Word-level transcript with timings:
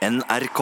NRK. 0.00 0.60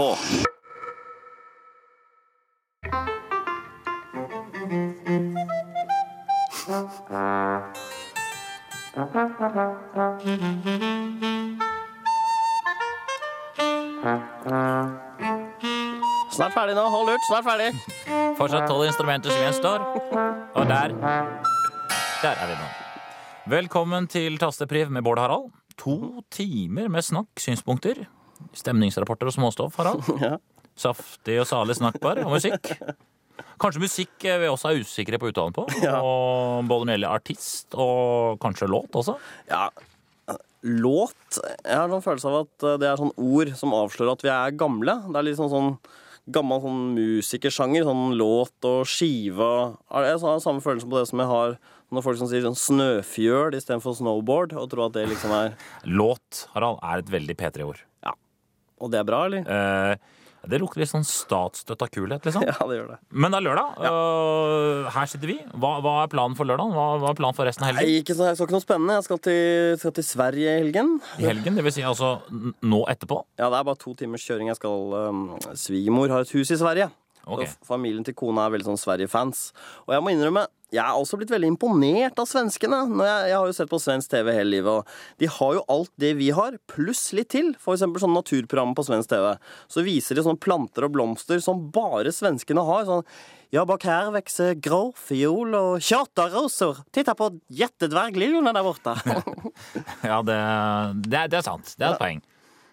Snart 16.35 16.55
ferdig 16.55 16.75
nå. 16.75 16.83
Hold 16.91 17.13
ut. 17.13 17.23
Snart 17.29 17.47
ferdig. 17.47 17.71
Fortsatt 18.35 18.67
tolv 18.67 18.89
instrumenter 18.89 19.31
som 19.31 19.39
gjenstår. 19.47 19.87
Og 20.59 20.67
der 20.67 20.99
Der 20.99 22.35
er 22.35 22.47
vi 22.51 22.59
nå. 22.59 22.69
Velkommen 23.47 24.11
til 24.11 24.39
Tastepriv 24.39 24.91
med 24.91 25.03
Bård 25.07 25.19
Harald. 25.23 25.53
To 25.79 26.25
timer 26.27 26.89
med 26.91 27.03
snakk, 27.07 27.39
synspunkter, 27.39 28.09
stemningsrapporter 28.59 29.31
og 29.31 29.37
småstoff, 29.37 29.79
Harald. 29.81 30.07
Ja. 30.29 30.37
Saftig 30.79 31.41
og 31.43 31.47
salig 31.51 31.75
snakkbar 31.75 32.21
og 32.23 32.37
musikk. 32.37 32.69
Kanskje 33.59 33.83
musikk 33.83 34.25
eh, 34.31 34.37
vi 34.39 34.51
også 34.51 34.71
er 34.71 34.83
usikre 34.85 35.19
på 35.19 35.33
uttalen 35.33 35.55
på. 35.57 35.65
Ja. 35.83 35.97
Og 35.99 36.69
både 36.71 36.87
når 36.87 36.93
det 36.93 36.97
gjelder 36.99 37.17
artist 37.17 37.75
og 37.75 38.39
kanskje 38.43 38.69
låt 38.71 38.99
også. 38.99 39.17
Ja. 39.51 39.65
Låt 40.63 41.39
Jeg 41.39 41.75
har 41.75 41.91
en 41.91 42.03
følelse 42.03 42.31
av 42.31 42.37
at 42.45 42.67
det 42.83 42.87
er 42.89 42.99
sånn 42.99 43.15
ord 43.15 43.51
som 43.59 43.75
avslører 43.79 44.15
at 44.15 44.23
vi 44.27 44.31
er 44.35 44.55
gamle. 44.59 44.95
Det 45.09 45.19
er 45.19 45.27
litt 45.27 45.41
sånn, 45.41 45.51
sånn 45.51 45.75
gammel 46.35 46.63
sånn 46.63 46.81
musikersjanger. 46.95 47.87
Sånn 47.89 48.15
låt 48.21 48.71
og 48.71 48.87
skive. 48.91 49.51
Jeg 49.91 50.23
har 50.23 50.43
samme 50.45 50.63
følelse 50.63 50.87
på 50.87 50.99
det 51.01 51.11
som 51.11 51.23
jeg 51.25 51.31
har 51.33 51.59
når 51.95 52.05
folk 52.05 52.19
som 52.21 52.29
sier 52.29 52.45
sånn 52.45 52.59
snøfjøl 52.59 53.55
istedenfor 53.57 53.97
snowboard, 53.97 54.53
og 54.61 54.69
tror 54.69 54.89
at 54.89 54.97
det 54.99 55.07
liksom 55.09 55.33
er 55.33 55.55
Låt, 55.89 56.45
Harald, 56.53 56.83
er 56.85 57.01
et 57.01 57.13
veldig 57.15 57.37
P3-ord. 57.41 57.81
Og 58.81 58.93
det 58.93 59.01
er 59.03 59.09
bra, 59.09 59.25
eller? 59.29 59.45
Eh, 59.49 60.17
det 60.49 60.61
lukter 60.63 60.81
litt 60.81 60.91
sånn 60.91 61.05
statsstøtta 61.05 61.89
kulhet, 61.91 62.25
liksom. 62.25 62.45
Ja, 62.49 62.55
det 62.71 62.79
gjør 62.79 62.93
det. 62.93 62.99
Men 63.11 63.35
det 63.35 63.41
er 63.41 63.47
lørdag. 63.49 63.81
og 63.91 64.87
her 64.95 65.11
sitter 65.11 65.33
vi. 65.33 65.37
Hva, 65.59 65.73
hva 65.85 65.95
er 66.05 66.13
planen 66.13 66.39
for 66.39 66.49
lørdagen? 66.49 66.77
Hva, 66.77 66.87
hva 67.03 67.11
er 67.11 67.19
planen 67.19 67.37
for 67.37 67.49
resten 67.49 67.67
av 67.67 67.73
helgen? 67.73 67.91
Nei, 67.91 68.05
ikke 68.05 68.17
så, 68.17 68.29
jeg 68.31 68.39
skal 68.39 68.49
ikke 68.49 68.57
noe 68.57 68.65
spennende. 68.65 68.99
Jeg 69.01 69.09
skal 69.09 69.21
til, 69.27 69.43
skal 69.83 69.97
til 69.99 70.07
Sverige 70.07 70.55
i 70.55 70.63
helgen. 70.63 70.95
I 71.19 71.29
helgen, 71.29 71.59
det 71.59 71.67
vil 71.67 71.75
si 71.75 71.85
altså 71.87 72.15
nå 72.31 72.85
etterpå? 72.95 73.21
Ja, 73.41 73.51
det 73.51 73.61
er 73.61 73.69
bare 73.69 73.83
to 73.83 73.97
timers 73.99 74.25
kjøring. 74.25 74.53
Jeg 74.53 74.61
skal 74.61 74.97
um, 75.11 75.27
Svigermor 75.59 76.15
har 76.15 76.25
et 76.25 76.35
hus 76.39 76.55
i 76.55 76.61
Sverige. 76.61 76.89
Ok. 77.29 77.45
Så 77.47 77.69
familien 77.69 78.07
til 78.07 78.17
kona 78.19 78.47
er 78.47 78.55
veldig 78.55 78.71
sånn 78.71 78.81
Sverige-fans. 78.81 79.51
Og 79.87 79.95
jeg 79.95 80.05
må 80.05 80.13
innrømme, 80.15 80.47
jeg 80.75 80.83
er 80.85 80.99
også 81.01 81.17
blitt 81.21 81.33
veldig 81.33 81.49
imponert 81.55 82.21
av 82.21 82.29
svenskene. 82.29 82.83
Når 82.91 83.09
jeg, 83.09 83.31
jeg 83.31 83.39
har 83.39 83.49
jo 83.49 83.57
sett 83.57 83.71
på 83.71 83.81
svensk 83.81 84.13
TV 84.13 84.33
hele 84.37 84.53
livet, 84.53 84.83
og 84.83 85.23
de 85.23 85.31
har 85.39 85.57
jo 85.57 85.65
alt 85.73 85.93
det 86.01 86.13
vi 86.19 86.29
har, 86.37 86.59
pluss 86.69 87.07
litt 87.17 87.31
til. 87.33 87.55
Eksempel 87.57 88.05
sånn 88.05 88.17
naturprogram 88.17 88.75
på 88.77 88.85
svensk 88.89 89.13
TV. 89.13 89.33
Så 89.73 89.85
viser 89.87 90.19
de 90.19 90.27
sånne 90.27 90.43
planter 90.45 90.89
og 90.89 90.95
blomster 90.97 91.41
som 91.45 91.69
bare 91.75 92.13
svenskene 92.13 92.65
har. 92.69 92.89
Sånn 92.89 93.05
ja, 93.55 93.63
bak 93.65 93.87
her 93.89 94.11
vokser 94.13 94.59
gråfiol 94.61 95.57
og 95.57 95.85
charterroser. 95.85 96.83
Titta 96.93 97.15
på 97.17 97.31
jättedvergliljorna 97.61 98.53
der 98.57 98.67
borte. 98.67 98.97
Ja, 100.09 100.21
det, 100.23 100.37
det, 101.09 101.29
det 101.33 101.41
er 101.41 101.47
sant. 101.47 101.73
Det 101.77 101.87
er 101.87 101.97
et 101.97 102.03
poeng. 102.03 102.21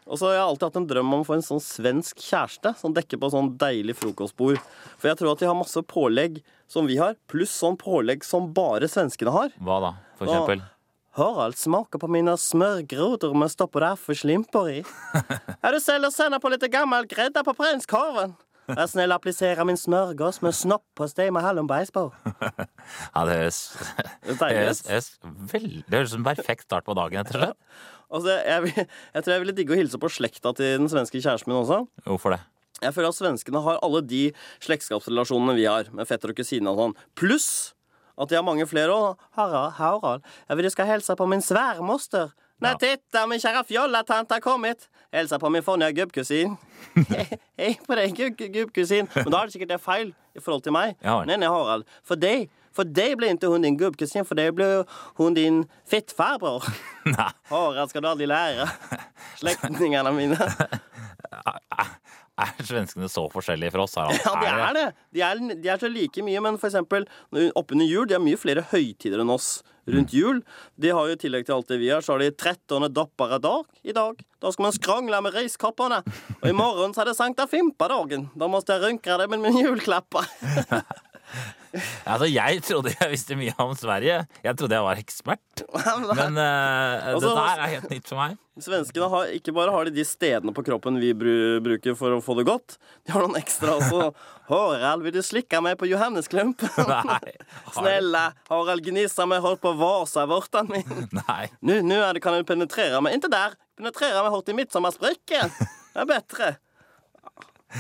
Og 0.06 0.20
så 0.20 0.28
har 0.30 0.36
jeg 0.36 0.46
alltid 0.46 0.68
hatt 0.68 0.78
en 0.82 0.88
drøm 0.90 1.14
om 1.16 1.24
å 1.24 1.26
få 1.26 1.38
en 1.40 1.46
sånn 1.46 1.64
svensk 1.64 2.22
kjæreste 2.22 2.76
som 2.78 2.94
dekker 2.94 3.18
på 3.22 3.32
sånn 3.34 3.56
deilig 3.62 3.96
frokostbord. 3.98 4.60
For 5.02 5.10
jeg 5.10 5.18
tror 5.18 5.34
at 5.34 5.42
de 5.42 5.50
har 5.50 5.58
masse 5.58 5.82
pålegg 5.90 6.44
som 6.70 6.86
vi 6.90 7.00
har, 7.02 7.18
pluss 7.32 7.54
sånn 7.58 7.78
pålegg 7.82 8.26
som 8.26 8.52
bare 8.54 8.90
svenskene 8.92 9.34
har. 9.34 9.56
Hva 9.58 9.82
da, 9.82 9.92
for 10.20 10.30
eksempel? 10.30 10.62
Harald 11.16 11.56
smaker 11.58 12.02
på 12.02 12.10
mine 12.12 12.34
smørgroder 12.38 13.34
med 13.40 13.54
stoppet 13.54 14.02
for 14.04 14.20
slimper 14.20 14.72
i. 14.74 14.80
Er 15.66 15.74
du 15.74 15.80
selv 15.82 16.10
å 16.10 16.14
sende 16.14 16.42
på 16.44 16.52
litt 16.52 16.66
gammel 16.74 17.08
gredde 17.10 17.42
på 17.48 17.56
prinskorven? 17.58 18.36
Vær 18.66 18.88
snill 18.90 19.14
applisere 19.14 19.62
min 19.68 19.78
smørgås 19.78 20.40
med 20.42 20.56
snopp 20.58 20.84
på 20.98 21.06
steg 21.10 21.32
med 21.34 21.46
hallonbeis 21.46 21.94
på. 21.94 22.08
Ja, 23.16 23.24
det 23.26 23.36
høres, 23.40 23.60
Det 24.22 24.36
høres, 24.38 24.82
veldig, 25.26 25.80
det 25.90 25.98
høres 25.98 26.12
som 26.14 26.22
en 26.22 26.28
perfekt 26.28 26.68
start 26.68 26.86
på 26.86 26.94
dagen, 26.98 27.18
rett 27.24 27.32
og 27.34 27.42
slett. 27.42 27.80
Altså, 28.12 28.36
jeg, 28.46 28.88
jeg 29.16 29.24
tror 29.24 29.34
jeg 29.34 29.42
ville 29.46 29.56
digge 29.58 29.74
å 29.74 29.80
hilse 29.80 29.98
på 30.02 30.10
slekta 30.14 30.54
til 30.58 30.78
den 30.84 30.90
svenske 30.92 31.22
kjæresten 31.22 31.50
min 31.52 31.62
også. 31.64 31.82
Hvorfor 32.06 32.36
det? 32.36 32.42
Jeg 32.84 32.92
føler 32.94 33.10
at 33.10 33.16
svenskene 33.18 33.62
har 33.64 33.80
alle 33.86 34.02
de 34.04 34.24
slektskapsrelasjonene 34.66 35.56
vi 35.58 35.66
har, 35.70 35.88
med 35.96 36.08
fetter 36.10 36.34
og 36.34 36.38
kusine 36.38 36.70
og 36.74 36.78
sånn. 36.82 36.96
Pluss 37.18 37.48
at 38.20 38.30
de 38.32 38.38
har 38.38 38.44
mange 38.48 38.66
flere 38.68 38.94
òg. 38.96 39.22
Harald, 39.36 39.74
Harald, 39.80 40.26
jeg 40.50 40.58
vil 40.60 40.68
du 40.68 40.72
skal 40.74 40.90
hilse 40.92 41.16
på 41.20 41.28
min 41.32 41.42
sværmoster. 41.44 42.34
Nei, 42.64 42.72
Ja. 42.72 42.78
titta, 42.80 43.26
min 43.28 43.40
kjære 43.40 43.66
fjollatante 43.68 44.38
har 44.38 44.44
kommet. 44.44 44.86
Hilse 45.12 45.40
på 45.40 45.50
min 45.52 45.64
fornøye 45.64 45.92
gubbkusin. 45.98 46.54
Hei 47.60 47.74
på 47.84 47.96
deg, 48.00 48.14
gubb- 48.16 48.46
gubbkusin. 48.54 49.10
Men 49.16 49.32
da 49.34 49.42
er 49.42 49.50
det 49.50 49.56
sikkert 49.58 49.74
det 49.74 49.82
feil 49.84 50.14
i 50.36 50.40
forhold 50.44 50.64
til 50.64 50.76
meg. 50.76 50.96
Ja. 51.04 51.18
Nei, 51.28 51.36
Harald. 51.44 51.84
For 52.08 52.16
deg, 52.20 52.48
for 52.76 52.88
deg 52.98 53.16
ble 53.20 53.32
ikke 53.34 53.52
hun 53.52 53.66
din 53.66 53.78
gubbkusin, 53.80 54.28
for 54.28 54.38
deg 54.40 54.54
ble 54.58 54.68
hun 55.20 55.38
din 55.38 55.64
fittfarbror. 55.90 56.68
Nei, 57.16 57.30
Harald 57.52 57.94
skal 57.94 58.06
du 58.06 58.12
aldri 58.12 58.30
lære. 58.30 58.68
Slektningene 59.40 60.14
mine. 60.16 60.40
er 62.46 62.68
svenskene 62.68 63.08
så 63.12 63.26
forskjellige 63.32 63.74
fra 63.76 63.86
oss, 63.86 63.96
Harald? 64.00 64.20
Ja, 64.26 64.34
de 64.42 64.50
er 64.52 64.76
det. 64.76 64.88
De 65.16 65.24
er, 65.24 65.46
de 65.64 65.72
er 65.72 65.80
så 65.82 65.92
like 65.92 66.26
mye, 66.26 66.44
men 66.44 66.60
for 66.60 66.72
eksempel 66.72 67.08
oppunder 67.56 67.88
jul, 67.88 68.08
de 68.10 68.18
har 68.18 68.24
mye 68.24 68.40
flere 68.40 68.66
høytider 68.74 69.24
enn 69.24 69.34
oss 69.34 69.58
rundt 69.86 70.14
jul. 70.14 70.42
De 70.82 70.92
har 70.92 71.08
jo 71.08 71.16
i 71.16 71.20
tillegg 71.22 71.46
til 71.48 71.56
alt 71.58 71.70
det 71.72 71.80
vi 71.82 71.92
har, 71.94 72.04
så 72.04 72.16
har 72.16 72.24
de 72.24 72.32
13. 72.34 72.90
dopparedag 72.94 73.70
i 73.86 73.96
dag. 73.96 74.20
Da 74.42 74.52
skal 74.52 74.68
man 74.68 74.76
skrangle 74.76 75.22
med 75.24 75.38
reiskoppene. 75.38 76.02
Og 76.42 76.48
i 76.50 76.56
morgen 76.58 76.96
så 76.96 77.04
er 77.04 77.12
det 77.12 77.18
Sankta 77.20 77.48
Fimpa-dagen. 77.50 78.30
Da 78.36 78.50
måtte 78.52 78.76
jeg 78.76 78.86
rynke 78.86 79.20
det 79.22 79.30
med 79.32 79.46
min 79.46 79.62
juleklapper. 79.62 80.28
Altså, 82.12 82.28
jeg 82.30 82.62
trodde 82.66 82.94
jeg 82.94 83.12
visste 83.12 83.38
mye 83.40 83.54
om 83.62 83.74
Sverige. 83.78 84.22
Jeg 84.46 84.58
trodde 84.60 84.78
jeg 84.78 84.86
var 84.86 85.02
ekspert. 85.02 85.64
Men 86.20 86.40
uh, 86.40 87.12
Altså, 87.12 87.30
dette 87.30 87.46
her 87.46 87.64
er 87.66 87.74
helt 87.76 87.94
nytt 87.94 88.10
for 88.10 88.22
meg. 88.22 88.40
Svenskene 88.64 89.10
har 89.12 89.32
ikke 89.36 89.52
bare 89.56 89.74
har 89.74 89.88
de 89.90 89.92
de 89.98 90.06
stedene 90.08 90.54
på 90.56 90.64
kroppen 90.64 90.96
vi 91.02 91.10
br 91.18 91.60
bruker 91.66 91.98
for 92.00 92.16
å 92.16 92.22
få 92.24 92.38
det 92.40 92.46
godt. 92.48 92.78
De 93.04 93.12
har 93.12 93.26
noen 93.26 93.36
ekstra 93.40 93.76
også. 93.76 94.14
Harald, 94.52 95.04
vil 95.04 95.16
du 95.18 95.22
slikke 95.26 95.60
meg 95.66 95.76
på 95.82 95.90
Johannesklump? 95.90 96.64
Nei. 96.88 97.36
Snälla, 97.76 98.30
Harald 98.52 98.86
gnissa 98.86 99.28
meg 99.28 99.44
hårt 99.44 99.64
på 99.64 99.76
vasavorten 99.80 100.72
min. 100.72 101.08
Nei. 101.26 101.50
Nu, 101.60 101.82
nu 101.84 102.00
kan 102.24 102.40
du 102.40 102.48
penetrere 102.48 103.04
meg. 103.04 103.18
inte 103.20 103.32
der. 103.34 103.58
Penetrere 103.76 104.24
meg 104.24 104.32
hardt 104.32 104.54
i 104.54 104.56
midtsommarspricken. 104.56 105.52
Det 105.96 106.04
er 106.04 106.08
bättre. 106.08 106.56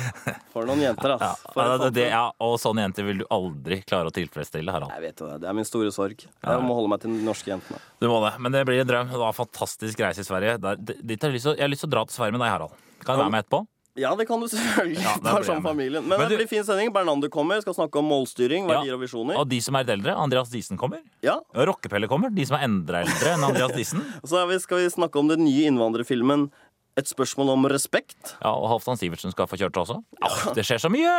For 0.54 0.66
noen 0.68 0.82
jenter, 0.84 1.16
Ja, 1.16 1.32
ass. 1.34 1.44
For 1.54 1.78
det, 1.86 1.90
det, 1.98 2.08
ja, 2.12 2.24
og 2.46 2.56
sånne 2.62 2.86
jenter 2.88 3.08
vil 3.08 3.22
du 3.24 3.26
aldri 3.34 3.82
klare 3.88 4.12
å 4.12 4.16
tilfredsstille, 4.16 4.72
Harald. 4.72 4.92
Jeg 4.96 5.06
vet 5.10 5.22
det. 5.24 5.38
Det 5.44 5.50
er 5.52 5.58
min 5.58 5.68
store 5.68 5.92
sorg. 5.96 6.26
Jeg 6.26 6.64
må 6.66 6.78
holde 6.78 6.92
meg 6.96 7.04
til 7.06 7.16
de 7.16 7.22
norske 7.28 7.52
jentene. 7.54 7.80
Du 8.02 8.10
må 8.12 8.20
det, 8.26 8.34
men 8.40 8.56
det 8.56 8.66
blir 8.68 8.82
en 8.84 8.90
drøm. 8.92 9.14
Det 9.14 9.22
var 9.22 9.32
en 9.34 9.40
fantastisk 9.44 10.04
reise 10.06 10.24
i 10.26 10.28
Sverige. 10.28 10.58
Jeg, 10.58 11.22
har 11.22 11.72
lyst 11.72 11.86
til 11.86 11.90
å 11.92 11.96
dra 11.98 12.06
til 12.10 12.18
Sverige 12.20 12.38
med 12.38 12.46
deg, 12.46 12.52
Harald. 12.58 12.76
Kan 13.06 13.16
jeg 13.18 13.26
være 13.26 13.34
med 13.38 13.46
etterpå? 13.46 13.66
Ja, 13.96 14.10
det 14.20 14.26
kan 14.28 14.42
du 14.44 14.48
selvfølgelig. 14.52 15.00
Ja, 15.00 15.14
det 15.24 15.34
med. 15.48 15.62
familien. 15.64 16.04
Men, 16.04 16.20
Men 16.20 16.26
det 16.28 16.36
du- 16.36 16.42
blir 16.42 16.50
fin 16.52 16.66
sending. 16.68 16.90
Bernander 16.92 17.30
kommer, 17.32 17.62
skal 17.64 17.78
snakke 17.78 18.02
om 18.02 18.10
målstyring, 18.12 18.66
Ja. 18.68 18.82
og 18.92 19.00
visjoner. 19.06 19.38
Og 19.40 19.48
de 19.48 19.62
som 19.64 19.78
er 19.80 19.86
litt 19.86 19.94
eldre, 19.94 20.12
Andreas 20.20 20.52
Diesen 20.52 20.76
kommer. 20.82 21.00
Ja, 21.24 21.38
Rockepelle 21.56 22.10
kommer. 22.12 22.28
De 22.36 22.44
som 22.44 22.58
er 22.60 22.66
enda 22.68 23.06
eldre 23.06 23.32
enn 23.38 23.46
Andreas 23.48 23.72
Diesen. 23.72 24.04
så 24.28 24.44
vi- 24.52 24.60
skal 24.60 24.84
vi 24.84 24.90
snakke 24.92 25.16
om 25.24 25.32
den 25.32 25.46
nye 25.48 25.70
innvandrerfilmen 25.72 26.50
Et 26.96 27.10
spørsmål 27.10 27.52
om 27.56 27.68
respekt. 27.72 28.36
Ja, 28.40 28.54
og 28.56 28.70
Halvdan 28.72 29.00
Sivertsen 29.00 29.34
skal 29.34 29.50
få 29.52 29.60
kjørt 29.60 29.82
også. 29.82 30.00
Ja, 30.22 30.32
det 30.56 30.64
skjer 30.68 30.80
så 30.86 30.92
mye! 30.94 31.16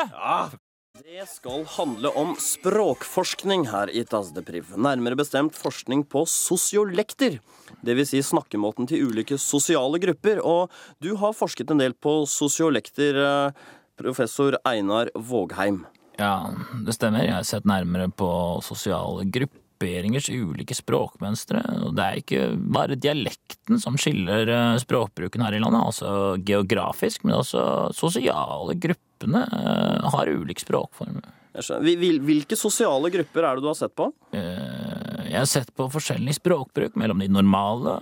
Det 0.96 1.26
skal 1.28 1.66
handle 1.68 2.08
om 2.16 2.30
språkforskning 2.40 3.66
her 3.68 3.90
i 3.92 4.00
Tazdepriv. 4.08 4.70
Nærmere 4.80 5.18
bestemt 5.20 5.52
forskning 5.52 6.06
på 6.08 6.22
sosiolekter. 6.24 7.36
Dvs. 7.84 8.14
Si 8.14 8.22
snakkemåten 8.24 8.88
til 8.88 9.04
ulike 9.10 9.36
sosiale 9.36 10.00
grupper. 10.00 10.40
Og 10.40 10.72
du 11.04 11.12
har 11.20 11.36
forsket 11.36 11.74
en 11.74 11.84
del 11.84 11.92
på 11.92 12.22
sosiolekter, 12.24 13.20
eh, 13.26 13.52
professor 14.00 14.56
Einar 14.64 15.12
Vågheim. 15.14 15.84
Ja, 16.16 16.48
det 16.86 16.96
stemmer. 16.96 17.28
Jeg 17.28 17.36
har 17.36 17.44
sett 17.44 17.68
nærmere 17.68 18.08
på 18.08 18.62
sosiale 18.64 19.28
grupperingers 19.76 20.28
ulike 20.30 20.74
språkmønstre. 20.74 21.60
Og 21.84 21.94
det 21.96 22.04
er 22.04 22.20
ikke 22.20 22.56
bare 22.56 22.96
dialekten 22.96 23.78
som 23.80 23.96
skiller 23.96 24.48
eh, 24.48 24.78
språkbruken 24.78 25.42
her 25.42 25.52
i 25.54 25.60
landet, 25.60 25.82
altså 25.84 26.36
geografisk, 26.44 27.24
men 27.24 27.36
også 27.36 27.92
sosiale 27.94 28.74
gruppene 28.74 29.44
eh, 29.52 30.08
har 30.12 30.28
ulik 30.28 30.60
språkform. 30.60 31.20
Hvilke 31.56 32.56
sosiale 32.56 33.10
grupper 33.10 33.42
er 33.48 33.56
det 33.56 33.64
du 33.64 33.68
har 33.70 33.78
sett 33.78 33.94
på? 33.96 34.10
Eh, 34.32 35.30
Jeg 35.30 35.38
har 35.38 35.46
sett 35.46 35.74
på 35.74 35.88
forskjellig 35.90 36.36
språkbruk 36.36 36.96
mellom 36.96 37.20
de 37.20 37.28
normale 37.28 38.00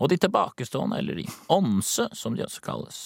og 0.00 0.08
de 0.08 0.16
tilbakestående, 0.16 0.96
eller 0.98 1.14
de 1.20 1.26
ånse, 1.52 2.08
som 2.16 2.34
de 2.36 2.44
også 2.46 2.60
kalles. 2.64 3.00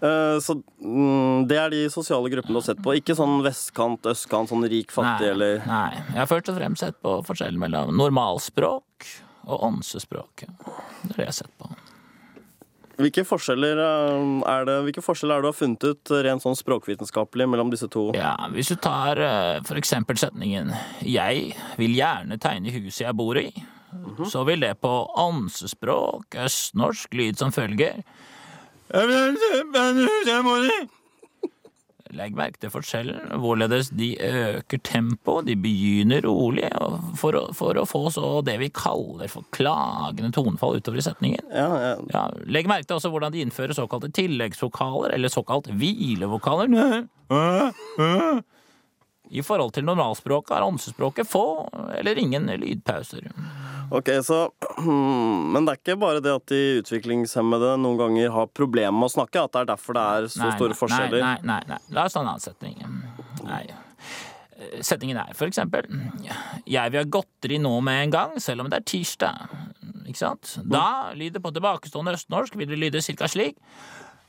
Eh, 0.00 0.38
Så 0.40 0.54
mm, 0.80 1.48
det 1.50 1.58
er 1.58 1.72
de 1.74 1.82
sosiale 1.90 2.30
gruppene 2.30 2.54
du 2.54 2.60
har 2.60 2.68
sett 2.70 2.82
på. 2.84 2.94
Ikke 2.98 3.16
sånn 3.18 3.40
vestkant, 3.42 4.06
østkant, 4.06 4.50
sånn 4.52 4.66
rik, 4.70 4.92
fattig 4.94 5.26
Nei, 5.26 5.32
eller 5.34 5.66
nei, 5.66 5.90
jeg 6.12 6.20
har 6.20 6.30
først 6.30 6.52
og 6.52 6.60
fremst 6.60 6.84
sett 6.84 7.00
på 7.02 7.18
forskjellen 7.26 7.58
mellom 7.60 7.90
normalspråk 7.98 9.08
og 9.48 9.62
åndsespråk 9.64 10.44
Det 10.44 11.14
er 11.14 11.16
det 11.16 11.24
jeg 11.24 11.32
har 11.32 11.38
sett 11.40 11.54
på. 11.58 11.70
Hvilke 12.98 13.22
forskjeller 13.26 13.78
eh, 13.78 14.30
er 14.50 14.64
det 14.66 14.76
Hvilke 14.88 15.02
forskjeller 15.06 15.38
er 15.38 15.42
det 15.42 15.46
du 15.46 15.50
har 15.52 15.58
funnet 15.58 15.88
ut 15.88 16.12
eh, 16.14 16.22
rent 16.26 16.46
sånn 16.46 16.58
språkvitenskapelig 16.58 17.48
mellom 17.50 17.74
disse 17.74 17.90
to? 17.90 18.08
Ja, 18.14 18.36
Hvis 18.54 18.70
du 18.70 18.78
tar 18.78 19.18
for 19.66 19.78
eksempel 19.78 20.18
setningen 20.18 20.70
'Jeg 21.02 21.56
vil 21.78 21.98
gjerne 21.98 22.38
tegne 22.38 22.74
huset 22.74 23.06
jeg 23.06 23.18
bor 23.18 23.38
i', 23.38 23.54
så 24.30 24.44
vil 24.46 24.60
det 24.60 24.80
på 24.82 24.94
åndsespråk, 25.16 26.36
østnorsk, 26.36 27.14
lyd 27.14 27.38
som 27.38 27.50
følger 27.54 28.02
Legg 32.16 32.32
merke 32.32 32.56
til 32.56 32.70
forskjellen, 32.72 33.34
hvorledes 33.42 33.90
de 33.92 34.14
øker 34.24 34.80
tempoet, 34.86 35.44
de 35.44 35.56
begynner 35.60 36.24
rolig, 36.24 36.70
for 37.20 37.36
å, 37.36 37.42
for 37.56 37.76
å 37.76 37.84
få 37.88 38.06
så 38.14 38.30
det 38.46 38.54
vi 38.62 38.70
kaller 38.72 39.28
for 39.28 39.44
klagende 39.52 40.32
tonefall 40.32 40.78
utover 40.80 41.02
i 41.02 41.04
setningen. 41.04 41.44
Ja, 41.52 41.68
ja. 41.82 41.92
Ja, 42.14 42.22
legg 42.48 42.70
merke 42.70 42.88
til 42.88 42.96
også 42.96 43.12
hvordan 43.12 43.34
de 43.34 43.44
innfører 43.44 43.76
såkalte 43.76 44.08
tilleggsvokaler, 44.16 45.12
eller 45.18 45.32
såkalt 45.32 45.68
hvilevokaler. 45.68 46.72
I 49.28 49.44
forhold 49.44 49.76
til 49.76 49.84
normalspråket 49.84 50.56
har 50.56 50.64
åndsespråket 50.64 51.28
få 51.28 51.44
eller 51.98 52.16
ingen 52.16 52.48
lydpauser. 52.48 53.28
Ok, 53.90 54.08
så 54.24 54.38
Men 55.52 55.64
det 55.64 55.72
er 55.72 55.80
ikke 55.80 55.98
bare 56.00 56.20
det 56.24 56.32
at 56.36 56.46
de 56.52 56.60
utviklingshemmede 56.82 57.74
noen 57.80 57.98
ganger 58.00 58.32
har 58.34 58.48
problemer 58.52 58.94
med 58.96 59.08
å 59.08 59.14
snakke, 59.16 59.42
at 59.42 59.54
det 59.54 59.62
er 59.62 59.70
derfor 59.72 59.96
det 59.96 60.06
er 60.14 60.30
så 60.34 60.42
Nei, 60.44 60.54
store 60.58 60.76
forskjeller? 60.78 61.22
Nei, 61.24 61.36
nei, 61.42 61.60
nei, 61.68 61.76
nei. 61.76 61.94
La 61.96 62.04
oss 62.08 62.16
ta 62.16 62.22
en 62.22 62.28
annen 62.32 62.44
setning. 62.44 62.82
Nei. 63.46 63.62
Setningen 64.82 65.20
er 65.22 65.36
for 65.38 65.46
eksempel 65.46 65.86
Jeg 66.66 66.90
vil 66.90 66.98
ha 66.98 67.06
godteri 67.06 67.60
nå 67.62 67.76
med 67.86 68.08
en 68.08 68.14
gang, 68.16 68.32
selv 68.42 68.64
om 68.64 68.70
det 68.72 68.80
er 68.80 68.88
tirsdag. 68.90 69.46
Ikke 70.08 70.18
sant? 70.20 70.56
Da 70.66 71.14
lyder 71.16 71.42
på 71.44 71.52
tilbakestående 71.54 72.16
østnorsk 72.18 72.56
vil 72.58 72.68
det 72.70 72.80
lyde 72.80 73.02
cirka 73.04 73.28
slik. 73.30 73.56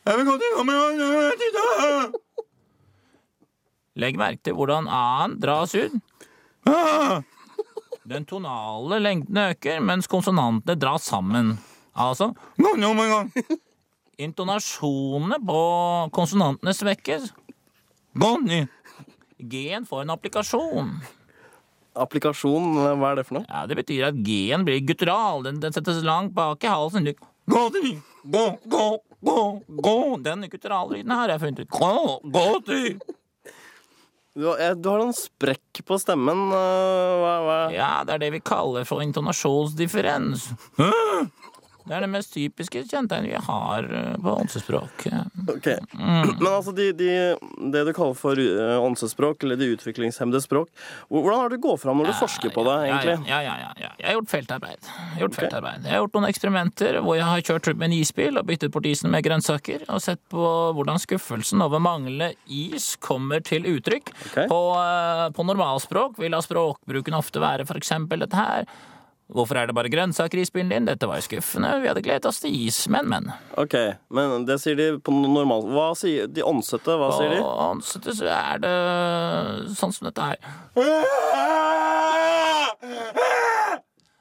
Jeg 0.06 0.20
vil 0.20 0.28
godteri 0.30 0.54
nå 0.56 0.68
med 0.70 0.80
en 0.86 1.02
gang, 1.04 1.44
tirsdag. 1.44 2.20
Legg 4.00 4.20
merke 4.22 4.44
til 4.46 4.56
hvordan 4.56 4.88
a-en 4.88 5.36
dras 5.42 5.76
ut. 5.76 5.98
Den 8.10 8.26
tonale 8.26 8.98
lengden 9.04 9.38
øker, 9.38 9.80
mens 9.86 10.08
konsonantene 10.10 10.74
dras 10.82 11.06
sammen. 11.12 11.52
Altså 11.94 12.32
Intonasjonene 14.20 15.38
på 15.46 15.60
konsonantene 16.16 16.74
svekkes. 16.74 17.30
G-en 19.40 19.86
får 19.88 20.02
en 20.04 20.14
applikasjon. 20.16 20.90
Applikasjon, 22.00 22.74
hva 23.00 23.12
er 23.12 23.20
det 23.22 23.28
for 23.28 23.38
noe? 23.40 23.46
Ja, 23.48 23.62
Det 23.70 23.78
betyr 23.80 24.08
at 24.10 24.18
G-en 24.26 24.66
blir 24.68 24.82
guttural. 24.90 25.46
Den, 25.46 25.62
den 25.62 25.76
settes 25.76 26.02
langt 26.04 26.34
bak 26.34 26.64
i 26.66 26.72
halsen. 26.72 27.08
Den 30.26 30.50
gutturallyden 30.50 31.14
her 31.14 31.24
har 31.24 31.36
jeg 31.36 31.44
funnet 31.46 31.64
ut. 31.64 31.72
Du, 34.40 34.46
har- 34.48 34.62
noen 34.64 34.78
du 34.80 34.88
har 34.88 35.02
en 35.04 35.12
sprekk 35.16 35.82
på 35.84 35.98
stemmen. 36.00 36.46
eh, 36.56 37.14
Hva, 37.20 37.34
hva? 37.44 37.58
Ja, 37.76 37.90
det 38.08 38.14
er 38.16 38.22
det 38.24 38.32
vi 38.38 38.40
kaller 38.40 38.86
for 38.88 39.04
intonasjonsdifferens. 39.04 40.46
Det 41.90 41.96
er 41.98 42.06
det 42.06 42.12
mest 42.14 42.34
typiske 42.36 42.84
kjennetegnet 42.86 43.32
vi 43.32 43.40
har 43.48 43.88
eh, 43.98 44.18
på 44.22 44.34
åndsespråk. 44.44 45.08
Ok. 45.50 45.70
Men 45.98 46.50
altså, 46.52 46.74
de, 46.78 46.92
de, 46.94 47.10
det 47.74 47.82
du 47.88 47.94
kaller 47.98 48.18
for 48.18 48.38
uh, 48.38 48.76
åndsespråk, 48.84 49.42
eller 49.44 49.58
de 49.58 49.72
utviklingshemmede 49.74 50.44
språk, 50.44 50.70
hvordan 51.10 51.48
det 51.48 51.58
du 51.58 51.64
går 51.66 51.80
fram 51.82 51.98
når 52.02 52.12
du 52.12 52.18
forsker 52.20 52.54
på 52.54 52.66
det, 52.68 52.76
egentlig? 52.92 53.16
Ja, 53.32 53.40
ja, 53.42 53.56
ja, 53.64 53.72
ja. 53.82 53.90
Jeg 53.98 54.08
har 54.12 54.20
gjort 54.20 54.34
feltarbeid. 54.36 54.86
Jeg 54.86 55.16
har, 55.16 55.24
gjort 55.24 55.40
feltarbeid. 55.40 55.88
jeg 55.88 55.96
har 55.96 56.04
gjort 56.04 56.20
noen 56.20 56.30
eksperimenter 56.30 57.00
hvor 57.02 57.18
jeg 57.18 57.28
har 57.32 57.46
kjørt 57.50 57.72
rundt 57.72 57.82
med 57.82 57.90
en 57.90 57.98
isbil 57.98 58.40
og 58.42 58.48
byttet 58.52 58.76
bort 58.76 58.90
isen 58.90 59.14
med 59.14 59.26
grønnsaker, 59.26 59.88
og 59.90 60.04
sett 60.06 60.22
på 60.30 60.46
hvordan 60.78 61.02
skuffelsen 61.02 61.66
over 61.66 61.82
manglende 61.82 62.32
is 62.46 62.92
kommer 63.02 63.42
til 63.42 63.66
uttrykk. 63.66 64.14
Okay. 64.30 64.46
På, 64.52 64.62
eh, 64.78 65.26
på 65.34 65.48
normalspråk 65.48 66.22
vil 66.22 66.38
da 66.38 66.44
språkbruken 66.46 67.18
ofte 67.18 67.42
være 67.42 67.66
eksempel 67.80 68.22
dette 68.22 68.38
her. 68.38 68.70
Hvorfor 69.30 69.60
er 69.62 69.70
det 69.70 69.76
bare 69.78 69.92
grønnsaker 69.94 70.40
i 70.40 70.42
isbilen 70.42 70.72
din? 70.74 70.88
Dette 70.90 71.06
var 71.06 71.20
jo 71.20 71.28
skuffende. 71.28 71.70
Vi 71.84 71.90
hadde 71.92 72.02
gledet 72.02 72.26
oss 72.26 72.42
til 72.42 72.56
is, 72.66 72.80
men, 72.90 73.06
men. 73.12 73.30
Ok, 73.62 73.76
men 74.10 74.46
det 74.50 74.58
sier 74.64 74.78
de 74.80 74.88
på 75.06 75.14
normal... 75.14 75.68
Hva 75.70 75.92
sier 76.00 76.26
de 76.34 76.42
ansatte? 76.50 76.98
Hva 76.98 77.12
sier 77.14 77.36
de? 77.36 77.42
På 77.46 77.52
ansatte 77.70 78.16
så 78.18 78.26
er 78.34 78.64
det 78.66 78.74
sånn 79.78 79.94
som 79.94 80.10
dette 80.10 80.32
her. 80.32 80.38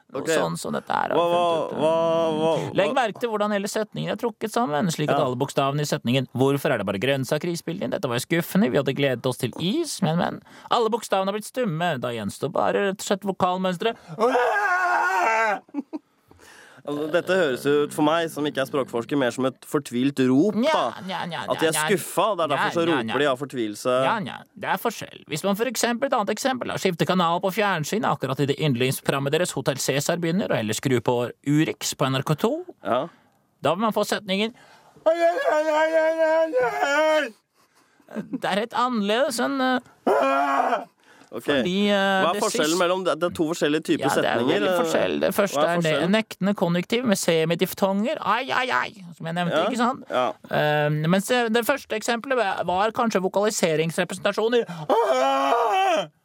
Noe 0.09 0.23
Ok. 0.23 0.29
sånn 0.33 0.57
som 0.57 0.73
dette 0.73 0.89
her. 0.89 1.13
Hva, 1.13 1.25
hva, 1.29 1.41
hva, 1.77 1.91
hva, 2.33 2.75
Legg 2.75 2.95
merke 2.97 3.21
til 3.21 3.29
hvordan 3.29 3.53
hele 3.53 3.69
setningen 3.69 4.15
er 4.15 4.17
trukket 4.17 4.51
sammen, 4.55 4.89
slik 4.89 5.11
at 5.11 5.19
Ja. 5.19 5.25
alle 5.27 5.37
bokstavene 5.37 5.85
i 5.85 5.85
setningen 5.85 6.27
'Hvorfor 6.33 6.73
er 6.73 6.79
det 6.79 6.87
bare 6.87 6.99
grønnsaker 6.99 7.45
i 7.45 7.53
isbildet?' 7.53 7.91
Dette 7.91 8.09
var 8.09 8.17
jo 8.17 8.25
skuffende, 8.25 8.71
vi 8.71 8.79
hadde 8.79 8.97
gledet 8.97 9.27
oss 9.27 9.37
til 9.37 9.53
is', 9.61 10.01
men, 10.01 10.17
men. 10.17 10.41
Alle 10.71 10.89
bokstavene 10.89 11.27
har 11.27 11.35
blitt 11.37 11.45
stumme, 11.53 12.01
da 12.01 12.09
gjenstår 12.09 12.51
bare 12.51 12.89
rett 12.89 13.01
og 13.01 13.05
slett 13.05 13.21
vokalmønsteret. 13.29 13.97
Altså, 16.85 17.07
Dette 17.13 17.37
høres 17.39 17.65
ut 17.67 17.93
for 17.97 18.03
meg, 18.07 18.29
som 18.31 18.47
ikke 18.49 18.61
er 18.63 18.69
språkforsker, 18.69 19.19
mer 19.19 19.31
som 19.35 19.47
et 19.49 19.67
fortvilt 19.69 20.21
rop. 20.31 20.55
Nja, 20.55 20.73
da. 20.75 21.03
nja, 21.09 21.21
nja, 21.31 21.43
At 21.51 21.61
de 21.63 21.67
er 21.71 21.77
skuffa, 21.79 22.27
og 22.33 22.39
det 22.39 22.45
er 22.47 22.53
derfor 22.55 22.71
så 22.77 22.85
roper 22.89 23.05
nja. 23.09 23.19
de 23.19 23.29
av 23.33 23.39
fortvilelse. 23.43 23.97
Ja, 24.07 24.15
ja, 24.29 24.37
det 24.55 24.69
er 24.75 24.81
forskjell. 24.83 25.25
Hvis 25.33 25.45
man 25.45 25.57
for 25.57 25.67
eksempel, 25.71 26.07
et 26.11 26.17
annet 26.19 26.31
eksempel, 26.37 26.71
har 26.71 26.79
skiftet 26.83 27.09
kanal 27.11 27.41
på 27.45 27.51
fjernsyn 27.59 28.05
akkurat 28.09 28.41
idet 28.47 28.59
yndlingsprogrammet 28.61 29.33
deres 29.35 29.53
Hotell 29.57 29.79
Cæsar 29.83 30.17
begynner, 30.23 30.51
og 30.51 30.57
heller 30.63 30.75
skru 30.79 31.01
på 31.01 31.19
Urix 31.47 31.95
på 31.99 32.05
NRK2, 32.13 32.53
Ja. 32.85 33.09
da 33.63 33.75
vil 33.75 33.81
man 33.89 33.93
få 33.93 34.05
setningen 34.07 34.55
Det 38.33 38.45
er 38.49 38.61
helt 38.63 38.75
annerledes 38.77 39.39
enn 39.45 39.59
eh, 41.31 41.37
Ok. 41.37 41.45
Fordi, 41.45 41.77
uh, 41.89 41.95
Hva 41.95 42.31
er 42.35 42.41
forskjellen 42.41 42.73
siste- 42.73 42.81
mellom 42.83 43.05
Det 43.05 43.15
det 43.21 43.27
er 43.31 43.35
to 43.37 43.45
forskjellige 43.53 43.85
typer 43.85 44.05
ja, 44.09 44.15
det 44.15 44.31
er 44.31 44.45
veldig 44.49 44.75
forskjell. 44.79 45.21
Det 45.21 45.35
første 45.35 45.61
er 45.61 46.03
er, 46.03 46.09
nektende 46.09 46.55
konjunktiv 46.55 47.05
med 47.05 47.17
semidiftonger. 47.17 48.17
Ai, 48.21 48.51
ai, 48.51 48.69
ai, 48.71 49.05
som 49.17 49.27
jeg 49.27 49.35
nevnte, 49.35 49.57
Ja, 49.57 49.65
ikke 49.69 49.77
sant? 49.77 50.05
ja. 50.11 50.29
Uh, 50.51 51.09
mens 51.09 51.27
det, 51.29 51.53
det 51.53 51.65
første 51.67 51.97
eksempelet 51.97 52.65
var 52.67 52.91
kanskje 52.97 53.21
vokaliseringsrepresentasjoner. 53.23 54.65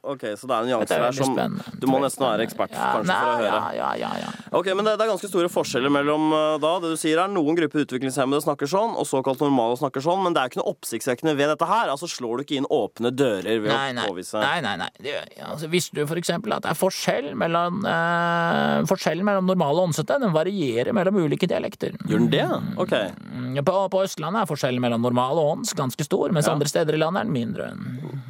Ok, 0.03 0.23
Så 0.35 0.47
det 0.49 0.51
er 0.51 0.65
en 0.65 0.67
nyanse 0.67 0.91
er 0.97 0.99
her 1.05 1.13
som 1.15 1.29
spennende. 1.31 1.63
du 1.79 1.85
må 1.87 1.95
nesten 2.03 2.25
være 2.25 2.43
ekspert 2.43 2.73
kanskje 2.75 3.15
for 3.15 3.29
å 3.29 3.35
høre. 3.39 3.51
Ja, 3.55 3.69
ja, 3.71 3.91
ja, 4.01 4.09
ja. 4.19 4.31
Ok, 4.51 4.67
men 4.75 4.83
det, 4.83 4.97
det 4.99 5.05
er 5.05 5.11
ganske 5.13 5.29
store 5.29 5.47
forskjeller 5.47 5.93
mellom 5.95 6.25
uh, 6.35 6.57
da. 6.59 6.73
Det 6.83 6.89
du 6.91 6.97
sier 6.99 7.21
er 7.23 7.31
Noen 7.31 7.55
grupper 7.55 7.85
utviklingshemmede 7.85 8.43
snakker 8.43 8.67
sånn, 8.67 8.97
og 8.99 9.07
såkalt 9.07 9.39
normale 9.39 9.77
snakker 9.79 10.03
sånn, 10.03 10.19
men 10.25 10.35
det 10.35 10.41
er 10.43 10.51
ikke 10.51 10.59
noe 10.59 10.73
oppsiktsvekkende 10.73 11.37
ved 11.39 11.53
dette 11.53 11.69
her. 11.69 11.87
Altså 11.93 12.09
slår 12.11 12.41
du 12.41 12.43
ikke 12.43 12.57
inn 12.59 12.67
åpne 12.67 13.13
dører 13.15 13.61
ved 13.63 13.71
Nei, 13.71 13.93
nei, 13.95 14.03
å 14.03 14.11
påvise 14.11 14.43
nei, 14.43 14.57
nei, 14.67 14.73
nei. 14.83 14.89
Det, 14.99 15.15
altså, 15.47 15.71
Visste 15.71 15.95
du 15.95 16.03
for 16.11 16.19
eksempel 16.19 16.57
at 16.57 16.67
det 16.67 16.73
er 16.73 16.81
forskjell 16.81 17.31
mellom, 17.39 17.79
eh, 17.87 18.83
forskjellen 18.91 19.23
mellom 19.31 19.47
normale 19.53 19.79
og 19.79 19.93
åndsete? 19.93 20.19
Den 20.19 20.35
varierer 20.35 20.91
mellom 20.99 21.21
ulike 21.23 21.47
dialekter. 21.47 21.95
Gjør 22.11 22.25
den 22.25 22.29
det? 22.35 22.43
Ok. 22.75 22.91
Mm, 23.31 23.55
På, 23.63 23.87
på 23.87 24.03
Østlandet 24.03 24.43
er 24.43 24.51
forskjellen 24.51 24.83
mellom 24.83 25.07
normal 25.07 25.39
og 25.39 25.55
ånds 25.55 25.71
ganske 25.79 26.03
stor, 26.03 26.35
mens 26.35 26.51
andre 26.51 26.67
steder 26.67 26.99
i 26.99 27.01
landet 27.05 27.23
er 27.23 27.31
den 27.31 27.39
mindre. 27.39 27.71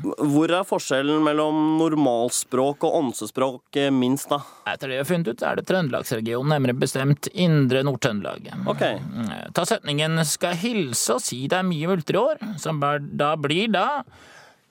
Hvor 0.04 0.52
er 0.54 0.66
forskjellen 0.68 1.22
mellom 1.26 1.33
normalspråk 1.38 2.86
og 2.88 2.98
åndsespråk 3.00 3.80
eh, 3.82 3.90
minst, 3.94 4.30
da? 4.30 4.40
Etter 4.70 4.88
det 4.92 5.00
jeg 5.00 5.04
har 5.04 5.10
funnet 5.10 5.32
ut, 5.32 5.44
er 5.44 5.60
det 5.60 5.66
Trøndelagsregionen, 5.70 6.52
nærmere 6.54 6.76
bestemt 6.78 7.28
Indre 7.34 7.82
Nord-Trøndelag. 7.88 8.42
Ok. 8.70 8.84
Mm, 9.02 9.32
Ta 9.54 9.66
setningen 9.66 10.22
'skal 10.26 10.56
hilse 10.62 11.14
og 11.18 11.22
si 11.26 11.48
det 11.48 11.58
er 11.58 11.68
mye 11.68 11.88
multer 11.90 12.16
i 12.16 12.22
år', 12.22 12.60
som 12.60 12.80
da 12.80 13.36
blir 13.36 13.68
da 13.72 14.04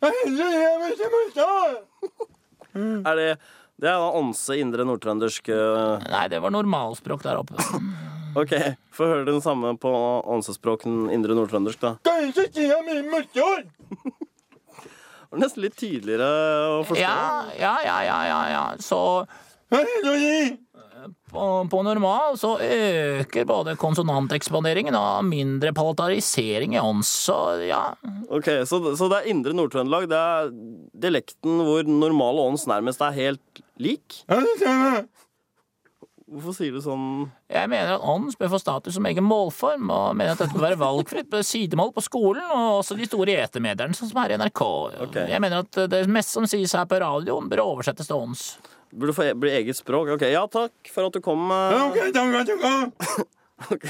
Er 3.07 3.17
det 3.17 3.39
Det 3.83 3.89
er 3.91 3.99
da 3.99 4.13
ånse 4.19 4.57
indre 4.59 4.85
nordtrøndersk 4.87 5.49
uh, 5.51 5.99
Nei, 6.11 6.29
det 6.31 6.41
var 6.43 6.51
normalspråk 6.55 7.23
der 7.23 7.37
oppe. 7.43 7.55
Ok, 8.33 8.49
få 8.97 9.05
høre 9.11 9.27
den 9.29 9.43
samme 9.45 9.75
på 9.77 9.91
ånsespråken 10.33 11.11
indre 11.13 11.35
nordtrøndersk, 11.37 11.81
da. 11.83 11.91
Skal 12.01 12.31
ikke 12.31 12.47
si 12.49 12.65
Det 12.65 12.73
var 15.33 15.41
nesten 15.41 15.65
litt 15.65 15.79
tydeligere 15.81 16.29
å 16.77 16.83
forstå. 16.85 17.01
Ja, 17.01 17.47
ja, 17.59 17.77
ja, 17.87 17.97
ja, 18.05 18.19
ja, 18.29 18.43
ja. 18.53 18.65
Så 18.83 19.01
på, 21.33 21.45
på 21.73 21.79
normal 21.83 22.37
så 22.39 22.53
øker 22.61 23.47
både 23.49 23.75
konsonanteksponeringen 23.81 24.95
og 24.99 25.25
mindre 25.27 25.73
palatarisering 25.75 26.77
i 26.77 26.83
ånds, 26.83 27.11
så 27.31 27.39
ja. 27.65 27.81
Ok, 28.29 28.51
så, 28.69 28.83
så 28.99 29.09
det 29.11 29.23
er 29.23 29.31
indre 29.33 29.57
Nord-Trøndelag. 29.57 30.07
Det 30.13 30.21
er 30.21 30.53
dialekten 31.07 31.65
hvor 31.65 31.89
normal 31.89 32.45
ånds 32.45 32.69
nærmest 32.71 33.03
er 33.03 33.17
helt 33.17 33.65
lik? 33.83 34.21
Hvorfor 36.33 36.55
sier 36.57 36.73
du 36.73 36.81
sånn 36.81 37.03
Jeg 37.53 37.69
mener 37.69 37.95
at 37.99 38.05
ånden 38.09 38.33
bør 38.41 38.53
få 38.55 38.61
status 38.63 38.95
som 38.97 39.05
egen 39.11 39.25
målform, 39.27 39.91
og 39.93 40.17
mener 40.17 40.33
at 40.33 40.41
dette 40.41 40.57
bør 40.57 40.65
være 40.71 40.79
valgfritt 40.81 41.29
på 41.33 41.43
sidemål 41.45 41.91
på 41.93 42.05
skolen, 42.07 42.45
og 42.49 42.79
også 42.81 42.97
de 42.97 43.05
store 43.09 43.35
etermedierne, 43.43 43.93
sånn 43.99 44.09
som 44.13 44.21
her 44.23 44.33
i 44.33 44.39
NRK. 44.41 44.63
Okay. 45.09 45.27
Jeg 45.29 45.43
mener 45.45 45.67
at 45.67 45.81
det 45.93 46.07
meste 46.09 46.39
som 46.39 46.49
sies 46.49 46.73
her 46.79 46.87
på 46.89 47.01
radioen, 47.03 47.51
bør 47.53 47.65
oversettes 47.67 48.09
til 48.09 48.17
ånds. 48.17 48.47
Burde 48.93 49.15
få 49.17 49.27
e- 49.31 49.37
bli 49.41 49.53
eget 49.59 49.77
språk? 49.79 50.15
Ok, 50.17 50.25
ja 50.33 50.47
takk 50.53 50.73
for 50.93 51.09
at 51.09 51.15
du 51.17 51.21
kom. 51.25 51.45
eh. 51.53 51.77
Ok. 53.73 53.85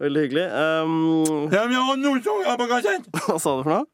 Veldig 0.00 0.22
hyggelig. 0.24 0.46
Um, 0.56 1.50
Jeg 1.52 1.68
vil 1.68 1.76
ha 1.84 1.96
Nordstoga 2.00 2.54
på 2.58 2.66
kassett! 2.70 3.10
hva 3.26 3.36
sa 3.42 3.56
du 3.58 3.66
for 3.66 3.72
noe? 3.74 3.84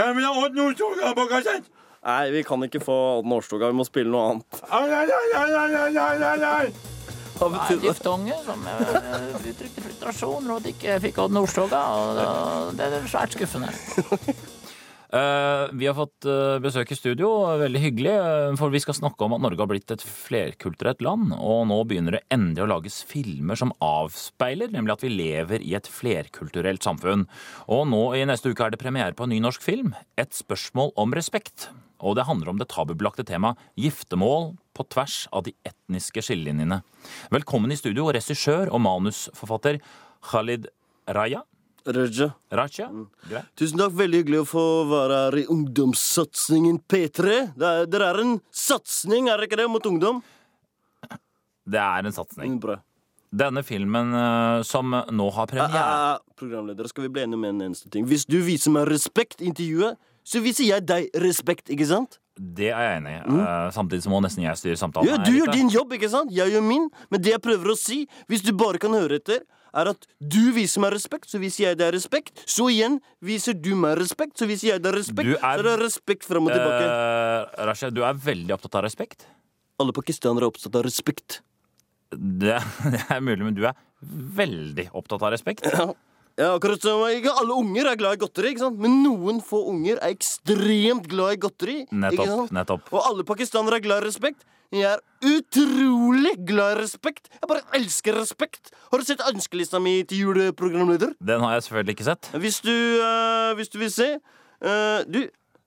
Jeg 0.00 0.16
vil 0.16 0.26
ha 0.26 0.48
Nordstoga 0.56 1.12
på 1.16 1.26
kassett! 1.30 1.68
Nei, 2.00 2.30
vi 2.32 2.40
kan 2.48 2.62
ikke 2.64 2.80
få 2.80 2.96
Odd 3.18 3.28
Nordstoga. 3.28 3.68
Vi 3.70 3.76
må 3.76 3.84
spille 3.84 4.08
noe 4.10 4.30
annet. 4.32 4.60
Ai, 4.72 4.86
ai, 4.88 5.04
ai, 5.04 5.28
ai, 5.36 5.50
ai, 5.76 5.98
ai, 6.00 6.38
ai, 6.50 6.99
ai. 7.40 7.48
Hva 7.48 7.50
Det 7.50 7.56
er 7.56 7.66
betyr 7.66 7.80
det? 7.80 7.88
diftonge 7.88 8.38
som 8.46 8.70
eh, 8.70 9.50
uttrykte 9.52 9.84
frustrasjon 9.88 10.46
over 10.50 10.56
at 10.60 10.68
de 10.68 10.74
ikke 10.76 11.00
fikk 11.08 11.18
Odd 11.24 11.36
Nordstoga, 11.36 11.82
og 11.96 12.74
det 12.78 12.88
er 12.90 13.10
svært 13.10 13.36
skuffende. 13.38 13.72
Eh, 15.10 15.62
vi 15.74 15.88
har 15.88 15.96
fått 15.98 16.22
eh, 16.30 16.60
besøk 16.62 16.92
i 16.94 16.94
studio, 16.94 17.32
veldig 17.58 17.80
hyggelig, 17.82 18.12
for 18.60 18.70
vi 18.70 18.78
skal 18.78 18.94
snakke 18.94 19.26
om 19.26 19.32
at 19.34 19.42
Norge 19.42 19.58
har 19.58 19.66
blitt 19.66 19.90
et 19.90 20.04
flerkulturelt 20.06 21.02
land, 21.02 21.32
og 21.34 21.64
nå 21.66 21.80
begynner 21.90 22.14
det 22.14 22.20
endelig 22.30 22.62
å 22.62 22.68
lages 22.70 23.00
filmer 23.10 23.58
som 23.58 23.72
avspeiler, 23.82 24.70
nemlig 24.70 24.94
at 24.94 25.02
vi 25.02 25.10
lever 25.10 25.66
i 25.66 25.74
et 25.74 25.90
flerkulturelt 25.90 26.86
samfunn. 26.86 27.26
Og 27.66 27.88
nå 27.90 28.04
i 28.20 28.22
neste 28.30 28.54
uke 28.54 28.68
er 28.68 28.76
det 28.76 28.78
premiere 28.84 29.18
på 29.18 29.26
en 29.26 29.34
ny 29.34 29.40
norsk 29.42 29.66
film, 29.66 29.96
Et 30.14 30.30
spørsmål 30.30 30.94
om 30.94 31.10
respekt. 31.18 31.72
Og 32.00 32.16
det 32.16 32.26
handler 32.28 32.52
om 32.52 32.60
det 32.60 32.70
tabubelagte 32.72 33.26
temaet 33.28 33.60
giftermål 33.80 34.54
på 34.76 34.86
tvers 34.92 35.26
av 35.36 35.44
de 35.46 35.54
etniske 35.68 36.24
skillelinjene. 36.24 36.80
Velkommen 37.32 37.72
i 37.72 37.78
studio, 37.78 38.08
regissør 38.14 38.72
og 38.72 38.82
manusforfatter 38.86 39.80
Khalid 40.30 40.68
Raja. 41.10 41.44
Raja. 41.86 42.30
Raja? 42.52 42.88
Greit. 43.24 43.48
Tusen 43.56 43.80
takk. 43.80 43.94
Veldig 43.96 44.20
hyggelig 44.20 44.42
å 44.42 44.48
få 44.48 44.66
være 44.90 45.22
her 45.24 45.38
i 45.40 45.46
ungdomssatsingen 45.52 46.82
P3. 46.84 47.38
Det 47.56 47.70
er, 47.70 47.88
dere 47.90 48.12
er 48.12 48.20
en 48.24 48.36
satsing, 48.52 49.30
er 49.32 49.40
det 49.40 49.48
ikke 49.48 49.62
det, 49.62 49.68
mot 49.72 49.88
ungdom? 49.88 50.20
Det 51.70 51.80
er 51.80 52.06
en 52.06 52.16
satsing. 52.16 52.56
Mm, 52.56 52.60
bra. 52.62 52.78
Denne 53.30 53.62
filmen 53.62 54.14
eh, 54.18 54.60
som 54.66 54.90
nå 54.90 55.26
har 55.36 55.46
Eh, 55.46 55.52
premiere 55.54 56.14
eh, 56.16 56.22
programleder, 56.36 56.88
skal 56.90 57.06
vi 57.06 57.12
bli 57.14 57.22
enige 57.22 57.40
med 57.40 57.54
en 57.54 57.66
eneste 57.68 57.90
ting? 57.90 58.08
Hvis 58.10 58.26
du 58.26 58.40
viser 58.42 58.74
meg 58.74 58.88
respekt 58.90 59.40
i 59.40 59.48
intervjuet, 59.52 60.00
så 60.24 60.40
viser 60.44 60.64
jeg 60.68 60.86
deg 60.86 61.08
respekt, 61.22 61.70
ikke 61.72 61.86
sant? 61.88 62.18
Det 62.40 62.70
er 62.72 62.80
jeg 62.86 62.98
enig 63.02 63.14
i. 63.18 63.22
Eh, 63.36 63.70
Samtidig 63.74 64.02
så 64.06 64.10
må 64.12 64.20
nesten 64.24 64.44
jeg 64.46 64.56
styre 64.56 64.76
samtalen. 64.80 65.08
Ja, 65.10 65.16
du 65.20 65.32
gjør 65.34 65.50
din 65.52 65.68
jobb, 65.72 65.92
ikke 65.92 66.08
sant? 66.08 66.30
Jeg 66.32 66.52
gjør 66.54 66.62
min. 66.64 66.86
Men 67.12 67.20
det 67.20 67.34
jeg 67.34 67.42
prøver 67.44 67.72
å 67.74 67.76
si, 67.76 68.06
hvis 68.30 68.42
du 68.46 68.52
bare 68.56 68.78
kan 68.80 68.94
høre 68.96 69.18
etter, 69.20 69.42
er 69.76 69.90
at 69.92 70.06
du 70.18 70.50
viser 70.56 70.80
meg 70.82 70.94
respekt, 70.94 71.28
så 71.30 71.38
viser 71.38 71.68
jeg 71.68 71.78
deg 71.78 71.92
respekt. 71.94 72.40
Så 72.48 72.70
igjen 72.72 72.96
viser 73.22 73.54
du 73.54 73.74
meg 73.78 73.98
respekt, 74.00 74.38
så 74.40 74.48
viser 74.48 74.72
jeg 74.72 74.82
deg 74.82 74.96
respekt. 74.96 75.28
Du 75.28 75.36
er- 75.36 75.58
Så 75.60 75.62
det 75.66 75.74
er 75.74 75.84
respekt 75.84 76.24
fram 76.26 76.48
og 76.48 76.54
tilbake. 76.56 76.88
Uh, 76.88 77.66
Raja, 77.68 77.90
du 77.90 78.02
er 78.02 78.14
veldig 78.14 78.56
opptatt 78.56 78.74
av 78.80 78.82
respekt. 78.88 79.26
Alle 79.78 79.92
pakistanere 79.92 80.42
er 80.48 80.50
opptatt 80.50 80.74
av 80.80 80.82
respekt. 80.88 81.40
Det, 82.10 82.56
det 82.96 83.04
er 83.10 83.20
mulig, 83.22 83.44
men 83.46 83.54
du 83.54 83.66
er 83.68 83.76
veldig 84.40 84.88
opptatt 84.96 85.22
av 85.22 85.30
respekt. 85.36 85.62
Ja, 85.70 85.92
akkurat 86.46 86.84
som 86.84 87.02
Ikke 87.10 87.32
alle 87.36 87.56
unger 87.56 87.90
er 87.90 87.98
glad 88.00 88.16
i 88.16 88.20
godteri, 88.22 88.54
ikke 88.54 88.64
sant? 88.64 88.78
men 88.80 89.02
noen 89.04 89.40
få 89.44 89.64
unger 89.72 89.98
er 89.98 90.14
ekstremt 90.14 91.08
glad 91.10 91.36
i 91.36 91.40
godteri. 91.42 91.76
Nettopp. 91.90 92.52
nettopp. 92.54 92.88
Og 92.94 93.02
alle 93.04 93.26
pakistanere 93.28 93.80
er 93.80 93.84
glad 93.84 94.04
i 94.04 94.08
respekt. 94.08 94.46
Jeg 94.70 94.86
er 94.86 95.00
utrolig 95.26 96.36
glad 96.46 96.76
i 96.76 96.82
respekt. 96.84 97.26
Jeg 97.34 97.48
bare 97.50 97.64
elsker 97.74 98.14
respekt. 98.14 98.70
Har 98.92 99.02
du 99.02 99.04
sett 99.08 99.22
ønskelista 99.26 99.80
mi 99.82 99.96
til 100.06 100.28
juleprogramleder? 100.28 101.16
Den 101.18 101.42
har 101.42 101.56
jeg 101.56 101.66
selvfølgelig 101.66 101.96
ikke 101.96 102.06
sett. 102.06 102.30
Hvis 102.38 102.60
du, 102.62 102.70
eh, 102.70 103.50
hvis 103.58 103.68
du 103.68 103.78
vil 103.78 103.90
se 103.90 104.08
eh, 104.14 105.00
Du, 105.10 105.24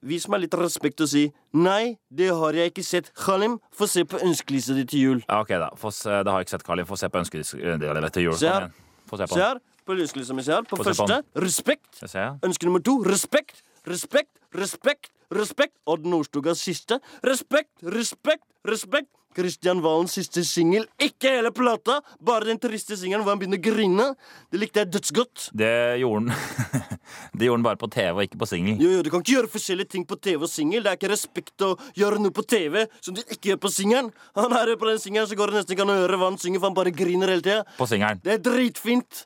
vis 0.07 0.27
meg 0.31 0.45
litt 0.45 0.55
respekt 0.55 1.03
og 1.03 1.11
si 1.11 1.25
Nei, 1.51 1.97
det 2.09 2.31
har 2.31 2.55
jeg 2.55 2.71
ikke 2.71 2.87
sett. 2.87 3.11
Khalim, 3.19 3.59
få 3.75 3.87
se 3.91 4.05
på 4.07 4.23
ønskelista 4.23 4.73
di 4.73 4.87
til 4.87 4.99
jul. 4.99 5.21
Ja, 5.27 5.41
ok, 5.43 5.51
da. 5.61 5.69
Se, 5.91 6.09
det 6.23 6.31
har 6.31 6.39
jeg 6.39 6.47
ikke 6.47 6.55
sett, 6.55 6.65
Khalim. 6.71 6.87
Få 6.87 6.95
se 6.95 7.11
på 7.11 7.19
ønskelista 7.19 7.59
til 7.59 8.29
jul. 8.29 8.39
Se 8.39 8.55
her. 8.55 8.71
Få 9.11 9.19
se 9.19 9.27
her. 9.35 9.59
På 9.85 9.97
ønskelista 9.97 10.35
mi. 10.37 10.45
Se 10.45 10.53
her. 10.55 10.67
På 10.67 10.79
Få 10.79 10.85
se 10.87 10.93
på 10.93 11.07
første 11.07 11.43
respekt. 11.43 11.89
Det 12.01 12.09
ser 12.11 12.25
jeg. 12.25 12.37
Ønske 12.49 12.69
nummer 12.69 12.83
to 12.83 12.99
respekt, 13.07 13.63
respekt, 13.87 14.31
respekt, 14.55 15.11
respekt. 15.33 15.75
Odd 15.89 16.07
Nordstogas 16.07 16.63
siste. 16.63 16.99
Respekt, 17.25 17.73
respekt, 17.83 18.47
respekt. 18.67 19.11
Kristian 19.33 19.81
Valens 19.81 20.13
siste 20.13 20.43
singel. 20.45 20.85
Ikke 21.01 21.31
hele 21.37 21.51
plata, 21.55 21.99
bare 22.23 22.45
den 22.51 22.59
triste 22.61 22.97
singelen 22.99 23.23
hvor 23.25 23.33
han 23.33 23.41
begynner 23.41 23.57
å 23.57 23.65
grine. 23.65 24.05
Det 24.53 24.61
likte 24.61 24.83
jeg 24.83 24.91
dødsgodt. 24.93 25.47
Det 25.57 25.73
gjorde 26.03 26.21
han 26.21 26.87
Det 27.37 27.47
gjorde 27.47 27.59
han 27.59 27.65
bare 27.65 27.81
på 27.81 27.89
TV 27.93 28.13
og 28.13 28.23
ikke 28.27 28.39
på 28.43 28.49
singel. 28.49 28.77
Jo, 28.81 28.91
jo, 28.97 29.01
Du 29.05 29.09
kan 29.13 29.25
ikke 29.25 29.35
gjøre 29.39 29.51
forskjellige 29.55 29.93
ting 29.95 30.05
på 30.09 30.17
TV 30.21 30.45
og 30.45 30.51
singel. 30.51 30.85
Det 30.85 30.93
er 30.93 31.01
ikke 31.01 31.11
respekt 31.13 31.65
å 31.65 31.73
gjøre 31.97 32.21
noe 32.21 32.35
på 32.35 32.45
TV 32.45 32.85
som 32.99 33.17
du 33.17 33.23
ikke 33.25 33.53
gjør 33.53 33.61
på 33.65 33.73
singelen. 33.73 34.13
Han 34.37 34.57
er 34.59 34.73
jo 34.73 34.79
på 34.81 34.89
den 34.91 35.01
singelen, 35.01 35.29
så 35.29 35.37
går 35.39 35.51
det 35.51 35.61
nesten 35.61 35.75
ikke 35.75 35.87
an 35.87 35.95
å 35.95 35.99
høre 36.03 36.21
hva 36.21 36.29
han 36.31 36.41
synger, 36.41 36.61
for 36.61 36.69
han 36.69 36.77
bare 36.77 36.93
griner 36.95 37.33
hele 37.33 37.45
tida. 37.45 37.63
På 37.79 37.89
singelen. 37.89 38.21
Det 38.23 38.37
er 38.37 38.43
dritfint. 38.45 39.25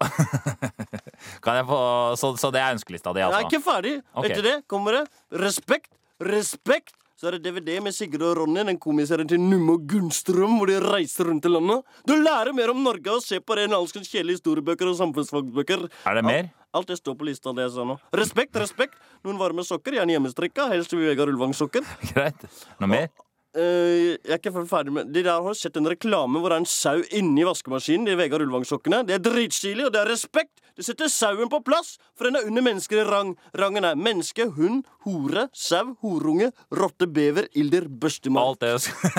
Få 1.70 1.80
Så, 2.16 2.32
så 2.40 2.50
det 2.54 2.60
er 2.62 2.76
ønskelista 2.76 3.12
di, 3.12 3.20
Jeg 3.20 3.28
er 3.28 3.36
altså? 3.36 3.48
ikke 3.50 3.64
ferdig. 3.64 3.94
Okay. 4.14 4.30
Etter 4.30 4.42
det 4.46 4.56
kommer 4.70 5.00
det 5.00 5.04
respekt, 5.42 5.92
respekt. 6.20 6.94
Så 7.20 7.28
er 7.28 7.36
det 7.36 7.50
DVD 7.50 7.82
med 7.84 7.92
Sigurd 7.92 8.22
og 8.24 8.38
Ronny, 8.38 8.62
den 8.64 8.78
komiserien 8.80 9.28
til 9.28 9.42
Numme 9.44 9.74
og 9.76 9.82
Gunnstrøm, 9.90 10.54
hvor 10.56 10.70
de 10.70 10.78
reiser 10.80 11.28
rundt 11.28 11.44
i 11.44 11.50
landet. 11.52 11.82
Du 12.08 12.14
lærer 12.16 12.54
mer 12.56 12.72
om 12.72 12.80
Norge 12.80 13.12
og 13.12 13.20
ser 13.20 13.42
se 13.42 13.44
på 13.44 13.58
ren 13.58 13.76
alskens 13.76 14.08
kjedelige 14.08 14.38
historiebøker 14.38 14.88
og 14.88 14.96
samfunnsfagbøker. 15.02 15.84
Er 16.08 16.16
det 16.16 16.24
mer? 16.24 16.48
Alt 16.72 16.88
det 16.88 16.96
står 16.96 17.18
på 17.20 17.26
lista, 17.28 17.52
det 17.52 17.66
jeg 17.66 17.74
sa 17.74 17.84
nå. 17.84 17.98
Respekt, 18.16 18.56
respekt. 18.56 18.96
Noen 19.26 19.36
varme 19.36 19.66
sokker, 19.68 19.98
gjerne 19.98 20.16
hjemmestrikka. 20.16 20.70
Helst 20.72 20.96
Vegard 20.96 21.34
Ulvang-sokker. 21.34 21.84
Greit. 22.14 22.46
Noe 22.80 22.88
mer? 22.88 23.10
Eh, 23.50 24.14
jeg 24.22 24.30
er 24.30 24.38
ikke 24.38 24.52
ferdig 24.70 24.92
med 24.94 25.08
De 25.10 25.24
der 25.26 25.42
har 25.42 25.56
sett 25.58 25.74
en 25.80 25.88
reklame 25.90 26.38
hvor 26.38 26.52
det 26.52 26.60
er 26.60 26.62
en 26.62 26.68
sau 26.70 27.00
inni 27.18 27.42
vaskemaskinen. 27.46 28.06
De 28.06 28.14
Vegard 28.18 28.44
Ulvang-sokkene. 28.44 29.02
Det 29.08 29.16
er 29.16 29.24
dritstilig, 29.24 29.88
og 29.88 29.94
det 29.94 30.04
er 30.04 30.12
respekt. 30.12 30.60
Det 30.78 30.86
setter 30.86 31.10
sauen 31.10 31.50
på 31.50 31.58
plass, 31.66 31.96
for 32.16 32.28
den 32.28 32.38
er 32.38 32.46
under 32.46 32.62
mennesker 32.64 33.02
i 33.02 33.06
rang. 33.08 33.32
Rangen 33.58 33.84
er 33.84 33.98
menneske, 33.98 34.46
hund, 34.54 34.84
hore, 35.04 35.48
sau, 35.52 35.96
horunge, 36.04 36.52
rotte, 36.72 37.08
bever, 37.10 37.50
ilder, 37.58 37.88
børstemann. 37.90 38.54
Alt 38.54 38.62
det 38.62 38.76
skal 38.86 39.18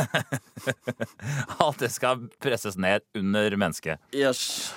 Alt 1.67 1.83
det 1.83 1.91
skal 1.91 2.23
presses 2.41 2.79
ned 2.79 3.03
under 3.19 3.59
mennesket. 3.59 3.99
Yes. 4.15 4.71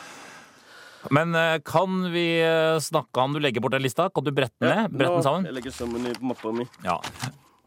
Men 1.15 1.35
eh, 1.39 1.61
kan 1.65 2.11
vi 2.13 2.27
eh, 2.43 2.81
snakke 2.83 3.23
om 3.23 3.37
du 3.37 3.41
legger 3.41 3.63
bort 3.63 3.77
den 3.77 3.87
lista? 3.87 4.11
Kan 4.11 4.27
du 4.27 4.35
brette 4.35 4.57
den 4.59 4.75
ned? 4.75 4.99
Brette 4.99 5.21
den 5.21 5.27
sammen? 5.31 5.49
Jeg 5.49 5.59
legger 5.61 5.79
sammen 5.79 6.11
i 6.11 6.15
mappa 6.25 6.53
mi. 6.59 6.67
Ja. 6.85 6.99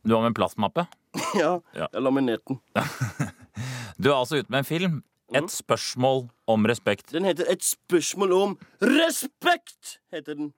Du 0.08 0.14
har 0.16 0.22
med 0.24 0.32
en 0.32 0.38
plastmappe. 0.38 0.86
ja, 1.36 1.58
Ja. 1.76 1.88
jeg 1.92 2.02
laminerte 2.06 2.56
den. 2.56 2.62
Du 3.98 4.12
er 4.12 4.16
altså 4.20 4.38
ute 4.38 4.52
med 4.54 4.60
en 4.62 4.68
film. 4.68 5.00
Et 5.36 5.50
spørsmål 5.52 6.28
om 6.48 6.66
respekt. 6.70 7.10
Den 7.12 7.26
heter 7.28 7.50
Et 7.52 7.64
spørsmål 7.66 8.32
om 8.38 8.54
respekt! 8.80 9.98
heter 10.14 10.38
den. 10.38 10.54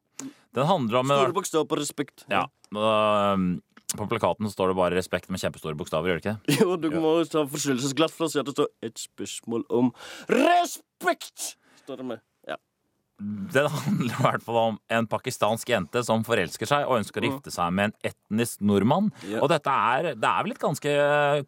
Den 0.54 0.68
handler 0.68 1.00
om 1.00 1.08
Store 1.10 1.34
bokstaver 1.34 1.66
på 1.72 1.78
respekt. 1.80 2.26
Ja. 2.30 2.44
um, 2.76 3.62
På 3.98 4.06
plakaten 4.12 4.52
står 4.52 4.68
det 4.70 4.76
bare 4.78 4.94
'respekt' 5.00 5.32
med 5.32 5.40
kjempestore 5.42 5.74
bokstaver. 5.80 6.12
gjør 6.12 6.20
det 6.20 6.26
ikke 6.26 6.36
det? 6.46 6.60
Jo, 6.60 6.76
du 6.76 6.90
må 7.00 7.16
ta 7.26 7.46
forstyrrelsesglass 7.48 8.14
for 8.14 8.28
å 8.28 8.30
si 8.30 8.38
at 8.40 8.46
det 8.46 8.54
står 8.54 8.68
et 8.84 9.00
spørsmål 9.00 9.64
om 9.72 9.90
respekt! 10.30 11.56
Står 11.86 11.98
det 11.98 12.06
med. 12.06 12.20
Den 13.20 13.68
handler 13.68 14.14
i 14.16 14.24
hvert 14.24 14.44
fall 14.46 14.58
om 14.62 14.78
en 14.96 15.08
pakistansk 15.12 15.70
jente 15.74 16.02
som 16.08 16.22
forelsker 16.24 16.70
seg 16.70 16.86
og 16.88 17.00
ønsker 17.02 17.20
å 17.26 17.28
gifte 17.30 17.52
seg 17.52 17.74
med 17.76 17.90
en 17.92 18.12
etnisk 18.12 18.62
nordmann. 18.64 19.10
Ja. 19.28 19.42
Og 19.44 19.50
dette 19.52 19.74
er, 19.74 20.14
det 20.16 20.30
er 20.30 20.46
vel 20.46 20.54
et 20.56 20.62
ganske 20.62 20.94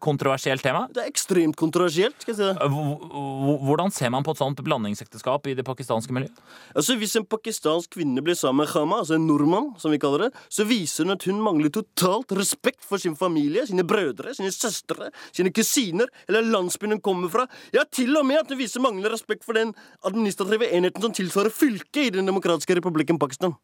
kontroversielt 0.04 0.62
tema? 0.64 0.84
Det 0.92 1.02
er 1.04 1.08
ekstremt 1.10 1.56
kontroversielt. 1.56 2.18
skal 2.20 2.34
jeg 2.34 2.38
si 2.40 2.48
det. 2.50 2.68
H- 2.72 3.08
h- 3.08 3.62
Hvordan 3.64 3.92
ser 3.94 4.10
man 4.12 4.24
på 4.26 4.34
et 4.34 4.42
sånt 4.42 4.60
blandingsekteskap 4.66 5.46
i 5.48 5.54
det 5.58 5.64
pakistanske 5.64 6.12
miljøet? 6.12 6.42
Altså, 6.76 6.96
Hvis 7.00 7.16
en 7.16 7.24
pakistansk 7.26 7.94
kvinne 7.96 8.20
blir 8.24 8.36
sammen 8.38 8.62
med 8.66 8.68
Khama, 8.72 8.98
altså 9.02 9.16
en 9.16 9.26
nordmann, 9.26 9.72
som 9.80 9.90
vi 9.94 9.98
kaller 10.02 10.26
det, 10.26 10.30
så 10.52 10.66
viser 10.68 11.06
hun 11.08 11.16
at 11.16 11.24
hun 11.28 11.40
mangler 11.42 11.72
totalt 11.72 12.32
respekt 12.36 12.84
for 12.84 13.00
sin 13.00 13.16
familie, 13.16 13.64
sine 13.66 13.84
brødre, 13.88 14.34
sine 14.36 14.52
søstre, 14.52 15.08
sine 15.32 15.50
kusiner 15.54 16.10
eller 16.28 16.42
landsbyen 16.52 16.96
hun 16.98 17.00
kommer 17.00 17.32
fra. 17.32 17.46
Ja, 17.72 17.84
til 17.88 18.12
og 18.20 18.26
med 18.28 18.42
at 18.44 18.52
hun 18.52 18.60
viser 18.60 18.84
manglende 18.84 19.12
respekt 19.14 19.44
for 19.48 19.56
den 19.56 19.72
administrative 20.04 20.68
enheten 20.68 21.02
som 21.02 21.12
tilsvarer 21.16 21.50
fylket 21.62 22.02
i 22.02 22.10
Den 22.18 22.28
demokratiske 22.28 22.76
republikken 22.78 23.20
Pakistan. 23.22 23.54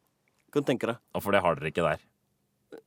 Kan 0.55 0.65
tenke 0.65 0.89
deg. 0.89 1.03
Og 1.13 1.23
for 1.25 1.35
det 1.35 1.43
har 1.45 1.59
dere 1.59 1.71
ikke 1.73 1.85
der. 1.85 2.01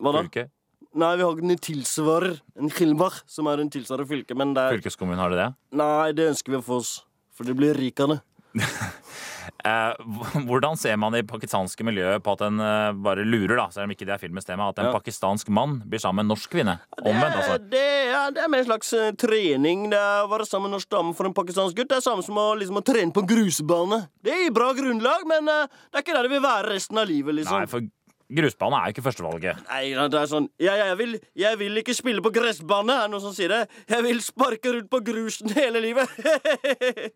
Hva 0.03 0.17
da? 0.17 0.25
Fylke? 0.25 0.49
Nei, 0.93 1.15
vi 1.17 1.25
har 1.25 1.37
ikke 1.37 1.47
en 1.49 1.63
tilsvarer. 1.65 2.35
En 2.61 2.73
khilbar, 2.73 3.23
som 3.31 3.49
er 3.49 3.63
en 3.63 3.71
tilsvarer 3.73 4.09
fylke, 4.09 4.37
men 4.37 4.53
det 4.57 4.67
er 4.67 4.77
Fylkeskommunen 4.77 5.23
har 5.23 5.33
det 5.33 5.39
det? 5.41 5.49
Nei, 5.81 6.11
det 6.17 6.29
ønsker 6.35 6.53
vi 6.53 6.59
å 6.61 6.67
få 6.67 6.83
oss. 6.83 6.93
For 7.33 7.49
det 7.49 7.57
blir 7.57 7.79
rikende. 7.79 8.21
hvordan 10.49 10.77
ser 10.79 10.97
man 11.01 11.15
i 11.19 11.23
pakistanske 11.27 11.85
miljøet 11.87 12.23
på 12.25 12.35
at 12.37 12.45
en 12.49 12.61
eh, 12.63 12.93
bare 13.05 13.25
lurer, 13.27 13.57
da, 13.59 13.69
selv 13.75 13.87
om 13.89 13.95
ikke 13.95 14.07
det 14.09 14.17
er 14.17 14.23
filmens 14.23 14.49
tema, 14.49 14.69
at 14.73 14.79
en 14.83 14.91
Ja. 14.91 14.93
pakistansk 14.97 15.49
mann 15.55 15.81
blir 15.87 16.03
sammen 16.03 16.23
med 16.23 16.29
en 16.31 16.35
norsk 16.35 16.51
kvinne? 16.53 16.77
Omvendt, 17.03 17.39
altså. 17.39 17.57
det, 17.73 17.85
er, 18.13 18.35
det 18.37 18.43
er 18.45 18.53
mer 18.53 18.65
en 18.65 18.69
slags 18.71 18.93
eh, 18.99 19.13
trening. 19.19 19.89
Det 19.93 19.99
er 20.01 20.27
å 20.27 20.31
være 20.33 20.47
sammen 20.49 20.69
med 20.71 20.75
en 20.75 20.79
norsk 20.81 20.91
dame 20.93 21.15
for 21.19 21.29
en 21.31 21.35
pakistansk 21.37 21.79
gutt. 21.79 21.91
Det 21.93 21.99
er 22.01 22.05
samme 22.05 22.27
som 22.27 22.39
å, 22.43 22.51
liksom, 22.61 22.79
å 22.83 22.85
trene 22.87 23.15
på 23.15 23.25
grusbane. 23.29 24.03
Det 24.23 24.37
gir 24.45 24.55
bra 24.55 24.73
grunnlag, 24.77 25.27
men 25.31 25.49
eh, 25.49 25.67
det 25.91 26.01
er 26.01 26.07
ikke 26.07 26.17
der 26.19 26.29
det 26.29 26.35
vil 26.37 26.47
være 26.47 26.73
resten 26.75 26.99
av 27.03 27.11
livet. 27.11 27.39
liksom. 27.41 27.59
Nei, 27.63 27.71
for 27.71 27.89
grusbane 28.33 28.79
er 28.79 28.89
jo 28.89 28.95
ikke 28.97 29.03
førstevalget. 29.05 29.59
Nei, 29.69 29.83
det 30.09 30.17
er 30.23 30.29
sånn 30.31 30.47
ja, 30.63 30.73
ja, 30.79 30.87
jeg, 30.93 30.99
vil, 31.03 31.17
jeg 31.37 31.59
vil 31.61 31.81
ikke 31.83 31.93
spille 31.99 32.23
på 32.25 32.31
gressbane, 32.33 32.95
er 32.95 33.11
det 33.11 33.13
noen 33.13 33.25
som 33.27 33.35
sier 33.37 33.53
det. 33.53 33.59
Jeg 33.93 34.07
vil 34.07 34.23
sparke 34.25 34.73
rundt 34.73 34.89
på 34.93 35.03
grusen 35.05 35.53
hele 35.59 35.83
livet. 35.85 36.09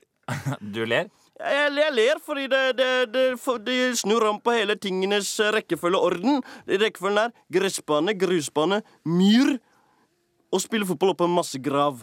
Du 0.61 0.81
ler? 0.83 1.07
Jeg, 1.37 1.73
jeg 1.77 1.93
ler 1.93 2.21
fordi 2.25 2.47
det, 2.49 2.63
det, 2.79 2.91
det, 3.13 3.25
for 3.41 3.61
de 3.61 3.77
snur 3.99 4.25
om 4.31 4.39
på 4.41 4.55
hele 4.57 4.77
tingenes 4.81 5.35
rekkefølgeorden. 5.53 5.57
rekkefølge 5.57 5.99
og 5.99 6.07
orden. 6.09 6.81
Rekkefølgen 6.85 7.21
er 7.27 7.35
gressbane, 7.53 8.15
grusbane, 8.17 8.81
myr 9.05 9.59
og 10.53 10.63
spille 10.65 10.89
fotball 10.89 11.13
oppå 11.13 11.29
en 11.29 11.37
massegrav. 11.37 12.01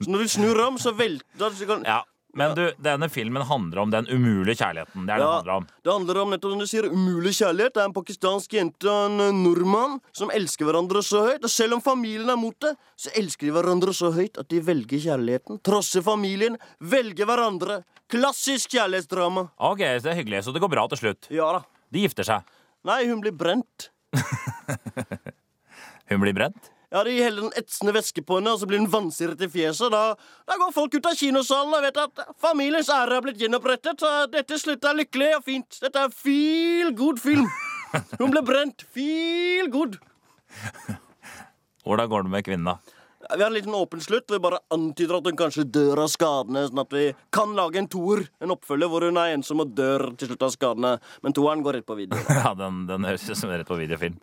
Så 0.00 0.10
når 0.10 0.24
du 0.24 0.32
snur 0.32 0.60
om, 0.64 0.80
så 0.80 0.94
velter 0.96 1.54
så 1.54 1.66
kan, 1.68 1.84
Ja, 1.86 2.02
Men 2.34 2.54
du, 2.56 2.64
denne 2.82 3.06
filmen 3.08 3.44
handler 3.46 3.78
om 3.84 3.90
den 3.92 4.08
umulige 4.10 4.56
kjærligheten. 4.58 5.04
Det 5.06 5.12
er 5.14 5.20
ja, 5.22 5.26
det 5.26 5.34
handler 5.36 5.54
om. 5.54 5.66
det 5.84 5.92
handler 5.92 6.18
om 6.18 6.32
nettopp 6.34 6.54
som 6.54 6.62
du 6.64 6.66
sier, 6.66 6.88
umulig 6.90 7.34
kjærlighet. 7.36 7.74
Det 7.76 7.82
er 7.82 7.90
en 7.90 7.94
pakistansk 7.94 8.56
jente 8.56 8.90
og 8.90 9.04
en 9.12 9.20
eh, 9.28 9.36
nordmann 9.44 10.00
som 10.10 10.32
elsker 10.34 10.66
hverandre 10.66 11.02
så 11.06 11.22
høyt. 11.28 11.44
Og 11.44 11.52
selv 11.52 11.76
om 11.76 11.84
familien 11.84 12.32
er 12.32 12.40
mot 12.40 12.56
det, 12.64 12.72
så 12.98 13.12
elsker 13.14 13.46
de 13.46 13.54
hverandre 13.54 13.94
så 13.94 14.10
høyt 14.16 14.40
at 14.42 14.50
de 14.50 14.58
velger 14.66 15.04
kjærligheten. 15.04 15.60
Trosser 15.62 16.02
familien, 16.02 16.58
velger 16.80 17.30
hverandre. 17.30 17.84
Klassisk 18.14 18.74
kjærlighetsdrama. 18.76 19.48
Ok, 19.58 19.82
så 19.98 20.06
det 20.06 20.12
er 20.14 20.20
hyggelig. 20.22 20.44
Så 20.46 20.54
det 20.54 20.62
går 20.62 20.70
bra 20.72 20.86
til 20.92 21.00
slutt. 21.02 21.26
Ja 21.34 21.50
da. 21.56 21.64
De 21.94 22.04
gifter 22.04 22.26
seg. 22.26 22.46
Nei, 22.86 23.00
hun 23.08 23.20
blir 23.24 23.34
brent. 23.34 23.90
Hun 26.10 26.20
blir 26.20 26.34
brent. 26.36 26.70
Ja, 26.92 27.00
De 27.02 27.14
heller 27.16 27.46
en 27.48 27.54
etsende 27.58 27.94
væske 27.96 28.22
på 28.22 28.36
henne, 28.38 28.52
og 28.54 28.60
så 28.60 28.66
blir 28.70 28.78
hun 28.78 28.90
vansiret 28.92 29.40
i 29.42 29.48
fjeset. 29.50 29.88
Da, 29.90 30.14
da 30.46 30.56
går 30.60 30.74
folk 30.76 30.92
ut 30.94 31.08
av 31.08 31.16
kinosalen 31.18 31.72
og 31.74 31.82
vet 31.82 31.96
at 31.98 32.20
familiens 32.44 32.90
ære 32.92 33.16
har 33.16 33.24
blitt 33.24 33.40
gjenopprettet. 33.40 33.98
Så 34.04 34.10
dette 34.30 34.58
slutter 34.60 34.94
lykkelig 35.00 35.30
og 35.38 35.46
fint. 35.48 35.80
Dette 35.82 36.04
er 36.04 36.12
feel 36.14 36.92
good 36.94 37.18
film. 37.24 37.48
Hun 38.20 38.30
ble 38.36 38.44
brent. 38.46 38.84
Feel 38.94 39.72
good. 39.72 39.96
Hvordan 41.82 42.12
går 42.12 42.28
det 42.28 42.34
med 42.36 42.46
kvinnen, 42.46 42.68
da? 42.76 42.93
Vi 43.30 43.40
har 43.42 43.48
en 43.48 43.56
liten 43.56 43.74
åpen 43.74 44.00
slutt. 44.00 44.30
Vi 44.30 44.40
bare 44.42 44.60
antyder 44.74 45.18
at 45.18 45.28
hun 45.30 45.38
kanskje 45.38 45.64
dør 45.64 46.04
av 46.04 46.10
skadene. 46.12 46.66
Sånn 46.68 46.82
at 46.82 46.92
vi 46.94 47.06
kan 47.34 47.54
lage 47.56 47.80
en 47.80 47.88
toer, 47.90 48.26
en 48.44 48.54
oppfølger, 48.54 48.90
hvor 48.92 49.06
hun 49.08 49.20
er 49.20 49.34
ensom 49.36 49.64
og 49.64 49.72
dør 49.76 50.10
til 50.18 50.30
slutt 50.32 50.44
av 50.46 50.54
skadene. 50.54 50.94
Men 51.24 51.36
toeren 51.36 51.64
går 51.64 51.80
rett 51.80 51.88
på 51.88 51.98
video. 51.98 52.20
Ja, 52.44 52.52
den, 52.58 52.84
den 52.90 53.06
høres 53.08 53.24
ut 53.30 53.38
som 53.38 53.52
rett 53.52 53.68
på 53.68 53.78
videofilm. 53.78 54.18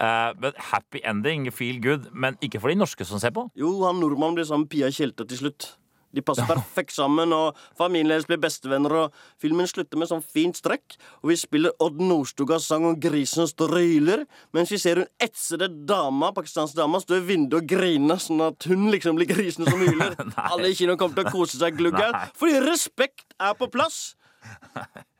Uh, 0.00 0.30
men 0.40 0.56
happy 0.70 1.02
ending, 1.04 1.50
feel 1.52 1.80
good. 1.82 2.08
Men 2.12 2.38
ikke 2.44 2.60
for 2.62 2.72
de 2.72 2.78
norske 2.78 3.04
som 3.08 3.20
ser 3.22 3.34
på. 3.36 3.48
Jo, 3.58 3.74
han 3.84 4.00
nordmannen 4.00 4.38
blir 4.38 4.48
sammen 4.48 4.68
med 4.68 4.72
Pia 4.72 4.92
Tjelte 4.94 5.26
til 5.28 5.44
slutt. 5.44 5.72
De 6.12 6.22
passer 6.26 6.46
perfekt 6.48 6.94
sammen, 6.94 7.32
og 7.32 7.58
familien 7.78 8.10
deres 8.10 8.26
blir 8.28 8.40
bestevenner. 8.42 8.94
og 9.04 9.18
Filmen 9.40 9.68
slutter 9.70 10.00
med 10.00 10.10
sånn 10.10 10.24
fint 10.24 10.58
strekk, 10.58 10.96
og 11.22 11.30
vi 11.30 11.38
spiller 11.38 11.74
Odd 11.82 12.00
Nordstogas 12.02 12.66
sang 12.66 12.86
om 12.88 12.98
grisen 13.00 13.46
og 13.46 13.74
hyler, 13.76 14.24
mens 14.56 14.72
vi 14.74 14.78
ser 14.82 15.02
hun 15.02 15.10
etsede 15.22 15.70
dama, 15.86 16.32
pakistansk 16.36 16.74
dama 16.78 17.00
stå 17.02 17.20
i 17.20 17.26
vinduet 17.32 17.62
og 17.62 17.68
grine, 17.70 18.16
sånn 18.20 18.42
at 18.50 18.66
hun 18.70 18.88
liksom 18.92 19.18
blir 19.18 19.30
grisen 19.30 19.68
som 19.68 19.80
hyler. 19.80 20.16
Alle 20.50 20.72
i 20.72 20.78
kinoen 20.78 20.98
kommer 21.00 21.20
til 21.20 21.30
å 21.30 21.34
kose 21.34 21.60
seg 21.60 21.78
gluggen, 21.78 22.16
fordi 22.38 22.62
respekt 22.66 23.36
er 23.38 23.54
på 23.58 23.70
plass. 23.70 24.16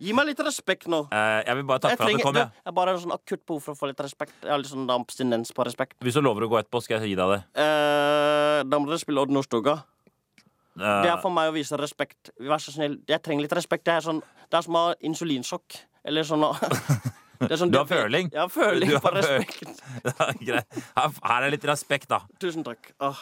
Gi 0.01 0.15
meg 0.17 0.31
litt 0.31 0.41
respekt 0.45 0.87
nå. 0.89 1.03
Uh, 1.13 1.41
jeg 1.45 1.59
vil 1.59 1.67
bare 1.69 1.83
takke 1.85 1.99
for 2.01 2.09
at 2.09 2.17
du 2.17 2.25
kom. 2.25 2.35
du, 2.37 2.41
Ja. 2.41 2.49
jeg 2.65 2.77
bare 2.79 2.95
har 2.95 3.01
sånn 3.03 3.13
akutt 3.15 3.43
behov 3.47 3.61
for 3.67 3.75
å 3.77 3.79
få 3.79 3.91
litt 3.91 4.01
respekt. 4.01 4.33
Jeg 4.43 4.51
har 4.51 4.61
litt 4.63 4.71
sånn 4.71 4.89
abstinens 4.95 5.53
på 5.53 5.67
respekt. 5.69 5.99
Hvis 6.01 6.17
du 6.17 6.23
lover 6.25 6.47
å 6.47 6.51
gå 6.53 6.61
etterpå, 6.61 6.81
skal 6.83 7.01
jeg 7.01 7.13
gi 7.13 7.19
deg 7.21 7.35
det. 7.37 7.41
Uh, 7.61 8.65
da 8.65 8.81
må 8.81 8.89
dere 8.89 9.01
spille 9.03 9.21
Odd 9.21 9.35
Nordstoga. 9.37 9.83
Eh, 10.81 11.03
Det 11.05 11.13
er 11.13 11.21
for 11.23 11.35
meg 11.35 11.51
å 11.51 11.55
vise 11.55 11.77
respekt. 11.81 12.33
Vær 12.41 12.63
så 12.63 12.73
snill. 12.75 12.99
Jeg 13.09 13.23
trenger 13.23 13.47
litt 13.47 13.57
respekt. 13.59 13.85
Det 13.89 13.99
er, 13.99 14.05
sånn, 14.07 14.23
det 14.49 14.61
er 14.61 14.67
som 14.67 14.79
å 14.79 14.87
ha 14.89 14.95
insulinsjokk. 15.07 15.81
Eller 16.09 16.25
sånn 16.25 16.45
er 17.51 17.57
sånn 17.61 17.73
Du 17.73 17.79
har 17.81 17.89
føling? 17.91 18.31
Ja, 18.33 18.47
føling 18.49 18.97
på 19.01 19.13
respekt. 19.17 19.83
Her 20.97 21.13
her 21.23 21.45
er 21.45 21.53
litt 21.53 21.65
respekt, 21.69 22.09
da. 22.09 22.23
Tusen 22.41 22.65
takk. 22.67 22.93
Åh. 23.05 23.21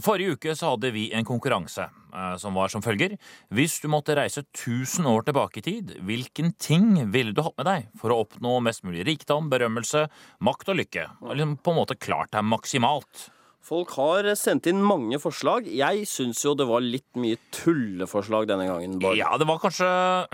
Forrige 0.00 0.36
uke 0.36 0.52
så 0.56 0.72
hadde 0.72 0.90
vi 0.94 1.06
en 1.16 1.26
konkurranse 1.28 1.84
eh, 1.86 2.36
som 2.40 2.56
var 2.56 2.72
som 2.72 2.82
følger. 2.84 3.16
Hvis 3.52 3.78
du 3.82 3.88
måtte 3.92 4.16
reise 4.16 4.42
1000 4.46 5.08
år 5.08 5.26
tilbake 5.28 5.60
i 5.60 5.64
tid, 5.64 5.92
hvilken 6.08 6.54
ting 6.60 6.94
ville 7.12 7.34
du 7.36 7.42
hatt 7.44 7.56
med 7.60 7.68
deg 7.68 7.90
for 8.00 8.12
å 8.12 8.20
oppnå 8.24 8.58
mest 8.64 8.84
mulig 8.84 9.04
rikdom, 9.08 9.50
berømmelse, 9.52 10.06
makt 10.44 10.72
og 10.72 10.80
lykke? 10.80 11.04
Og 11.24 11.34
liksom 11.36 11.58
på 11.64 11.74
en 11.74 11.80
måte 11.82 11.98
klart 12.00 12.32
deg 12.36 12.48
maksimalt. 12.48 13.28
Folk 13.60 13.92
har 13.98 14.24
sendt 14.40 14.66
inn 14.70 14.80
mange 14.80 15.18
forslag. 15.20 15.66
Jeg 15.68 16.06
syns 16.08 16.40
jo 16.46 16.54
det 16.56 16.64
var 16.68 16.80
litt 16.80 17.08
mye 17.20 17.36
tulleforslag 17.52 18.48
denne 18.48 18.66
gangen. 18.70 18.96
Bård. 19.02 19.18
Ja, 19.20 19.34
det 19.38 19.46
var 19.50 19.60
kanskje 19.60 19.88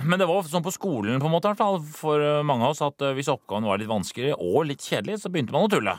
Men 0.06 0.20
det 0.22 0.28
var 0.30 0.46
sånn 0.46 0.64
på 0.64 0.74
skolen 0.74 1.18
på 1.20 1.26
en 1.26 1.34
måte, 1.34 1.50
i 1.50 1.54
hvert 1.54 1.62
fall, 1.62 1.80
for 1.82 2.22
eh, 2.22 2.44
mange 2.46 2.68
av 2.68 2.76
oss 2.76 2.84
at 2.86 3.02
eh, 3.02 3.16
hvis 3.18 3.32
oppgaven 3.32 3.66
var 3.66 3.82
litt 3.82 3.90
vanskelig 3.90 4.36
og 4.36 4.68
litt 4.70 4.84
kjedelig, 4.86 5.18
så 5.24 5.32
begynte 5.32 5.56
man 5.56 5.66
å 5.66 5.72
tulle. 5.72 5.96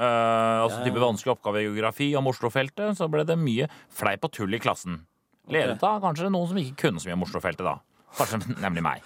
Uh, 0.00 0.64
altså 0.64 0.84
type 0.86 1.00
vanskelig 1.02 1.32
oppgave 1.34 1.60
i 1.60 1.64
geografi 1.66 2.06
om 2.16 2.28
Oslo-feltet, 2.30 2.94
så 2.96 3.08
ble 3.10 3.24
det 3.26 3.34
mye 3.36 3.66
fleip 3.92 4.22
og 4.24 4.32
tull 4.32 4.54
i 4.56 4.60
klassen. 4.62 5.00
Ledet 5.50 5.82
av 5.84 5.98
kanskje 6.02 6.30
noen 6.30 6.48
som 6.48 6.60
ikke 6.60 6.86
kunne 6.86 7.02
så 7.02 7.10
mye 7.10 7.18
om 7.18 7.26
Oslo-feltet, 7.26 7.66
da. 7.66 7.78
Kanskje 8.18 8.40
nemlig 8.64 8.84
meg. 8.86 9.04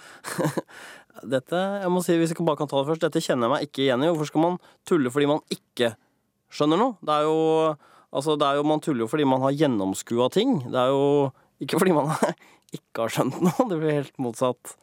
Dette, 1.35 1.61
jeg 1.81 1.91
må 1.93 2.01
si, 2.05 2.17
hvis 2.19 2.33
jeg 2.33 2.45
bare 2.45 2.59
kan 2.59 2.69
ta 2.69 2.81
det 2.81 2.89
først, 2.89 3.05
dette 3.05 3.23
kjenner 3.23 3.47
jeg 3.47 3.53
meg 3.53 3.67
ikke 3.69 3.85
igjen 3.85 4.03
i. 4.03 4.09
Hvorfor 4.11 4.29
skal 4.29 4.45
man 4.45 4.57
tulle 4.87 5.13
fordi 5.13 5.29
man 5.31 5.43
ikke 5.53 5.93
skjønner 6.53 6.77
noe? 6.81 6.95
Det 7.01 7.13
er 7.19 7.27
jo, 7.27 7.37
altså, 8.13 8.35
det 8.39 8.47
er 8.47 8.55
jo 8.61 8.63
Man 8.69 8.81
tuller 8.85 9.05
jo 9.05 9.11
fordi 9.11 9.25
man 9.27 9.41
har 9.41 9.55
gjennomskua 9.57 10.29
ting. 10.31 10.59
Det 10.69 10.79
er 10.79 10.93
jo 10.93 11.31
ikke 11.63 11.79
fordi 11.81 11.93
man 11.95 12.11
ikke 12.77 13.05
har 13.05 13.13
skjønt 13.15 13.39
noe. 13.41 13.69
Det 13.71 13.77
blir 13.81 13.97
helt 14.01 14.17
motsatt 14.21 14.75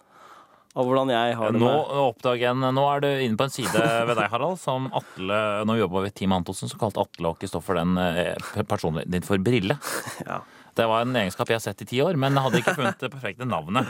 av 0.73 0.87
hvordan 0.89 1.11
jeg 1.13 1.35
har 1.37 1.53
det 1.53 1.61
Nå 1.61 1.71
oppdager 2.07 2.49
en- 2.55 2.73
Nå 2.73 2.85
er 2.89 3.03
du 3.05 3.09
inne 3.11 3.37
på 3.37 3.45
en 3.45 3.53
side 3.53 3.77
ved 4.09 4.17
deg, 4.17 4.31
Harald, 4.33 4.57
som 4.57 4.87
Atle 4.97 5.41
Nå 5.69 5.75
jobba 5.77 6.01
ved 6.07 6.15
Team 6.17 6.33
Antonsen, 6.33 6.71
så 6.73 6.79
kalte 6.81 7.03
Atle 7.03 7.29
og 7.29 7.37
Kristoffer 7.43 7.77
den 7.77 7.93
eh, 8.01 8.63
personligheten 8.65 9.13
din 9.13 9.27
for 9.27 9.37
Brille. 9.45 9.77
Ja. 10.27 10.41
Det 10.73 10.87
var 10.89 11.03
en 11.05 11.13
egenskap 11.13 11.51
jeg 11.53 11.59
har 11.59 11.61
sett 11.67 11.83
i 11.85 11.87
ti 11.91 11.99
år, 12.01 12.17
men 12.17 12.33
hadde 12.41 12.63
ikke 12.63 12.73
funnet 12.79 12.97
det 13.05 13.11
perfekte 13.13 13.45
navnet. 13.45 13.85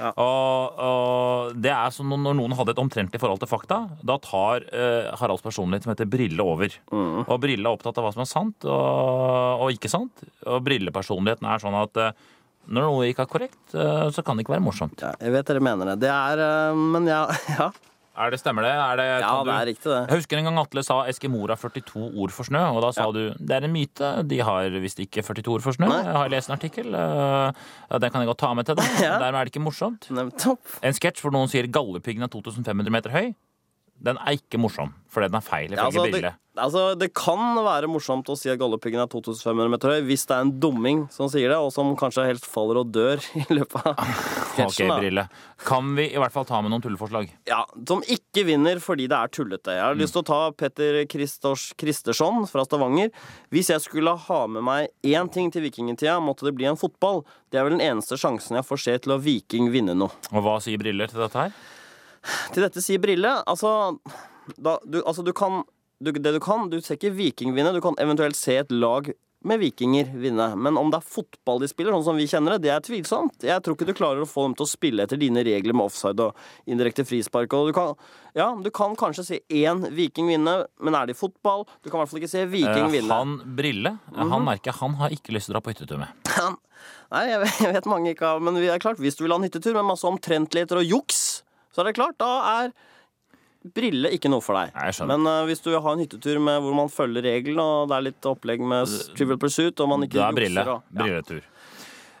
Og, 0.00 0.80
og 0.80 1.56
det 1.60 1.72
er 1.74 1.92
som 1.94 2.10
når 2.10 2.36
noen 2.38 2.54
hadde 2.56 2.74
et 2.74 2.82
omtrentlig 2.82 3.20
forhold 3.20 3.42
til 3.42 3.50
fakta, 3.50 3.82
da 4.06 4.16
tar 4.24 4.64
eh, 4.72 5.10
Haralds 5.20 5.44
personlighet 5.44 5.86
som 5.86 5.92
heter 5.94 6.08
Brille 6.10 6.44
over. 6.44 6.74
Og 7.26 7.36
Brille 7.42 7.64
er 7.66 7.72
opptatt 7.72 8.00
av 8.00 8.06
hva 8.08 8.12
som 8.14 8.24
er 8.24 8.30
sant 8.30 8.68
og, 8.68 9.64
og 9.66 9.74
ikke 9.76 9.90
sant. 9.92 10.24
Og 10.48 10.62
Brillepersonligheten 10.66 11.48
er 11.50 11.62
sånn 11.62 11.78
at 11.78 12.00
eh, 12.00 12.28
når 12.70 12.86
noe 12.86 13.06
ikke 13.10 13.24
er 13.24 13.30
korrekt, 13.30 13.62
eh, 13.74 14.08
så 14.14 14.22
kan 14.24 14.36
det 14.36 14.44
ikke 14.44 14.54
være 14.54 14.64
morsomt. 14.64 15.00
Ja, 15.02 15.14
jeg 15.18 15.34
vet 15.34 15.48
dere 15.48 15.62
mener 15.64 15.92
det. 15.92 16.00
Det 16.04 16.10
er 16.12 16.42
øh, 16.44 16.82
Men 16.94 17.08
ja, 17.10 17.24
ja. 17.58 17.70
Er 18.20 18.30
det, 18.34 18.40
stemmer 18.42 18.66
det? 18.66 18.70
Er 18.76 19.00
det, 19.00 19.06
ja 19.22 19.32
det 19.48 19.54
er 19.54 19.66
riktig, 19.70 19.88
det. 19.88 20.00
Jeg 20.10 20.20
husker 20.20 20.40
en 20.40 20.48
gang 20.50 20.58
Atle 20.60 20.82
sa 20.84 20.98
Eskimoer 21.08 21.54
har 21.54 21.60
42 21.60 22.02
ord 22.20 22.34
for 22.36 22.48
snø, 22.48 22.60
og 22.76 22.82
da 22.84 22.90
sa 22.96 23.06
du 23.16 23.20
det 23.38 23.56
er 23.56 23.64
en 23.66 23.72
myte. 23.72 24.10
De 24.28 24.40
har 24.44 24.76
visst 24.82 25.00
ikke 25.00 25.24
42 25.24 25.54
ord 25.54 25.64
for 25.64 25.76
snø. 25.78 25.88
Nei. 25.88 26.02
Jeg 26.04 26.16
har 26.18 26.32
lest 26.34 26.50
en 26.52 26.56
artikkel. 26.58 26.90
ja, 26.92 27.52
Den 27.98 28.10
kan 28.12 28.20
jeg 28.24 28.30
godt 28.32 28.42
ta 28.44 28.52
med 28.54 28.68
til 28.68 28.76
deg. 28.80 28.90
Ja. 29.10 29.14
Dermed 29.22 29.40
er 29.40 29.48
det 29.48 29.54
ikke 29.54 29.64
morsomt. 29.64 30.10
Nettopp. 30.12 30.60
En 30.84 30.92
sketsj 30.96 31.22
hvor 31.24 31.32
noen 31.32 31.48
sier 31.48 31.64
'Gallepiggen 31.70 32.22
er 32.26 32.28
2500 32.28 32.92
meter 32.92 33.14
høy. 33.14 33.32
Den 34.00 34.16
er 34.24 34.38
ikke 34.38 34.56
morsom, 34.60 34.94
fordi 35.12 35.28
den 35.28 35.36
er 35.36 35.44
feil 35.44 35.66
ifølge 35.74 35.84
altså, 35.84 36.04
det, 36.08 36.30
altså, 36.56 36.82
det 36.96 37.08
kan 37.14 37.58
være 37.64 37.88
morsomt 37.92 38.28
å 38.32 38.36
si 38.38 38.48
at 38.48 38.56
Galdhøpiggen 38.60 39.02
er 39.02 39.08
2500 39.12 39.68
meter 39.74 39.92
høy 39.92 40.06
hvis 40.08 40.22
det 40.28 40.36
er 40.38 40.46
en 40.46 40.52
dumming 40.62 41.02
som 41.12 41.28
sier 41.28 41.52
det, 41.52 41.58
og 41.60 41.68
som 41.74 41.90
kanskje 42.00 42.24
helst 42.24 42.46
faller 42.48 42.80
og 42.80 42.88
dør 42.94 43.20
i 43.42 43.44
løpet 43.58 43.84
av 43.84 44.00
sketsjen. 44.54 44.88
da. 44.88 44.96
Brille. 45.02 45.24
Kan 45.68 45.92
vi 45.98 46.06
i 46.14 46.16
hvert 46.20 46.32
fall 46.32 46.46
ta 46.48 46.62
med 46.64 46.72
noen 46.72 46.80
tulleforslag? 46.84 47.28
Ja, 47.50 47.60
Som 47.88 48.00
ikke 48.08 48.46
vinner 48.48 48.80
fordi 48.80 49.04
det 49.12 49.18
er 49.20 49.28
tullete. 49.36 49.74
Jeg 49.76 49.84
har 49.84 49.94
Mm. 49.98 50.00
lyst 50.00 50.16
til 50.16 50.22
å 50.24 50.28
ta 50.30 50.40
Petter 50.56 51.02
Kristors 51.12 51.66
Kristersson 51.76 52.46
fra 52.48 52.64
Stavanger. 52.64 53.10
Hvis 53.52 53.68
jeg 53.74 53.84
skulle 53.84 54.16
ha 54.16 54.40
med 54.48 54.64
meg 54.64 54.88
én 55.04 55.28
ting 55.32 55.50
til 55.52 55.62
vikingtida, 55.68 56.16
måtte 56.24 56.48
det 56.48 56.54
bli 56.56 56.64
en 56.72 56.80
fotball. 56.80 57.20
Det 57.52 57.60
er 57.60 57.68
vel 57.68 57.76
den 57.76 57.84
eneste 57.84 58.16
sjansen 58.16 58.56
jeg 58.56 58.64
får 58.64 58.80
se 58.86 58.96
til 59.04 59.12
å 59.12 59.20
Viking 59.20 59.68
vinne 59.74 59.92
noe. 59.98 60.10
Og 60.32 60.40
hva 60.46 60.56
sier 60.64 60.80
Brille 60.80 61.04
til 61.10 61.20
dette 61.20 61.36
her? 61.44 61.52
Til 62.54 62.66
dette 62.66 62.82
sier 62.84 63.00
Brille 63.00 63.30
Altså, 63.48 63.98
da, 64.58 64.78
du, 64.84 65.00
altså 65.04 65.24
du 65.24 65.32
kan 65.36 65.62
du, 66.00 66.12
Det 66.12 66.32
du 66.36 66.40
kan, 66.40 66.68
du 66.72 66.78
ser 66.80 66.96
ikke 66.96 67.12
Viking 67.16 67.54
vinne. 67.56 67.74
Du 67.76 67.82
kan 67.84 67.96
eventuelt 68.00 68.36
se 68.38 68.56
et 68.62 68.72
lag 68.72 69.10
med 69.44 69.56
vikinger 69.60 70.08
vinne. 70.20 70.50
Men 70.56 70.76
om 70.76 70.90
det 70.92 70.98
er 71.00 71.06
fotball 71.14 71.62
de 71.62 71.68
spiller, 71.70 71.94
sånn 71.96 72.04
som 72.10 72.18
vi 72.20 72.26
kjenner 72.28 72.56
det, 72.56 72.66
det 72.66 72.72
er 72.74 72.82
tvilsomt. 72.84 73.44
Jeg 73.48 73.64
tror 73.64 73.76
ikke 73.76 73.86
du 73.88 73.94
klarer 73.96 74.20
å 74.24 74.28
få 74.28 74.44
dem 74.44 74.56
til 74.58 74.66
å 74.66 74.68
spille 74.68 75.06
etter 75.06 75.20
dine 75.20 75.40
regler 75.46 75.76
med 75.76 75.88
offside 75.88 76.20
og 76.24 76.36
indirekte 76.68 77.06
frispark. 77.08 77.56
Og 77.56 77.70
du 77.70 77.76
kan, 77.76 77.94
ja, 78.36 78.50
du 78.60 78.68
kan 78.74 78.96
kanskje 79.00 79.24
se 79.24 79.40
én 79.62 79.80
viking 79.96 80.28
vinne, 80.28 80.58
men 80.84 80.98
er 80.98 81.08
det 81.08 81.16
i 81.16 81.20
fotball? 81.20 81.64
Du 81.80 81.88
kan 81.88 81.98
i 81.98 82.02
hvert 82.02 82.12
fall 82.12 82.20
ikke 82.20 82.32
se 82.34 82.44
viking 82.52 82.88
Eh, 82.90 82.94
vinne. 82.98 83.16
han 83.16 83.38
Brille, 83.56 83.94
eh, 84.12 84.20
han 84.20 84.44
merker 84.44 84.76
han 84.76 84.98
har 85.00 85.16
ikke 85.16 85.32
lyst 85.36 85.48
til 85.48 85.56
å 85.56 85.58
dra 85.58 85.64
på 85.64 85.72
hyttetur 85.72 86.00
med. 86.04 86.28
Nei, 87.10 87.24
jeg 87.32 87.72
vet, 87.74 87.88
mange 87.88 88.12
ikke 88.12 88.28
har 88.28 88.40
Men 88.44 88.56
vi 88.60 88.68
er 88.72 88.80
klart, 88.80 89.00
hvis 89.00 89.16
du 89.16 89.24
vil 89.24 89.32
ha 89.32 89.40
en 89.40 89.48
hyttetur 89.48 89.72
med 89.76 89.88
masse 89.88 90.04
omtrentligheter 90.08 90.80
og 90.80 90.84
juks, 90.84 91.29
så 91.70 91.82
er 91.82 91.90
det 91.90 91.98
klart, 91.98 92.18
da 92.20 92.30
er 92.60 92.72
brille 93.76 94.08
ikke 94.16 94.30
noe 94.32 94.40
for 94.44 94.56
deg. 94.56 94.72
Nei. 94.72 95.06
Men 95.10 95.26
uh, 95.28 95.44
hvis 95.48 95.60
du 95.60 95.70
vil 95.70 95.82
ha 95.84 95.92
en 95.92 96.00
hyttetur 96.00 96.40
med, 96.40 96.62
hvor 96.64 96.76
man 96.76 96.92
følger 96.92 97.26
reglene, 97.28 97.60
og 97.60 97.90
det 97.90 97.98
er 97.98 98.06
litt 98.08 98.28
opplegg 98.30 98.62
med 98.64 98.94
Trivial 99.18 99.40
Pursuit, 99.40 99.82
og 99.84 99.90
man 99.92 100.06
ikke 100.06 100.18
Da 100.18 100.28
er 100.30 100.38
Brille. 100.38 100.64
jukser 100.64 100.72
og 100.76 100.80
ja. 100.80 101.02
Brilletur. 101.02 101.42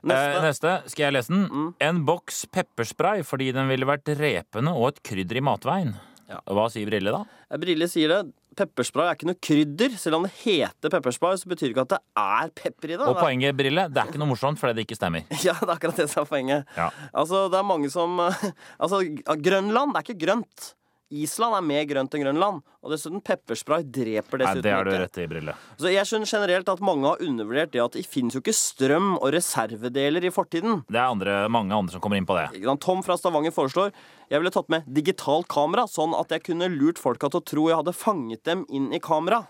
Neste. 0.00 0.28
Eh, 0.32 0.44
neste, 0.46 0.74
skal 0.88 1.06
jeg 1.06 1.16
lese 1.16 1.32
den? 1.34 1.72
En 1.84 2.04
boks 2.08 2.46
pepperspray 2.52 3.24
fordi 3.26 3.50
den 3.52 3.68
ville 3.68 3.88
vært 3.88 4.08
repende 4.16 4.72
og 4.72 4.94
et 4.94 5.02
krydder 5.04 5.40
i 5.40 5.44
matveien. 5.44 5.92
Ja. 6.30 6.38
Hva 6.48 6.68
sier 6.72 6.88
Brille 6.88 7.12
da? 7.12 7.24
Eh, 7.50 7.60
Brille 7.60 7.88
sier 7.90 8.14
det. 8.14 8.20
Pepperspray 8.58 9.08
er 9.10 9.18
ikke 9.18 9.28
noe 9.28 9.38
krydder. 9.42 9.94
Selv 10.00 10.18
om 10.18 10.26
det 10.26 10.32
heter 10.40 10.92
pepperspray, 10.92 11.38
så 11.40 11.50
betyr 11.50 11.68
det 11.68 11.74
ikke 11.74 11.86
at 11.86 11.94
det 11.94 12.00
er 12.24 12.50
pepper 12.62 12.92
i 12.92 12.96
det. 12.96 13.06
Og 13.06 13.20
poenget, 13.20 13.56
Brille, 13.58 13.86
det 13.92 14.02
er 14.02 14.10
ikke 14.10 14.20
noe 14.22 14.32
morsomt 14.32 14.60
fordi 14.60 14.80
det 14.80 14.86
ikke 14.88 14.98
stemmer. 14.98 15.26
Ja, 15.46 15.54
det 15.60 15.68
er 15.68 15.76
akkurat 15.76 16.02
det 16.02 16.08
som 16.12 16.24
er 16.24 16.30
poenget. 16.30 16.74
Ja. 16.76 16.90
Altså, 17.14 17.46
det 17.52 17.58
er 17.60 17.66
mange 17.66 17.90
som 17.92 18.18
Altså, 18.82 19.00
Grønland 19.40 19.94
det 19.94 20.02
er 20.02 20.08
ikke 20.08 20.20
grønt. 20.26 20.70
Island 21.10 21.56
er 21.58 21.64
mer 21.66 21.86
grønt 21.90 22.14
enn 22.14 22.22
Grønland. 22.24 22.60
Og 22.80 22.92
dessuten, 22.94 23.20
pepperspray 23.24 23.84
dreper 23.84 24.40
Nei, 24.40 24.46
dessuten 24.46 24.64
det 24.64 24.74
har 24.74 24.86
du 24.86 24.92
rett 24.94 25.18
i, 25.20 25.26
Brille. 25.30 25.54
Så 25.76 25.90
jeg 25.92 26.08
skjønner 26.08 26.30
generelt 26.30 26.70
at 26.72 26.82
mange 26.84 27.10
har 27.10 27.24
undervurdert 27.26 27.74
det 27.74 27.82
at 27.82 27.98
det 27.98 28.06
finnes 28.08 28.36
jo 28.36 28.42
ikke 28.44 28.56
strøm 28.56 29.12
og 29.18 29.28
reservedeler 29.34 30.24
i 30.24 30.32
fortiden. 30.34 30.84
Det 30.88 31.00
er 31.00 31.10
andre, 31.10 31.42
mange 31.52 31.76
andre 31.76 31.96
som 31.96 32.04
kommer 32.04 32.20
inn 32.20 32.28
på 32.28 32.38
det. 32.38 32.48
Tom 32.80 33.04
fra 33.04 33.18
Stavanger 33.20 33.54
foreslår 33.54 33.92
jeg 34.30 34.38
ville 34.38 34.52
tatt 34.54 34.70
med 34.72 34.86
digitalt 34.86 35.48
kamera, 35.50 35.88
sånn 35.90 36.14
at 36.16 36.30
jeg 36.30 36.46
kunne 36.46 36.70
lurt 36.70 37.00
folka 37.02 37.28
til 37.28 37.42
å 37.42 37.46
tro 37.52 37.64
jeg 37.68 37.80
hadde 37.82 37.96
fanget 37.96 38.44
dem 38.46 38.62
inn 38.70 38.92
i 38.94 39.02
kamera. 39.02 39.42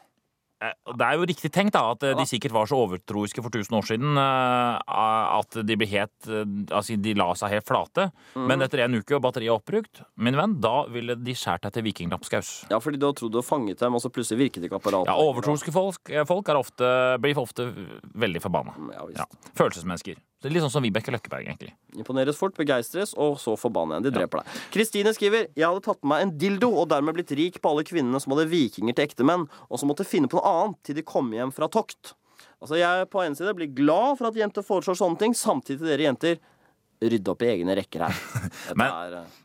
Eh, 0.60 0.72
Det 0.92 1.06
er 1.06 1.16
jo 1.16 1.26
riktig 1.28 1.50
tenkt 1.54 1.72
da, 1.72 1.82
at 1.94 2.04
eh, 2.04 2.14
de 2.18 2.26
sikkert 2.28 2.52
var 2.52 2.68
så 2.68 2.76
overtroiske 2.84 3.40
for 3.40 3.48
1000 3.48 3.76
år 3.78 3.86
siden 3.88 4.20
eh, 4.20 4.98
at 5.40 5.60
de 5.66 5.76
ble 5.80 5.88
helt 5.88 6.28
Altså, 6.30 6.96
de 7.00 7.14
la 7.16 7.30
seg 7.38 7.54
helt 7.54 7.66
flate. 7.68 8.08
Mm. 8.36 8.46
Men 8.50 8.64
etter 8.66 8.82
en 8.84 8.98
uke 9.00 9.16
og 9.16 9.22
batteriet 9.24 9.50
er 9.50 9.56
oppbrukt, 9.56 10.02
min 10.20 10.36
venn, 10.36 10.58
da 10.62 10.84
ville 10.92 11.16
de 11.16 11.34
skjært 11.36 11.64
deg 11.66 11.74
til 11.76 11.86
vikinglapskaus. 11.88 12.50
Ja, 12.70 12.80
fordi 12.82 13.00
du 13.00 13.08
har 13.08 13.16
trodd 13.16 13.32
du 13.34 13.40
har 13.40 13.46
fanget 13.46 13.80
dem, 13.80 13.96
og 13.96 14.02
så 14.04 14.10
plutselig 14.12 14.44
virket 14.44 14.66
ikke 14.68 14.78
apparatet. 14.80 15.10
Ja, 15.10 15.16
overtroiske 15.18 15.72
folk, 15.74 16.12
folk 16.28 16.50
er 16.52 16.60
ofte, 16.60 16.90
blir 17.22 17.40
ofte 17.40 17.70
veldig 18.20 18.42
forbanna. 18.44 18.76
Ja. 18.94 19.06
Ja. 19.22 19.28
Følelsesmennesker. 19.58 20.20
Det 20.40 20.48
er 20.48 20.54
litt 20.54 20.62
sånn 20.64 20.72
som 20.72 20.84
Vibeke 20.84 21.12
Løkkeberg, 21.12 21.44
egentlig. 21.50 21.74
Imponeres 22.00 22.38
fort, 22.40 22.54
begeistres, 22.56 23.10
og 23.20 23.34
så 23.42 23.58
forbanne 23.60 23.98
igjen. 23.98 24.06
De 24.06 24.12
dreper 24.14 24.40
deg. 24.40 24.60
Kristine 24.72 25.12
skriver 25.12 25.48
Jeg 25.52 25.66
hadde 25.66 25.82
tatt 25.84 26.00
med 26.00 26.14
meg 26.14 26.22
en 26.24 26.32
dildo 26.40 26.70
og 26.80 26.88
dermed 26.88 27.18
blitt 27.18 27.34
rik 27.36 27.58
på 27.60 27.72
alle 27.74 27.84
kvinnene 27.84 28.20
som 28.24 28.32
hadde 28.32 28.48
vikinger 28.48 28.96
til 28.96 29.04
ektemenn, 29.04 29.44
og 29.68 29.82
som 29.82 29.90
måtte 29.92 30.06
finne 30.08 30.30
på 30.32 30.38
noe 30.40 30.54
annet 30.54 30.80
til 30.88 30.96
de 30.96 31.04
kom 31.04 31.28
hjem 31.36 31.52
fra 31.52 31.68
tokt. 31.68 32.14
Altså, 32.60 32.76
Jeg 32.80 33.10
på 33.12 33.20
en 33.24 33.36
side 33.36 33.52
blir 33.56 33.68
glad 33.76 34.16
for 34.16 34.28
at 34.30 34.40
jenter 34.40 34.64
foreslår 34.64 34.96
sånne 34.96 35.20
ting, 35.20 35.36
samtidig 35.36 35.80
til 35.82 35.92
dere 35.92 36.08
jenter 36.08 36.40
rydde 37.00 37.32
opp 37.32 37.44
i 37.44 37.52
egne 37.52 37.76
rekker 37.76 38.06
her. 38.08 38.16
Dette 38.68 38.76
Men- 38.80 38.96
er, 38.96 39.20
eh, 39.20 39.39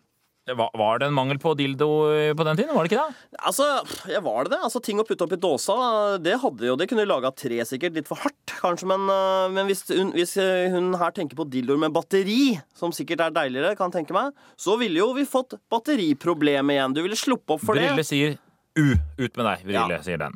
Var, 0.46 1.00
det 1.00 1.08
en 1.08 1.16
mangel 1.18 1.40
på 1.42 1.56
dildo 1.58 1.88
eh, 2.14 2.32
på 2.38 2.46
den 2.46 2.60
tiden? 2.60 2.76
Var 2.76 2.86
det 2.86 2.92
ikke 2.92 3.02
det? 3.02 3.38
Altså, 3.50 3.66
ja, 4.12 4.20
var 4.22 4.46
det 4.46 4.52
det? 4.54 4.60
Altså, 4.68 4.82
Ting 4.86 5.00
å 5.02 5.06
putte 5.08 5.26
opp 5.26 5.34
i 5.34 5.40
dåsa, 5.42 5.76
det 6.22 6.36
hadde 6.44 6.68
jo 6.68 6.76
Det 6.78 6.86
kunne 6.92 7.08
laga 7.10 7.32
tre, 7.34 7.58
sikkert. 7.66 7.96
Litt 7.98 8.10
for 8.10 8.22
hardt, 8.22 8.54
kanskje. 8.60 8.86
Men, 8.92 9.08
øh, 9.10 9.48
men 9.56 9.66
hvis, 9.72 9.82
hun, 9.90 10.12
hvis 10.14 10.36
øh, 10.38 10.70
hun 10.76 10.94
her 11.02 11.16
tenker 11.18 11.40
på 11.40 11.48
dildoer 11.50 11.82
med 11.82 11.96
batteri, 11.96 12.60
som 12.78 12.94
sikkert 12.94 13.26
er 13.26 13.34
deiligere, 13.34 13.74
kan 13.80 13.94
tenke 13.94 14.14
meg, 14.14 14.36
så 14.54 14.78
ville 14.78 15.02
jo 15.02 15.16
vi 15.18 15.26
fått 15.26 15.58
batteriproblemet 15.74 16.78
igjen. 16.78 16.94
Du 16.94 17.02
ville 17.02 17.18
sluppe 17.18 17.58
opp 17.58 17.66
for 17.66 17.80
Brille 17.80 17.98
det. 17.98 18.06
sier 18.06 18.38
U. 18.78 18.92
Ut 19.18 19.40
med 19.40 19.48
deg, 19.48 19.64
Brille, 19.66 19.88
Ja. 19.98 20.02
sier 20.06 20.22
den. 20.22 20.36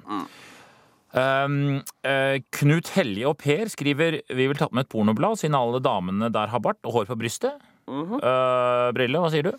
Um, 1.09 1.81
uh, 2.05 2.37
Knut 2.53 2.91
Helje 2.93 3.25
og 3.25 3.39
Per 3.41 3.71
skriver 3.73 4.19
Vi 4.29 4.45
vil 4.45 4.59
ta 4.59 4.67
med 4.69 4.85
et 4.85 4.91
pornoblad 4.93 5.39
siden 5.41 5.57
alle 5.57 5.79
damene 5.81 6.29
der 6.29 6.51
har 6.51 6.61
bart 6.61 6.77
og 6.85 6.93
hår 6.93 7.07
på 7.09 7.17
brystet. 7.17 7.53
Mm 7.89 8.05
-hmm. 8.05 8.19
uh, 8.21 8.91
Brille, 8.93 9.17
hva 9.17 9.29
sier 9.29 9.43
du? 9.43 9.53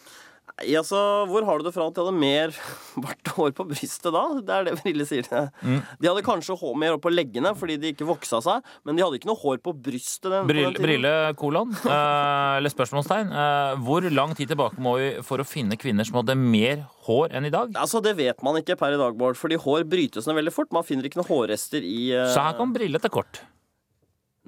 Nei, 0.60 0.74
altså, 0.76 0.98
Hvor 1.30 1.44
har 1.46 1.58
du 1.60 1.66
det 1.66 1.72
fra 1.74 1.86
at 1.88 1.96
de 1.96 2.02
hadde 2.04 2.20
mer 2.20 2.52
bart 3.00 3.30
og 3.32 3.38
hår 3.38 3.54
på 3.56 3.66
brystet 3.70 4.10
da? 4.12 4.22
Det 4.44 4.56
er 4.56 4.66
det 4.68 4.74
Brille 4.82 5.06
sier. 5.08 5.26
Mm. 5.64 5.80
De 6.00 6.08
hadde 6.10 6.24
kanskje 6.26 6.56
hår 6.60 6.76
mer 6.78 6.94
hår 6.94 7.00
på 7.02 7.12
leggene 7.12 7.52
fordi 7.56 7.78
de 7.80 7.92
ikke 7.94 8.08
voksa 8.08 8.42
seg, 8.44 8.66
men 8.84 8.96
de 8.98 9.04
hadde 9.04 9.20
ikke 9.20 9.30
noe 9.30 9.40
hår 9.40 9.60
på 9.64 9.74
brystet. 9.74 10.28
Den, 10.30 10.44
på 10.44 10.52
Brille, 10.52 10.72
den 10.76 10.84
brille 10.84 11.12
kolon, 11.40 11.72
eh, 11.84 12.58
eller 12.58 12.72
spørsmålstegn. 12.72 13.32
Eh, 13.32 13.84
hvor 13.86 14.08
lang 14.12 14.34
tid 14.38 14.52
tilbake 14.52 14.80
må 14.82 14.96
vi 15.00 15.10
for 15.26 15.40
å 15.40 15.48
finne 15.48 15.78
kvinner 15.80 16.08
som 16.08 16.20
hadde 16.20 16.36
mer 16.40 16.84
hår 17.08 17.36
enn 17.38 17.48
i 17.48 17.54
dag? 17.54 17.72
Altså, 17.80 18.02
Det 18.04 18.16
vet 18.18 18.44
man 18.44 18.58
ikke 18.60 18.76
per 18.80 18.96
i 18.96 19.00
dag, 19.00 19.16
Bård, 19.20 19.38
fordi 19.40 19.58
hår 19.60 19.86
brytes 19.88 20.28
ned 20.28 20.38
veldig 20.40 20.54
fort. 20.54 20.72
Man 20.74 20.86
finner 20.86 21.08
ikke 21.08 21.22
noen 21.22 21.30
hårrester 21.30 21.84
i 21.84 22.10
eh... 22.16 22.28
Så 22.34 22.44
her 22.44 22.58
kom 22.58 22.74
Brille 22.76 23.00
til 23.02 23.12
kort. 23.12 23.42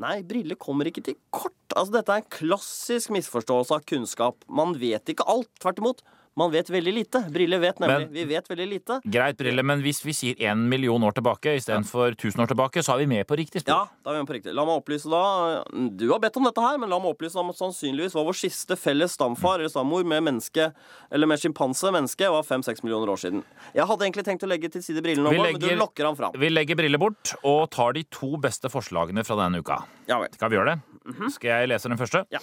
Nei, 0.00 0.22
briller 0.24 0.56
kommer 0.56 0.88
ikke 0.88 1.02
til 1.04 1.18
kort. 1.34 1.56
Altså, 1.76 1.98
Dette 1.98 2.14
er 2.14 2.22
en 2.22 2.32
klassisk 2.32 3.12
misforståelse 3.12 3.76
av 3.76 3.84
kunnskap. 3.88 4.46
Man 4.48 4.72
vet 4.80 5.12
ikke 5.12 5.26
alt. 5.28 5.50
Tvert 5.60 5.82
imot. 5.82 6.00
Man 6.34 6.48
vet 6.50 6.70
veldig 6.72 6.92
lite. 6.96 7.20
Brille 7.28 7.58
vet 7.60 7.78
nemlig. 7.82 8.06
Men- 8.06 8.12
vi 8.12 8.24
vet 8.24 8.46
veldig 8.48 8.66
lite. 8.68 9.00
Greit, 9.04 9.36
Brille, 9.36 9.62
men 9.62 9.82
hvis 9.82 10.02
vi 10.02 10.12
sier 10.16 10.34
én 10.40 10.56
million 10.68 11.02
år 11.04 11.12
tilbake 11.12 11.52
istedenfor 11.58 12.16
tusen 12.16 12.40
år 12.40 12.48
tilbake, 12.48 12.80
så 12.82 12.94
er 12.94 12.98
vi 13.04 13.06
med 13.06 13.26
på 13.26 13.36
riktig 13.36 13.62
Ja, 13.66 13.84
da 14.02 14.10
er 14.10 14.14
vi 14.14 14.22
med 14.22 14.28
på 14.28 14.36
riktig. 14.40 14.54
La 14.54 14.64
meg 14.64 14.80
opplyse 14.80 15.10
da 15.10 15.62
Du 15.92 16.08
har 16.10 16.18
bedt 16.20 16.36
om 16.38 16.44
dette 16.44 16.56
her, 16.64 16.78
men 16.78 16.88
la 16.88 16.98
meg 16.98 17.12
opplyse 17.14 17.36
om 17.36 17.50
at 17.50 17.56
sannsynligvis 17.56 18.14
var 18.14 18.24
vår 18.24 18.32
siste 18.48 18.78
felles 18.80 19.12
stamfar 19.12 19.58
eller 19.60 19.68
stammor 19.68 20.04
med 20.04 20.22
menneske, 20.24 20.72
eller 21.10 21.26
med 21.26 21.38
sjimpanse 21.38 21.92
menneske, 21.92 22.24
var 22.30 22.42
fem-seks 22.42 22.82
millioner 22.82 23.12
år 23.12 23.20
siden. 23.20 23.44
Jeg 23.74 23.84
hadde 23.86 24.00
egentlig 24.00 24.24
tenkt 24.24 24.42
å 24.42 24.48
legge 24.48 24.72
til 24.72 24.80
side 24.82 25.02
brillene, 25.04 25.28
Vi 25.28 25.36
nå, 25.36 25.42
men 25.52 25.60
du 25.60 25.68
lokker 25.76 26.04
han 26.06 26.16
fram. 26.16 26.32
Vi 26.32 26.48
legger 26.48 26.76
Brille 26.76 26.98
bort 26.98 27.34
og 27.44 27.68
tar 27.70 27.92
de 27.92 28.04
to 28.04 28.38
beste 28.38 28.70
forslagene 28.72 29.22
fra 29.26 29.36
denne 29.36 29.60
uka. 29.60 29.84
Ja. 30.08 30.24
Skal 30.32 30.48
vi 30.48 30.56
gjøre 30.56 30.76
det? 30.80 31.30
Skal 31.32 31.48
jeg 31.50 31.68
lese 31.68 31.88
den 31.92 31.98
første? 31.98 32.24
Ja. 32.32 32.38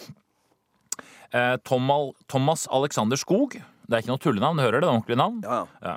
Eh, 1.34 1.58
Thomas 1.64 2.68
Alexander 2.72 3.18
Skog. 3.18 3.62
Det 3.90 3.98
er 3.98 4.04
ikke 4.04 4.12
noe 4.12 4.22
tullenavn, 4.22 4.60
du 4.60 4.62
hører 4.62 4.78
det? 4.78 4.86
det 4.86 4.88
er 4.88 4.96
ordentlig 5.00 5.18
navn. 5.18 5.38
Ja, 5.42 5.60
ja. 5.82 5.96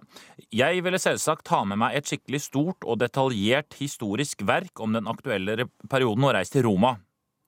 Jeg 0.64 0.85
ville 0.87 1.00
selvsagt 1.00 1.44
ta 1.44 1.61
med 1.68 1.76
meg 1.83 1.98
et 1.98 2.09
skikkelig 2.09 2.40
stort 2.46 2.87
og 2.88 3.02
detaljert 3.02 3.76
historisk 3.76 4.46
verk 4.48 4.81
om 4.81 4.96
den 4.96 5.11
aktuelle 5.12 5.68
perioden 5.92 6.24
og 6.24 6.33
reise 6.38 6.57
til 6.57 6.64
Roma. 6.70 6.96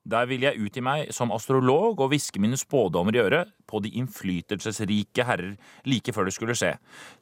Der 0.04 0.26
vil 0.28 0.44
jeg 0.44 0.60
utgi 0.60 0.82
meg 0.84 1.14
som 1.16 1.32
astrolog 1.32 1.96
og 1.96 2.10
hviske 2.12 2.40
mine 2.42 2.58
spådommer 2.60 3.16
i 3.16 3.22
øret 3.22 3.54
på 3.64 3.80
de 3.80 3.94
innflytelsesrike 3.96 5.24
herrer 5.24 5.54
like 5.88 6.12
før 6.12 6.28
det 6.28 6.34
skulle 6.36 6.56
skje. 6.60 6.74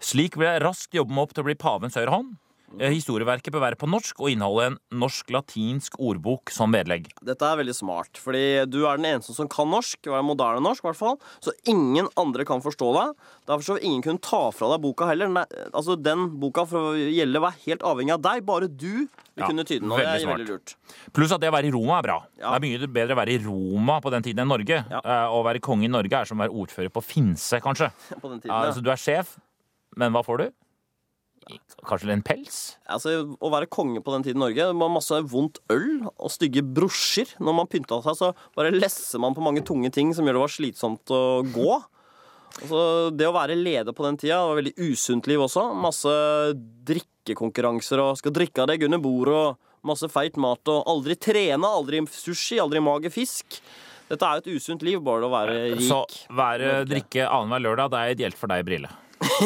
Slik 0.02 0.34
vil 0.34 0.48
jeg 0.48 0.64
raskt 0.64 0.98
jobbe 0.98 1.14
meg 1.14 1.28
opp 1.28 1.36
til 1.36 1.44
å 1.44 1.46
bli 1.46 1.60
pavens 1.62 1.98
høyre 2.00 2.16
hånd. 2.16 2.34
Eh, 2.80 2.92
Historieverket 2.94 3.52
bør 3.52 3.60
være 3.66 3.76
på 3.80 3.88
norsk 3.90 4.20
og 4.22 4.30
inneholde 4.32 4.66
en 4.72 4.76
norsk-latinsk 5.02 5.98
ordbok 6.02 6.50
som 6.54 6.72
vedlegg. 6.74 7.10
Dette 7.24 7.44
er 7.48 7.58
veldig 7.60 7.74
smart, 7.76 8.20
fordi 8.20 8.42
du 8.70 8.80
er 8.88 8.96
den 9.00 9.08
eneste 9.10 9.34
som 9.36 9.48
kan 9.52 9.68
norsk. 9.70 9.98
og 10.08 10.16
er 10.18 10.22
moderne 10.26 10.62
norsk, 10.64 10.84
i 10.84 10.88
hvert 10.88 10.98
fall. 11.00 11.18
Så 11.44 11.52
ingen 11.68 12.08
andre 12.16 12.44
kan 12.48 12.62
forstå 12.64 12.88
deg. 12.96 13.16
Derfor 13.46 13.62
så 13.66 13.76
vil 13.76 13.84
ingen 13.90 14.02
kunne 14.06 14.22
ta 14.24 14.42
fra 14.54 14.70
deg 14.72 14.82
boka 14.84 15.08
heller. 15.10 15.28
Nei, 15.28 15.44
altså 15.72 15.96
Den 16.02 16.28
boka 16.40 16.64
for 16.66 16.92
å 16.92 16.96
gjelde 16.96 17.40
var 17.44 17.54
helt 17.66 17.82
avhengig 17.82 18.14
av 18.16 18.22
deg. 18.22 18.44
Bare 18.48 18.68
du 18.68 18.86
vil 19.04 19.08
Ja, 19.36 19.46
kunne 19.48 19.64
tyde 19.64 19.80
den. 19.80 19.92
Og 19.92 19.98
det 19.98 20.06
er 20.08 20.18
smart. 20.24 20.38
veldig 20.38 20.48
lurt. 20.50 20.74
Pluss 21.12 21.32
at 21.32 21.40
det 21.40 21.48
å 21.48 21.54
være 21.54 21.68
i 21.70 21.72
Roma 21.72 21.98
er 21.98 22.02
bra. 22.08 22.18
Ja. 22.38 22.52
Det 22.52 22.62
er 22.62 22.66
mye 22.68 22.88
bedre 22.92 23.14
å 23.16 23.20
være 23.22 23.32
i 23.36 23.38
Roma 23.44 24.00
på 24.00 24.10
den 24.12 24.22
tiden 24.22 24.44
enn 24.44 24.48
Norge. 24.52 24.84
Ja. 24.90 25.00
Eh, 25.04 25.28
Å 25.32 25.42
være 25.44 25.60
konge 25.60 25.84
i 25.84 25.88
Norge 25.92 26.12
er 26.12 26.24
som 26.28 26.38
å 26.40 26.44
være 26.46 26.52
ordfører 26.52 26.90
på 26.92 27.02
Finse, 27.02 27.60
kanskje. 27.60 27.90
På 28.22 28.28
den 28.30 28.40
tiden, 28.40 28.52
ja. 28.52 28.66
altså, 28.68 28.82
du 28.82 28.90
er 28.90 28.96
sjef, 29.00 29.36
men 29.96 30.12
hva 30.12 30.22
får 30.24 30.38
du? 30.38 30.50
Kanskje 31.88 32.12
en 32.14 32.22
pels? 32.24 32.58
Altså, 32.86 33.14
Å 33.34 33.50
være 33.52 33.70
konge 33.72 34.02
på 34.04 34.12
den 34.14 34.24
tiden 34.26 34.38
i 34.38 34.44
Norge 34.44 34.68
Det 34.68 34.78
var 34.78 34.92
masse 34.92 35.18
vondt 35.32 35.58
øl 35.72 36.04
og 36.12 36.30
stygge 36.32 36.62
brosjer. 36.62 37.32
Når 37.42 37.56
man 37.58 37.70
pynta 37.70 37.98
seg, 38.04 38.18
så 38.18 38.30
bare 38.56 38.74
lesser 38.74 39.22
man 39.22 39.34
på 39.34 39.44
mange 39.44 39.64
tunge 39.66 39.90
ting 39.94 40.12
som 40.14 40.26
gjør 40.28 40.38
det 40.38 40.44
var 40.44 40.54
slitsomt 40.54 41.14
å 41.14 41.22
gå. 41.52 41.72
Altså, 42.60 42.82
det 43.16 43.26
å 43.28 43.34
være 43.34 43.56
leder 43.58 43.96
på 43.96 44.04
den 44.06 44.18
tida 44.20 44.42
var 44.46 44.60
veldig 44.60 44.74
usunt 44.92 45.28
liv 45.30 45.42
også. 45.42 45.70
Masse 45.82 46.12
drikkekonkurranser 46.88 48.02
og 48.02 48.18
skal 48.20 48.34
drikke 48.36 48.64
av 48.64 48.72
deg 48.72 48.84
under 48.86 49.00
bordet 49.02 49.38
og 49.38 49.88
masse 49.88 50.06
feit 50.12 50.36
mat 50.40 50.68
og 50.70 50.84
aldri 50.90 51.16
trene, 51.18 51.66
aldri 51.66 52.04
sushi, 52.12 52.60
aldri 52.62 52.82
mage 52.84 53.10
fisk. 53.10 53.58
Dette 54.12 54.28
er 54.28 54.38
jo 54.38 54.42
et 54.42 54.60
usunt 54.60 54.82
liv, 54.84 55.00
bare 55.02 55.24
å 55.26 55.32
være 55.32 55.56
rik. 55.72 55.86
Så 55.88 56.02
være 56.36 56.82
drikke 56.88 57.24
annenhver 57.28 57.64
lørdag, 57.64 57.94
det 57.94 58.02
er 58.02 58.16
ideelt 58.18 58.38
for 58.38 58.52
deg, 58.52 58.66
Brille. 58.68 58.90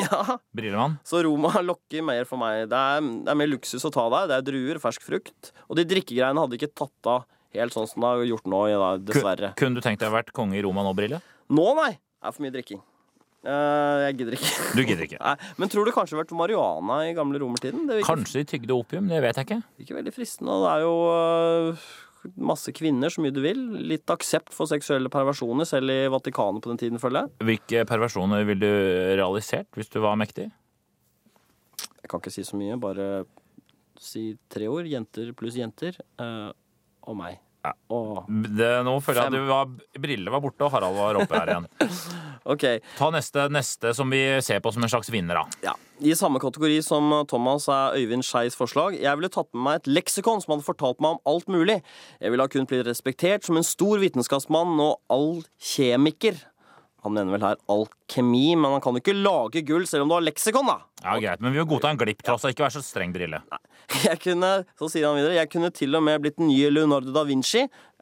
ja. 0.05 0.39
Brillemann? 0.57 0.99
Så 1.07 1.23
Roma 1.27 1.53
lokker 1.65 2.05
mer 2.07 2.27
for 2.29 2.41
meg. 2.41 2.67
Det 2.71 2.81
er, 2.81 3.07
det 3.27 3.33
er 3.33 3.41
mer 3.43 3.51
luksus 3.51 3.87
å 3.87 3.93
ta 3.95 4.09
der. 4.13 4.29
Det 4.31 4.41
er 4.41 4.47
druer, 4.51 4.83
fersk 4.83 5.05
frukt. 5.07 5.53
Og 5.71 5.79
de 5.81 5.87
drikkegreiene 5.89 6.43
hadde 6.45 6.59
ikke 6.59 6.73
tatt 6.75 7.11
av 7.13 7.25
helt 7.57 7.77
sånn 7.77 7.89
som 7.89 8.05
det 8.05 8.11
har 8.11 8.27
gjort 8.33 8.51
nå, 8.53 8.65
dessverre. 9.07 9.55
Kunne 9.61 9.79
du 9.79 9.85
tenkt 9.85 10.03
deg 10.03 10.13
å 10.13 10.17
vært 10.19 10.35
konge 10.37 10.59
i 10.59 10.65
Roma 10.67 10.85
nå, 10.87 10.93
Brille? 10.97 11.23
Nå, 11.49 11.67
nei! 11.79 11.95
Det 11.97 12.29
er 12.31 12.35
for 12.35 12.45
mye 12.47 12.55
drikking. 12.55 12.83
Eh, 13.47 13.99
jeg 14.07 14.17
gidder 14.19 14.35
ikke. 14.37 14.53
Du 14.75 14.81
gidder 14.83 15.05
ikke. 15.07 15.19
Nei, 15.29 15.37
Men 15.61 15.71
tror 15.71 15.87
du 15.87 15.93
kanskje 15.95 16.15
det 16.15 16.19
har 16.19 16.25
vært 16.25 16.35
marihuana 16.41 16.97
i 17.07 17.13
gamle 17.15 17.39
romertiden? 17.43 17.85
Det 17.87 18.01
virker 18.01 18.09
Kanskje 18.17 18.43
de 18.43 18.49
tygde 18.51 18.75
opium, 18.75 19.07
det 19.11 19.21
vet 19.23 19.39
jeg 19.39 19.47
ikke. 19.47 19.61
ikke 19.85 19.99
veldig 20.01 20.15
fristende. 20.17 20.57
Det 20.65 20.73
er 20.73 20.83
jo 20.83 20.95
øh, 21.13 21.87
masse 22.37 22.73
kvinner, 22.77 23.13
så 23.13 23.23
mye 23.25 23.35
du 23.35 23.41
vil. 23.45 23.63
Litt 23.91 24.11
aksept 24.13 24.55
for 24.57 24.69
seksuelle 24.71 25.11
perversjoner, 25.13 25.69
selv 25.69 25.93
i 25.93 26.07
Vatikanet 26.13 26.65
på 26.65 26.73
den 26.73 26.81
tiden, 26.83 27.01
føler 27.03 27.25
jeg. 27.25 27.47
Hvilke 27.51 27.87
perversjoner 27.89 28.47
ville 28.49 28.61
du 28.63 29.17
realisert 29.21 29.69
hvis 29.79 29.91
du 29.93 30.01
var 30.05 30.19
mektig? 30.21 30.51
Jeg 32.03 32.11
kan 32.13 32.23
ikke 32.23 32.35
si 32.35 32.45
så 32.47 32.59
mye, 32.59 32.77
bare 32.79 33.25
si 33.99 34.29
tre 34.53 34.69
ord. 34.71 34.87
Jenter 34.87 35.33
pluss 35.37 35.57
jenter. 35.59 35.99
eh, 36.23 36.53
og 37.07 37.17
meg. 37.19 37.39
Ja. 37.67 38.25
Det, 38.29 38.71
nå 38.87 38.97
føler 39.05 39.23
jeg 39.23 39.33
at 39.33 39.37
du 39.37 39.49
var, 39.51 39.73
Brille 40.03 40.33
var 40.33 40.43
borte, 40.45 40.67
og 40.67 40.73
Harald 40.75 40.99
var 40.99 41.19
oppe 41.21 41.41
her 41.41 41.53
igjen. 41.55 41.69
okay. 42.53 42.81
Ta 42.99 43.11
neste, 43.15 43.49
neste 43.53 43.93
som 43.97 44.13
vi 44.13 44.23
ser 44.45 44.63
på 44.65 44.73
som 44.75 44.87
en 44.87 44.93
slags 44.93 45.13
vinner, 45.13 45.43
da. 45.43 45.61
ja. 45.73 45.77
I 46.05 46.13
samme 46.13 46.37
kategori 46.37 46.83
som 46.85 47.09
Thomas 47.25 47.71
er 47.73 47.95
Øyvind 47.97 48.27
Skeis 48.27 48.57
forslag. 48.59 48.99
Jeg 49.01 49.17
ville 49.17 49.31
tatt 49.33 49.49
med 49.55 49.63
meg 49.65 49.79
et 49.79 49.89
leksikon 49.97 50.43
som 50.45 50.53
hadde 50.53 50.67
fortalt 50.67 51.01
meg 51.01 51.17
om 51.17 51.33
alt 51.33 51.49
mulig. 51.49 51.79
Jeg 52.21 52.35
ville 52.35 52.45
ha 52.45 52.53
kunnet 52.53 52.69
blitt 52.69 52.85
respektert 52.85 53.47
som 53.49 53.57
en 53.57 53.65
stor 53.65 54.03
vitenskapsmann 54.03 54.77
og 54.85 55.01
alkjemiker. 55.09 56.37
Han 57.07 57.15
mener 57.15 57.37
vel 57.37 57.45
her 57.47 57.59
alkemi, 57.71 58.57
men 58.59 58.73
han 58.75 58.83
kan 58.83 58.97
jo 58.97 59.03
ikke 59.03 59.15
lage 59.15 59.63
gull 59.67 59.87
selv 59.87 60.05
om 60.05 60.11
du 60.11 60.17
har 60.17 60.25
leksikon, 60.27 60.67
da. 60.67 60.81
Ja, 61.05 61.15
Greit, 61.23 61.43
men 61.45 61.55
vi 61.55 61.61
må 61.63 61.67
godta 61.71 61.93
en 61.93 62.01
glipp, 62.01 62.25
tross 62.27 62.43
alt. 62.43 62.57
Ikke 62.57 62.65
vær 62.67 62.75
så 62.75 62.83
streng, 62.83 63.13
Brille. 63.15 63.39
Jeg 64.09 64.19
kunne, 64.25 64.51
så 64.75 64.89
sier 64.91 65.07
han 65.07 65.15
videre, 65.15 65.37
jeg 65.37 65.47
kunne 65.53 65.69
til 65.71 65.95
og 65.95 66.03
med 66.03 66.19
blitt 66.25 66.41
den 66.41 66.49
nye 66.51 66.73
Leonardo 66.73 67.13
da 67.15 67.23
Vinci. 67.29 67.61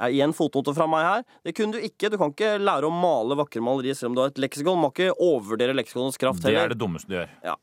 Igjen 0.08 0.32
fotnote 0.32 0.72
fra 0.72 0.86
meg 0.88 1.04
her. 1.04 1.26
Det 1.44 1.52
kunne 1.58 1.76
du 1.76 1.84
ikke. 1.84 2.08
Du 2.08 2.16
kan 2.16 2.32
ikke 2.32 2.54
lære 2.56 2.88
å 2.88 2.94
male 2.94 3.36
vakre 3.36 3.60
malerier 3.60 3.98
selv 3.98 4.14
om 4.14 4.16
du 4.16 4.22
har 4.22 4.32
et 4.32 4.40
leksikon. 4.40 4.78
Du 4.78 4.80
må 4.80 4.88
ikke 4.94 5.10
overvurdere 5.12 5.76
leksikonets 5.76 6.16
kraft 6.22 6.40
heller. 6.46 6.62
Det 6.62 6.70
er 6.70 6.72
det 6.72 6.80
dummeste 6.80 7.12
du 7.12 7.18
gjør. 7.18 7.36
Ja. 7.44 7.58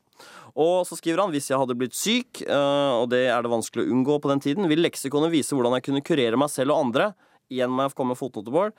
Og 0.54 0.86
så 0.86 1.00
skriver 1.00 1.24
han 1.24 1.34
hvis 1.34 1.50
jeg 1.50 1.58
hadde 1.58 1.76
blitt 1.80 1.98
syk, 1.98 2.44
øh, 2.46 3.02
og 3.02 3.10
det 3.10 3.24
er 3.32 3.42
det 3.42 3.50
vanskelig 3.50 3.88
å 3.88 3.92
unngå 3.96 4.20
på 4.22 4.30
den 4.30 4.42
tiden, 4.44 4.70
vil 4.70 4.84
leksikonet 4.84 5.32
vise 5.34 5.56
hvordan 5.56 5.74
jeg 5.80 5.88
kunne 5.88 6.06
kurere 6.06 6.38
meg 6.38 6.52
selv 6.52 6.76
og 6.76 6.86
andre. 6.86 7.10
Igjen 7.52 7.72
må 7.72 7.88
jeg 7.88 7.96
komme 7.98 8.14
med 8.14 8.20
fotnotebord. 8.22 8.76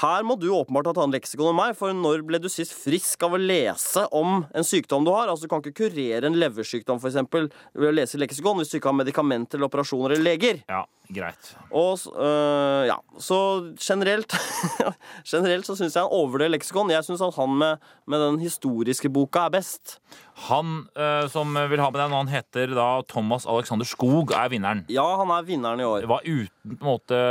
Her 0.00 0.22
må 0.24 0.38
du 0.40 0.46
åpenbart 0.56 0.86
ha 0.88 0.92
tatt 0.96 1.04
en 1.04 1.12
leksikon 1.12 1.50
om 1.50 1.58
meg, 1.60 1.74
for 1.76 1.92
når 1.92 2.22
ble 2.24 2.38
du 2.40 2.48
sist 2.48 2.72
frisk 2.72 3.22
av 3.26 3.34
å 3.36 3.40
lese 3.42 4.06
om 4.16 4.46
en 4.56 4.64
sykdom 4.64 5.04
du 5.04 5.10
har? 5.12 5.28
Altså, 5.28 5.44
Du 5.44 5.52
kan 5.52 5.60
ikke 5.60 5.84
kurere 5.84 6.24
en 6.30 6.38
leversykdom 6.40 6.98
for 7.02 7.10
eksempel, 7.10 7.50
ved 7.76 7.90
å 7.90 7.96
lese 7.98 8.16
leksikon 8.20 8.56
hvis 8.62 8.72
du 8.72 8.78
ikke 8.78 8.88
har 8.88 8.96
medikamenter 9.02 9.58
eller 9.60 9.68
operasjoner 9.68 10.14
eller 10.16 10.24
leger. 10.30 10.62
Ja, 10.72 10.84
greit. 11.12 11.52
Og 11.76 12.00
øh, 12.16 12.86
ja, 12.88 12.96
Så 13.20 13.36
generelt 13.76 14.32
Generelt 15.32 15.68
så 15.68 15.76
syns 15.76 15.92
jeg 15.98 16.02
han 16.06 16.10
overvurderer 16.14 16.54
leksikon. 16.56 16.90
Jeg 16.94 17.04
syns 17.06 17.20
at 17.28 17.36
han 17.36 17.52
med, 17.60 17.84
med 18.08 18.24
den 18.24 18.40
historiske 18.42 19.10
boka 19.12 19.44
er 19.50 19.54
best. 19.58 19.98
Han 20.48 20.86
øh, 20.96 21.28
som 21.30 21.52
vil 21.68 21.82
ha 21.84 21.90
med 21.92 22.00
deg 22.00 22.10
nå, 22.14 22.22
han 22.24 22.32
heter 22.32 22.72
da 22.74 22.88
Thomas 23.12 23.44
Alexander 23.44 23.84
Skog, 23.88 24.32
er 24.32 24.48
vinneren. 24.52 24.86
Ja, 24.92 25.04
han 25.20 25.30
er 25.36 25.44
vinneren 25.46 25.84
i 25.84 25.86
år. 25.86 26.00
Det 26.06 26.10
var 26.16 26.24
uten 26.24 26.76
på 26.78 26.80
en 26.80 26.92
måte 26.94 27.22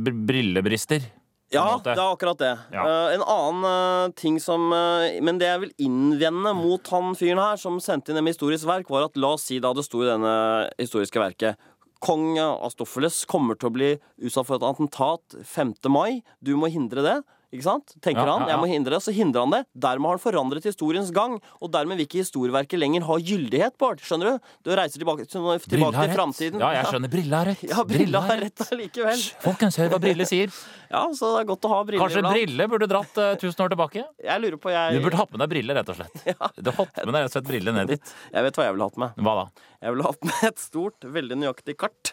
br- 0.00 0.20
brillebrister. 0.30 1.04
Ja, 1.50 1.80
det 1.82 1.96
er 1.96 2.04
akkurat 2.04 2.38
det. 2.38 2.52
Ja. 2.70 2.84
Uh, 2.84 3.14
en 3.16 3.24
annen 3.24 3.64
uh, 3.66 4.12
ting 4.14 4.36
som 4.42 4.68
uh, 4.70 5.08
Men 5.24 5.40
det 5.40 5.48
jeg 5.48 5.62
vil 5.64 5.72
innvende 5.82 6.52
mot 6.54 6.92
han 6.94 7.16
fyren 7.18 7.42
her, 7.42 7.58
som 7.58 7.80
sendte 7.82 8.12
inn 8.12 8.20
en 8.20 8.30
historisk 8.30 8.68
verk, 8.70 8.90
var 8.92 9.08
at 9.08 9.18
la 9.18 9.34
oss 9.34 9.48
si 9.50 9.58
da 9.62 9.72
det 9.74 9.84
sto 9.86 10.04
i 10.04 10.08
denne 10.10 10.34
historiske 10.78 11.22
verket 11.22 11.58
Kong 12.00 12.38
Astofeles 12.40 13.26
kommer 13.28 13.58
til 13.60 13.68
å 13.68 13.74
bli 13.74 13.90
utsatt 14.24 14.46
for 14.48 14.56
et 14.56 14.64
attentat 14.64 15.34
5. 15.44 15.74
mai. 15.92 16.22
Du 16.40 16.54
må 16.56 16.70
hindre 16.72 17.04
det. 17.04 17.16
Ikke 17.50 17.64
sant? 17.66 17.94
Tenker 18.00 18.22
Ja, 18.22 18.32
han. 18.36 18.42
ja, 18.44 18.46
ja. 18.46 18.52
Jeg 18.54 18.60
må 18.62 18.68
hindre 18.70 18.94
det. 18.94 19.02
Så 19.02 19.12
hindrer 19.14 19.42
han 19.42 19.50
det. 19.56 19.60
Dermed 19.74 20.06
har 20.06 20.18
han 20.18 20.22
forandret 20.22 20.66
historiens 20.68 21.10
gang. 21.14 21.38
Og 21.60 21.72
dermed 21.74 21.98
vil 21.98 22.06
ikke 22.06 22.20
historieverket 22.22 22.78
lenger 22.78 23.02
ha 23.08 23.16
gyldighet, 23.18 23.74
Bård. 23.80 23.98
Skjønner 24.06 24.36
du? 24.36 24.50
Du 24.66 24.70
reiser 24.78 25.02
tilbake, 25.02 25.26
tilbake 25.26 25.66
til 25.66 26.14
framtiden. 26.14 26.62
Ja, 26.62 26.70
jeg 26.78 26.86
skjønner. 26.92 27.10
Brille 27.10 27.40
har 27.40 27.50
rett. 27.50 27.64
Ja, 27.70 27.82
Brilla 27.86 28.20
har 28.28 28.38
rett 28.44 28.62
allikevel. 28.70 29.24
Folkens, 29.42 29.76
hør 29.82 29.90
hva 29.96 30.00
Brille 30.06 30.26
sier. 30.30 30.54
Ja, 30.90 31.04
så 31.14 31.28
det 31.36 31.44
er 31.44 31.46
godt 31.46 31.66
å 31.68 31.70
ha 31.70 31.76
briller 31.86 32.02
Kanskje 32.02 32.18
iblant. 32.18 32.34
Brille 32.34 32.64
burde 32.72 32.86
dratt 32.90 33.18
uh, 33.22 33.26
1000 33.38 33.60
år 33.62 33.68
tilbake? 33.70 34.02
Jeg 34.30 34.42
lurer 34.42 34.56
på, 34.58 34.72
jeg 34.74 34.96
Du 34.98 35.04
burde 35.04 35.20
hatt 35.20 35.30
med 35.30 35.38
deg 35.44 35.52
briller, 35.52 35.76
rett 35.78 35.92
og 35.92 35.98
slett. 36.00 36.16
Du 36.58 36.70
har 36.72 36.78
hatt 36.80 36.98
med 37.04 37.12
deg 37.14 37.20
rett 37.20 37.28
og 37.30 37.34
slett 37.36 37.46
briller 37.46 37.76
ned 37.76 37.92
dit. 37.94 38.14
Jeg 38.34 38.46
vet 38.48 38.58
hva 38.58 38.66
jeg 38.66 38.74
ville 38.74 38.88
hatt 38.90 38.98
med. 38.98 39.20
Hva 39.22 39.34
da? 39.38 39.44
Jeg 39.86 39.94
ville 39.94 40.08
hatt 40.08 40.26
med 40.26 40.42
et 40.50 40.58
stort, 40.64 41.06
veldig 41.14 41.38
nøyaktig 41.44 41.76
kart. 41.78 42.10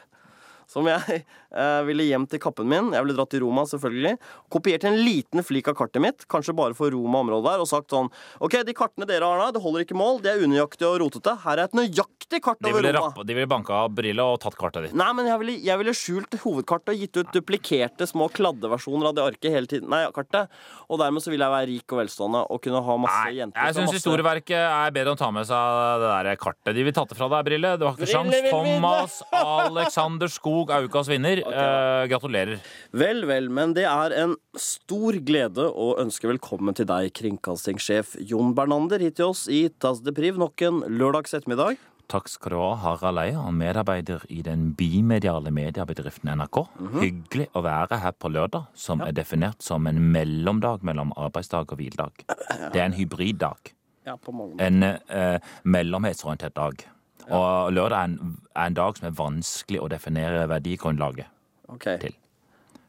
Som 0.68 0.84
jeg 0.90 1.22
eh, 1.56 1.82
ville 1.88 2.04
hjem 2.04 2.26
til 2.28 2.42
kappen 2.44 2.68
min. 2.68 2.90
Jeg 2.92 3.06
ville 3.06 3.16
dratt 3.16 3.30
til 3.32 3.40
Roma, 3.46 3.64
selvfølgelig. 3.70 4.18
Kopiert 4.52 4.84
en 4.90 4.98
liten 5.00 5.40
flik 5.48 5.70
av 5.72 5.78
kartet 5.80 6.04
mitt, 6.04 6.26
kanskje 6.28 6.52
bare 6.58 6.76
for 6.76 6.92
Roma-området 6.92 7.48
der, 7.54 7.62
og 7.64 7.70
sagt 7.72 7.94
sånn 7.96 8.10
OK, 8.44 8.58
de 8.68 8.76
kartene 8.76 9.08
dere 9.08 9.24
har 9.32 9.40
nå, 9.40 9.46
det 9.56 9.62
holder 9.64 9.86
ikke 9.86 9.96
mål, 9.96 10.20
de 10.26 10.34
er 10.34 10.44
unøyaktige 10.44 10.90
og 10.90 10.98
rotete. 11.06 11.38
Her 11.46 11.62
er 11.62 11.70
et 11.70 11.78
nøyaktig 11.80 12.42
kart 12.44 12.60
over 12.68 12.84
Roma. 12.84 13.06
rappe, 13.08 13.24
de 13.30 13.38
ville 13.38 13.48
banka 13.48 13.78
av 13.86 13.94
Brille 13.96 14.26
og 14.28 14.42
tatt 14.44 14.58
kartet 14.60 14.90
ditt. 14.90 14.98
Nei, 15.00 15.08
men 15.16 15.30
jeg 15.32 15.40
ville, 15.46 15.56
jeg 15.70 15.82
ville 15.86 15.96
skjult 15.96 16.36
hovedkartet 16.44 16.94
og 16.98 17.00
gitt 17.06 17.22
ut 17.22 17.32
duplikerte 17.38 18.10
små 18.12 18.28
kladdeversjoner 18.36 19.08
av 19.14 19.16
det 19.16 19.24
arket 19.30 19.56
hele 19.56 19.72
tiden. 19.72 19.88
Nei, 19.94 20.04
kartet. 20.12 20.52
Og 20.92 21.00
dermed 21.00 21.24
så 21.24 21.32
ville 21.32 21.48
jeg 21.48 21.56
være 21.56 21.70
rik 21.72 21.96
og 21.96 22.02
velstående 22.04 22.44
og 22.52 22.60
kunne 22.68 22.84
ha 22.84 23.00
masse 23.08 23.24
Nei, 23.24 23.38
jenter. 23.40 23.64
jeg 23.72 23.78
syns 23.80 23.88
masse- 23.88 24.02
historieverket 24.02 24.60
er 24.68 24.92
bedre 25.00 25.16
å 25.16 25.22
ta 25.24 25.32
med 25.32 25.48
seg 25.48 26.04
det 26.04 26.12
der 26.12 26.44
kartet. 26.44 26.76
De 26.76 26.84
vil 26.92 26.96
tatt 27.00 27.16
det 27.16 27.18
fra 27.24 27.32
deg, 27.38 27.48
Brille. 27.48 27.74
Du 27.80 27.88
har 27.88 27.96
ikke 27.96 28.04
Brille 28.04 28.44
sjans. 28.44 28.52
Thomas 28.52 29.18
Alexander 29.72 30.28
Skog 30.28 30.57
er 30.66 30.88
ukas 30.88 31.10
vinner. 31.12 31.42
Eh, 31.46 32.04
gratulerer. 32.12 32.62
Vel, 32.98 33.26
vel, 33.30 33.50
men 33.54 33.76
det 33.78 33.86
er 33.90 34.16
en 34.24 34.34
stor 34.58 35.20
glede 35.28 35.68
å 35.70 35.92
ønske 36.02 36.30
velkommen 36.32 36.78
til 36.78 36.88
deg, 36.90 37.12
kringkastingssjef 37.18 38.16
Jon 38.30 38.56
Bernander, 38.58 39.04
hit 39.04 39.20
til 39.22 39.30
oss 39.34 39.46
i 39.52 39.68
Tas 39.70 40.02
de 40.06 40.16
Priv 40.18 40.40
nok 40.42 40.64
en 40.66 40.82
lørdags 40.90 41.38
ettermiddag. 41.38 41.78
Takk 42.08 42.30
skal 42.32 42.54
du 42.54 42.60
ha, 42.62 42.70
Harald 42.80 43.20
Eia, 43.20 43.42
medarbeider 43.52 44.22
i 44.32 44.40
den 44.46 44.70
bimediale 44.80 45.52
mediebedriften 45.52 46.32
NRK. 46.40 46.62
Hyggelig 47.02 47.50
å 47.52 47.64
være 47.66 48.00
her 48.00 48.16
på 48.16 48.32
lørdag, 48.32 48.70
som 48.80 49.04
er 49.04 49.12
definert 49.16 49.60
som 49.66 49.90
en 49.92 50.00
mellomdag 50.14 50.86
mellom 50.88 51.12
arbeidsdag 51.20 51.68
og 51.68 51.82
hviledag. 51.82 52.24
Det 52.72 52.80
er 52.80 52.86
en 52.86 52.96
hybriddag. 52.96 53.74
Ja, 54.08 54.16
på 54.16 54.32
mange 54.32 54.56
måter. 54.56 54.70
En 54.70 54.84
eh, 54.88 55.56
mellomhetsorientert 55.68 56.56
dag. 56.56 56.88
Og 57.34 57.74
lørdag 57.76 57.98
er 57.98 58.12
en, 58.12 58.36
er 58.56 58.70
en 58.70 58.78
dag 58.78 59.00
som 59.00 59.10
er 59.10 59.18
vanskelig 59.18 59.82
å 59.84 59.90
definere 59.92 60.46
verdigrunnlaget 60.52 61.28
okay. 61.74 61.98
til. 62.02 62.16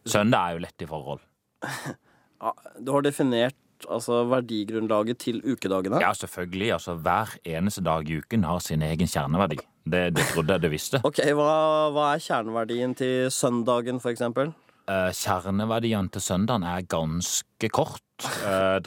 Søndag 0.09 0.45
er 0.45 0.59
jo 0.59 0.67
lett 0.67 0.85
i 0.85 0.91
forhold. 0.91 1.25
Ja, 2.39 2.53
du 2.79 2.93
har 2.95 3.03
definert 3.03 3.57
altså, 3.91 4.21
verdigrunnlaget 4.31 5.19
til 5.25 5.41
ukedagene. 5.43 5.99
Ja, 5.99 6.13
selvfølgelig. 6.15 6.73
altså 6.77 6.95
Hver 6.95 7.33
eneste 7.43 7.83
dag 7.83 8.07
i 8.07 8.21
uken 8.21 8.45
har 8.47 8.63
sin 8.63 8.85
egen 8.87 9.11
kjerneverdi. 9.11 9.59
Det, 9.83 10.03
det 10.15 10.27
trodde 10.31 10.55
jeg 10.55 10.63
du 10.63 10.69
visste. 10.71 11.01
Ok, 11.09 11.19
hva, 11.35 11.51
hva 11.95 12.13
er 12.13 12.23
kjerneverdien 12.23 12.95
til 12.95 13.27
søndagen, 13.35 13.99
for 13.99 14.15
eksempel? 14.15 14.53
Eh, 14.89 15.11
kjerneverdien 15.19 16.13
til 16.15 16.23
søndagen 16.25 16.63
er 16.63 16.87
ganske 16.87 17.73
kort. 17.75 18.07
Eh, 18.47 18.79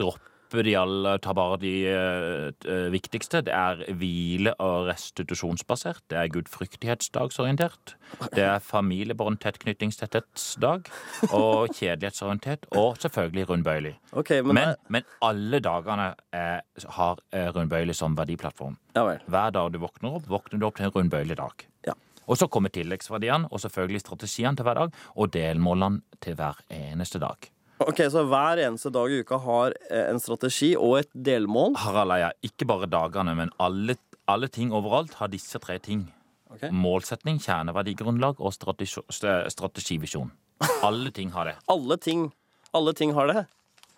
dropper 0.52 0.64
de 0.64 0.74
alle, 0.76 1.18
tar 1.18 1.34
bare 1.34 1.56
de 1.60 1.72
eh, 1.88 2.52
eh, 2.68 2.90
viktigste. 2.92 3.42
Det 3.42 3.52
er 3.52 3.82
hvile- 3.96 4.54
og 4.60 4.88
restitusjonsbasert. 4.90 6.02
Det 6.10 6.18
er 6.18 6.28
gudfryktighetsdagsorientert. 6.28 7.96
Det 8.34 8.44
er 8.44 8.58
familiebånd, 8.58 9.40
tettknyttingstetthetsdag. 9.40 10.90
Og 11.32 11.72
kjedelighetsorientert. 11.72 12.66
Og 12.76 12.98
selvfølgelig 12.98 13.48
rundbøyelig. 13.48 13.96
Okay, 14.12 14.42
men, 14.42 14.54
Men, 14.54 14.76
men 14.88 15.02
alle 15.22 15.60
dagene 15.60 16.14
er, 16.32 16.62
har 16.88 17.18
rundbøylig 17.32 17.56
rundbøyelig 17.56 17.96
som 17.96 18.16
verdiplattform. 18.16 18.76
Ja. 18.94 19.18
Hver 19.26 19.50
dag 19.50 19.72
du 19.72 19.78
våkner 19.78 20.18
opp, 20.18 20.28
våkner 20.28 20.60
du 20.60 20.66
opp 20.66 20.76
til 20.76 20.86
en 20.86 20.92
rundbøyelig 20.92 21.36
dag. 21.36 21.66
Ja. 21.86 21.94
Og 22.26 22.38
så 22.38 22.48
kommer 22.48 22.70
tilleggsverdiene, 22.70 23.48
og 23.50 23.60
selvfølgelig 23.60 24.00
strategiene 24.00 24.56
til 24.56 24.64
hver 24.64 24.74
dag, 24.74 24.92
og 25.16 25.32
delmålene 25.32 26.02
til 26.20 26.36
hver 26.38 26.60
eneste 26.70 27.18
dag. 27.18 27.50
Ok, 27.88 28.00
Så 28.10 28.22
hver 28.28 28.60
eneste 28.62 28.90
dag 28.94 29.10
i 29.10 29.20
uka 29.22 29.38
har 29.42 29.74
eh, 29.90 30.08
en 30.10 30.20
strategi 30.20 30.72
og 30.78 30.98
et 31.00 31.10
delmål? 31.12 31.76
Harald 31.82 32.14
Eia, 32.14 32.32
ikke 32.44 32.66
bare 32.68 32.88
dagene, 32.90 33.34
men 33.38 33.52
alle, 33.62 33.96
alle 34.30 34.48
ting 34.52 34.72
overalt 34.74 35.16
har 35.20 35.32
disse 35.32 35.58
tre 35.62 35.78
ting. 35.82 36.06
Okay. 36.52 36.70
Målsetning, 36.70 37.40
kjerneverdigrunnlag 37.40 38.40
og 38.40 38.52
strategi, 38.54 39.00
strategivisjon. 39.08 40.30
Alle 40.84 41.10
ting 41.14 41.32
har 41.34 41.48
det. 41.48 41.56
Alle 41.72 41.96
ting, 41.98 42.28
alle 42.76 42.92
ting 42.94 43.14
har 43.16 43.30
det. 43.30 43.46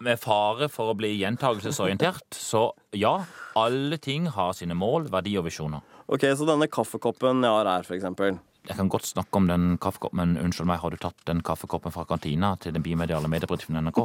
Med 0.04 0.18
fare 0.18 0.68
for 0.72 0.90
å 0.90 0.96
bli 0.98 1.12
gjentagelsesorientert, 1.20 2.34
så 2.34 2.66
ja, 2.96 3.12
alle 3.54 3.98
ting 4.02 4.26
har 4.34 4.50
sine 4.56 4.74
mål, 4.74 5.06
verdi 5.12 5.36
og 5.38 5.46
visjoner. 5.46 5.84
Ok, 6.10 6.26
Så 6.36 6.48
denne 6.48 6.66
kaffekoppen 6.68 7.44
jeg 7.44 7.54
har 7.54 7.70
her, 7.70 7.86
for 7.86 7.96
eksempel. 7.96 8.40
Jeg 8.64 8.78
kan 8.78 8.88
godt 8.88 9.04
snakke 9.04 9.36
om 9.36 9.44
den 9.48 9.64
kaffekoppen, 9.82 10.16
men 10.22 10.38
unnskyld 10.40 10.64
meg, 10.70 10.78
har 10.80 10.94
du 10.94 10.96
tatt 10.96 11.18
den 11.28 11.42
kaffekoppen 11.44 11.92
fra 11.92 12.06
kantina 12.08 12.54
til 12.62 12.72
den 12.72 12.84
bimediale 12.84 13.28
mediebedriften 13.28 13.76
NRK? 13.76 13.98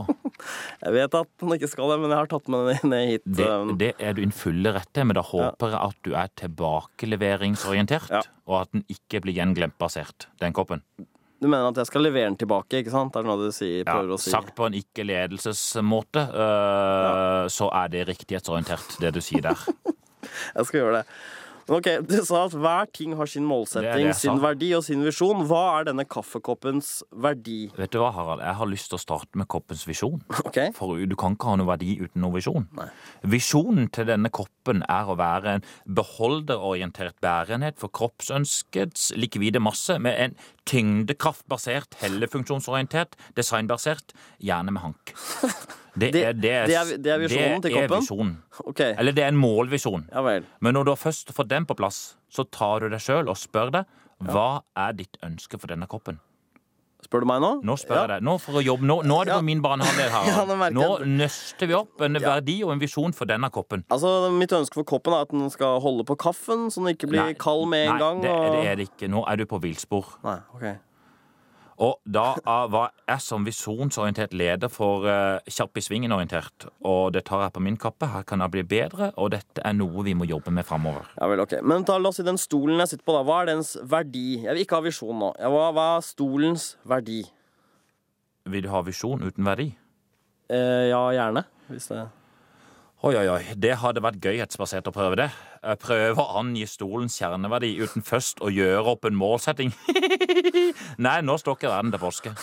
Jeg 0.83 0.95
vet 0.97 1.15
at 1.15 1.29
den 1.39 1.53
ikke 1.55 1.69
skal 1.71 1.93
det, 1.93 1.99
men 2.01 2.11
jeg 2.11 2.19
har 2.19 2.27
tatt 2.33 2.49
med 2.51 2.67
den 2.73 2.91
ned 2.91 3.05
hit. 3.13 3.23
Det, 3.39 3.47
um, 3.47 3.71
det 3.79 3.93
er 4.03 4.17
du 4.17 4.21
i 4.25 4.27
fulle 4.35 4.73
rett 4.75 4.91
til, 4.95 5.07
men 5.07 5.15
da 5.15 5.23
håper 5.23 5.71
jeg 5.71 5.79
at 5.79 6.01
du 6.03 6.11
er 6.19 6.33
tilbakeleveringsorientert, 6.43 8.11
Ja. 8.11 8.21
og 8.51 8.61
at 8.65 8.71
den 8.75 8.83
ikke 8.91 9.21
blir 9.23 9.37
gjenglemtbasert, 9.39 10.27
den 10.43 10.51
koppen. 10.53 10.83
Du 11.39 11.47
mener 11.47 11.69
at 11.71 11.77
jeg 11.79 11.87
skal 11.87 12.03
levere 12.03 12.27
den 12.27 12.35
tilbake, 12.35 12.81
ikke 12.83 12.91
sant? 12.91 13.13
Det 13.15 13.21
er 13.23 13.27
noe 13.31 13.39
du 13.39 13.51
sier, 13.55 13.85
Ja, 13.87 14.01
å 14.03 14.19
si. 14.19 14.29
sagt 14.29 14.55
på 14.59 14.65
en 14.67 14.75
ikke-ledelsesmåte, 14.75 16.25
øh, 16.35 17.47
så 17.47 17.71
er 17.71 17.87
det 17.87 18.07
riktighetsorientert, 18.11 18.99
det 18.99 19.13
du 19.15 19.21
sier 19.23 19.41
der. 19.47 19.55
Jeg 20.55 20.65
skal 20.67 20.79
gjøre 20.81 20.99
det. 20.99 21.05
Ok, 21.69 21.87
Du 22.09 22.17
sa 22.25 22.45
at 22.47 22.55
hver 22.57 22.87
ting 22.93 23.13
har 23.17 23.29
sin 23.29 23.45
målsetting, 23.45 24.09
sin 24.17 24.39
verdi 24.41 24.71
og 24.73 24.83
sin 24.87 25.03
visjon. 25.05 25.43
Hva 25.49 25.61
er 25.79 25.89
denne 25.91 26.05
kaffekoppens 26.09 27.03
verdi? 27.13 27.69
Vet 27.77 27.93
du 27.93 27.99
hva, 28.01 28.09
Harald? 28.15 28.41
Jeg 28.41 28.57
har 28.57 28.69
lyst 28.71 28.89
til 28.89 28.97
å 28.97 29.01
starte 29.03 29.37
med 29.37 29.49
koppens 29.51 29.85
visjon. 29.85 30.17
Ok? 30.41 30.57
For 30.77 30.97
du 30.97 31.15
kan 31.19 31.37
ikke 31.37 31.51
ha 31.51 31.59
noe 31.59 31.69
verdi 31.69 31.99
uten 32.01 32.23
noe 32.25 32.33
visjon. 32.39 32.65
Visjonen 33.29 33.89
til 33.93 34.09
denne 34.09 34.31
koppen 34.33 34.81
er 34.89 35.09
å 35.09 35.17
være 35.19 35.59
en 35.59 35.67
beholderorientert 35.85 37.19
bærenhet 37.21 37.77
for 37.81 37.93
kroppsønskets 37.93 39.11
likvide 39.19 39.61
masse 39.61 39.99
med 40.01 40.17
en 40.17 40.39
tyngdekraftbasert, 40.69 41.99
hellefunksjonsorientert, 42.01 43.17
designbasert, 43.37 44.13
gjerne 44.41 44.73
med 44.73 44.85
hank. 44.87 45.13
Det, 45.99 46.09
er, 46.15 46.33
det, 46.33 46.41
det 46.41 46.75
er- 46.77 46.97
det 46.97 47.11
er 47.13 47.19
visjonen 47.25 47.61
til 47.61 47.71
det 47.73 47.77
er 47.83 47.87
koppen? 47.87 48.05
visjonen. 48.05 48.33
Okay. 48.71 48.93
Eller 48.97 49.11
det 49.15 49.23
er 49.23 49.33
en 49.33 49.41
målvisjon. 49.41 50.07
ja. 50.11 50.39
Men 50.61 50.73
når 50.77 50.85
du 50.85 50.91
har 50.95 51.01
først 51.01 51.33
fått 51.35 51.49
den 51.51 51.65
på 51.69 51.75
plass, 51.75 52.15
så 52.31 52.45
tar 52.49 52.79
du 52.85 52.89
deg 52.89 52.99
sjøl 53.03 53.27
og 53.29 53.37
spør 53.37 53.71
deg 53.71 53.85
hva 54.19 54.61
er 54.75 54.93
ditt 54.99 55.15
ønske 55.23 55.59
for 55.59 55.67
denne 55.71 55.87
koppen? 55.87 56.17
Spør 56.99 57.21
du 57.23 57.27
meg 57.29 57.39
nå? 57.39 57.49
Nå 57.63 57.77
spør 57.79 58.01
jeg 58.01 58.09
deg. 58.11 58.23
Nå 58.27 58.33
for 58.43 58.57
å 58.59 58.61
jobbe. 58.61 58.83
Nå, 58.83 58.97
nå 59.07 59.21
er 59.21 59.29
det 59.29 59.31
Ja. 59.31 59.37
på 59.39 59.45
min 59.47 59.61
banehalvdel, 59.63 60.09
Ja, 60.27 60.69
nå 60.75 60.87
nøster 61.07 61.69
vi 61.71 61.73
opp 61.77 62.01
en 62.03 62.19
verdi 62.19 62.57
og 62.65 62.73
en 62.73 62.81
visjon 62.81 63.13
for 63.15 63.23
denne 63.25 63.47
koppen. 63.49 63.85
Altså, 63.89 64.29
Mitt 64.35 64.51
ønske 64.51 64.73
for 64.81 64.83
koppen 64.83 65.13
er 65.15 65.23
at 65.23 65.31
den 65.31 65.47
skal 65.49 65.79
holde 65.79 66.03
på 66.03 66.17
kaffen, 66.19 66.67
så 66.69 66.83
den 66.83 66.91
ikke 66.97 67.07
blir 67.07 67.23
Nei, 67.23 67.33
kald 67.39 67.69
med 67.71 67.85
en 67.87 67.93
Nei, 67.95 67.99
gang. 68.03 68.19
Nei, 68.21 68.29
og... 68.35 68.57
det 68.59 68.67
er 68.67 68.75
det 68.81 68.89
ikke. 68.91 69.07
Nå 69.15 69.23
er 69.31 69.39
du 69.39 69.45
på 69.47 69.61
villspor. 69.63 70.11
Nei, 70.27 70.35
ok. 70.59 70.67
Og 71.79 72.01
da 72.03 72.33
ah, 72.43 72.65
var 72.67 72.91
jeg 73.07 73.23
som 73.23 73.45
visjonsorientert 73.47 74.33
leder 74.35 74.71
for 74.71 75.05
Kjapp 75.47 75.79
i 75.79 75.83
svingen-orientert. 75.85 76.67
Og 76.83 77.13
det 77.15 77.23
tar 77.29 77.45
jeg 77.45 77.55
på 77.55 77.63
min 77.63 77.79
kappe. 77.79 78.09
Her 78.11 78.25
kan 78.27 78.43
jeg 78.43 78.53
bli 78.53 78.65
bedre, 78.67 79.13
og 79.15 79.31
dette 79.31 79.63
er 79.63 79.77
noe 79.77 80.03
vi 80.03 80.15
må 80.17 80.27
jobbe 80.27 80.51
med 80.51 80.67
framover. 80.67 81.07
Ja 81.15 81.29
vel, 81.31 81.45
ok. 81.45 81.59
Men 81.63 81.87
ta, 81.87 81.95
la 82.01 82.11
oss 82.11 82.19
si 82.19 82.27
den 82.27 82.39
stolen 82.41 82.83
jeg 82.83 82.93
sitter 82.93 83.07
på, 83.07 83.15
da. 83.15 83.23
Hva 83.27 83.41
er 83.43 83.51
dens 83.53 83.73
verdi? 83.79 84.41
Jeg 84.43 84.51
vil 84.51 84.65
ikke 84.65 84.81
ha 84.81 84.87
visjon 84.89 85.23
nå. 85.23 85.33
Hva, 85.39 85.65
hva 85.75 85.89
er 85.95 86.07
stolens 86.09 86.73
verdi? 86.83 87.23
Vil 88.49 88.65
du 88.65 88.71
ha 88.73 88.83
visjon 88.83 89.23
uten 89.23 89.47
verdi? 89.47 89.71
Eh, 90.49 90.89
ja, 90.91 91.03
gjerne. 91.15 91.47
Hvis 91.69 91.91
det 91.91 92.03
Oi, 92.99 93.13
oi, 93.15 93.27
oi. 93.31 93.43
Det 93.55 93.77
hadde 93.79 94.01
vært 94.03 94.17
gøyhetsbasert 94.19 94.89
å 94.89 94.91
prøve 94.91 95.15
det. 95.21 95.29
Eh, 95.63 95.77
Prøve 95.79 96.19
å 96.19 96.33
angi 96.41 96.65
stolens 96.67 97.15
kjerneverdi 97.15 97.69
uten 97.79 98.03
først 98.03 98.41
å 98.43 98.51
gjøre 98.51 98.91
opp 98.91 99.07
en 99.07 99.15
målsetting. 99.15 99.71
Nei, 101.05 101.13
nå 101.23 101.37
står 101.39 101.55
ikke 101.55 101.71
verden 101.71 101.93
til 101.95 102.01
påske. 102.03 102.33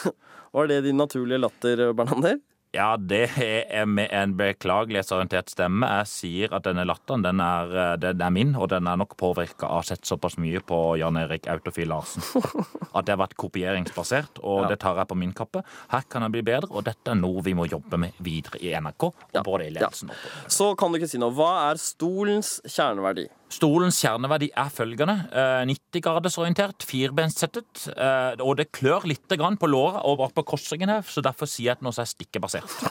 Var 0.57 0.71
det 0.71 0.79
din 0.87 0.97
naturlige 0.97 1.43
latter, 1.43 1.83
Bernander? 1.99 2.39
Ja, 2.77 2.91
det 3.01 3.31
er 3.41 3.87
med 3.89 4.11
en 4.13 4.35
beklagelighetsorientert 4.37 5.49
stemme. 5.49 5.89
Jeg 6.03 6.09
sier 6.11 6.53
at 6.57 6.67
denne 6.67 6.85
latteren 6.85 7.23
den 7.25 7.41
er, 7.41 7.71
eh, 7.73 7.93
den 8.03 8.21
er 8.21 8.33
min, 8.35 8.51
og 8.61 8.69
den 8.73 8.87
er 8.91 8.99
nok 9.01 9.15
påvirka 9.17 9.65
av 9.71 9.79
å 9.79 9.81
ha 9.81 9.87
sett 9.89 10.05
såpass 10.05 10.37
mye 10.43 10.61
på 10.61 10.81
Jan 11.01 11.17
Erik 11.17 11.49
Autofil 11.49 11.89
Larsen. 11.89 12.21
At 12.97 13.07
det 13.09 13.15
har 13.17 13.23
vært 13.23 13.37
kopieringsbasert, 13.41 14.43
og 14.43 14.63
Ja. 14.67 14.69
det 14.75 14.79
tar 14.85 14.97
jeg 15.01 15.09
på 15.09 15.17
min 15.17 15.33
kappe. 15.37 15.65
Her 15.93 16.05
kan 16.09 16.23
jeg 16.27 16.33
bli 16.37 16.43
bedre, 16.43 16.69
og 16.71 16.85
dette 16.85 17.11
er 17.15 17.19
noe 17.19 17.41
vi 17.47 17.55
må 17.57 17.67
jobbe 17.69 17.99
med 17.99 18.13
videre 18.21 18.61
i 18.61 18.75
NRK, 18.77 19.09
og 19.09 19.43
både 19.45 19.67
i 19.69 19.73
ledelsen 19.73 20.13
ja. 20.13 20.15
Så 20.49 20.75
kan 20.77 20.93
du 20.93 20.99
ikke 21.01 21.09
si 21.11 21.19
noe. 21.19 21.33
Hva 21.37 21.71
er 21.71 21.81
stolens 21.81 22.61
kjerneverdi? 22.69 23.29
Stolens 23.53 23.99
kjerneverdi 24.03 24.49
er 24.59 24.71
følgende. 24.75 25.15
Eh, 25.31 25.63
90-gradersorientert, 25.71 26.83
firbenssettet. 26.87 27.87
Eh, 27.95 28.43
og 28.43 28.57
det 28.59 28.73
klør 28.75 29.07
litt 29.07 29.29
på 29.31 29.71
låret 29.71 30.03
og 30.03 30.19
bak 30.19 30.35
på 30.35 30.47
korsryggen 30.55 30.91
her, 30.91 31.03
så 31.07 31.23
derfor 31.23 31.47
sier 31.47 31.71
jeg 31.71 31.77
at 31.77 31.85
den 31.85 31.93
også 31.93 32.03
er 32.03 32.13
stikkebasert. 32.15 32.77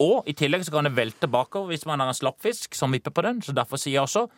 Og 0.00 0.24
i 0.24 0.32
tillegg 0.32 0.62
så 0.64 0.72
kan 0.72 0.86
det 0.88 0.96
velte 0.96 1.28
bakover 1.28 1.74
hvis 1.74 1.84
man 1.84 2.00
har 2.00 2.08
en 2.08 2.16
slappfisk 2.16 2.72
som 2.72 2.94
vipper 2.94 3.12
på 3.12 3.20
den, 3.26 3.42
så 3.44 3.52
derfor 3.52 3.76
sier 3.76 3.98
jeg 3.98 4.06
også 4.06 4.30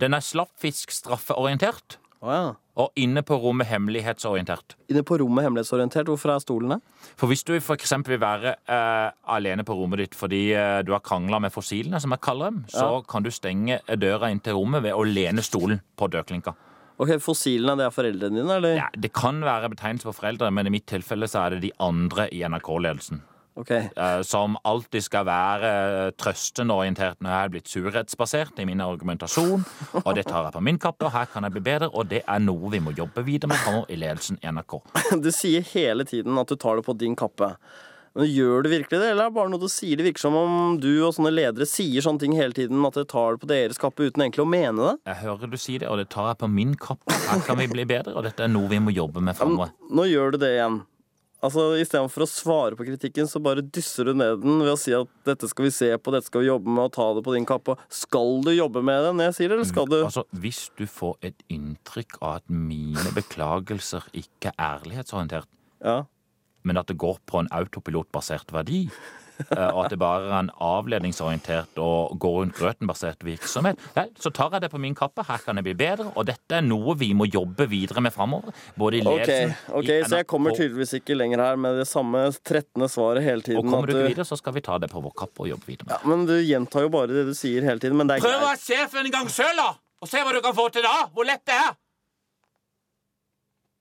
den 0.00 0.12
er 0.16 0.24
slappfisk-straffeorientert. 0.24 1.96
Å 2.20 2.32
ja. 2.32 2.48
Og 2.80 3.00
inne 3.00 3.22
på 3.24 3.36
rommet 3.40 3.68
hemmelighetsorientert. 3.68 4.74
Inne 4.92 5.02
på 5.04 5.16
rommet 5.20 5.44
hemmelighetsorientert. 5.46 6.08
Hvorfor 6.08 6.34
er 6.34 6.42
stolen 6.44 6.74
det? 6.74 6.78
For 7.20 7.32
hvis 7.32 7.44
du 7.48 7.54
for 7.64 7.76
eksempel 7.80 8.14
vil 8.14 8.22
være 8.22 8.54
eh, 8.60 9.08
alene 9.32 9.64
på 9.68 9.76
rommet 9.76 10.02
ditt 10.04 10.16
fordi 10.16 10.42
eh, 10.56 10.80
du 10.84 10.92
har 10.92 11.04
krangla 11.04 11.40
med 11.40 11.52
fossilene, 11.52 12.00
som 12.00 12.12
jeg 12.12 12.24
kaller 12.24 12.52
dem, 12.52 12.64
så 12.72 13.00
kan 13.08 13.24
du 13.24 13.32
stenge 13.32 13.80
døra 14.00 14.30
inn 14.32 14.42
til 14.44 14.58
rommet 14.60 14.84
ved 14.84 14.96
å 14.96 15.06
lene 15.08 15.44
stolen 15.44 15.80
på 15.96 16.08
dørklinka. 16.12 16.56
Ok, 17.00 17.14
Fossilene, 17.24 17.78
det 17.80 17.86
er 17.86 17.92
foreldrene 17.96 18.36
dine, 18.42 18.56
eller? 18.58 18.74
Ja, 18.76 18.88
det 18.92 19.08
kan 19.16 19.38
være 19.40 19.70
betegnelse 19.72 20.10
på 20.10 20.18
foreldre, 20.18 20.50
men 20.52 20.68
i 20.68 20.72
mitt 20.74 20.84
tilfelle 20.90 21.28
så 21.32 21.46
er 21.46 21.56
det 21.56 21.62
de 21.64 21.70
andre 21.80 22.26
i 22.36 22.42
NRK-ledelsen. 22.44 23.22
Ok. 23.58 23.70
eh, 23.70 24.22
Som 24.22 24.56
alltid 24.64 25.02
skal 25.04 25.26
være 25.26 25.70
eh, 26.06 26.10
trøstende 26.20 26.76
orientert 26.76 27.18
jeg 27.20 27.32
er 27.34 27.50
blitt 27.52 27.68
surhetsbasert 27.68 28.58
i 28.62 28.64
min 28.68 28.80
argumentasjon. 28.80 29.64
Og 30.04 30.14
det 30.16 30.26
tar 30.28 30.46
jeg 30.46 30.54
på 30.56 30.62
min 30.64 30.78
kappe, 30.78 31.06
og 31.08 31.12
her 31.12 31.26
kan 31.32 31.44
jeg 31.46 31.52
bli 31.58 31.64
bedre, 31.66 31.90
og 31.92 32.08
det 32.08 32.22
er 32.26 32.40
noe 32.44 32.70
vi 32.72 32.80
må 32.80 32.94
jobbe 32.96 33.24
videre 33.26 33.50
med 33.52 33.60
fremover 33.62 33.90
i 33.90 34.00
ledelsen 34.00 34.38
i 34.42 34.50
NRK. 34.54 34.80
Du 35.24 35.30
sier 35.34 35.62
hele 35.74 36.04
tiden 36.08 36.38
at 36.40 36.48
du 36.48 36.56
tar 36.56 36.76
det 36.80 36.86
på 36.86 36.96
din 36.98 37.16
kappe. 37.18 37.54
Men 38.14 38.26
Gjør 38.26 38.64
du 38.64 38.68
virkelig 38.72 38.98
det, 38.98 39.06
eller 39.12 39.28
er 39.28 39.30
det 39.30 39.36
bare 39.36 39.50
noe 39.52 39.60
du 39.62 39.68
sier? 39.70 39.94
Det 39.98 40.02
virker 40.08 40.24
som 40.24 40.34
om 40.34 40.78
du 40.82 40.88
og 41.06 41.12
sånne 41.14 41.30
ledere 41.30 41.66
sier 41.68 42.02
sånne 42.02 42.18
ting 42.24 42.32
hele 42.34 42.50
tiden, 42.56 42.80
at 42.86 42.96
dere 42.98 43.06
tar 43.06 43.36
det 43.36 43.42
på 43.44 43.50
deres 43.52 43.78
kappe 43.78 44.08
uten 44.08 44.24
egentlig 44.24 44.42
å 44.42 44.48
mene 44.50 44.88
det. 44.88 44.94
Jeg 45.12 45.20
hører 45.22 45.52
du 45.52 45.58
si 45.60 45.76
det, 45.78 45.86
og 45.86 46.00
det 46.00 46.08
tar 46.10 46.32
jeg 46.32 46.40
på 46.42 46.48
min 46.50 46.72
kappe. 46.74 47.14
Her 47.28 47.44
kan 47.46 47.60
vi 47.60 47.68
bli 47.70 47.84
bedre, 47.86 48.16
og 48.18 48.26
dette 48.26 48.42
er 48.46 48.50
noe 48.50 48.66
vi 48.72 48.80
må 48.82 48.90
jobbe 48.96 49.22
med 49.22 49.38
framover. 49.38 49.70
Nå 49.94 50.08
gjør 50.10 50.34
du 50.34 50.40
det 50.42 50.50
igjen. 50.56 50.80
Altså, 51.42 51.62
Istedenfor 51.80 52.26
å 52.26 52.28
svare 52.28 52.76
på 52.76 52.84
kritikken, 52.84 53.24
så 53.30 53.40
bare 53.40 53.62
dysser 53.64 54.10
du 54.10 54.12
ned 54.20 54.42
den 54.42 54.58
ved 54.60 54.74
å 54.74 54.78
si 54.80 54.92
at 54.92 55.08
dette 55.24 55.48
skal 55.48 55.64
vi 55.64 55.70
se 55.72 55.88
på, 55.96 56.12
dette 56.12 56.28
skal 56.28 56.42
vi 56.44 56.50
jobbe 56.50 56.68
med, 56.68 56.84
og 56.90 56.92
ta 56.92 57.06
det 57.16 57.22
på 57.24 57.32
din 57.32 57.46
kappe. 57.48 57.78
Skal 57.88 58.42
du 58.44 58.50
jobbe 58.52 58.82
med 58.84 59.00
det 59.06 59.14
når 59.16 59.30
jeg 59.30 59.36
sier 59.38 59.48
det, 59.48 59.56
eller 59.56 59.70
skal 59.70 59.88
du 59.88 59.96
Altså, 60.02 60.26
Hvis 60.36 60.66
du 60.76 60.84
får 60.86 61.16
et 61.30 61.40
inntrykk 61.48 62.18
av 62.20 62.42
at 62.42 62.52
mine 62.52 63.08
beklagelser 63.16 64.04
ikke 64.12 64.52
er 64.52 64.80
ærlighetsorientert, 64.82 65.48
Ja. 65.80 66.02
men 66.62 66.76
at 66.76 66.86
det 66.92 66.98
går 67.00 67.16
på 67.24 67.40
en 67.40 67.48
autopilotbasert 67.56 68.52
verdi, 68.52 68.90
og 69.48 69.78
at 69.84 69.92
det 69.94 69.98
bare 70.00 70.28
er 70.28 70.36
en 70.40 70.50
avledningsorientert 70.64 71.78
og 71.82 72.16
går 72.20 72.36
rundt 72.40 72.56
grøten-basert 72.58 73.24
virksomhet, 73.26 73.80
vel, 73.96 74.10
så 74.20 74.32
tar 74.34 74.56
jeg 74.56 74.66
det 74.66 74.70
på 74.72 74.80
min 74.82 74.96
kappe. 74.98 75.24
Her 75.28 75.42
kan 75.44 75.60
jeg 75.60 75.66
bli 75.70 75.74
bedre, 75.80 76.08
og 76.14 76.26
dette 76.28 76.58
er 76.60 76.64
noe 76.66 76.96
vi 77.00 77.12
må 77.16 77.28
jobbe 77.30 77.66
videre 77.70 78.02
med 78.04 78.14
framover. 78.14 78.54
Både 78.80 79.00
i 79.00 79.04
ledelsen 79.06 79.54
ok, 79.76 79.90
i 79.90 80.00
så 80.08 80.20
jeg 80.22 80.28
kommer 80.30 80.56
tydeligvis 80.56 80.96
ikke 81.00 81.16
lenger 81.18 81.44
her 81.44 81.60
med 81.60 81.80
det 81.80 81.88
samme 81.90 82.26
13. 82.32 82.86
svaret 82.90 83.24
hele 83.26 83.44
tiden. 83.46 83.62
Og 83.62 83.70
kommer 83.70 83.90
du 83.90 83.96
ikke 83.96 84.08
videre, 84.14 84.28
så 84.28 84.38
skal 84.40 84.56
vi 84.56 84.64
ta 84.66 84.78
det 84.82 84.90
på 84.92 85.02
vår 85.04 85.14
kappe 85.24 85.46
og 85.46 85.52
jobbe 85.52 85.70
videre 85.70 85.88
med. 85.90 85.94
Ja, 85.96 86.00
men 86.12 86.26
du 86.28 86.34
gjentar 86.38 86.86
jo 86.86 86.92
bare 86.92 87.12
det 87.12 87.26
du 87.30 87.34
sier 87.36 87.66
hele 87.66 87.80
tiden. 87.82 87.96
Men 88.00 88.10
det 88.10 88.18
er 88.18 88.26
Prøv 88.26 88.36
å 88.36 88.42
greit. 88.42 88.48
være 88.50 88.64
sjef 88.66 88.98
en 89.00 89.12
gang 89.14 89.30
sjøl, 89.32 89.56
da! 89.60 89.70
Og 90.00 90.08
se 90.08 90.20
hva 90.24 90.32
du 90.32 90.40
kan 90.44 90.56
få 90.56 90.68
til 90.72 90.84
da! 90.86 90.96
Hvor 91.14 91.26
lett 91.28 91.42
det 91.48 91.56
er! 91.56 91.72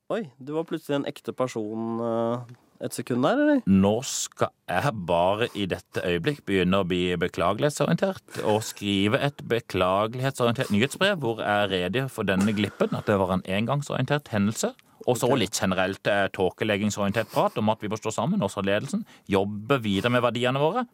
Oi, 0.09 0.23
du 0.41 0.55
var 0.55 0.65
plutselig 0.65 0.95
en 0.97 1.05
ekte 1.09 1.33
person 1.37 1.99
eh, 2.01 2.55
et 2.79 2.95
sekund 2.95 3.25
der, 3.25 3.39
eller? 3.43 3.61
Nå 3.67 3.93
skal 4.07 4.53
jeg 4.69 4.91
bare 5.07 5.49
i 5.57 5.65
dette 5.69 6.03
øyeblikk 6.05 6.45
begynne 6.47 6.79
å 6.79 6.87
bli 6.87 7.01
beklagelighetsorientert 7.19 8.39
og 8.47 8.61
skrive 8.63 9.19
et 9.25 9.41
beklagelighetsorientert 9.51 10.71
nyhetsbrev 10.71 11.19
hvor 11.19 11.43
jeg 11.43 11.71
redegjør 11.73 12.13
for 12.13 12.29
denne 12.29 12.55
glippen, 12.55 12.95
at 12.95 13.09
det 13.09 13.19
var 13.19 13.35
en 13.35 13.43
engangsorientert 13.43 14.31
hendelse. 14.31 14.71
Og 15.07 15.19
så 15.19 15.29
litt 15.39 15.55
generelt 15.55 16.07
eh, 16.11 16.27
tåkeleggingsorientert 16.35 17.31
prat 17.31 17.55
om 17.59 17.71
at 17.71 17.83
vi 17.83 17.91
må 17.91 17.99
stå 17.99 18.13
sammen, 18.15 18.43
også 18.45 18.63
ledelsen. 18.67 19.05
Jobbe 19.31 19.79
videre 19.83 20.11
med 20.13 20.23
verdiene 20.23 20.61
våre. 20.61 20.85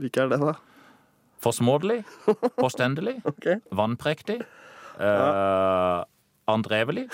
Hvilke 0.00 0.24
er 0.24 0.30
det, 0.32 0.40
da? 0.42 0.56
Forsmådelig, 1.42 2.02
påstendelig, 2.62 3.16
okay. 3.26 3.58
vannprektig, 3.74 4.38
eh, 5.02 5.98
andrevelig 6.50 7.08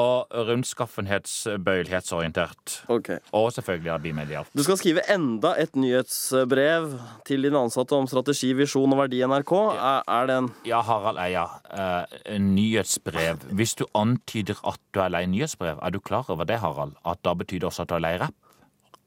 og 0.00 0.32
rundskaffenhetsbøyelighetsorientert. 0.48 2.84
Okay. 2.88 3.18
Og 3.36 3.52
selvfølgelig 3.52 4.00
bimedialt. 4.02 4.48
Du 4.56 4.62
skal 4.64 4.78
skrive 4.80 5.00
enda 5.12 5.52
et 5.60 5.76
nyhetsbrev 5.76 6.98
til 7.28 7.44
dine 7.46 7.58
ansatte 7.60 7.92
om 7.98 8.06
strategi, 8.10 8.52
visjon 8.56 8.92
og 8.94 8.98
verdi 9.02 9.16
i 9.20 9.26
NRK. 9.28 9.52
Er, 9.76 10.00
er 10.08 10.22
det 10.30 10.36
en 10.40 10.48
Ja, 10.68 10.80
Harald 10.86 11.18
Eia. 11.22 11.46
Eh, 11.70 12.04
nyhetsbrev. 12.40 13.36
Hvis 13.56 13.74
du 13.78 13.84
antyder 13.94 14.54
at 14.68 14.80
du 14.94 14.98
er 15.04 15.10
lei 15.12 15.24
nyhetsbrev, 15.30 15.76
er 15.82 15.90
du 15.90 16.00
klar 16.00 16.24
over 16.32 16.44
det, 16.48 16.58
Harald? 16.64 16.92
At 17.04 17.18
da 17.26 17.30
betyr 17.34 17.58
det 17.60 17.68
også 17.70 17.82
at 17.86 17.92
du 17.92 17.96
er 17.98 18.06
lei 18.06 18.16
rapp? 18.20 18.36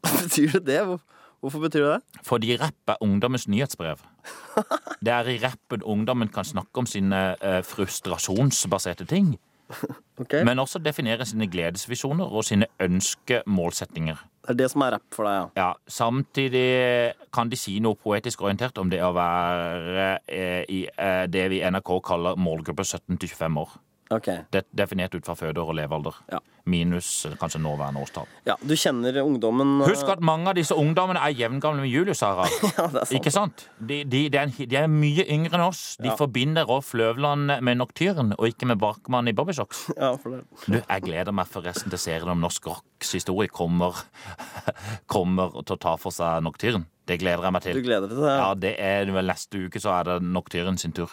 Betyr 0.24 0.50
det 0.60 0.66
det? 0.68 0.82
Hvorfor 1.44 1.60
betyr 1.60 1.84
det 1.84 1.94
det? 1.94 2.02
Fordi 2.24 2.56
rapp 2.60 2.88
er 2.88 3.02
ungdommens 3.04 3.48
nyhetsbrev. 3.52 4.00
Det 5.04 5.12
er 5.12 5.28
i 5.28 5.40
rappen 5.42 5.82
ungdommen 5.84 6.30
kan 6.32 6.46
snakke 6.48 6.80
om 6.80 6.86
sine 6.88 7.36
eh, 7.44 7.60
frustrasjonsbaserte 7.68 9.04
ting. 9.10 9.34
Ok, 10.22 10.36
Men 10.46 10.62
også 10.62 10.78
definere 10.78 11.26
sine 11.26 11.48
gledesvisjoner 11.50 12.30
og 12.30 12.46
sine 12.46 12.68
ønskemålsetninger. 12.84 14.20
Det 14.44 14.52
er 14.54 14.60
det 14.60 14.68
som 14.70 14.84
er 14.86 14.92
rapp 14.98 15.16
for 15.16 15.26
deg, 15.26 15.38
ja. 15.40 15.48
Ja, 15.58 15.70
Samtidig 15.90 16.68
kan 17.34 17.50
de 17.50 17.58
si 17.58 17.80
noe 17.82 17.96
poetisk 17.98 18.44
orientert 18.46 18.78
om 18.78 18.92
det 18.92 19.00
å 19.02 19.14
være 19.16 20.08
eh, 20.28 20.62
i 20.70 20.84
eh, 20.86 21.24
det 21.32 21.48
vi 21.50 21.62
i 21.62 21.72
NRK 21.72 21.96
kaller 22.06 22.38
målgruppe 22.38 22.86
17 22.86 23.18
til 23.18 23.32
25 23.32 23.62
år. 23.64 23.74
Ok. 24.14 24.28
Det, 24.54 24.66
definert 24.76 25.16
ut 25.18 25.26
fra 25.26 25.36
fødeår 25.40 25.72
og 25.74 25.78
levealder. 25.80 26.18
Ja. 26.32 26.40
Minus 26.70 27.26
eh, 27.28 27.34
kanskje 27.42 27.60
nåværende 27.60 28.00
årstall. 28.00 28.28
Ja, 28.48 28.56
Du 28.64 28.72
kjenner 28.80 29.18
ungdommen 29.20 29.82
eh, 29.82 29.90
Husk 29.90 30.08
at 30.14 30.22
mange 30.24 30.48
av 30.48 30.56
disse 30.56 30.76
ungdommene 30.80 31.20
er 31.20 31.34
jevngamle 31.36 31.84
med 31.84 31.92
Julius, 31.92 32.22
Sara. 32.24 32.46
Ja, 32.78 32.88
det 32.94 33.02
er 33.02 33.10
sant. 33.10 33.18
Ikke 33.20 33.34
sant? 33.36 33.66
De, 33.80 33.98
de, 34.08 34.22
de, 34.32 34.40
er, 34.40 34.54
de 34.72 34.80
er 34.80 34.88
mye 34.92 35.26
yngre 35.28 35.58
enn 35.60 35.66
oss. 35.66 35.84
De 36.00 36.08
Ja. 36.12 36.16
forbinder 36.20 36.64
Rolf 36.70 36.94
Løvland 36.96 37.52
med 37.62 37.82
Nocturne, 37.82 38.38
og 38.40 38.48
ikke 38.48 38.70
med 38.72 38.80
Barkmann 38.80 39.28
i 39.28 39.36
Bobbysocks. 39.36 39.90
Ja, 39.98 40.14
for 40.16 40.38
det. 40.38 40.44
Du, 40.68 40.80
jeg 40.80 41.04
gleder 41.10 41.36
meg 41.36 41.52
forresten 41.52 41.92
til 41.92 42.00
serien 42.00 42.32
om 42.32 42.40
norsk 42.46 42.66
rocks 42.72 43.12
historie 43.18 43.52
kommer, 43.52 44.00
kommer 45.12 45.52
til 45.64 45.76
å 45.76 45.80
ta 45.82 45.96
for 46.00 46.16
seg 46.16 46.44
Nocturne. 46.46 46.86
Det 47.04 47.18
gleder 47.20 47.44
jeg 47.44 47.52
meg 47.52 47.64
til. 47.66 47.76
Du 47.76 47.84
gleder 47.84 48.08
deg 48.08 48.16
til 48.16 48.24
det? 48.24 48.34
Ja, 48.40 48.50
det 48.56 48.74
er 48.80 49.10
Neste 49.28 49.66
uke 49.68 49.80
så 49.84 49.92
er 49.98 50.08
det 50.08 50.14
Nocturne 50.24 50.80
sin 50.80 50.94
tur. 50.96 51.12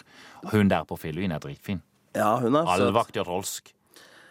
Hun 0.53 0.69
der 0.71 0.85
på 0.87 0.95
Filluin 0.99 1.33
er 1.35 1.41
dritfin. 1.43 1.81
Ja, 2.15 2.35
hun 2.41 2.55
er 2.55 2.67
og 2.67 3.13
trolsk. 3.13 3.73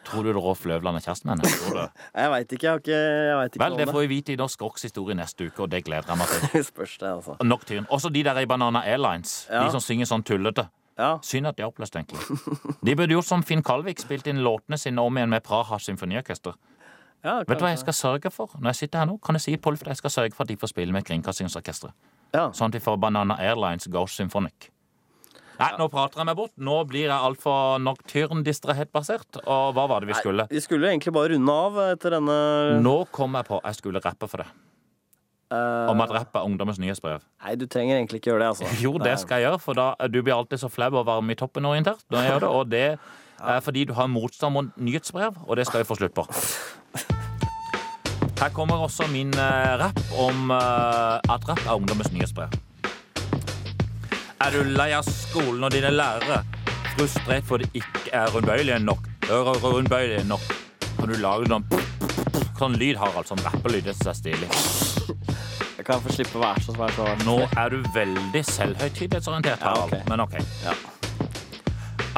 Tror 0.04 0.24
du 0.24 0.32
Rolf 0.32 0.64
Løvland 0.64 0.96
er 0.96 1.04
kjæresten 1.04 1.28
med 1.28 1.38
henne? 1.38 1.58
Tror 1.60 1.76
du? 1.76 2.00
Jeg 2.20 2.30
veit 2.32 2.52
ikke. 2.52 2.64
Jeg 2.66 2.72
har 2.72 2.78
ikke, 2.80 2.98
jeg 3.28 3.36
vet 3.38 3.54
ikke 3.54 3.64
Vel, 3.64 3.76
det 3.78 3.88
får 3.90 4.00
vi 4.00 4.08
vite 4.10 4.32
i 4.32 4.36
Norsk 4.40 4.62
Rocks 4.62 4.82
historie 4.88 5.14
neste 5.14 5.46
uke, 5.46 5.62
og 5.62 5.70
det 5.70 5.84
gleder 5.84 6.08
jeg 6.08 6.18
meg 6.18 6.32
til. 6.32 6.64
Spørs 6.72 6.96
det, 6.98 7.08
altså. 7.08 7.36
Nocturne. 7.44 7.86
Også 7.90 8.08
de 8.08 8.24
der 8.24 8.40
i 8.40 8.46
Banana 8.46 8.82
Airlines. 8.88 9.46
Ja. 9.50 9.64
De 9.64 9.74
som 9.76 9.84
synger 9.84 10.08
sånn 10.08 10.24
tullete. 10.26 10.66
Ja. 10.98 11.12
Synd 11.24 11.48
at 11.48 11.56
de 11.56 11.64
er 11.64 11.70
oppløst, 11.70 11.96
egentlig. 11.96 12.20
De 12.86 12.96
burde 12.96 13.14
gjort 13.14 13.28
som 13.28 13.44
Finn 13.46 13.62
Kalvik, 13.64 14.02
spilt 14.02 14.26
inn 14.28 14.42
låtene 14.44 14.76
sine 14.80 15.00
om 15.00 15.16
igjen 15.16 15.32
med 15.32 15.44
Praha 15.46 15.78
symfoniorkester. 15.80 16.56
Ja, 17.24 17.38
Vet 17.44 17.60
du 17.60 17.64
hva 17.64 17.70
jeg 17.74 17.80
skal 17.82 17.96
sørge 17.96 18.32
for 18.32 18.52
når 18.56 18.72
jeg 18.72 18.78
sitter 18.78 19.02
her 19.02 19.08
nå? 19.10 19.18
Kan 19.24 19.36
jeg 19.36 19.44
si 19.44 19.56
Polf, 19.60 19.84
jeg 19.86 19.96
skal 20.00 20.12
sørge 20.12 20.36
for 20.36 20.44
at 20.46 20.52
de 20.52 20.56
får 20.60 20.72
spille 20.72 20.92
med 20.96 21.04
Kringkastingsorkesteret. 21.08 21.92
Ja. 22.32 22.46
Sånn 22.56 22.72
at 22.72 22.76
de 22.78 22.80
får 22.80 22.96
Banana 23.00 23.36
Airlines 23.40 23.88
Ghost 23.92 24.16
Symphonic. 24.16 24.70
Nei, 25.60 25.68
nå 25.76 25.90
prater 25.92 26.22
jeg 26.22 26.28
meg 26.30 26.38
bort. 26.38 26.54
Nå 26.56 26.78
blir 26.88 27.04
jeg 27.04 27.12
altfor 27.12 27.76
nocturne-distrahet-basert. 27.84 29.42
Og 29.44 29.74
hva 29.76 29.84
var 29.90 30.00
det 30.00 30.08
vi 30.08 30.16
skulle? 30.16 30.46
Vi 30.48 30.62
skulle 30.64 30.88
egentlig 30.88 31.12
bare 31.12 31.34
runde 31.34 31.56
av 31.66 31.78
etter 31.90 32.16
denne 32.16 32.36
Nå 32.80 32.96
kom 33.12 33.36
jeg 33.36 33.48
på 33.50 33.60
jeg 33.60 33.76
skulle 33.76 34.00
rappe 34.04 34.28
for 34.30 34.44
det. 34.44 34.48
Uh, 35.50 35.90
Om 35.90 36.00
at 36.04 36.12
rapp 36.14 36.36
er 36.38 36.46
ungdommens 36.46 36.78
nyhetsbrev. 36.78 37.24
Nei, 37.42 37.56
du 37.58 37.66
trenger 37.66 37.98
egentlig 37.98 38.20
ikke 38.20 38.30
gjøre 38.30 38.44
det, 38.44 38.50
altså. 38.52 38.68
Jo, 38.78 38.92
det 39.02 39.16
skal 39.18 39.40
jeg 39.40 39.48
gjøre, 39.48 39.58
for 39.58 39.74
da 39.74 39.88
du 40.06 40.20
blir 40.22 40.36
alltid 40.36 40.62
så 40.62 40.70
flau 40.70 40.92
og 40.94 41.08
varm 41.08 41.32
i 41.32 41.36
toppen 41.36 41.66
orientert 41.66 42.04
når 42.08 42.22
jeg 42.22 42.30
gjør 42.30 42.44
det. 42.44 42.50
Og 42.54 42.70
det 42.70 42.84
er 43.50 43.64
fordi 43.66 43.84
du 43.88 43.92
har 43.98 44.06
motstand 44.12 44.54
mot 44.54 44.70
nyhetsbrev, 44.78 45.42
og 45.48 45.58
det 45.58 45.66
skal 45.66 45.82
vi 45.82 45.88
få 45.90 45.98
slutt 45.98 46.14
på. 46.14 46.24
Her 48.40 48.54
kommer 48.56 48.80
også 48.86 49.10
min 49.12 49.34
eh, 49.36 49.74
rapp 49.82 49.98
om 50.16 50.54
eh, 50.54 51.32
at 51.34 51.48
rapp 51.50 51.60
er 51.66 51.74
ungdommens 51.76 52.12
nyhetsbrev. 52.14 52.54
Er 54.40 54.50
du 54.54 54.62
lei 54.72 54.90
av 54.96 55.04
skolen 55.04 55.64
og 55.66 55.72
dine 55.74 55.90
lærere? 55.92 56.40
Frustrert 56.96 57.44
fordi 57.48 57.66
de 57.74 57.80
ikke 57.82 58.12
er 58.16 58.30
rundbøyelige 58.34 58.78
nok? 58.82 59.04
Øre 59.30 59.52
rundbøyelige 59.62 60.24
nok? 60.28 60.46
Kan 60.98 61.08
du 61.12 61.16
lage 61.20 61.48
noen 61.50 61.66
sånn 62.60 62.74
lyd, 62.80 62.96
Harald? 63.00 63.28
Sånn 63.28 63.40
rappelyd. 63.44 63.84
Det 63.88 63.94
syns 63.98 64.06
jeg 64.06 64.10
er 64.10 64.20
stilig. 64.20 65.18
Jeg 65.80 65.86
kan 65.88 66.02
få 66.04 66.12
slippe 66.12 66.36
å 66.40 66.42
være 66.44 66.64
så 66.64 66.74
svær. 66.76 66.96
Nå 67.24 67.36
er 67.56 67.72
du 67.72 67.78
veldig 67.94 68.42
selvhøytidelighetsorientert, 68.48 69.60
Ja, 69.64 69.74
Harald. 69.76 70.08
Men 70.10 70.24
ok. 70.26 70.36
Ja. 70.64 70.74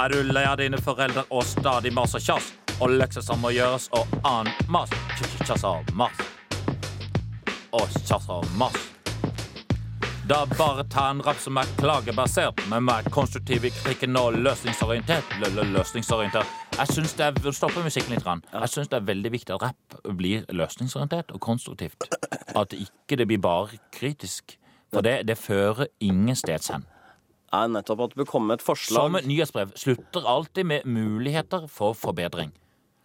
Er 0.03 0.09
du 0.15 0.23
lei 0.33 0.43
av 0.49 0.57
dine 0.63 0.79
foreldre 0.83 1.27
og 1.31 1.45
stadig 1.47 1.93
mas 1.95 2.15
og 2.19 2.23
kjas? 2.25 2.53
Og 2.83 2.91
lekser 2.99 3.23
som 3.23 3.39
må 3.45 3.53
gjøres 3.55 3.91
og 3.95 4.07
annen 4.27 4.51
mas? 4.73 4.91
Kj- 5.19 5.45
Kjas 5.47 5.67
og 5.69 5.93
mas. 5.95 6.23
Og 7.77 7.87
kjas 8.07 8.27
og 8.33 8.47
mas. 8.59 8.79
Da 10.29 10.47
bare 10.59 10.85
ta 10.85 11.09
en 11.11 11.21
rapp 11.27 11.39
som 11.43 11.57
er 11.59 11.71
klagebasert, 11.81 12.61
men 12.71 12.85
mer 12.87 13.03
konstruktiv 13.11 13.65
i 13.67 13.73
kritikken 13.75 14.15
og 14.21 14.37
løsningsorientert. 14.39 15.33
L 15.41 15.49
-lø 15.51 15.65
løsningsorientert. 15.73 16.47
Jeg 16.79 16.87
syns 16.95 17.15
det 17.19 17.27
er 17.27 17.53
Stoppe 17.53 17.83
musikken 17.83 18.15
litt. 18.15 18.25
Jeg 18.53 18.69
syns 18.69 18.89
det 18.89 18.97
er 18.97 19.07
veldig 19.07 19.33
viktig 19.33 19.55
at 19.55 19.63
rapp 19.63 20.17
blir 20.17 20.45
løsningsorientert 20.49 21.33
og 21.33 21.41
konstruktivt. 21.41 22.07
At 22.55 22.73
ikke 22.73 23.17
det 23.17 23.27
blir 23.27 23.39
bare 23.39 23.69
kritisk. 23.93 24.59
For 24.93 25.01
det, 25.01 25.27
det 25.27 25.39
fører 25.39 25.87
ingensteds 26.01 26.69
hen. 26.69 26.85
Nei, 27.53 27.67
nettopp 27.67 28.01
at 28.01 28.11
det 28.11 28.17
bør 28.17 28.25
komme 28.25 28.55
et 28.55 28.63
forslag. 28.63 29.03
Som 29.03 29.15
et 29.17 29.27
nyhetsbrev 29.27 29.73
slutter 29.75 30.23
alltid 30.27 30.65
med 30.65 30.81
muligheter 30.85 31.67
for 31.67 31.93
forbedring. 31.93 32.53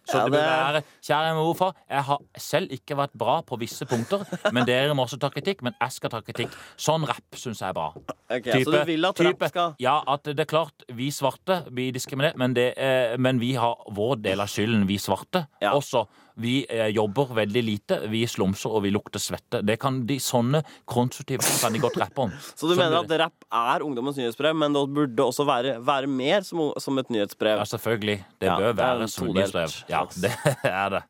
Så 0.08 0.16
Ja, 0.18 0.24
det 0.24 0.32
vil 0.32 0.40
det- 0.40 0.48
være 0.48 0.82
Kjære 1.04 1.32
M.O. 1.36 1.54
for, 1.54 1.74
jeg 1.90 2.02
har 2.04 2.18
selv 2.36 2.70
ikke 2.72 2.96
vært 2.96 3.12
bra 3.18 3.40
på 3.42 3.58
visse 3.60 3.84
punkter, 3.86 4.24
men 4.52 4.64
dere 4.66 4.94
må 4.94 5.04
også 5.04 5.18
ta 5.20 5.28
kritikk. 5.28 5.62
Men 5.62 5.74
jeg 5.80 5.92
skal 5.92 6.10
ta 6.10 6.20
kritikk. 6.24 6.54
Sånn 6.76 7.04
rapp 7.06 7.36
syns 7.36 7.60
jeg 7.60 7.68
er 7.68 7.74
bra. 7.76 7.92
Ok, 8.30 8.48
så 8.64 8.72
du 8.72 8.84
vil 8.88 9.04
at 9.04 9.20
rapp 9.20 9.44
skal 9.48 9.74
Ja, 9.78 9.98
at 10.06 10.22
det 10.24 10.40
er 10.40 10.48
klart 10.48 10.86
vi 10.88 11.10
svarte 11.10 11.60
blir 11.70 11.92
diskriminert, 11.92 12.36
men, 12.36 12.54
det, 12.54 12.72
eh, 12.78 13.16
men 13.18 13.38
vi 13.38 13.52
har 13.54 13.76
vår 13.92 14.16
del 14.22 14.40
av 14.40 14.48
skylden, 14.48 14.86
vi 14.88 14.96
svarte. 14.96 15.46
Ja. 15.60 15.72
Også. 15.76 16.06
Vi 16.38 16.52
eh, 16.70 16.86
jobber 16.94 17.32
veldig 17.34 17.62
lite, 17.66 17.96
vi 18.12 18.20
slumser 18.30 18.76
og 18.78 18.84
vi 18.84 18.92
lukter 18.94 19.22
svette. 19.22 19.60
Det 19.66 19.74
kan 19.82 20.04
de, 20.06 20.20
sånne 20.22 20.60
konstruktive 20.88 21.42
kan 21.58 21.74
de 21.74 21.82
godt 21.82 21.98
rappe 21.98 22.28
om. 22.28 22.34
Så 22.58 22.70
du 22.70 22.76
mener 22.78 23.00
at 23.00 23.14
rapp 23.24 23.48
er 23.50 23.82
ungdommens 23.86 24.20
nyhetsbrev, 24.20 24.54
men 24.58 24.76
det 24.76 24.84
burde 24.94 25.26
også 25.26 25.46
være, 25.48 25.76
være 25.82 26.10
mer 26.10 26.46
som, 26.46 26.62
som 26.78 27.02
et 27.02 27.10
nyhetsbrev? 27.14 27.58
Ja, 27.58 27.66
selvfølgelig. 27.72 28.20
Det 28.38 28.50
Ja, 28.50 28.56
bør 28.60 28.70
det 28.72 28.78
være 28.84 29.10
som 29.10 29.32
nyhetsbrev. 29.32 29.76
Ja, 29.90 30.04
det 30.22 30.32
er 30.62 30.94
det. 30.94 31.02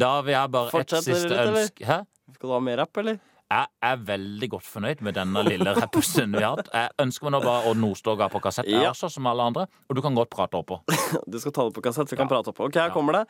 Da 0.00 0.14
vil 0.24 0.36
jeg 0.38 0.54
bare 0.56 0.82
et 0.84 0.98
siste 1.04 1.44
ønske 1.44 2.00
Skal 2.34 2.48
du 2.48 2.52
ha 2.56 2.64
mer 2.64 2.80
rapp, 2.84 3.04
eller? 3.04 3.20
Jeg 3.54 3.66
er 3.86 3.98
veldig 4.02 4.48
godt 4.50 4.64
fornøyd 4.66 5.02
med 5.06 5.14
denne 5.14 5.42
lille 5.46 5.74
rappusen 5.76 6.32
vi 6.34 6.40
har 6.42 6.56
hatt. 6.58 6.70
Jeg 6.74 6.90
ønsker 7.04 7.28
meg 7.28 7.34
nå 7.36 7.40
bare 7.44 7.68
Odd 7.70 7.78
Nordstoga 7.78 8.26
på 8.32 8.40
kassett, 8.42 8.66
jeg 8.66 8.82
Ja. 8.82 8.90
også, 8.90 9.06
som 9.14 9.28
alle 9.30 9.44
andre. 9.46 9.66
Og 9.88 9.94
du 9.94 10.00
kan 10.02 10.14
godt 10.16 10.30
prate 10.32 10.58
oppå. 10.58 10.80
Du 11.30 11.38
skal 11.38 11.52
ta 11.54 11.68
det 11.68 11.74
på 11.76 11.84
kassett, 11.84 12.08
så 12.10 12.16
vi 12.16 12.18
kan 12.18 12.26
Ja. 12.26 12.32
prate 12.34 12.50
oppå. 12.50 12.66
Ok, 12.66 12.74
her 12.74 12.88
Ja. 12.88 12.94
kommer 12.96 13.12
det. 13.20 13.22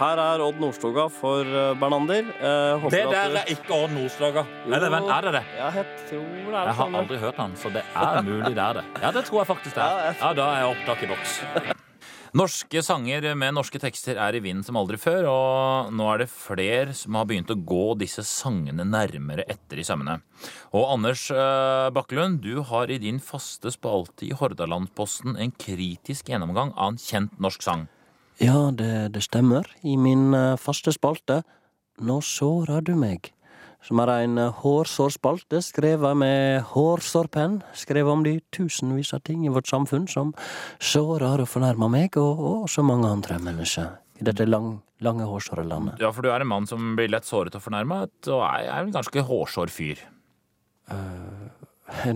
Her 0.00 0.16
er 0.18 0.42
Odd 0.42 0.58
Nordstoga 0.58 1.06
for 1.08 1.42
eh, 1.46 1.74
Bernander. 1.78 2.26
Eh, 2.40 2.88
Det 2.90 3.04
der 3.06 3.28
du- 3.30 3.38
er 3.38 3.44
ikke 3.54 3.70
Odd 3.84 3.92
Nordstoga. 3.94 4.44
Eller 4.66 4.90
vent, 4.90 5.08
er 5.10 5.20
det 5.20 5.32
det? 5.38 5.44
Ja, 5.58 5.70
jeg 5.70 5.86
tror 6.10 6.26
det 6.26 6.54
er 6.54 6.64
Jeg 6.66 6.74
har 6.74 6.90
aldri 6.98 7.18
hørt 7.18 7.36
han, 7.36 7.52
så 7.54 7.72
det 7.72 7.84
er 7.94 8.22
mulig 8.22 8.54
det 8.54 8.58
er 8.58 8.72
det. 8.72 8.84
Ja, 9.02 9.10
det 9.12 9.24
tror 9.26 9.44
jeg 9.44 9.46
faktisk 9.56 9.74
det 9.74 9.84
er. 9.84 10.16
Ja, 10.20 10.32
da 10.34 10.42
er 10.42 10.66
jeg 10.66 10.76
opptak 10.76 11.02
i 11.02 11.06
boks. 11.06 11.84
Norske 12.38 12.82
sanger 12.84 13.24
med 13.34 13.54
norske 13.56 13.80
tekster 13.82 14.18
er 14.20 14.36
i 14.36 14.40
vinden 14.44 14.62
som 14.62 14.76
aldri 14.78 14.98
før, 15.00 15.26
og 15.26 15.88
nå 15.96 16.04
er 16.12 16.20
det 16.20 16.28
flere 16.30 16.92
som 16.94 17.16
har 17.18 17.24
begynt 17.26 17.50
å 17.50 17.56
gå 17.56 17.96
disse 17.98 18.22
sangene 18.28 18.84
nærmere 18.86 19.46
etter 19.50 19.80
i 19.80 19.86
sømmene. 19.86 20.18
Og 20.76 20.84
Anders 20.92 21.24
eh, 21.34 21.88
Bakkelund, 21.96 22.38
du 22.44 22.60
har 22.68 22.92
i 22.92 23.00
din 23.02 23.18
faste 23.18 23.72
spalte 23.74 24.28
i 24.28 24.36
Hordalandsposten 24.38 25.34
en 25.40 25.54
kritisk 25.56 26.30
gjennomgang 26.30 26.70
av 26.76 26.92
en 26.92 27.00
kjent 27.02 27.34
norsk 27.42 27.64
sang. 27.64 27.88
Ja, 28.38 28.68
det, 28.70 29.16
det 29.16 29.24
stemmer. 29.26 29.66
I 29.82 29.96
min 29.98 30.30
eh, 30.36 30.54
faste 30.60 30.94
spalte 30.94 31.42
Nå 31.98 32.20
såra 32.22 32.78
du 32.84 32.92
meg. 32.94 33.32
Som 33.84 34.00
er 34.02 34.10
en 34.10 34.38
uh, 34.40 34.50
hårsårspalte 34.62 35.60
skrevet 35.62 36.18
med 36.18 36.64
hårsårpenn. 36.72 37.60
Skrevet 37.78 38.12
om 38.12 38.24
de 38.26 38.38
tusenvis 38.54 39.14
av 39.14 39.22
ting 39.26 39.46
i 39.46 39.52
vårt 39.54 39.70
samfunn 39.70 40.08
som 40.10 40.34
sårer 40.82 41.44
og 41.44 41.48
fornærmer 41.48 41.92
meg, 41.92 42.18
og, 42.18 42.42
og 42.42 42.68
så 42.72 42.82
mange 42.86 43.08
andre 43.08 43.38
mennesker 43.42 43.94
i 44.18 44.26
dette 44.26 44.48
lang, 44.48 44.80
lange 45.04 45.28
hårsårelandet. 45.30 46.02
Ja, 46.02 46.10
for 46.14 46.26
du 46.26 46.32
er 46.32 46.42
en 46.42 46.50
mann 46.50 46.66
som 46.66 46.96
blir 46.98 47.10
lett 47.12 47.28
såret 47.28 47.54
og 47.54 47.62
fornærmet, 47.62 48.16
og 48.26 48.42
er 48.42 48.66
er 48.66 48.82
en 48.82 48.94
ganske 48.94 49.22
hårsår 49.30 49.70
fyr. 49.70 50.02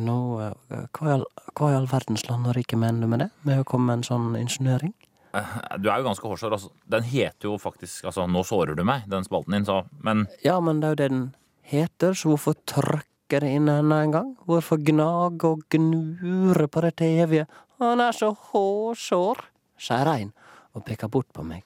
Nå, 0.02 0.18
uh, 0.42 0.82
hva, 0.92 1.06
i 1.06 1.14
all, 1.14 1.24
hva 1.54 1.70
i 1.70 1.78
all 1.78 1.88
verdens 1.88 2.26
land 2.28 2.50
og 2.50 2.58
rike 2.58 2.76
mener 2.76 3.06
du 3.06 3.12
med 3.14 3.22
det? 3.24 3.30
Med 3.46 3.62
å 3.62 3.68
komme 3.68 3.92
med 3.92 4.00
en 4.00 4.08
sånn 4.10 4.34
insinuering? 4.40 4.92
Du 5.32 5.88
er 5.88 6.00
jo 6.00 6.04
ganske 6.04 6.28
hårsår. 6.28 6.52
Altså. 6.52 6.72
Den 6.92 7.06
heter 7.08 7.48
jo 7.48 7.58
faktisk 7.58 8.04
altså, 8.04 8.26
'Nå 8.26 8.42
sårer 8.44 8.76
du 8.76 8.84
meg', 8.84 9.08
den 9.08 9.24
spalten 9.24 9.52
din, 9.52 9.64
så 9.64 9.84
Men 10.02 10.26
Ja, 10.44 10.60
men 10.60 10.80
det 10.80 10.86
er 10.86 10.90
jo 10.90 11.00
det 11.00 11.10
den 11.10 11.34
heter, 11.62 12.14
så 12.14 12.32
hvorfor 12.32 12.56
trykke 12.68 13.40
det 13.42 13.50
inn 13.56 13.70
enda 13.70 14.02
en 14.02 14.14
gang? 14.14 14.30
Hvorfor 14.46 14.80
gnage 14.82 15.48
og 15.48 15.64
gnure 15.72 16.68
på 16.68 16.82
dette 16.84 17.08
evige? 17.22 17.46
Han 17.82 18.02
er 18.02 18.14
så 18.16 18.30
hårsår, 18.50 19.40
sier 19.80 20.10
ein 20.12 20.32
og 20.72 20.84
peker 20.86 21.10
bort 21.12 21.30
på 21.34 21.44
meg. 21.46 21.64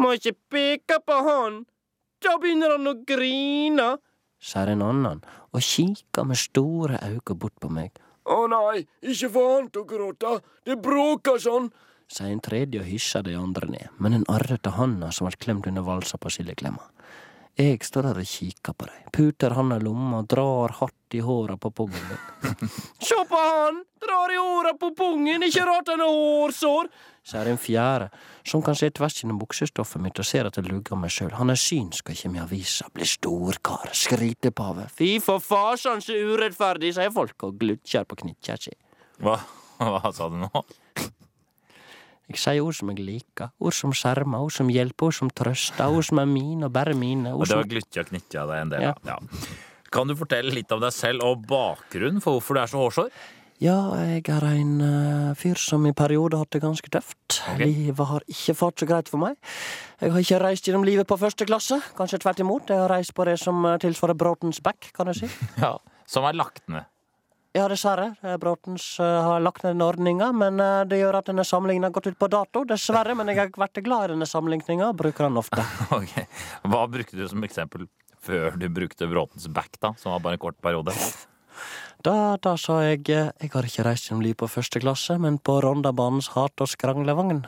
Må 0.00 0.14
ikke 0.16 0.34
peke 0.50 0.98
på 1.06 1.20
han, 1.28 1.62
da 2.24 2.34
begynner 2.40 2.74
han 2.76 2.90
å 2.90 2.96
grine, 3.06 3.94
sier 4.44 4.72
en 4.72 4.82
annen 4.84 5.22
og 5.54 5.62
kikker 5.62 6.26
med 6.28 6.40
store 6.40 6.98
øyne 7.06 7.36
bort 7.38 7.56
på 7.62 7.70
meg. 7.72 7.94
Å 8.24 8.46
nei, 8.48 8.84
ikke 9.04 9.30
få 9.34 9.44
han 9.52 9.68
til 9.70 9.84
å 9.84 9.88
gråte, 9.88 10.38
det 10.64 10.78
bråker 10.82 11.40
sånn, 11.40 11.68
sier 12.08 12.32
en 12.32 12.42
tredje 12.44 12.80
og 12.80 12.88
hysjer 12.88 13.24
de 13.26 13.36
andre 13.38 13.68
ned, 13.70 13.92
med 13.98 14.16
den 14.16 14.26
arrete 14.32 14.74
handa 14.76 15.10
som 15.12 15.28
var 15.28 15.38
klemt 15.40 15.68
under 15.70 15.84
valsa 15.84 16.18
på 16.20 16.32
sildeklemma. 16.32 16.82
Jeg 17.54 17.78
står 17.86 18.08
der 18.08 18.18
og 18.18 18.26
kikker 18.26 18.74
på 18.74 18.86
dem. 18.88 19.10
puter 19.14 19.54
handa 19.54 19.76
i 19.78 19.82
lomma 19.84 20.24
og 20.24 20.28
drar 20.28 20.72
hardt 20.80 21.14
i 21.14 21.20
håra 21.22 21.54
på 21.56 21.70
pungen 21.70 22.08
min. 22.10 22.70
Sjå 23.06 23.20
på 23.30 23.38
han! 23.38 23.84
Drar 24.02 24.32
i 24.34 24.38
håra 24.40 24.72
på 24.74 24.90
pungen, 24.98 25.42
ikke 25.46 25.62
rart 25.68 25.92
han 25.92 26.02
har 26.02 26.10
hårsår! 26.10 26.90
sier 27.24 27.48
en 27.48 27.58
fjerde, 27.58 28.10
som 28.44 28.62
kan 28.62 28.76
se 28.76 28.90
tvers 28.92 29.16
gjennom 29.20 29.38
buksestoffet 29.40 30.02
mitt 30.02 30.18
og 30.20 30.26
ser 30.28 30.48
at 30.48 30.58
jeg 30.58 30.66
lugger 30.68 30.98
meg 31.00 31.12
sjøl. 31.14 31.32
Han 31.38 31.54
er 31.54 31.60
synsk 31.60 32.10
og 32.12 32.18
kommer 32.20 32.42
i 32.42 32.44
avisa, 32.44 32.90
blir 32.92 33.08
storkar, 33.08 33.94
skrytepave. 33.96 34.88
Fy 34.92 35.14
for 35.24 35.40
fasan 35.40 36.04
så 36.04 36.18
urettferdig, 36.18 36.92
sier 36.98 37.14
folk 37.14 37.46
og 37.48 37.56
glutjer 37.62 38.04
på 38.08 38.18
knikkja 38.24 38.58
si. 38.66 38.74
hva, 39.24 39.38
hva 39.78 40.12
sa 40.12 40.28
du 40.28 40.42
nå? 40.42 40.50
Jeg 42.32 42.38
sier 42.40 42.64
ord 42.64 42.74
som 42.78 42.88
jeg 42.94 43.02
liker, 43.04 43.50
ord 43.60 43.76
som 43.76 43.92
skjermer, 43.92 44.40
ord 44.46 44.54
som 44.56 44.70
hjelper, 44.72 45.10
ord 45.10 45.16
som 45.18 45.30
trøster, 45.30 45.92
ord 45.92 46.06
som 46.08 46.18
er 46.22 46.26
mine 46.30 46.64
og 46.68 46.72
bare 46.72 46.94
mine. 46.96 47.34
Og 47.36 47.44
det 47.46 47.58
var 47.58 47.68
glytja 47.68 48.00
og 48.06 48.12
knytja 48.12 48.46
deg 48.48 48.60
en 48.62 48.72
del 48.72 48.82
Ja. 48.86 48.90
av. 48.90 49.04
Ja. 49.04 49.18
Kan 49.92 50.08
du 50.08 50.16
fortelle 50.16 50.50
litt 50.50 50.72
om 50.72 50.80
deg 50.80 50.92
selv 50.92 51.22
og 51.22 51.44
bakgrunnen 51.46 52.22
for 52.24 52.38
hvorfor 52.38 52.54
du 52.56 52.60
er 52.60 52.66
så 52.72 52.80
hårsår? 52.80 53.10
Ja, 53.62 53.76
jeg 54.02 54.24
er 54.28 54.44
en 54.50 54.80
uh, 54.82 55.34
fyr 55.38 55.54
som 55.60 55.84
i 55.86 55.92
perioder 55.94 56.36
har 56.40 56.44
hatt 56.44 56.56
det 56.56 56.62
ganske 56.64 56.90
tøft. 56.90 57.38
Okay. 57.54 57.68
Livet 57.70 58.08
har 58.10 58.24
ikke 58.26 58.54
fått 58.58 58.82
så 58.82 58.88
greit 58.90 59.08
for 59.08 59.22
meg. 59.22 59.36
Jeg 60.02 60.10
har 60.10 60.24
ikke 60.24 60.40
reist 60.42 60.66
gjennom 60.66 60.84
livet 60.84 61.06
på 61.06 61.16
første 61.20 61.46
klasse, 61.46 61.78
kanskje 61.96 62.18
tvert 62.24 62.40
imot. 62.42 62.68
Jeg 62.68 62.82
har 62.82 62.90
reist 62.90 63.14
på 63.14 63.24
det 63.28 63.36
som 63.40 63.62
eh, 63.64 63.78
tilsvarer 63.78 64.18
Broughtons 64.18 64.58
back, 64.64 64.90
kan 64.96 65.06
jeg 65.12 65.22
si. 65.22 65.30
Ja. 65.62 65.76
Som 66.10 66.26
er 66.28 66.34
lagt 66.36 66.66
ned. 66.68 66.84
Ja, 67.54 67.68
dessverre. 67.70 68.08
Eh, 68.26 68.36
Bråtens 68.42 68.98
eh, 69.00 69.06
har 69.22 69.40
lagt 69.40 69.62
ned 69.62 69.76
den 69.76 69.82
ordninga, 69.86 70.32
men 70.34 70.58
eh, 70.60 70.80
det 70.90 70.98
gjør 70.98 71.20
at 71.20 71.28
denne 71.30 71.44
samlingen 71.46 71.86
har 71.86 71.92
gått 71.94 72.08
ut 72.10 72.16
på 72.18 72.26
dato. 72.32 72.64
Dessverre, 72.66 73.14
men 73.14 73.30
jeg 73.30 73.38
har 73.38 73.52
vært 73.54 73.78
glad 73.86 74.08
i 74.08 74.14
denne 74.16 74.26
sammenligninga 74.26 74.88
og 74.90 74.96
bruker 74.98 75.28
den 75.28 75.38
ofte. 75.38 75.62
Ok. 75.94 76.16
Hva 76.66 76.80
brukte 76.90 77.18
du 77.20 77.22
som 77.30 77.44
eksempel 77.46 77.86
før 78.24 78.56
du 78.58 78.66
brukte 78.74 79.06
Bråtens 79.06 79.46
back, 79.54 79.78
da? 79.78 79.92
Som 80.00 80.16
var 80.16 80.24
bare 80.24 80.38
en 80.38 80.42
kort 80.42 80.58
periode? 80.64 80.96
Da, 82.04 82.34
da 82.42 82.56
sa 82.60 82.80
jeg 82.82 83.04
jeg 83.06 83.50
har 83.54 83.68
ikke 83.68 83.84
reist 83.86 84.08
gjennom 84.10 84.24
livet 84.26 84.40
på 84.42 84.48
første 84.50 84.82
klasse, 84.82 85.14
men 85.22 85.38
på 85.38 85.60
Rondabanens 85.62 86.32
hat- 86.34 86.60
og 86.60 86.68
skranglevogn. 86.72 87.44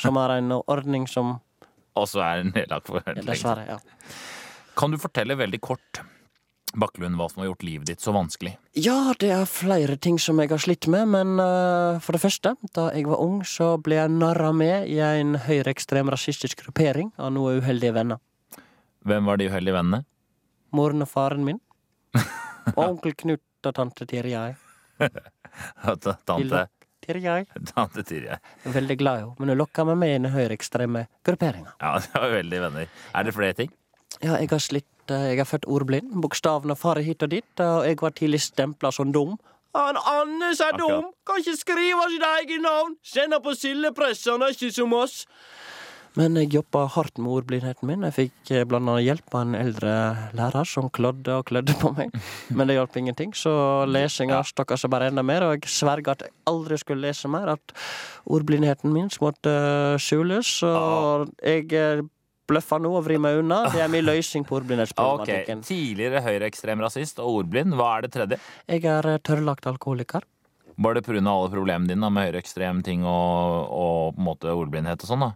Som 0.00 0.16
er 0.22 0.36
en 0.38 0.54
ordning 0.62 1.08
som 1.10 1.40
Og 1.98 2.06
så 2.08 2.22
er 2.24 2.46
nedlagt 2.46 2.86
for. 2.88 3.02
Dessverre. 3.26 3.66
ja. 3.74 3.80
Kan 4.78 4.94
du 4.94 5.00
fortelle 5.02 5.34
veldig 5.36 5.58
kort, 5.60 6.00
Bakkelund, 6.72 7.18
hva 7.20 7.26
som 7.28 7.42
har 7.42 7.50
gjort 7.50 7.64
livet 7.66 7.90
ditt 7.90 8.00
så 8.00 8.14
vanskelig? 8.16 8.54
Ja, 8.78 9.12
det 9.20 9.28
er 9.34 9.48
flere 9.48 9.98
ting 10.00 10.16
som 10.22 10.40
jeg 10.40 10.48
har 10.52 10.62
slitt 10.62 10.88
med, 10.92 11.10
men 11.12 11.34
uh, 11.36 12.00
for 12.00 12.16
det 12.16 12.22
første, 12.22 12.54
da 12.72 12.86
jeg 12.96 13.04
var 13.10 13.20
ung, 13.20 13.42
så 13.44 13.74
ble 13.82 13.98
jeg 13.98 14.12
narra 14.14 14.54
med 14.56 14.88
i 14.88 14.96
en 15.04 15.36
høyreekstrem 15.44 16.08
rasistisk 16.12 16.64
gruppering 16.64 17.12
av 17.20 17.34
noen 17.36 17.60
uheldige 17.60 17.92
venner. 17.98 18.22
Hvem 19.04 19.28
var 19.28 19.40
de 19.40 19.50
uheldige 19.50 19.76
vennene? 19.76 20.04
Moren 20.72 21.04
og 21.04 21.10
faren 21.12 21.44
min. 21.44 21.60
Og 22.72 22.84
onkel 22.86 23.16
Knut 23.18 23.68
og 23.68 23.74
tante 23.76 24.06
Tirjei. 24.08 24.52
Tante, 25.82 26.14
Tirjei. 27.02 27.42
tante 27.74 28.04
Tirjei. 28.06 28.38
Veldig 28.64 28.96
glad 29.00 29.18
i 29.18 29.24
henne, 29.24 29.34
men 29.40 29.52
hun 29.52 29.58
lokka 29.58 29.84
meg 29.88 29.98
med 30.00 30.12
i 30.12 30.18
den 30.20 30.32
høyreekstreme 30.32 31.04
grupperinga. 31.26 31.74
Ja, 31.82 31.96
det 32.02 32.14
var 32.14 32.36
uheldige 32.36 32.64
venner. 32.64 32.92
Er 33.12 33.26
det 33.26 33.34
flere 33.36 33.58
ting? 33.58 33.72
Ja, 34.22 34.36
jeg 34.38 34.50
har 34.52 34.62
slitt 34.62 34.88
Jeg 35.10 35.38
er 35.38 35.48
født 35.48 35.66
ordblind. 35.66 36.12
Bokstavene 36.22 36.76
farer 36.76 37.02
hit 37.02 37.22
og 37.22 37.30
dit, 37.30 37.60
og 37.60 37.86
jeg 37.88 37.98
var 38.00 38.14
tidlig 38.14 38.40
stempla 38.40 38.92
som 38.94 39.12
dum. 39.12 39.38
Han 39.74 39.96
Annes 39.96 40.60
er 40.60 40.76
dum! 40.76 41.10
Kan 41.26 41.40
ikke 41.40 41.56
skrive 41.56 42.06
sitt 42.12 42.24
eget 42.28 42.60
navn! 42.60 42.96
Sender 43.02 43.40
på 43.40 43.54
sildepress, 43.56 44.26
han 44.28 44.44
er 44.44 44.52
ikke 44.52 44.72
som 44.72 44.92
oss! 44.92 45.22
Men 46.12 46.36
jeg 46.36 46.50
jobba 46.52 46.82
hardt 46.92 47.16
med 47.16 47.32
ordblindheten 47.32 47.88
min. 47.88 48.02
Jeg 48.04 48.14
fikk 48.18 48.50
eh, 48.52 48.66
blant 48.68 48.84
annet 48.84 49.06
hjelp 49.06 49.32
av 49.32 49.46
en 49.46 49.54
eldre 49.56 49.92
lærer 50.36 50.68
som 50.68 50.90
klødde 50.92 51.38
og 51.40 51.46
klødde 51.48 51.72
på 51.80 51.94
meg. 51.96 52.12
Men 52.56 52.68
det 52.68 52.76
hjalp 52.76 52.98
ingenting, 53.00 53.32
så 53.32 53.54
lesinga 53.88 54.42
stokka 54.44 54.76
seg 54.76 54.92
bare 54.92 55.08
enda 55.08 55.24
mer. 55.24 55.46
Og 55.46 55.56
jeg 55.56 55.72
sverga 55.72 56.12
at 56.12 56.26
jeg 56.26 56.34
aldri 56.52 56.76
skulle 56.82 57.06
lese 57.06 57.32
mer. 57.32 57.54
At 57.54 57.72
ordblindheten 58.28 58.92
min 58.92 59.08
måtte 59.24 59.56
eh, 59.56 59.96
skjules. 60.04 60.58
Og 60.68 61.32
jeg 61.40 62.04
bløffa 62.52 62.78
nå 62.82 62.92
og 62.98 63.06
vri 63.08 63.18
meg 63.22 63.40
unna. 63.40 63.62
Det 63.72 63.82
er 63.82 63.90
min 63.92 64.04
løsning 64.06 64.46
på 64.48 64.60
ordblindhetsproblematikken. 64.60 65.64
Okay. 65.64 65.68
Tidligere 65.68 66.22
høyreekstrem 66.26 66.84
rasist 66.84 67.22
og 67.22 67.40
ordblind. 67.40 67.76
Hva 67.78 67.96
er 67.96 68.06
det 68.06 68.12
tredje? 68.14 68.40
Jeg 68.70 68.86
er 68.86 69.10
eh, 69.14 69.20
tørrlagt 69.24 69.66
alkoholiker. 69.70 70.28
Var 70.82 70.96
det 70.96 71.04
pga. 71.04 71.20
alle 71.20 71.50
problemene 71.52 71.92
dine 71.92 72.10
med 72.10 72.30
høyreekstrem 72.30 72.80
ting 72.86 73.04
og, 73.04 73.68
og 73.68 74.14
på 74.16 74.22
en 74.22 74.28
måte 74.28 74.54
ordblindhet 74.54 75.04
og 75.04 75.12
sånn? 75.12 75.26
da? 75.26 75.32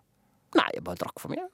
Nei, 0.57 0.71
jeg 0.79 0.87
bare 0.87 1.03
drakk 1.03 1.21
for 1.21 1.35
mye. 1.35 1.45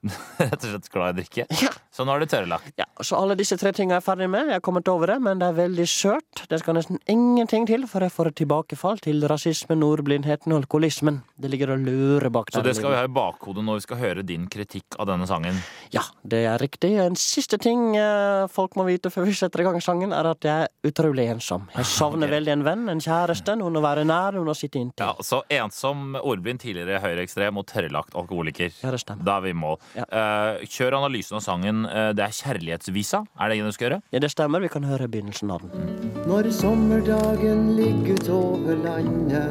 Rett 0.40 0.62
og 0.64 0.70
slett 0.70 0.88
glad 0.92 1.18
i 1.18 1.20
drikke? 1.20 1.44
Ja. 1.60 1.70
Så 1.92 2.06
nå 2.06 2.14
er 2.14 2.22
du 2.22 2.30
tørrlagt. 2.30 2.70
Ja, 2.78 2.86
så 3.04 3.18
alle 3.18 3.34
disse 3.36 3.56
tre 3.60 3.72
tingene 3.76 3.98
er 3.98 4.00
jeg 4.00 4.06
ferdig 4.06 4.28
med. 4.32 4.48
Jeg 4.48 4.56
har 4.56 4.62
kommet 4.64 4.88
over 4.88 5.10
det, 5.10 5.18
men 5.20 5.40
det 5.42 5.48
er 5.50 5.56
veldig 5.58 5.84
skjørt. 5.90 6.44
Det 6.48 6.60
skal 6.62 6.78
nesten 6.78 7.00
ingenting 7.10 7.66
til 7.68 7.84
for 7.90 8.06
jeg 8.06 8.14
får 8.14 8.30
et 8.30 8.38
tilbakefall 8.40 9.02
til 9.04 9.26
rasismen, 9.28 9.82
ordblindheten 9.84 10.54
og 10.54 10.62
alkoholismen. 10.62 11.20
Det 11.36 11.50
ligger 11.52 11.74
og 11.74 11.84
lurer 11.84 12.30
bak 12.32 12.52
der. 12.52 12.60
Så 12.60 12.64
det 12.64 12.76
skal 12.78 12.94
vi 12.94 13.00
ha 13.00 13.08
i 13.08 13.12
bakhodet 13.12 13.64
når 13.66 13.80
vi 13.80 13.84
skal 13.84 14.00
høre 14.00 14.24
din 14.24 14.46
kritikk 14.52 14.96
av 15.02 15.10
denne 15.10 15.28
sangen. 15.28 15.58
Ja, 15.92 16.06
det 16.22 16.44
er 16.48 16.62
riktig. 16.62 16.94
En 17.02 17.18
siste 17.20 17.58
ting 17.60 17.98
eh, 17.98 18.46
folk 18.54 18.78
må 18.80 18.86
vite 18.88 19.12
før 19.12 19.28
vi 19.28 19.36
setter 19.36 19.64
i 19.64 19.68
gang 19.68 19.80
sangen, 19.84 20.14
er 20.16 20.30
at 20.30 20.46
jeg 20.46 20.70
er 20.70 20.88
utrolig 20.92 21.26
ensom. 21.34 21.68
Jeg 21.76 21.90
savner 21.90 22.30
okay. 22.30 22.36
veldig 22.38 22.54
en 22.54 22.64
venn, 22.70 22.88
en 22.94 23.04
kjæreste, 23.04 23.58
noen 23.60 23.76
å 23.76 23.84
være 23.84 24.06
nær, 24.08 24.38
noen 24.38 24.54
å 24.54 24.56
sitte 24.56 24.80
inntil. 24.80 25.10
Ja, 25.10 25.26
Så 25.26 25.42
ensom, 25.58 26.14
ordblind, 26.22 26.62
tidligere 26.64 27.02
høyreekstrem 27.04 27.60
og 27.60 27.68
tørrlagt 27.68 28.16
alkoholiker. 28.16 28.72
Ja, 28.80 28.94
det 28.94 29.02
stemmer. 29.04 29.26
Da 29.26 29.36
er 29.40 29.48
vi 29.48 29.52
i 29.52 29.60
mål. 29.66 29.80
Ja. 29.96 30.04
Eh, 30.06 30.66
kjør 30.70 31.00
analysen 31.00 31.38
av 31.40 31.42
sangen. 31.44 31.84
uh, 31.86 32.12
det 32.14 32.22
er 32.24 32.36
kjærlighetsvisa. 32.36 33.24
Er 33.40 33.50
det 33.50 33.58
det 33.58 33.66
du 33.66 33.74
skal 33.74 33.88
gjøre? 33.88 34.00
Ja, 34.12 34.22
det 34.22 34.30
stemmer. 34.30 34.62
Vi 34.62 34.70
kan 34.70 34.86
høre 34.86 35.08
begynnelsen 35.10 35.50
av 35.50 35.64
den. 35.64 36.14
Når 36.30 36.50
sommerdagen 36.54 37.74
ligger 37.76 38.14
utover 38.20 38.76
landet 38.76 39.48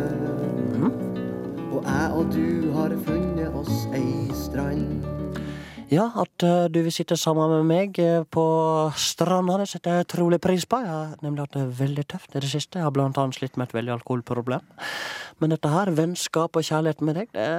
Og 1.69 1.83
jeg 1.85 2.11
og 2.15 2.31
du 2.33 2.71
har 2.73 2.93
funnet 3.05 3.55
oss 3.55 3.87
ei 3.93 4.29
strand 4.33 5.03
Ja, 5.89 6.09
at 6.21 6.43
eh, 6.45 6.69
du 6.69 6.81
vil 6.85 6.93
sitte 6.93 7.17
sammen 7.17 7.49
med 7.49 7.65
meg 7.65 7.99
på 8.31 8.45
stranda, 8.95 9.57
det 9.59 9.67
setter 9.71 9.97
jeg 9.97 10.07
utrolig 10.07 10.39
pris 10.41 10.65
på. 10.69 10.79
Jeg 10.85 10.93
har 10.93 11.15
nemlig 11.25 11.47
hatt 11.47 11.57
det 11.57 11.67
veldig 11.79 12.05
tøft 12.13 12.35
i 12.35 12.43
det 12.43 12.51
siste. 12.51 12.79
Jeg 12.79 12.85
har 12.85 12.95
blant 12.95 13.17
annet 13.17 13.39
slitt 13.39 13.57
med 13.57 13.69
et 13.69 13.77
veldig 13.79 13.97
alkoholproblem. 13.97 14.65
Men 15.41 15.55
dette 15.55 15.73
her, 15.73 15.91
vennskap 15.97 16.55
og 16.55 16.67
kjærlighet 16.67 17.01
med 17.01 17.21
deg, 17.23 17.33
det, 17.33 17.49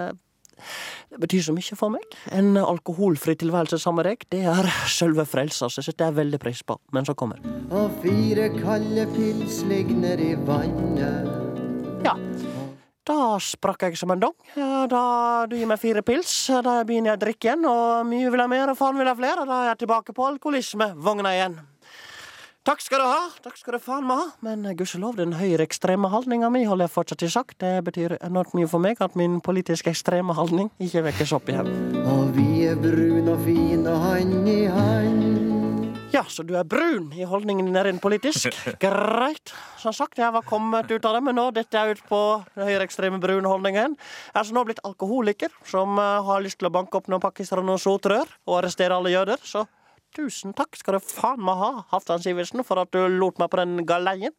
det 1.10 1.20
betyr 1.22 1.44
så 1.48 1.54
mye 1.56 1.78
for 1.78 1.94
meg. 1.94 2.04
En 2.34 2.56
alkoholfri 2.60 3.36
tilværelse 3.40 3.78
sammen 3.82 4.02
med 4.04 4.10
deg, 4.10 4.26
det 4.32 4.44
er 4.50 4.70
selve 5.00 5.26
frelsa, 5.28 5.68
så 5.68 5.80
det 5.80 5.90
setter 5.90 6.10
jeg 6.10 6.18
veldig 6.20 6.40
pris 6.42 6.62
på. 6.66 6.78
Men 6.94 7.08
så 7.08 7.14
kommer 7.18 7.40
Og 7.70 7.90
fire 8.02 8.48
kalde 8.60 9.06
pils 9.16 9.62
ligger 9.70 10.02
nedi 10.06 10.32
vannet 10.48 11.28
Ja. 12.06 12.16
Da 13.10 13.38
sprakk 13.42 13.82
jeg 13.88 13.96
som 13.98 14.12
en 14.14 14.20
dong. 14.22 14.36
Da 14.54 15.46
du 15.50 15.56
gir 15.56 15.66
meg 15.66 15.80
fire 15.82 16.02
pils, 16.06 16.30
da 16.62 16.82
begynner 16.86 17.14
jeg 17.14 17.18
å 17.18 17.22
drikke 17.24 17.48
igjen. 17.48 17.66
Og 17.66 18.06
mye 18.06 18.30
vil 18.30 18.42
ha 18.44 18.46
mer, 18.50 18.70
og 18.70 18.78
faen 18.78 19.00
vil 19.00 19.08
ha 19.10 19.16
flere. 19.18 19.46
Da 19.48 19.56
er 19.64 19.68
jeg 19.72 19.80
tilbake 19.82 20.14
på 20.14 20.28
alkoholismevogna 20.28 21.32
igjen. 21.34 21.56
Takk 22.60 22.82
skal 22.84 23.00
du 23.00 23.06
ha. 23.08 23.20
Takk 23.40 23.56
skal 23.56 23.78
du 23.78 23.80
faen 23.80 24.04
meg 24.04 24.18
ha. 24.20 24.24
Men 24.44 24.66
eh, 24.68 24.74
gudskjelov, 24.76 25.14
den 25.16 25.32
høyreekstreme 25.32 26.10
holdninga 26.12 26.50
mi 26.52 26.66
holder 26.68 26.90
jeg 26.90 26.92
fortsatt 26.92 27.22
i 27.24 27.30
sjakk. 27.32 27.54
Det 27.56 27.70
betyr 27.86 28.18
enormt 28.20 28.52
mye 28.58 28.68
for 28.68 28.84
meg 28.84 29.00
at 29.00 29.16
min 29.16 29.38
politisk 29.40 29.88
ekstreme 29.88 30.36
holdning 30.36 30.68
ikke 30.76 31.06
vekkes 31.08 31.32
opp 31.38 31.48
igjen. 31.48 31.70
Og 32.04 32.34
vi 32.36 32.66
er 32.68 32.76
brun 32.76 33.32
og 33.32 33.40
fin 33.46 33.88
og 33.88 34.04
hand 34.04 34.52
i 34.52 34.58
hand 34.68 35.88
Ja, 36.12 36.26
så 36.28 36.44
du 36.44 36.52
er 36.58 36.68
brun 36.68 37.08
i 37.16 37.24
holdningen 37.24 37.70
din 37.70 37.80
rent 37.80 38.04
politisk. 38.04 38.52
Greit. 38.84 39.56
Som 39.80 39.96
sagt, 39.96 40.20
jeg 40.20 40.28
var 40.36 40.44
kommet 40.44 40.92
ut 40.92 41.08
av 41.08 41.16
det, 41.16 41.24
men 41.24 41.40
nå 41.40 41.48
detter 41.56 41.80
jeg 41.80 41.96
ut 41.96 42.06
på 42.12 42.22
den 42.58 42.68
høyreekstreme 42.68 43.24
brunholdningen. 43.24 43.96
Jeg 43.96 44.36
er 44.36 44.50
så 44.50 44.60
nå 44.60 44.68
blitt 44.68 44.84
alkoholiker, 44.84 45.56
som 45.64 45.96
eh, 45.96 46.22
har 46.28 46.44
lyst 46.44 46.60
til 46.60 46.68
å 46.68 46.76
banke 46.76 47.00
opp 47.00 47.08
noen 47.08 47.24
pakkisere 47.24 47.64
og 47.64 47.72
noen 47.72 47.80
sotrør 47.80 48.28
og 48.44 48.60
arrestere 48.60 49.00
alle 49.00 49.16
jøder. 49.16 49.40
Så 49.48 49.64
tusen 50.16 50.54
takk 50.56 50.78
skal 50.78 50.98
du 50.98 51.04
faen 51.04 51.42
meg 51.44 51.58
ha, 51.60 51.72
Halvdan 51.92 52.22
Sivertsen, 52.24 52.64
for 52.66 52.82
at 52.82 52.92
du 52.94 53.04
lot 53.08 53.40
meg 53.40 53.50
på 53.52 53.60
den 53.60 53.84
galeien. 53.88 54.34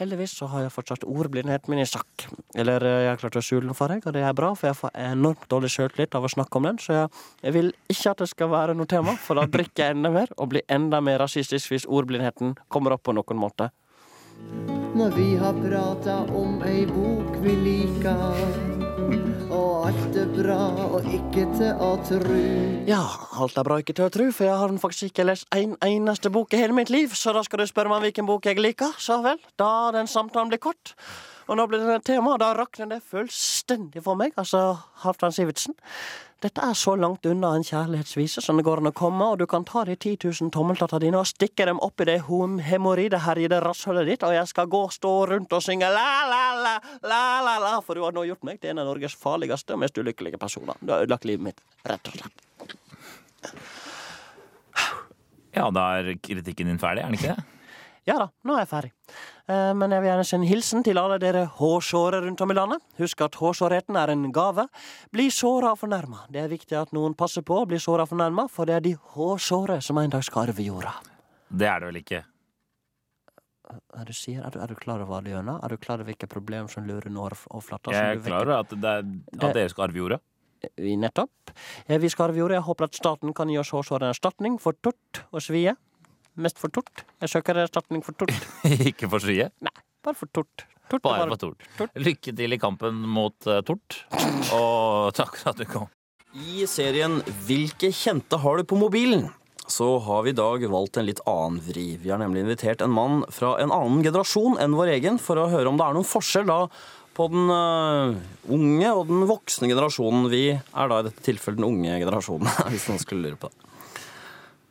Heldigvis 0.00 0.32
så 0.38 0.48
har 0.50 0.64
jeg 0.64 0.72
fortsatt 0.72 1.04
ordblindheten 1.06 1.70
min 1.70 1.82
i 1.82 1.86
sjakk. 1.86 2.24
Eller 2.58 2.82
eh, 2.86 3.02
jeg 3.04 3.10
har 3.12 3.20
klart 3.20 3.36
å 3.38 3.44
skjule 3.44 3.68
den 3.68 3.76
for 3.76 3.92
deg, 3.92 4.06
og 4.08 4.16
det 4.16 4.24
er 4.24 4.34
bra, 4.36 4.52
for 4.58 4.70
jeg 4.70 4.78
får 4.78 4.94
enormt 5.04 5.44
dårlig 5.52 5.70
sjøltillit 5.74 6.16
av 6.18 6.26
å 6.26 6.32
snakke 6.32 6.58
om 6.58 6.68
den. 6.70 6.80
Så 6.82 6.96
jeg, 6.96 7.12
jeg 7.44 7.56
vil 7.58 7.70
ikke 7.92 8.14
at 8.14 8.24
det 8.24 8.30
skal 8.32 8.50
være 8.54 8.76
noe 8.78 8.90
tema, 8.90 9.14
for 9.20 9.38
da 9.38 9.46
drikker 9.46 9.84
jeg 9.84 9.98
enda 9.98 10.12
mer 10.14 10.32
og 10.38 10.50
blir 10.54 10.66
enda 10.72 11.02
mer 11.04 11.20
rasistisk 11.22 11.74
hvis 11.74 11.86
ordblindheten 11.86 12.56
kommer 12.72 12.96
opp 12.96 13.04
på 13.06 13.14
noen 13.16 13.42
måte. 13.44 13.70
Når 14.96 15.14
vi 15.16 15.28
har 15.40 15.54
prata 15.60 16.22
om 16.34 16.58
ei 16.66 16.82
bok 16.88 17.36
vi 17.44 17.54
liker 17.62 19.41
Og 19.52 19.86
alt 19.86 20.16
er 20.16 20.30
bra 20.32 20.58
og 20.96 21.08
ikke 21.12 21.44
til 21.58 21.82
å 21.82 21.90
tru 22.06 22.38
Ja, 22.88 23.02
alt 23.42 23.58
er 23.60 23.66
bra 23.66 23.78
ikke 23.82 23.94
til 23.98 24.06
å 24.06 24.12
tro, 24.12 24.30
for 24.32 24.48
jeg 24.48 24.56
har 24.62 24.72
faktisk 24.80 25.10
ikke 25.10 25.26
lest 25.28 25.46
en 25.54 25.76
eneste 25.84 26.32
bok 26.32 26.54
i 26.56 26.62
hele 26.62 26.76
mitt 26.76 26.90
liv, 26.92 27.12
så 27.18 27.34
da 27.36 27.44
skal 27.44 27.60
du 27.60 27.68
spørre 27.68 27.92
meg 27.92 28.06
hvilken 28.06 28.28
bok 28.28 28.48
jeg 28.48 28.62
liker. 28.62 28.96
Så 28.98 29.20
vel, 29.24 29.40
da 29.60 29.92
den 29.94 30.08
samtalen 30.10 30.50
blir 30.52 30.62
kort. 30.62 30.94
Og 31.50 31.58
nå 31.58 31.66
blir 31.68 31.82
det 31.84 31.98
et 31.98 32.08
tema, 32.14 32.38
da 32.40 32.52
rakner 32.56 32.88
det 32.94 33.02
fullstendig 33.12 34.02
for 34.04 34.18
meg, 34.18 34.32
altså 34.40 34.78
Halvdan 35.04 35.34
Sivertsen. 35.36 35.76
Dette 36.42 36.58
er 36.66 36.74
så 36.74 36.96
langt 36.98 37.26
unna 37.30 37.52
en 37.54 37.62
kjærlighetsvise 37.62 38.42
som 38.42 38.58
det 38.58 38.64
går 38.66 38.80
an 38.80 38.90
å 38.90 38.94
komme, 38.98 39.28
og 39.30 39.38
du 39.38 39.44
kan 39.46 39.62
ta 39.62 39.84
de 39.86 39.94
10 39.94 40.16
000 40.24 40.50
tommeltottene 40.50 41.04
dine 41.04 41.20
og 41.20 41.28
stikke 41.30 41.68
dem 41.68 41.78
opp 41.86 42.02
i 42.02 42.08
det 42.08 42.16
hemoroideherjede 42.26 43.60
rasshølet 43.62 44.10
ditt, 44.10 44.26
og 44.26 44.34
jeg 44.34 44.50
skal 44.50 44.70
gå 44.72 44.80
og 44.88 44.94
stå 44.96 45.12
rundt 45.30 45.54
og 45.54 45.62
synge 45.62 45.86
la, 45.94 46.08
la, 46.26 46.42
la, 46.58 46.74
la, 47.06 47.22
la, 47.46 47.54
la, 47.62 47.76
for 47.86 47.94
du 47.94 48.02
har 48.02 48.16
nå 48.16 48.26
gjort 48.26 48.42
meg 48.48 48.58
til 48.58 48.72
en 48.72 48.82
av 48.82 48.90
Norges 48.90 49.14
farligste 49.14 49.76
og 49.76 49.84
mest 49.84 50.02
ulykkelige 50.02 50.40
personer. 50.42 50.74
Du 50.82 50.90
har 50.90 51.06
ødelagt 51.06 51.30
livet 51.30 51.46
mitt, 51.46 51.62
rett 51.86 52.10
og 52.10 52.18
slett. 52.18 52.44
Ja, 55.54 55.70
da 55.70 55.88
er 56.00 56.14
kritikken 56.18 56.72
din 56.72 56.82
ferdig, 56.82 57.04
er 57.04 57.12
den 57.12 57.20
ikke 57.20 57.36
det? 57.36 57.61
Ja 58.08 58.16
da, 58.18 58.24
nå 58.42 58.56
er 58.56 58.64
jeg 58.64 58.70
ferdig. 58.72 58.88
Eh, 59.46 59.72
Men 59.78 59.92
jeg 59.94 60.02
vil 60.02 60.08
gjerne 60.10 60.24
sende 60.26 60.48
hilsen 60.50 60.82
til 60.82 60.98
alle 60.98 61.20
dere 61.22 61.44
hårsåre 61.60 62.18
rundt 62.24 62.40
om 62.42 62.50
i 62.50 62.56
landet. 62.58 62.82
Husk 62.98 63.20
at 63.22 63.36
hårsårheten 63.38 63.96
er 64.00 64.10
en 64.10 64.24
gave. 64.34 64.64
Bli 65.14 65.28
såra 65.30 65.70
og 65.76 65.78
fornærma. 65.84 66.24
Det 66.32 66.42
er 66.42 66.50
viktig 66.50 66.74
at 66.80 66.92
noen 66.96 67.14
passer 67.14 67.42
på 67.46 67.60
å 67.62 67.68
bli 67.70 67.78
såra 67.78 68.02
og 68.02 68.10
fornærma, 68.10 68.48
for 68.50 68.66
det 68.66 68.74
er 68.74 68.84
de 68.88 68.96
hårsåre 69.14 69.78
som 69.82 69.98
en 70.02 70.10
dag 70.10 70.24
skal 70.26 70.48
arve 70.48 70.66
jorda. 70.66 70.96
Det 71.52 71.68
er 71.68 71.78
det 71.84 71.90
vel 71.92 72.00
ikke? 72.02 72.22
Er 73.96 74.04
du, 74.04 74.12
sier, 74.12 74.42
er, 74.44 74.50
du, 74.52 74.58
er 74.60 74.68
du 74.68 74.74
klar 74.76 75.00
over 75.00 75.08
hva 75.14 75.22
du 75.24 75.30
gjør 75.30 75.46
nå? 75.46 75.54
Er 75.64 75.72
du 75.72 75.78
klar 75.80 76.00
over 76.02 76.10
hvilke 76.10 76.26
problemer 76.28 76.68
som 76.68 76.84
lurer 76.84 77.08
nå 77.08 77.22
overflata? 77.24 77.94
Jeg 77.94 78.18
er 78.18 78.20
klar 78.26 78.42
over 78.44 78.58
at, 78.58 78.74
det 78.82 78.90
er, 78.98 79.06
at 79.38 79.54
dere 79.56 79.70
skal 79.72 79.86
arve 79.86 80.02
jorda. 80.02 80.18
Nettopp. 80.78 81.54
Eh, 81.86 81.98
Vi 82.02 82.10
skal 82.12 82.28
arve 82.28 82.42
jorda. 82.42 82.58
Jeg 82.58 82.66
håper 82.66 82.90
at 82.90 82.98
staten 82.98 83.32
kan 83.34 83.48
gi 83.50 83.56
oss 83.62 83.70
hårsåre 83.74 84.10
en 84.10 84.12
erstatning 84.16 84.58
for 84.60 84.74
tort 84.82 85.22
og 85.30 85.40
svie. 85.42 85.76
Mest 86.40 86.60
for 86.60 86.72
tort. 86.72 87.02
Jeg 87.20 87.28
søker 87.32 87.58
erstatning 87.64 88.02
for 88.04 88.16
tort. 88.16 88.32
ikke 88.90 89.08
for 89.12 89.20
skye. 89.20 89.50
Nei, 89.64 89.74
bare 90.04 90.16
for 90.16 90.30
tort. 90.32 90.64
tort 90.88 91.02
bare, 91.04 91.26
Bare 91.26 91.34
for 91.36 91.42
tort. 91.50 91.66
tort. 91.78 91.92
Lykke 92.00 92.32
til 92.38 92.56
i 92.56 92.60
kampen 92.60 93.02
mot 93.08 93.36
uh, 93.50 93.60
tort. 93.66 93.98
Og 94.56 95.12
takk 95.16 95.36
for 95.36 95.52
at 95.52 95.60
du 95.60 95.66
kom. 95.68 95.90
I 96.32 96.64
serien 96.64 97.18
Hvilke 97.44 97.90
kjente 97.92 98.38
har 98.40 98.56
du 98.56 98.64
på 98.64 98.78
mobilen? 98.80 99.26
Så 99.68 99.98
har 100.04 100.24
vi 100.24 100.32
i 100.32 100.36
dag 100.36 100.64
valgt 100.72 100.96
en 100.98 101.06
litt 101.06 101.20
annen 101.28 101.60
vri. 101.64 101.92
Vi 102.00 102.10
har 102.10 102.18
nemlig 102.20 102.42
invitert 102.46 102.80
en 102.84 102.92
mann 102.92 103.20
fra 103.32 103.54
en 103.62 103.72
annen 103.72 104.00
generasjon 104.04 104.56
enn 104.60 104.74
vår 104.76 104.94
egen 104.96 105.20
for 105.22 105.38
å 105.38 105.46
høre 105.52 105.68
om 105.70 105.76
det 105.78 105.84
er 105.86 105.96
noen 105.96 106.08
forskjell 106.08 106.48
da 106.48 106.58
på 107.12 107.26
den 107.28 107.52
uh, 107.52 108.16
unge 108.48 108.90
og 108.96 109.04
den 109.12 109.26
voksne 109.28 109.68
generasjonen. 109.68 110.30
Vi 110.32 110.44
er 110.56 110.88
da 110.90 111.02
i 111.02 111.06
dette 111.10 111.24
tilfellet 111.28 111.60
den 111.60 111.68
unge 111.68 112.00
generasjonen, 112.00 112.48
hvis 112.72 112.88
noen 112.88 113.04
skulle 113.04 113.28
lure 113.28 113.40
på 113.44 113.52
det. 113.52 113.68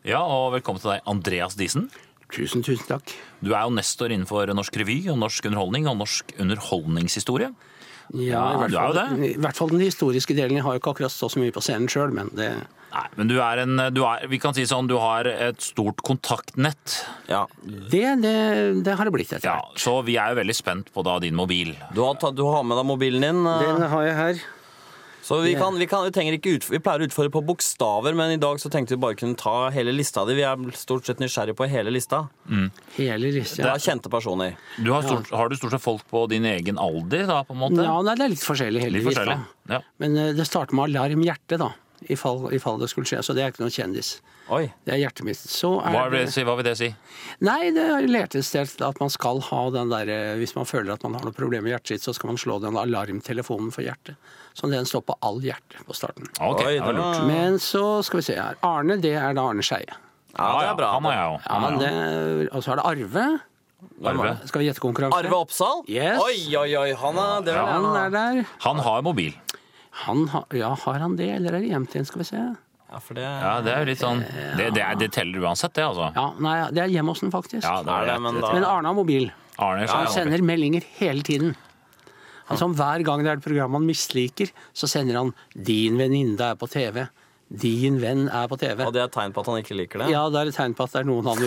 Ja, 0.02 0.24
og 0.26 0.56
velkommen 0.56 0.82
til 0.82 0.96
deg, 0.96 1.04
Andreas 1.06 1.54
Diesen. 1.60 1.92
Tusen, 2.34 2.64
tusen 2.66 2.88
takk. 2.88 3.12
Du 3.44 3.52
er 3.52 3.68
jo 3.68 3.74
nestor 3.76 4.10
innenfor 4.10 4.50
norsk 4.56 4.80
revy 4.82 5.04
og 5.12 5.20
norsk 5.22 5.46
underholdning 5.46 5.86
og 5.92 6.00
norsk 6.00 6.32
underholdningshistorie. 6.42 7.52
Ja, 8.18 8.42
i, 8.42 8.58
hvert 8.58 8.72
du 8.74 8.78
er 8.80 8.88
jo 8.90 8.96
fall, 8.98 9.26
I 9.28 9.36
hvert 9.40 9.60
fall 9.60 9.70
den 9.72 9.84
historiske 9.86 10.36
delen. 10.36 10.58
Jeg 10.58 10.66
har 10.66 10.74
jo 10.76 10.82
ikke 10.82 10.94
akkurat 10.96 11.14
stått 11.14 11.36
så 11.36 11.42
mye 11.44 11.54
på 11.54 11.62
scenen 11.64 11.92
sjøl, 11.92 12.14
men 12.16 12.32
det 12.38 12.50
Nei, 12.92 13.06
men 13.16 13.30
du 13.30 13.38
er 13.40 13.62
en 13.62 13.78
du 13.96 14.02
er, 14.04 14.26
Vi 14.28 14.36
kan 14.42 14.52
si 14.58 14.66
sånn, 14.68 14.90
du 14.90 14.98
har 15.00 15.30
et 15.30 15.62
stort 15.64 16.02
kontaktnett. 16.04 16.98
Ja. 17.30 17.46
det, 17.64 18.04
det, 18.26 18.34
det 18.84 18.98
har 19.00 19.08
det 19.08 19.14
blitt 19.16 19.32
etter 19.32 19.48
Ja. 19.48 19.62
Så 19.80 19.94
vi 20.08 20.18
er 20.20 20.34
jo 20.34 20.42
veldig 20.42 20.58
spent 20.58 20.92
på 20.92 21.06
da 21.08 21.20
din 21.24 21.38
mobil. 21.38 21.72
Du, 21.96 22.02
har 22.04 22.18
du 22.36 22.44
har 22.50 22.66
med 22.68 22.82
deg 22.82 22.90
mobilen 22.90 23.24
din, 23.24 23.46
øh, 23.46 23.64
Den 23.64 23.88
har 23.94 24.10
jeg 24.10 24.18
her. 24.18 24.44
Så 25.32 25.38
vi, 25.46 25.54
kan, 25.56 25.78
vi, 25.80 25.88
kan, 25.88 26.04
vi, 26.04 26.24
ikke 26.36 26.56
ut, 26.58 26.66
vi 26.68 26.80
pleier 26.84 27.06
å 27.06 27.08
utfordre 27.08 27.32
på 27.32 27.42
bokstaver, 27.48 28.16
men 28.20 28.34
i 28.34 28.40
dag 28.42 28.60
så 28.60 28.68
tenkte 28.74 28.98
vi 28.98 29.00
bare 29.00 29.16
kunne 29.16 29.38
ta 29.40 29.70
hele 29.72 29.94
lista 29.96 30.26
di. 30.28 30.36
Vi 30.36 30.44
er 30.44 30.66
stort 30.76 31.08
sett 31.08 31.22
nysgjerrige 31.24 31.56
på 31.56 31.70
hele 31.72 31.94
lista. 31.96 32.26
Hele 32.98 33.32
lista. 33.32 33.62
Det 33.64 33.70
er 33.72 33.86
kjente 33.86 34.12
personer. 34.12 34.58
Du 34.76 34.92
har, 34.92 35.06
stort, 35.08 35.32
har 35.32 35.48
du 35.48 35.56
stort 35.56 35.72
sett 35.78 35.86
folk 35.86 36.04
på 36.12 36.26
din 36.34 36.50
egen 36.52 36.82
alder, 36.82 37.24
da, 37.30 37.46
på 37.48 37.56
en 37.56 37.62
måte? 37.64 37.86
Ja, 37.86 37.96
nei, 38.04 38.18
det 38.20 38.28
er 38.28 38.34
litt 38.34 38.44
forskjellig, 38.44 38.82
Litt 38.82 38.88
heldigvis. 38.90 39.14
forskjellig. 39.14 39.38
Ja. 39.72 39.80
Men 40.04 40.20
uh, 40.20 40.26
det 40.36 40.50
starter 40.50 40.76
med 40.76 40.92
alarm 40.92 41.24
hjerte, 41.24 41.62
da. 41.64 41.72
I 42.12 42.18
fall, 42.20 42.50
I 42.52 42.60
fall 42.60 42.82
det 42.82 42.90
skulle 42.92 43.08
skje. 43.08 43.22
Så 43.24 43.38
det 43.38 43.46
er 43.46 43.54
ikke 43.54 43.64
noen 43.64 43.72
kjendis. 43.72 44.18
Oi. 44.52 44.66
Det 44.84 44.96
er 44.96 45.00
hjertet 45.04 45.24
mitt. 45.24 45.40
Så 45.40 45.76
er 45.80 45.94
Hva, 45.94 46.06
det 46.12 46.44
hva 46.44 46.56
vil 46.60 46.66
det 46.68 46.76
si? 46.80 46.90
Nei, 47.46 47.72
det 47.72 47.84
er 47.88 48.08
lærtes 48.10 48.50
til 48.52 48.84
at 48.84 49.00
man 49.00 49.14
skal 49.14 49.40
ha 49.48 49.62
den 49.72 49.94
derre 49.94 50.18
Hvis 50.42 50.58
man 50.58 50.68
føler 50.68 50.96
at 50.96 51.06
man 51.06 51.16
har 51.16 51.24
noe 51.28 51.36
problem 51.36 51.64
med 51.64 51.76
hjertet 51.76 51.96
sitt, 51.96 52.08
så 52.10 52.16
skal 52.18 52.34
man 52.34 52.42
slå 52.42 52.58
den 52.64 52.80
alarmtelefonen 52.80 53.72
for 53.72 53.86
hjertet. 53.86 54.18
Så 54.54 54.68
den 54.72 54.86
står 54.86 55.04
på 55.08 55.16
all 55.24 55.40
hjerte 55.44 55.84
på 55.88 55.96
starten. 55.96 56.28
Okay, 56.40 56.76
det 56.78 56.86
var 56.86 56.98
lurt. 56.98 57.22
Men 57.28 57.60
så 57.62 58.02
skal 58.06 58.20
vi 58.22 58.26
se 58.28 58.36
her. 58.40 58.58
Arne, 58.68 58.98
det 59.02 59.14
er 59.16 59.38
da 59.38 59.46
Arne 59.52 59.64
Skeie. 59.66 59.96
Ja, 60.38 60.50
det 60.60 60.68
er 60.70 60.76
bra. 60.80 60.92
Han 60.96 61.08
er 61.08 61.16
jeg 61.16 61.32
òg. 61.32 61.48
Ja, 61.48 62.50
og 62.58 62.64
så 62.64 62.74
er 62.74 62.82
det 62.82 62.86
Arve. 62.92 63.26
Arve. 64.12 64.34
Skal 64.48 64.62
vi 64.64 64.68
gjette 64.70 64.84
konkurranse? 64.84 65.18
Arve 65.18 65.40
Oppsal? 65.40 65.84
Yes. 65.90 66.20
Oi, 66.22 66.56
oi, 66.58 66.70
oi. 66.80 66.90
Han 67.02 67.18
er, 67.22 67.46
det 67.48 67.56
vil 67.56 67.72
Han 67.72 67.88
er 68.04 68.14
der. 68.14 68.44
Han 68.68 68.84
har 68.86 69.02
mobil. 69.06 69.34
Han 70.06 70.28
ha, 70.32 70.44
ja, 70.56 70.76
har 70.86 71.00
han 71.04 71.18
det, 71.20 71.28
eller 71.36 71.58
er 71.58 71.66
det 71.66 71.72
hjem 71.74 71.88
til 71.92 72.02
en, 72.02 72.06
Skal 72.08 72.22
vi 72.24 72.28
se. 72.30 72.44
Ja, 72.92 73.00
for 73.00 73.16
det, 73.16 73.24
Ja, 73.24 73.52
Det 73.64 73.72
er 73.72 73.84
jo 73.84 73.88
litt 73.88 74.02
sånn 74.02 74.22
Det, 74.24 74.70
det, 74.76 74.82
er, 74.84 74.96
det 75.00 75.12
teller 75.16 75.44
uansett, 75.46 75.74
det, 75.76 75.84
altså. 75.84 76.10
Ja, 76.16 76.26
nei, 76.44 76.56
det 76.76 76.84
er 76.86 76.94
hjemme 76.96 77.14
hos 77.14 77.24
den, 77.24 77.32
faktisk. 77.32 77.64
Ja, 77.64 77.82
det 77.84 77.92
er 77.98 78.10
det, 78.14 78.16
men 78.24 78.40
da 78.44 78.54
Men 78.56 78.68
Arne 78.68 78.92
har 78.92 78.98
mobil. 78.98 79.30
Arne 79.62 79.88
Han 79.92 80.08
sender 80.12 80.44
meldinger 80.44 80.88
hele 81.00 81.24
tiden. 81.28 81.56
Altså 82.52 82.68
Hver 82.76 83.04
gang 83.08 83.24
det 83.26 83.32
er 83.32 83.40
et 83.40 83.44
program 83.46 83.74
han 83.80 83.86
misliker, 83.88 84.52
så 84.74 84.88
sender 84.92 85.18
han 85.18 85.34
'Din 85.56 85.98
venninne 85.98 86.40
er 86.52 86.56
på 86.56 86.68
TV'. 86.68 87.08
'Din 87.52 87.98
venn 88.00 88.28
er 88.30 88.48
på 88.48 88.56
TV'. 88.60 88.86
Og 88.88 88.94
det 88.94 89.02
er 89.02 89.06
et 89.10 89.12
tegn 89.12 89.34
på 89.36 89.42
at 89.44 89.48
han 89.52 89.58
ikke 89.64 89.76
liker 89.76 90.00
det? 90.00 90.10
Ja, 90.14 90.30
det 90.32 90.40
er 90.40 90.52
et 90.52 90.56
tegn 90.56 90.74
på 90.76 90.84
at 90.88 90.92
det 90.94 91.02
er 91.02 91.08
noen 91.10 91.26
han 91.26 91.38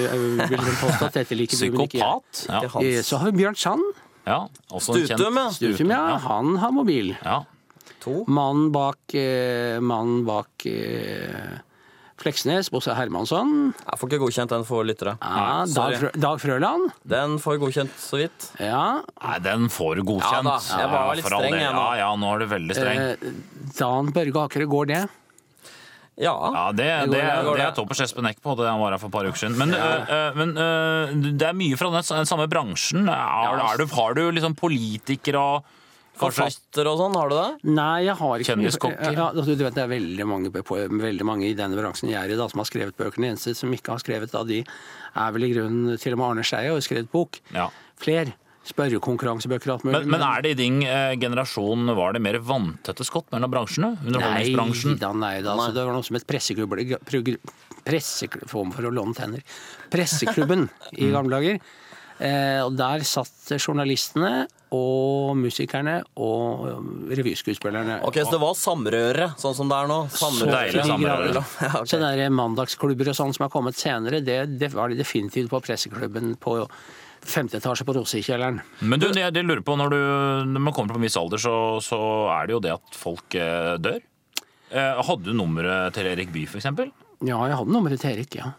vil 0.51 0.59
påstå 0.83 1.07
at 1.09 1.15
dette 1.21 1.35
liker 1.39 1.57
du, 1.57 1.71
men 1.73 1.87
ikke. 1.87 1.99
Psykopat. 2.01 2.45
Ja. 2.49 2.59
Ikke 2.61 2.73
hans. 2.75 2.85
Eh, 2.85 3.03
Så 3.03 3.17
har 3.23 3.31
vi 3.31 3.37
Bjørn 3.43 3.57
Sand. 3.57 3.85
ja. 4.27 4.41
Også 4.73 4.93
Stutum, 5.07 5.35
ja. 5.41 5.51
Stutum, 5.51 5.91
ja. 5.91 6.17
Han 6.19 6.57
har 6.57 6.71
mobil. 6.73 7.17
Ja. 7.25 7.39
To. 8.05 8.25
Mannen 8.29 8.71
bak, 8.73 8.99
eh, 9.15 9.81
mannen 9.81 10.25
bak 10.27 10.67
eh, 10.67 11.59
Fleksnes, 12.25 12.71
Bosse 12.73 12.95
Hermansson. 12.97 13.75
Jeg 13.77 14.01
får 14.01 14.11
ikke 14.11 14.21
godkjent 14.23 14.53
den 14.55 14.65
for 14.69 14.87
lyttere. 14.89 15.17
Ja. 15.21 15.65
Dag, 15.69 15.97
Frø 16.01 16.13
Dag 16.17 16.41
Frøland. 16.41 16.87
Den 17.15 17.37
får 17.43 17.59
godkjent 17.61 17.99
så 18.01 18.23
vidt. 18.23 18.47
Ja. 18.63 19.03
Nei, 19.21 19.35
den 19.45 19.69
får 19.73 20.01
godkjent. 20.01 20.49
Ja 20.49 20.55
da, 20.55 20.55
jeg 20.81 20.93
var 20.95 21.19
litt 21.19 21.29
streng, 21.29 21.51
igjen. 21.51 21.67
jeg 21.67 21.77
nå. 21.77 21.83
Ja, 21.85 22.01
ja, 22.01 22.09
nå 22.23 22.33
er 22.33 22.41
du 22.41 22.49
veldig 22.55 22.79
streng. 22.79 23.05
Eh, 23.13 23.37
Dan 23.77 24.11
Børge 24.17 24.47
Akerø, 24.49 24.71
går 24.73 24.91
det? 24.95 25.03
Ja. 26.15 26.35
Ja, 26.55 26.65
det, 26.71 26.89
det, 27.11 27.19
det 27.19 27.23
det 27.59 27.63
er 27.65 27.73
toppers 27.75 28.01
Espen 28.05 28.29
Eck 28.31 28.41
på. 28.43 28.55
Det 28.57 28.69
han 28.71 28.81
var 28.81 28.95
her 28.95 29.03
for 29.03 29.11
et 29.11 29.17
par 29.17 29.29
uker 29.29 29.41
siden. 29.41 29.59
Men, 29.61 29.75
ja. 29.75 29.95
øh, 30.07 30.37
men 30.39 30.57
øh, 30.57 31.15
det 31.35 31.49
er 31.51 31.57
mye 31.59 31.79
fra 31.79 31.91
den, 31.93 32.29
samme 32.31 32.47
bransjen. 32.51 33.09
Er, 33.11 33.65
er 33.67 33.83
du, 33.83 33.89
har 33.93 34.15
du 34.17 34.29
liksom 34.33 34.55
politikere 34.59 35.43
og 35.43 35.73
Forfatter 36.19 36.87
og 36.87 37.01
sånn, 37.01 37.17
har 37.19 37.31
du 37.31 37.35
det? 37.35 37.73
Nei, 37.75 38.05
jeg 38.07 38.15
har 38.21 38.43
ikke 38.43 38.53
Kjendiskokker? 38.53 39.17
Ja, 39.17 39.27
altså, 39.33 39.57
du 39.57 39.65
vet, 39.65 39.75
Det 39.75 39.83
er 39.83 39.91
veldig 39.91 40.27
mange, 40.31 40.53
veldig 40.55 41.27
mange 41.27 41.49
i 41.49 41.57
denne 41.59 41.79
bransjen 41.79 42.13
jeg 42.13 42.21
er 42.21 42.35
i 42.35 42.39
da, 42.39 42.47
som 42.51 42.63
har 42.63 42.71
skrevet 42.71 42.97
bøker. 42.97 43.19
Den 43.19 43.33
eneste 43.33 43.57
som 43.59 43.75
ikke 43.75 43.97
har 43.97 44.03
skrevet 44.05 44.35
av 44.39 44.47
de, 44.47 44.63
er 44.63 45.35
vel 45.35 45.49
i 45.49 45.53
grunnen 45.57 45.99
til 45.99 46.15
og 46.15 46.23
med 46.23 46.29
Arne 46.29 46.47
Skeie 46.47 46.71
har 46.71 46.87
skrevet 46.87 47.11
bok. 47.11 47.41
Ja. 47.57 47.69
Fler. 48.03 48.31
Spørrekonkurransebøker 48.65 49.69
og 49.69 49.75
alt 49.75 49.85
mulig. 49.85 49.99
Men, 49.99 50.13
men 50.15 50.23
er 50.25 50.45
det 50.45 50.55
i 50.55 50.59
din 50.63 50.79
eh, 50.87 51.13
generasjon 51.21 51.91
var 51.99 52.15
det 52.17 52.23
mer 52.25 52.39
vanntette 52.41 53.05
skott 53.05 53.29
mellom 53.35 53.53
bransjene? 53.53 53.91
Nei 54.07 54.47
da, 54.55 55.11
nei 55.13 55.37
da. 55.45 55.53
Altså, 55.53 55.75
det 55.77 55.85
var 55.85 55.93
noe 55.99 56.07
som 56.07 56.17
het 56.17 56.25
Presseklubben 56.31 56.97
presseklubb, 57.85 58.49
Få 58.49 58.65
meg 58.65 58.79
for 58.79 58.89
å 58.89 58.95
låne 58.95 59.13
tenner. 59.19 59.43
Presseklubben 59.93 60.71
i 61.03 61.11
gamle 61.13 61.37
dager. 61.37 61.61
Eh, 62.25 62.61
og 62.65 62.79
der 62.79 63.05
satt 63.05 63.53
journalistene 63.59 64.47
og 64.75 65.37
musikerne 65.39 66.01
og 66.21 66.67
revyskuespillerne. 67.15 68.01
Ok, 68.09 68.19
Så 68.25 68.35
det 68.35 68.41
var 68.43 68.59
samrøre, 68.59 69.31
sånn 69.41 69.57
som 69.57 69.71
det 69.71 69.79
er 69.79 69.91
nå? 69.91 70.01
Samrøre. 70.15 70.59
deilig 70.59 70.81
til 70.81 70.93
samrøre. 70.93 71.45
Ja, 71.65 71.71
okay. 71.81 71.91
Så 71.93 72.01
der 72.03 72.35
mandagsklubber 72.35 73.13
og 73.13 73.19
sånn 73.19 73.35
som 73.37 73.47
har 73.47 73.53
kommet 73.55 73.79
senere, 73.79 74.23
det, 74.25 74.39
det 74.61 74.73
var 74.75 74.91
det 74.93 75.01
definitivt 75.01 75.53
på 75.53 75.63
presseklubben 75.65 76.35
på 76.43 76.59
femte 77.25 77.57
etasje 77.61 77.87
på 77.89 77.95
Rosekjelleren. 77.97 78.59
Men 78.85 79.01
du, 79.01 79.09
det, 79.15 79.23
jeg 79.25 79.47
lurer 79.47 79.63
på, 79.65 79.77
når, 79.81 79.95
du, 79.95 80.03
når 80.51 80.67
man 80.67 80.75
kommer 80.77 80.97
på 80.97 81.01
en 81.01 81.07
viss 81.07 81.17
alder, 81.21 81.41
så, 81.41 81.55
så 81.85 82.01
er 82.35 82.49
det 82.49 82.57
jo 82.57 82.65
det 82.65 82.75
at 82.77 82.99
folk 82.99 83.39
eh, 83.41 83.77
dør. 83.81 84.03
Eh, 84.75 85.01
hadde 85.09 85.31
du 85.31 85.37
nummeret 85.37 85.95
til 85.97 86.11
Erik 86.11 86.33
Bye, 86.35 86.51
for 86.51 86.61
eksempel? 86.61 86.93
Ja, 87.25 87.39
jeg 87.49 87.57
hadde 87.57 87.73
nummeret 87.73 88.03
til 88.03 88.13
Erik, 88.13 88.37
ja. 88.37 88.51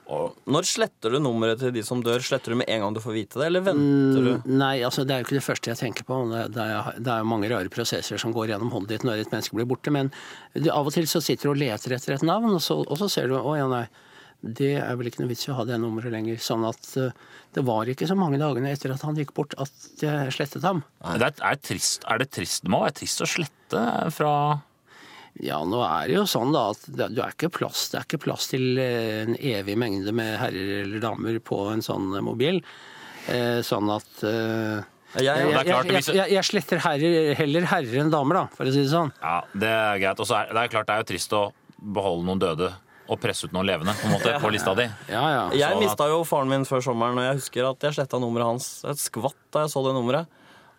Når 0.50 0.68
sletter 0.68 1.14
du 1.14 1.20
nummeret 1.22 1.60
til 1.62 1.74
de 1.76 1.84
som 1.86 2.02
dør? 2.04 2.24
Sletter 2.24 2.54
du 2.54 2.60
med 2.62 2.70
en 2.72 2.82
gang 2.82 2.96
du 2.96 3.02
får 3.04 3.16
vite 3.16 3.42
det, 3.42 3.50
eller 3.50 3.66
venter 3.66 4.26
du? 4.26 4.32
Nei, 4.50 4.80
altså 4.88 5.06
det 5.06 5.14
er 5.14 5.22
jo 5.22 5.28
ikke 5.28 5.38
det 5.38 5.46
første 5.46 5.72
jeg 5.72 5.82
tenker 5.82 6.08
på. 6.08 6.18
Det, 6.32 6.42
det, 6.56 6.66
er, 6.66 6.98
det 6.98 7.14
er 7.14 7.22
jo 7.22 7.30
mange 7.30 7.52
rare 7.52 7.72
prosesser 7.74 8.22
som 8.22 8.34
går 8.36 8.54
gjennom 8.54 8.74
hodet 8.74 8.96
ditt 8.96 9.06
når 9.08 9.26
et 9.26 9.36
menneske 9.36 9.58
blir 9.60 9.70
borte. 9.70 9.94
Men 9.94 10.10
du, 10.56 10.70
av 10.74 10.90
og 10.90 10.96
til 10.96 11.08
så 11.10 11.22
sitter 11.24 11.50
du 11.50 11.54
og 11.54 11.62
leter 11.62 11.98
etter 11.98 12.18
et 12.18 12.26
navn, 12.26 12.56
og 12.58 12.64
så, 12.64 12.80
og 12.82 13.02
så 13.02 13.10
ser 13.12 13.30
du 13.30 13.38
å 13.38 13.56
ja, 13.60 13.70
nei. 13.72 13.86
Det 14.46 14.76
er 14.78 14.98
vel 15.00 15.10
ikke 15.10 15.24
noe 15.24 15.32
vits 15.32 15.48
i 15.48 15.52
å 15.54 15.58
ha 15.58 15.64
det 15.66 15.78
nummeret 15.82 16.14
lenger. 16.14 16.38
Sånn 16.44 16.66
at 16.68 16.90
uh, 17.02 17.10
det 17.56 17.64
var 17.66 17.90
ikke 17.90 18.08
så 18.10 18.18
mange 18.20 18.38
dagene 18.42 18.74
etter 18.74 18.94
at 18.94 19.06
han 19.06 19.18
gikk 19.18 19.34
bort 19.38 19.56
at 19.62 20.02
jeg 20.02 20.34
slettet 20.36 20.66
ham. 20.68 20.84
Det 21.02 21.32
er, 21.32 21.42
er, 21.50 21.60
trist, 21.62 22.06
er 22.10 22.22
det 22.22 22.30
trist? 22.36 22.66
Det 22.66 22.74
må 22.74 22.84
være 22.84 22.98
trist 23.00 23.24
å 23.26 23.30
slette 23.30 23.86
fra 24.14 24.34
Ja, 25.44 25.60
nå 25.68 25.82
er 25.84 26.08
det 26.08 26.16
jo 26.16 26.26
sånn 26.30 26.54
da 26.56 26.70
at 26.72 26.86
det, 26.88 27.10
er 27.12 27.34
ikke 27.34 27.52
plass, 27.52 27.90
det 27.92 28.00
er 28.00 28.06
ikke 28.08 28.22
plass 28.24 28.48
til 28.54 28.80
eh, 28.80 29.26
en 29.26 29.36
evig 29.36 29.76
mengde 29.80 30.14
med 30.16 30.38
herrer 30.40 30.86
eller 30.86 31.04
damer 31.04 31.42
på 31.44 31.60
en 31.74 31.84
sånn 31.84 32.14
eh, 32.16 32.24
mobil. 32.24 32.62
Eh, 33.28 33.60
sånn 33.66 33.90
at 33.92 34.24
eh, 34.24 34.80
Jeg, 35.18 35.26
jeg, 35.26 35.50
det 35.52 35.60
er 35.60 35.68
jeg, 35.68 35.92
jeg, 35.92 36.16
jeg, 36.16 36.32
jeg 36.38 36.48
sletter 36.48 36.82
herrer, 36.86 37.34
heller 37.40 37.68
herrer 37.72 38.02
enn 38.06 38.14
damer, 38.14 38.42
da, 38.44 38.46
for 38.56 38.70
å 38.70 38.74
si 38.76 38.86
det 38.86 38.94
sånn. 38.94 39.12
Ja, 39.20 39.38
det 39.52 39.76
er 39.76 40.02
greit. 40.06 40.24
Og 40.24 40.30
så 40.30 40.40
er 40.40 40.56
det 40.56 40.64
er 40.64 40.74
klart 40.78 40.90
det 40.90 40.96
er 40.96 41.04
jo 41.04 41.12
trist 41.12 41.36
å 41.36 41.46
beholde 41.76 42.28
noen 42.30 42.42
døde 42.42 42.72
og 43.06 43.22
presse 43.22 43.46
ut 43.46 43.54
noen 43.54 43.68
levende 43.68 43.94
på, 44.00 44.08
en 44.08 44.16
måte, 44.16 44.34
på 44.42 44.50
lista 44.54 44.74
di. 44.78 44.88
Ja, 45.12 45.24
ja. 45.30 45.44
jeg 45.54 45.78
mista 45.82 46.08
jo 46.10 46.24
faren 46.26 46.50
min 46.50 46.66
før 46.66 46.82
sommeren, 46.82 47.20
og 47.20 47.28
jeg 47.28 47.40
husker 47.42 47.68
at 47.70 47.86
jeg 47.86 48.00
sletta 48.00 48.20
nummeret 48.22 48.50
hans. 48.50 48.70
Et 48.90 49.02
skvatt 49.02 49.38
da 49.54 49.66
jeg 49.66 49.74
så 49.76 49.84
det 49.86 49.94
nummeret. 49.98 50.32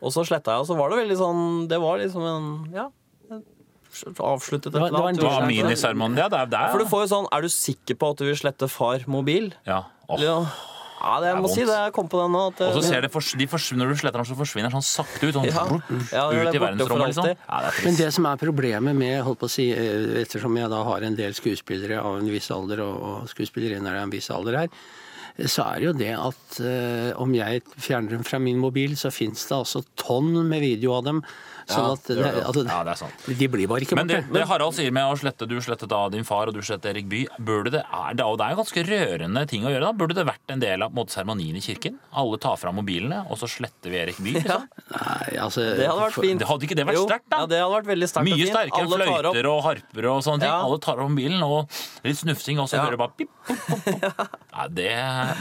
Og 0.02 0.12
så 0.12 0.24
sletta 0.26 0.56
jeg, 0.56 0.64
og 0.64 0.68
så 0.68 0.76
var 0.76 0.92
det 0.92 0.98
veldig 0.98 1.16
sånn 1.16 1.44
Det 1.70 1.78
var 1.80 2.00
liksom 2.02 2.24
en 2.28 2.48
Ja. 2.74 2.90
Avsluttet 4.04 4.70
et 4.74 4.78
eller 4.78 5.08
annet. 5.08 5.22
Ja, 5.22 5.40
miniseremoni. 5.48 6.18
Ja, 6.20 6.28
det 6.32 6.38
er, 6.44 6.46
det 6.52 6.60
er 6.60 6.72
For 6.74 6.84
du 6.84 6.88
får 6.90 7.04
jo 7.06 7.10
sånn 7.14 7.28
Er 7.32 7.44
du 7.46 7.48
sikker 7.52 7.98
på 8.00 8.10
at 8.14 8.22
du 8.22 8.24
vil 8.28 8.38
slette 8.38 8.68
far 8.72 9.04
mobil? 9.10 9.52
ja. 9.66 9.84
Oh. 10.06 10.20
Ja, 10.22 10.36
ja 11.02 11.14
det, 11.20 11.26
jeg 11.26 11.34
Det 11.34 11.42
må 11.42 11.48
si 11.50 11.62
det. 11.66 11.74
Jeg 11.74 11.92
kom 11.96 12.06
på 12.08 12.20
den 12.20 12.30
nå. 12.30 12.42
At 12.52 12.60
Og 12.62 12.76
så 12.76 12.82
ser 12.86 13.02
det, 13.02 13.10
de 13.10 13.46
forsvinner, 13.50 13.86
Når 13.88 13.96
du 13.96 14.00
sletter 14.00 14.22
den, 14.22 14.28
så 14.28 14.36
forsvinner 14.38 14.70
den 14.70 14.76
sånn 14.78 14.86
sakte 14.86 15.26
ut. 15.26 15.34
Sånn, 15.34 15.48
Ja. 15.50 15.64
Ja, 16.14 16.22
det 16.30 16.38
er 16.38 16.46
ut 16.46 16.54
i 16.54 16.60
verdensrommet, 16.62 17.10
liksom. 17.10 17.26
Ja, 17.34 17.58
det 17.66 17.72
Men 17.84 17.98
det 17.98 18.12
som 18.14 18.28
er 18.30 18.36
problemet 18.38 18.94
med, 18.94 19.16
holdt 19.26 19.40
på 19.42 19.48
å 19.48 19.50
si, 19.50 19.66
eh, 19.72 20.22
ettersom 20.22 20.54
jeg 20.56 20.70
da 20.70 20.84
har 20.86 21.02
en 21.02 21.16
del 21.18 21.34
skuespillere 21.34 21.98
av 21.98 22.20
en 22.20 22.30
viss 22.30 22.48
alder, 22.54 22.84
og, 22.86 23.02
og 23.02 23.28
skuespillerinner 23.34 23.98
av 23.98 24.06
en 24.06 24.14
viss 24.14 24.30
alder 24.30 24.60
her, 24.62 24.68
så 25.44 25.66
er 25.74 25.82
det 25.82 25.84
jo 25.84 25.92
det 26.00 26.14
at 26.16 26.60
eh, 26.64 27.10
om 27.20 27.34
jeg 27.36 27.60
fjerner 27.76 28.14
dem 28.16 28.24
fra 28.24 28.38
min 28.40 28.56
mobil, 28.62 28.94
så 28.96 29.10
fins 29.12 29.42
det 29.50 29.56
altså 29.58 29.82
tonn 30.00 30.32
med 30.48 30.62
video 30.64 30.94
av 30.96 31.04
dem. 31.04 31.20
Sånn 31.66 31.82
Ja, 31.82 31.92
at 31.96 32.06
det, 32.06 32.44
altså, 32.46 32.62
Ja, 32.68 32.76
det 32.86 32.92
er 32.92 32.98
sant. 33.00 33.24
de 33.26 33.46
blir 33.50 33.66
bare 33.66 33.82
ikke 33.82 33.96
Men 33.98 34.06
det, 34.06 34.20
det 34.30 34.44
Harald 34.46 34.74
sier 34.76 34.92
med 34.94 35.02
å 35.10 35.16
slette 35.18 35.48
Du 35.50 35.56
slettet 35.60 35.88
da 35.90 36.04
din 36.12 36.22
far, 36.24 36.46
og 36.46 36.54
du 36.54 36.60
slettet 36.62 36.92
Erik 36.92 37.08
Bye. 37.10 37.26
Burde 37.42 37.72
det, 37.74 37.82
er 37.82 38.14
det, 38.14 38.22
det 38.38 38.44
er 38.46 38.54
jo 38.54 38.60
ganske 38.60 38.84
rørende 38.86 39.42
ting 39.50 39.66
å 39.66 39.72
gjøre. 39.72 39.88
da 39.88 39.92
Burde 39.92 40.14
det 40.14 40.26
vært 40.28 40.54
en 40.54 40.62
del 40.62 40.84
av 40.86 40.94
seremonien 41.10 41.56
i 41.58 41.62
kirken? 41.64 41.98
Alle 42.14 42.38
tar 42.38 42.54
fram 42.60 42.78
mobilene, 42.78 43.24
og 43.30 43.40
så 43.40 43.48
sletter 43.50 43.90
vi 43.90 43.98
Erik 44.04 44.20
Bye? 44.22 44.36
ja, 44.38 44.42
Liksom? 44.46 44.66
Nei, 44.94 45.38
altså, 45.42 45.64
det 45.76 45.88
hadde 45.90 46.04
vært 46.06 46.20
fint. 46.22 46.38
Det 46.44 46.48
hadde 46.52 46.68
ikke 46.68 46.78
det 46.78 46.86
vært 46.86 47.02
sterkt, 47.02 47.26
da? 47.32 47.40
Ja, 47.42 47.46
det 47.50 47.58
hadde 47.64 47.74
vært 47.74 47.90
veldig 47.90 48.08
sterkt 48.12 48.30
Mye 48.30 48.46
sterkere 48.52 48.86
fløyter 48.94 49.50
og 49.50 49.60
harper 49.66 50.08
og 50.12 50.22
sånne 50.26 50.44
ting. 50.46 50.52
Ja. 50.52 50.60
Alle 50.68 50.78
tar 50.86 51.02
opp 51.02 51.10
mobilen, 51.10 51.42
og 51.42 51.80
litt 52.06 52.20
snufsing, 52.22 52.60
og 52.62 52.70
så 52.70 52.78
Ja. 52.78 52.84
hører 52.86 52.94
du 52.94 53.02
bare 53.02 53.16
pip, 53.18 53.30
pop, 53.46 53.66
pop. 53.66 54.40
Ja, 54.56 54.68
det 54.72 54.88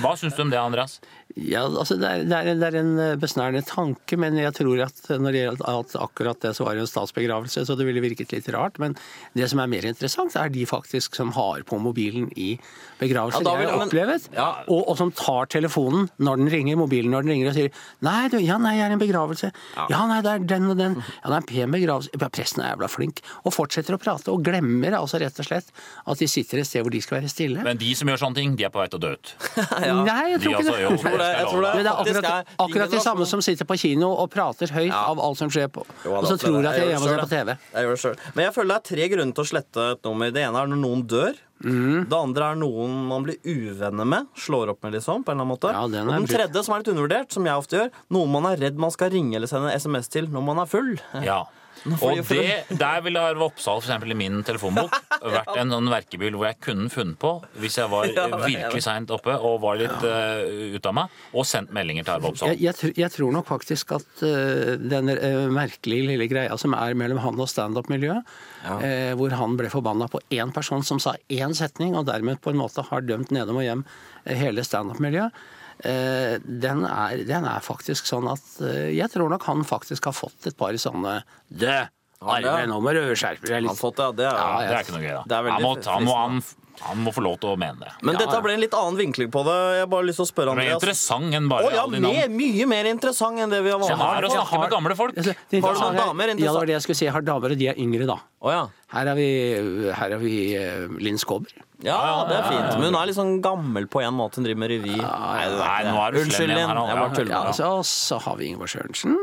Hva 0.02 0.12
syns 0.20 0.36
du 0.36 0.42
om 0.44 0.50
det, 0.52 0.58
Andreas? 0.60 0.98
Ja, 1.36 1.62
altså 1.68 1.96
det 2.00 2.08
er, 2.10 2.24
det, 2.28 2.36
er, 2.36 2.58
det 2.60 2.68
er 2.68 2.76
en 2.80 2.92
eh, 3.00 3.16
besnærende 3.20 3.62
tanke, 3.68 4.18
men 4.20 4.36
jeg 4.40 4.54
tror 4.56 4.82
at 4.86 5.00
når 5.20 5.36
det 5.36 5.42
gjelder 5.46 5.70
alt 5.72 5.96
akkurat 6.16 6.40
det, 6.40 6.54
så 6.56 6.64
var 6.64 6.76
det 6.80 6.86
en 6.86 6.88
statsbegravelse, 6.88 7.66
så 7.68 7.76
det 7.76 7.86
ville 7.88 8.00
virket 8.04 8.32
litt 8.32 8.48
rart. 8.56 8.80
Men 8.80 8.96
det 9.36 9.50
som 9.52 9.60
er 9.60 9.68
mer 9.68 9.84
interessant, 9.90 10.36
er 10.40 10.50
de 10.54 10.64
faktisk 10.66 11.16
som 11.20 11.34
har 11.36 11.66
på 11.68 11.80
mobilen 11.82 12.30
i 12.40 12.54
begravelser. 13.02 13.44
Ja, 13.44 13.52
har 13.52 13.64
jeg 13.66 13.72
men- 13.76 13.88
opplevet. 13.90 14.30
Ja. 14.36 14.48
Og, 14.72 14.86
og 14.90 14.98
som 14.98 15.12
tar 15.12 15.46
telefonen 15.52 16.08
når 16.24 16.38
den 16.40 16.50
ringer, 16.54 16.80
mobilen 16.80 17.12
når 17.12 17.26
den 17.28 17.34
ringer 17.36 17.52
og 17.52 17.58
sier 17.58 17.72
Nei, 18.06 18.28
du, 18.32 18.38
ja, 18.40 18.58
nei, 18.62 18.78
jeg 18.78 18.86
er 18.88 18.94
i 18.94 18.96
en 18.96 19.02
begravelse. 19.02 19.52
Ja, 19.92 20.06
nei, 20.08 20.22
det 20.24 20.32
er 20.32 20.46
den 20.56 20.70
og 20.72 20.78
den. 20.80 20.96
Ja, 21.02 21.28
det 21.28 21.34
er 21.34 21.42
en 21.42 21.50
pen 21.50 21.76
begravelse. 21.76 22.14
Ja, 22.16 22.30
presten 22.32 22.64
er 22.64 22.72
jævla 22.74 22.90
flink. 22.92 23.20
Og 23.44 23.54
fortsetter 23.56 23.98
å 23.98 24.00
prate, 24.02 24.32
og 24.32 24.44
glemmer 24.46 24.96
altså 25.00 25.20
rett 25.22 25.40
og 25.44 25.48
slett 25.50 25.72
at 26.06 26.22
de 26.22 26.28
sitter 26.32 26.62
et 26.64 26.70
sted 26.70 26.86
hvor 26.86 26.94
de 26.96 27.02
skal 27.04 27.20
være 27.20 27.32
stille. 27.32 27.64
Men 27.66 27.80
de 27.82 27.92
som 27.98 28.08
gjør 28.08 28.22
sånne 28.24 28.40
ting, 28.40 28.56
de 28.60 28.68
er 28.68 28.72
på 28.74 28.80
vei 28.80 28.88
til 28.92 29.02
å 29.02 29.04
dø 29.04 29.12
ut. 29.18 29.34
Nei, 30.06 30.22
jeg 30.32 30.40
De 30.40 30.46
tror 30.46 30.56
ikke 30.56 30.64
det. 30.64 30.76
det. 30.76 30.82
jo, 30.86 30.96
det, 30.96 31.74
det 31.76 31.84
det 31.86 31.92
er 31.92 31.92
akkurat, 31.92 32.54
akkurat 32.68 32.96
de 32.96 33.00
samme 33.04 33.26
som 33.30 33.42
sitter 33.44 33.68
på 33.68 33.78
kino 33.82 34.12
og 34.24 34.30
prater 34.34 34.72
høyt 34.76 34.94
av 34.96 35.20
alt 35.20 35.40
som 35.42 35.52
skjer 35.52 35.68
på 35.74 35.84
Jo, 36.06 36.14
Og 36.20 36.28
så 36.30 36.38
tror 36.38 36.60
jeg 36.60 36.70
at 36.70 36.78
jeg, 36.80 36.92
jeg 36.94 37.02
gjør 37.02 37.18
det 37.18 37.26
på 37.26 37.32
TV. 37.32 37.56
Jeg 37.74 37.88
gjør 37.88 37.96
det 37.96 38.04
selv. 38.04 38.30
Men 38.36 38.46
jeg 38.46 38.56
føler 38.56 38.72
det 38.72 38.78
er 38.78 38.88
tre 38.92 39.10
grunner 39.16 39.36
til 39.36 39.46
å 39.46 39.50
slette 39.50 39.90
et 39.96 40.08
nummer. 40.08 40.32
Det 40.36 40.46
ene 40.46 40.62
er 40.62 40.72
når 40.72 40.82
noen 40.84 41.04
dør. 41.16 41.42
Mm. 41.66 42.06
Det 42.12 42.18
andre 42.20 42.50
er 42.52 42.58
noen 42.60 42.96
man 43.10 43.26
blir 43.26 43.38
uvenner 43.48 44.10
med. 44.12 44.32
Slår 44.46 44.74
opp 44.76 44.86
med, 44.86 44.98
liksom. 44.98 45.24
på 45.26 45.32
en 45.32 45.40
eller 45.40 45.46
annen 45.48 45.54
måte 45.56 45.72
Ja, 45.74 45.86
den 45.90 46.10
Og 46.12 46.18
den 46.20 46.30
tredje, 46.30 46.64
som 46.68 46.76
er 46.76 46.84
litt 46.84 46.92
undervurdert, 46.94 47.32
som 47.34 47.48
jeg 47.48 47.64
ofte 47.64 47.80
gjør, 47.80 47.94
noen 48.18 48.34
man 48.36 48.50
er 48.52 48.66
redd 48.68 48.82
man 48.82 48.94
skal 48.94 49.14
ringe 49.16 49.40
eller 49.40 49.50
sende 49.50 49.74
SMS 49.74 50.12
til 50.12 50.28
når 50.32 50.50
man 50.52 50.62
er 50.66 50.70
full. 50.70 50.96
Ja. 51.26 51.44
Og 51.86 52.22
det, 52.30 52.66
der 52.80 53.02
ville 53.06 53.22
Arve 53.22 53.46
Oppsal 53.46 53.78
for 53.78 53.86
eksempel, 53.86 54.14
i 54.16 54.18
min 54.18 54.42
telefonbok. 54.46 54.96
Vært 55.36 55.52
en 55.62 55.74
sånn 55.74 55.90
verkebyll 55.92 56.38
hvor 56.38 56.48
jeg 56.50 56.60
kunne 56.64 56.90
funnet 56.94 57.18
på, 57.22 57.34
hvis 57.62 57.78
jeg 57.82 57.92
var 57.92 58.10
Ja, 58.16 58.26
virkelig 58.42 58.84
seint 58.86 59.12
oppe 59.14 59.36
og 59.36 59.60
var 59.64 59.78
litt 59.80 60.06
uh, 60.06 60.76
ute 60.76 60.92
av 60.92 60.96
meg, 60.98 61.20
og 61.36 61.48
sendt 61.48 61.74
meldinger 61.76 62.08
til 62.08 62.16
Arve 62.16 62.32
Oppsal. 62.32 62.54
Jeg, 62.54 62.64
jeg, 62.66 62.96
jeg 62.98 63.14
tror 63.14 63.36
nok 63.36 63.50
faktisk 63.50 63.96
at 64.00 64.08
uh, 64.26 64.76
den 64.82 65.14
uh, 65.14 65.46
merkelige 65.54 66.10
lille 66.12 66.30
greia 66.32 66.58
som 66.62 66.76
er 66.78 66.98
mellom 66.98 67.22
han 67.24 67.42
og 67.42 67.50
standup-miljøet, 67.52 68.36
eh, 68.66 69.12
hvor 69.18 69.34
han 69.38 69.54
ble 69.60 69.70
forbanna 69.70 70.08
på 70.10 70.22
én 70.34 70.54
person 70.56 70.82
som 70.86 71.02
sa 71.02 71.14
én 71.30 71.54
setning, 71.58 71.94
og 71.98 72.08
dermed 72.10 72.42
på 72.42 72.54
en 72.54 72.60
måte 72.60 72.86
har 72.88 73.06
dømt 73.06 73.34
nedom 73.36 73.60
og 73.62 73.66
hjem 73.68 73.84
hele 74.26 74.64
standup-miljøet, 74.66 75.36
den, 76.46 76.86
er, 76.88 77.24
den 77.28 77.46
er 77.50 77.60
faktisk 77.66 78.08
sånn 78.08 78.30
at 78.32 78.46
eh, 78.64 78.94
jeg 78.96 79.12
tror 79.12 79.30
nok 79.34 79.44
han 79.50 79.64
faktisk 79.68 80.08
har 80.10 80.16
fått 80.16 80.48
et 80.48 80.58
par 80.58 80.76
sånne 80.80 81.20
Død! 81.50 81.92
Arve, 82.26 82.62
nå 82.72 82.78
må 82.82 82.94
du 82.96 83.02
skjerpe 83.14 83.44
deg 83.46 83.60
Han 83.60 83.68
litt. 83.68 83.78
fått 83.78 84.00
det, 84.00 84.06
ja, 84.08 84.14
det 84.16 84.26
er, 84.26 84.38
Ja, 84.40 84.62
Det 84.64 84.76
er 84.78 84.86
ikke 84.86 84.96
noe 84.96 85.04
gøy, 85.04 85.12
da. 85.28 85.42
Han, 85.52 85.62
må, 85.62 85.74
han, 85.84 86.08
må, 86.08 86.16
han. 86.16 86.40
Han 86.82 87.00
må 87.02 87.12
få 87.16 87.22
lov 87.24 87.38
til 87.42 87.54
å 87.54 87.58
mene 87.60 87.80
det. 87.80 87.92
Men 88.04 88.16
Ja, 88.16 88.20
dette 88.26 88.36
ja. 88.36 88.42
ble 88.44 88.54
en 88.54 88.62
litt 88.62 88.74
annen 88.78 88.98
vinkling 89.00 89.30
på 89.32 89.44
det. 89.48 89.56
Jeg 89.76 89.84
har 89.86 89.90
bare 89.94 90.06
lyst 90.10 90.20
til 90.22 90.26
å 90.26 90.30
spørre 90.30 90.56
Det 90.60 90.66
er 90.68 90.76
interessant 90.76 91.34
enn 91.38 91.48
bare 91.50 91.66
oh, 91.70 91.72
ja, 91.74 91.84
alle 91.86 91.98
de 91.98 92.04
navn. 92.04 92.16
mer, 92.20 92.30
mye 92.36 92.66
mer 92.70 92.90
interessant 92.92 93.40
enn 93.40 93.50
det 93.54 93.62
vi 93.66 93.72
har 93.74 93.80
Se 93.82 93.96
vanlig. 93.96 94.30
å 94.30 94.34
snakke 94.36 94.60
med 94.62 94.74
gamle 94.76 94.96
folk. 95.00 95.16
Altså, 95.18 95.36
Har 95.36 95.74
du 95.74 95.80
noen 95.86 96.00
damer? 96.02 96.34
Ja, 96.36 96.36
det 96.42 96.56
var 96.60 96.66
det 96.70 96.76
jeg 96.78 96.86
skulle 96.88 97.00
si. 97.00 97.06
Jeg 97.08 97.16
har 97.16 97.22
damer, 97.26 97.56
og 97.56 97.58
de 97.64 97.70
er 97.72 97.80
yngre, 97.80 98.06
da. 98.10 98.18
Oh, 98.46 98.52
ja. 98.54 98.66
Her 98.96 99.08
er 99.12 99.16
vi, 99.18 99.30
her 99.98 100.12
er 100.16 100.22
vi 100.22 100.36
uh, 100.60 101.00
Linn 101.02 101.18
Skåber. 101.18 101.50
ja, 101.84 101.98
det 102.30 102.36
er 102.38 102.46
fint. 102.52 102.76
Men 102.80 102.92
hun 102.92 103.00
er 103.02 103.10
litt 103.10 103.18
sånn 103.18 103.40
gammel 103.44 103.88
på 103.92 104.04
en 104.06 104.14
måte. 104.16 104.38
Hun 104.40 104.46
driver 104.48 104.62
med 104.66 104.72
revy. 104.76 104.94
Nei, 105.00 105.48
Nei, 105.56 105.80
nå 105.90 105.98
er 106.04 106.12
du 106.16 106.20
slem 106.20 106.28
Unnskyld, 106.28 106.54
igjen 106.54 106.60
Linn. 106.60 106.86
Jeg 106.92 107.00
bare 107.02 107.16
tuller. 107.18 107.34
Ja, 107.34 107.42
med 107.42 107.52
altså, 107.56 107.72
og 107.80 107.86
så 107.90 108.20
har 108.28 108.38
vi 108.40 108.52
Ingeborg 108.52 108.72
Sørensen. 108.76 109.18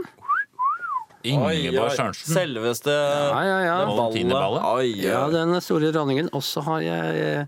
Ingeborg 1.25 1.93
Sørensen. 1.97 2.35
Selveste 2.35 2.91
Ja, 2.95 3.43
ja, 3.47 3.59
ja. 3.67 3.77
Valentinerballet. 3.87 4.65
Oi, 4.75 4.89
Ja, 5.05 5.27
den 5.31 5.61
store 5.63 5.93
dronningen. 5.95 6.29
Og 6.33 6.43
så 6.43 6.61
har 6.67 6.81
jeg 6.85 7.47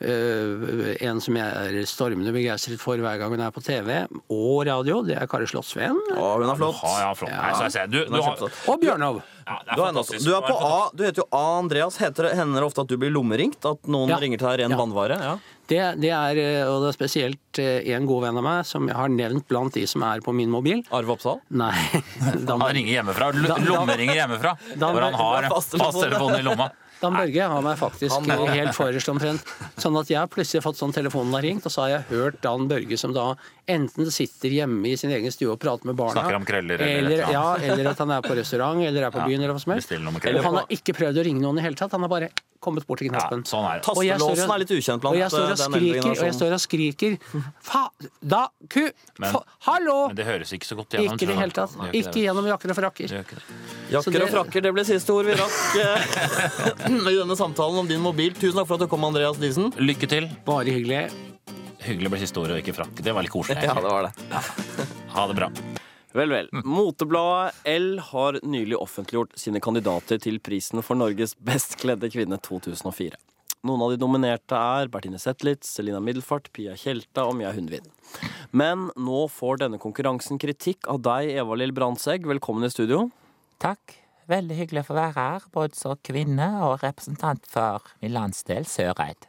eh, 0.00 0.96
en 1.08 1.20
som 1.22 1.36
jeg 1.38 1.44
er 1.74 1.86
stormende 1.88 2.32
begeistret 2.34 2.80
for 2.82 2.98
hver 3.00 3.18
gang 3.20 3.30
hun 3.34 3.40
er 3.44 3.52
på 3.54 3.62
TV 3.64 4.04
og 4.32 4.64
radio. 4.68 5.02
Det 5.06 5.16
er 5.20 5.28
Kari 5.30 5.46
Slottsveen. 5.50 5.98
Å, 6.16 6.26
hun 6.40 6.48
er 6.50 6.58
flott. 6.58 6.80
Ja, 6.82 6.96
ja, 7.08 7.14
flott. 7.18 7.32
Nei, 7.34 7.52
så 7.58 7.70
jeg 7.82 7.92
du, 7.94 8.00
du, 8.10 8.20
har. 8.20 8.44
Og 8.72 8.80
Bjørnov. 8.82 9.22
ja, 9.46 9.58
er 9.60 9.76
Du, 9.76 9.82
er, 9.84 9.92
du, 10.24 10.30
er 10.34 10.46
på 10.48 10.56
A, 10.58 10.76
du 10.94 11.04
heter 11.04 11.22
jo 11.24 11.28
A. 11.30 11.42
Andreas. 11.60 11.98
Heter 12.00 12.30
hender 12.34 12.60
det 12.64 12.68
ofte 12.70 12.84
at 12.84 12.90
du 12.90 12.96
blir 13.00 13.12
lommeringt? 13.14 13.60
At 13.68 13.84
noen 13.90 14.08
Ja. 14.14 14.18
ringer 14.22 14.38
til 14.40 14.48
deg 14.50 14.62
ren 14.64 14.74
Ja. 14.74 14.80
vannvare? 14.80 15.18
Ja. 15.22 15.34
Det, 15.66 15.78
det 16.02 16.10
er, 16.12 16.36
eh, 16.36 16.68
og 16.68 16.82
det 16.82 16.90
er 16.90 16.96
spesielt 16.98 17.58
eh, 17.62 17.86
en 17.96 18.04
god 18.04 18.26
venn 18.26 18.36
av 18.36 18.44
meg 18.44 18.66
som 18.68 18.84
jeg 18.90 18.96
har 18.98 19.08
nevnt 19.08 19.46
blant 19.48 19.72
de 19.72 19.86
som 19.88 20.02
er 20.04 20.20
på 20.20 20.34
min 20.36 20.50
mobil. 20.52 20.82
Arve 20.92 21.14
Oppsal? 21.16 21.38
Nei, 21.56 21.72
Han 22.50 22.60
ringer 22.68 22.98
hjemmefra. 22.98 23.30
Lommeringer 23.64 24.18
hjemmefra. 24.18 24.52
Da- 24.76 24.90
Hvor 24.92 25.06
han 25.06 25.14
har 25.16 25.48
Fasttelefon. 25.48 25.92
fasttelefonen 25.92 26.40
i 26.40 26.44
lomma. 26.44 26.68
Dan 27.00 27.16
Børge 27.18 27.48
har 27.50 27.62
meg 27.64 27.78
faktisk 27.80 28.14
Han 28.14 28.48
helt 28.54 28.74
forrest 28.76 29.08
omtrent. 29.12 29.42
Sånn 29.80 29.96
at 30.00 30.10
jeg 30.12 30.18
har 30.20 30.30
plutselig 30.30 30.62
fått 30.64 30.78
sånn 30.80 30.94
telefonen 30.94 31.34
har 31.36 31.44
ringt, 31.44 31.66
og 31.66 31.72
så 31.74 31.84
har 31.84 31.92
jeg 31.96 32.06
hørt 32.12 32.40
Dan 32.44 32.68
Børge 32.70 32.98
som 33.00 33.12
da 33.16 33.34
enten 33.70 34.10
sitter 34.12 34.52
hjemme 34.52 34.90
i 34.92 34.96
sin 35.00 35.12
egen 35.14 35.32
stue 35.32 35.52
og 35.52 35.60
prater 35.60 35.88
med 35.88 35.96
barna, 35.96 36.18
Snakker 36.20 36.36
om 36.36 36.44
krøller 36.48 36.80
eller 36.84 36.98
eller, 37.00 37.22
eller 37.24 37.32
ja, 37.32 37.44
eller 37.56 37.90
at 37.94 38.02
han 38.02 38.10
er 38.12 38.24
på 38.24 38.36
restaurant 38.36 38.82
eller 38.84 39.06
er 39.08 39.14
på 39.14 39.22
byen 39.24 39.40
eller 39.40 39.56
hva 39.56 39.62
som 39.62 39.72
helst. 39.72 39.88
krøller. 39.88 40.42
han 40.44 40.58
har 40.60 40.74
ikke 40.76 40.96
prøvd 40.96 41.20
å 41.22 41.24
ringe 41.24 41.40
noen 41.44 41.60
i 41.60 41.64
hele 41.64 41.78
tatt, 41.80 41.92
han 41.96 42.04
har 42.04 42.12
bare 42.12 42.28
kommet 42.64 42.86
bort 42.88 43.00
til 43.02 43.10
Ja, 43.12 43.24
sånn 43.28 43.64
er 43.68 43.80
det. 43.80 43.88
Og 43.92 44.04
jeg 44.04 44.18
står 44.18 44.30
og- 44.30 44.36
Tastelåsen 44.36 44.54
er 44.54 44.58
litt 44.64 44.72
ukjent 44.76 45.00
blant 45.00 45.14
Og 45.14 45.20
jeg 45.20 45.30
står 45.30 45.50
og 45.50 45.58
skriker, 45.64 46.10
og 46.10 46.24
jeg 46.24 46.34
står 46.38 46.52
og 46.56 46.62
skriker 46.64 47.18
Fa... 47.60 47.82
Da... 48.20 48.48
Ku... 48.68 48.84
Men- 49.18 49.32
Fa, 49.32 49.42
hallo! 49.66 49.96
Men 50.10 50.18
det 50.18 50.26
høres 50.28 50.52
ikke 50.56 50.68
så 50.68 50.76
godt 50.78 50.96
gjennom. 50.96 51.14
Ikke 51.14 51.26
i 51.26 51.30
det 51.30 51.36
hele 51.38 51.56
tatt. 51.56 51.76
Ikke 51.90 52.00
Ikke 52.00 52.24
gjennom 52.24 52.48
jakker 52.50 52.74
og 52.74 52.78
frakker. 52.78 53.14
Jakker 53.94 54.26
og 54.26 54.32
frakker, 54.32 54.64
det 54.64 54.72
ble 54.76 54.84
siste 54.88 55.14
ord 55.14 55.28
vi 55.28 55.36
rakk 55.38 55.78
eh, 55.82 56.90
i 57.12 57.16
denne 57.18 57.38
samtalen 57.38 57.84
om 57.84 57.90
din 57.90 58.02
mobil. 58.04 58.34
Tusen 58.38 58.60
takk 58.60 58.68
for 58.70 58.78
at 58.78 58.86
du 58.86 58.90
kom, 58.92 59.06
Andreas 59.08 59.40
Diesen. 59.42 59.72
Lykke 59.80 60.10
til. 60.10 60.28
Bare 60.46 60.74
hyggelig. 60.74 61.06
Hyggelig 61.84 62.12
ble 62.14 62.22
siste 62.22 62.40
ordet 62.40 62.58
og 62.58 62.62
ikke 62.64 62.76
frakk. 62.76 63.00
Det 63.04 63.12
var 63.12 63.26
litt 63.26 63.34
koselig. 63.34 63.60
Ja, 63.64 63.74
det 63.76 63.90
var 63.92 64.08
det. 64.08 64.38
Ha 65.14 65.26
det 65.30 65.38
bra. 65.42 65.50
Vel, 66.14 66.30
vel. 66.30 66.48
Motebladet 66.62 67.66
L 67.66 67.98
har 68.12 68.38
nylig 68.46 68.78
offentliggjort 68.78 69.34
sine 69.38 69.60
kandidater 69.60 70.20
til 70.22 70.38
prisen 70.38 70.78
for 70.86 70.94
Norges 70.94 71.34
best 71.42 71.74
kledde 71.80 72.06
kvinne 72.14 72.38
2004. 72.38 73.18
Noen 73.64 73.80
av 73.80 73.94
de 73.94 73.96
nominerte 73.96 74.58
er 74.60 74.90
Bertine 74.92 75.16
Zetlitz, 75.16 75.70
Selina 75.72 75.96
Middelfart, 76.04 76.50
Pia 76.52 76.74
Tjelta 76.76 77.22
og 77.24 77.38
Mia 77.38 77.48
Hundvin. 77.56 77.86
Men 78.52 78.90
nå 79.00 79.22
får 79.32 79.62
denne 79.62 79.78
konkurransen 79.80 80.36
kritikk 80.42 80.84
av 80.92 81.00
deg, 81.06 81.30
Eva 81.40 81.56
Lill 81.56 81.72
Brandtzæg. 81.72 82.28
Velkommen 82.28 82.68
i 82.68 82.72
studio. 82.74 83.06
Takk. 83.64 83.96
Veldig 84.28 84.58
hyggelig 84.58 84.82
å 84.84 84.88
få 84.90 84.98
være 84.98 85.16
her, 85.16 85.48
både 85.56 85.80
som 85.80 85.96
kvinne 86.04 86.50
og 86.66 86.84
representant 86.84 87.48
for 87.48 87.88
min 88.04 88.12
landsdel, 88.12 88.68
Søreid. 88.68 89.24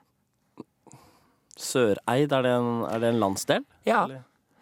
Søreid, 1.55 2.35
er 2.35 2.43
det 2.43 2.53
en, 2.59 2.83
er 2.91 3.03
det 3.05 3.13
en 3.13 3.23
landsdel? 3.23 3.63
Ja, 3.87 4.03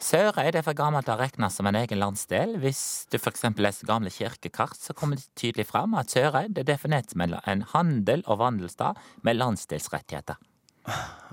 Søreid 0.04 0.58
er 0.58 0.64
fra 0.66 0.74
gammelt 0.76 1.08
å 1.08 1.16
regne 1.16 1.48
som 1.54 1.68
en 1.70 1.78
egen 1.80 2.02
landsdel. 2.02 2.58
Hvis 2.60 3.06
du 3.08 3.16
for 3.22 3.32
eksempel 3.32 3.64
leser 3.64 3.88
gamle 3.88 4.12
kirkekart, 4.12 4.76
så 4.76 4.96
kommer 4.98 5.20
det 5.20 5.30
tydelig 5.40 5.70
fram 5.70 5.96
at 5.96 6.12
Søreid 6.12 6.60
er 6.60 6.68
definert 6.68 7.14
som 7.14 7.24
en 7.24 7.38
en 7.40 7.64
handel- 7.72 8.26
og 8.28 8.40
vandelsstad 8.40 9.00
med 9.24 9.38
landsdelsrettigheter. 9.40 10.36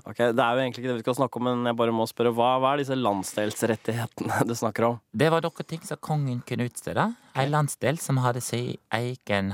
Ok, 0.07 0.17
Det 0.17 0.39
er 0.39 0.55
jo 0.55 0.61
egentlig 0.63 0.81
ikke 0.81 0.87
det 0.87 0.95
vi 1.01 1.03
skal 1.03 1.15
snakke 1.19 1.37
om, 1.37 1.43
men 1.43 1.65
jeg 1.67 1.75
bare 1.75 1.91
må 1.91 2.07
spørre, 2.07 2.31
hva, 2.33 2.57
hva 2.63 2.73
er 2.73 2.81
disse 2.81 2.95
landsdelsrettighetene 2.95 4.39
du 4.49 4.55
snakker 4.55 4.87
om? 4.87 4.99
Det 5.11 5.29
var 5.29 5.43
noen 5.43 5.67
ting 5.67 5.83
som 5.83 5.99
kongen 5.99 6.41
kunne 6.47 6.69
utstede. 6.71 7.11
En 7.35 7.51
landsdel 7.51 7.99
som 7.99 8.23
hadde 8.23 8.41
sin 8.41 8.77
egen 8.95 9.53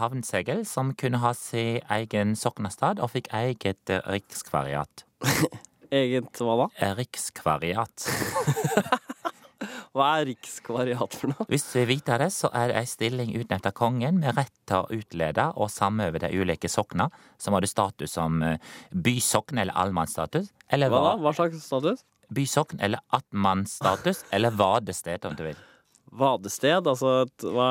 havnsegel, 0.00 0.64
som 0.66 0.94
kunne 0.94 1.20
ha 1.20 1.34
sin 1.36 1.84
egen 2.00 2.34
soknestad, 2.34 3.04
og 3.04 3.12
fikk 3.12 3.28
eget 3.36 3.92
eh, 3.92 4.00
rikskvariat. 4.08 5.04
Eget 5.90 6.38
hva 6.38 6.56
da? 6.62 6.66
Eh, 6.78 6.94
Rikskvariat. 7.00 8.06
Hva 9.90 10.06
er 10.20 10.28
rikskvariat 10.30 11.14
for 11.18 11.32
noe? 11.32 11.44
Hvis 11.50 11.64
vi 11.74 11.82
vet 11.88 12.06
det, 12.22 12.28
så 12.32 12.48
er 12.54 12.70
det 12.70 12.76
ei 12.78 12.86
stilling 12.88 13.32
utnevnt 13.36 13.66
av 13.66 13.74
kongen 13.76 14.20
med 14.22 14.36
rett 14.38 14.54
til 14.70 14.84
å 14.84 15.00
utlede 15.00 15.48
og 15.58 15.66
samøve 15.72 16.20
de 16.22 16.30
ulike 16.30 16.70
sokna, 16.70 17.08
som 17.42 17.56
hadde 17.56 17.68
status 17.68 18.14
som 18.14 18.38
eh, 18.46 18.62
bysokn 18.94 19.58
eller 19.58 19.74
allmannsstatus, 19.74 20.52
eller 20.70 20.94
Hva? 20.94 21.16
Hva 21.18 21.34
slags 21.36 21.66
status? 21.66 22.04
bysokn 22.30 22.78
eller 22.78 23.02
attmannsstatus, 23.10 24.22
eller 24.30 24.54
vadested, 24.54 25.26
om 25.26 25.34
du 25.34 25.42
vil. 25.48 25.58
Vadested? 26.14 26.86
Altså 26.86 27.24
et, 27.24 27.46
hva 27.50 27.70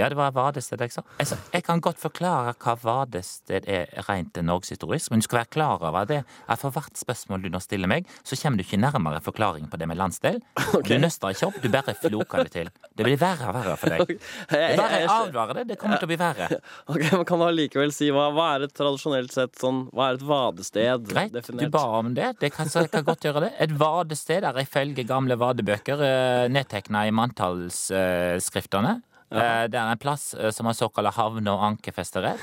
Ja, 0.00 0.08
det 0.08 0.16
var 0.18 0.32
vadested 0.36 0.80
jeg 0.80 0.94
sa. 0.94 1.02
Altså, 1.20 1.36
jeg 1.52 1.64
kan 1.66 1.80
godt 1.84 2.00
forklare 2.00 2.54
hva 2.60 2.74
vadested 2.80 3.66
er 3.68 3.90
rent 4.08 4.38
norgeshistorisk, 4.40 5.10
men 5.12 5.20
du 5.20 5.26
skal 5.28 5.42
være 5.42 5.52
klar 5.52 5.82
over 5.84 6.08
det 6.08 6.22
at 6.50 6.60
for 6.62 6.72
hvert 6.74 6.96
spørsmål 6.98 7.44
du 7.44 7.50
nå 7.52 7.60
stiller 7.62 7.90
meg, 7.90 8.08
så 8.24 8.38
kommer 8.40 8.60
du 8.60 8.64
ikke 8.64 8.80
nærmere 8.80 9.20
forklaring 9.24 9.68
på 9.70 9.78
det 9.80 9.88
med 9.90 10.00
landsdel. 10.00 10.40
Du 10.90 10.94
nøster 10.98 11.34
ikke 11.34 11.46
opp, 11.50 11.58
du 11.62 11.68
bare 11.70 11.92
floker 12.00 12.46
det 12.46 12.52
til. 12.54 12.70
Det 12.96 13.04
blir 13.06 13.18
verre 13.20 13.50
og 13.50 13.54
verre 13.58 13.74
for 13.78 13.92
deg. 13.92 14.14
Er 14.56 14.76
bare 14.80 15.00
advarer 15.12 15.60
det, 15.60 15.64
det 15.70 15.76
kommer 15.80 16.00
til 16.00 16.08
å 16.08 16.10
bli 16.10 16.18
verre. 16.20 16.48
Ok, 16.90 17.04
men 17.12 17.24
Kan 17.28 17.42
du 17.42 17.44
allikevel 17.46 17.92
si 17.94 18.08
hva, 18.14 18.30
hva 18.34 18.46
er 18.56 18.64
et 18.66 18.72
tradisjonelt 18.74 19.32
sett 19.34 19.58
sånn 19.60 19.84
Hva 19.94 20.08
er 20.10 20.18
et 20.18 20.24
vadested? 20.26 21.06
Greit, 21.10 21.30
du 21.34 21.38
definert? 21.38 21.70
ba 21.74 21.84
om 22.00 22.14
det. 22.16 22.30
det 22.40 22.50
kan, 22.54 22.68
så 22.70 22.84
jeg 22.86 22.90
kan 22.94 23.04
godt 23.06 23.26
gjøre 23.28 23.44
det. 23.46 23.52
Et 23.62 23.74
vadested 23.78 24.46
er 24.48 24.58
ifølge 24.64 25.04
gamle 25.08 25.36
vadebøker 25.40 26.02
eh, 26.06 26.48
nedtegna 26.52 27.04
i 27.06 27.14
manntallsskriftene. 27.14 28.96
Eh, 29.30 29.66
det 29.70 29.78
er 29.78 29.92
en 29.92 29.98
plass 29.98 30.34
eh, 30.34 30.50
som 30.50 30.66
har 30.66 30.74
såkalla 30.74 31.12
havne- 31.14 31.52
og 31.54 31.62
ankerfesterett, 31.68 32.40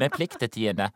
med, 0.00 0.10
plikt 0.14 0.38
til 0.40 0.48
tiende. 0.48 0.90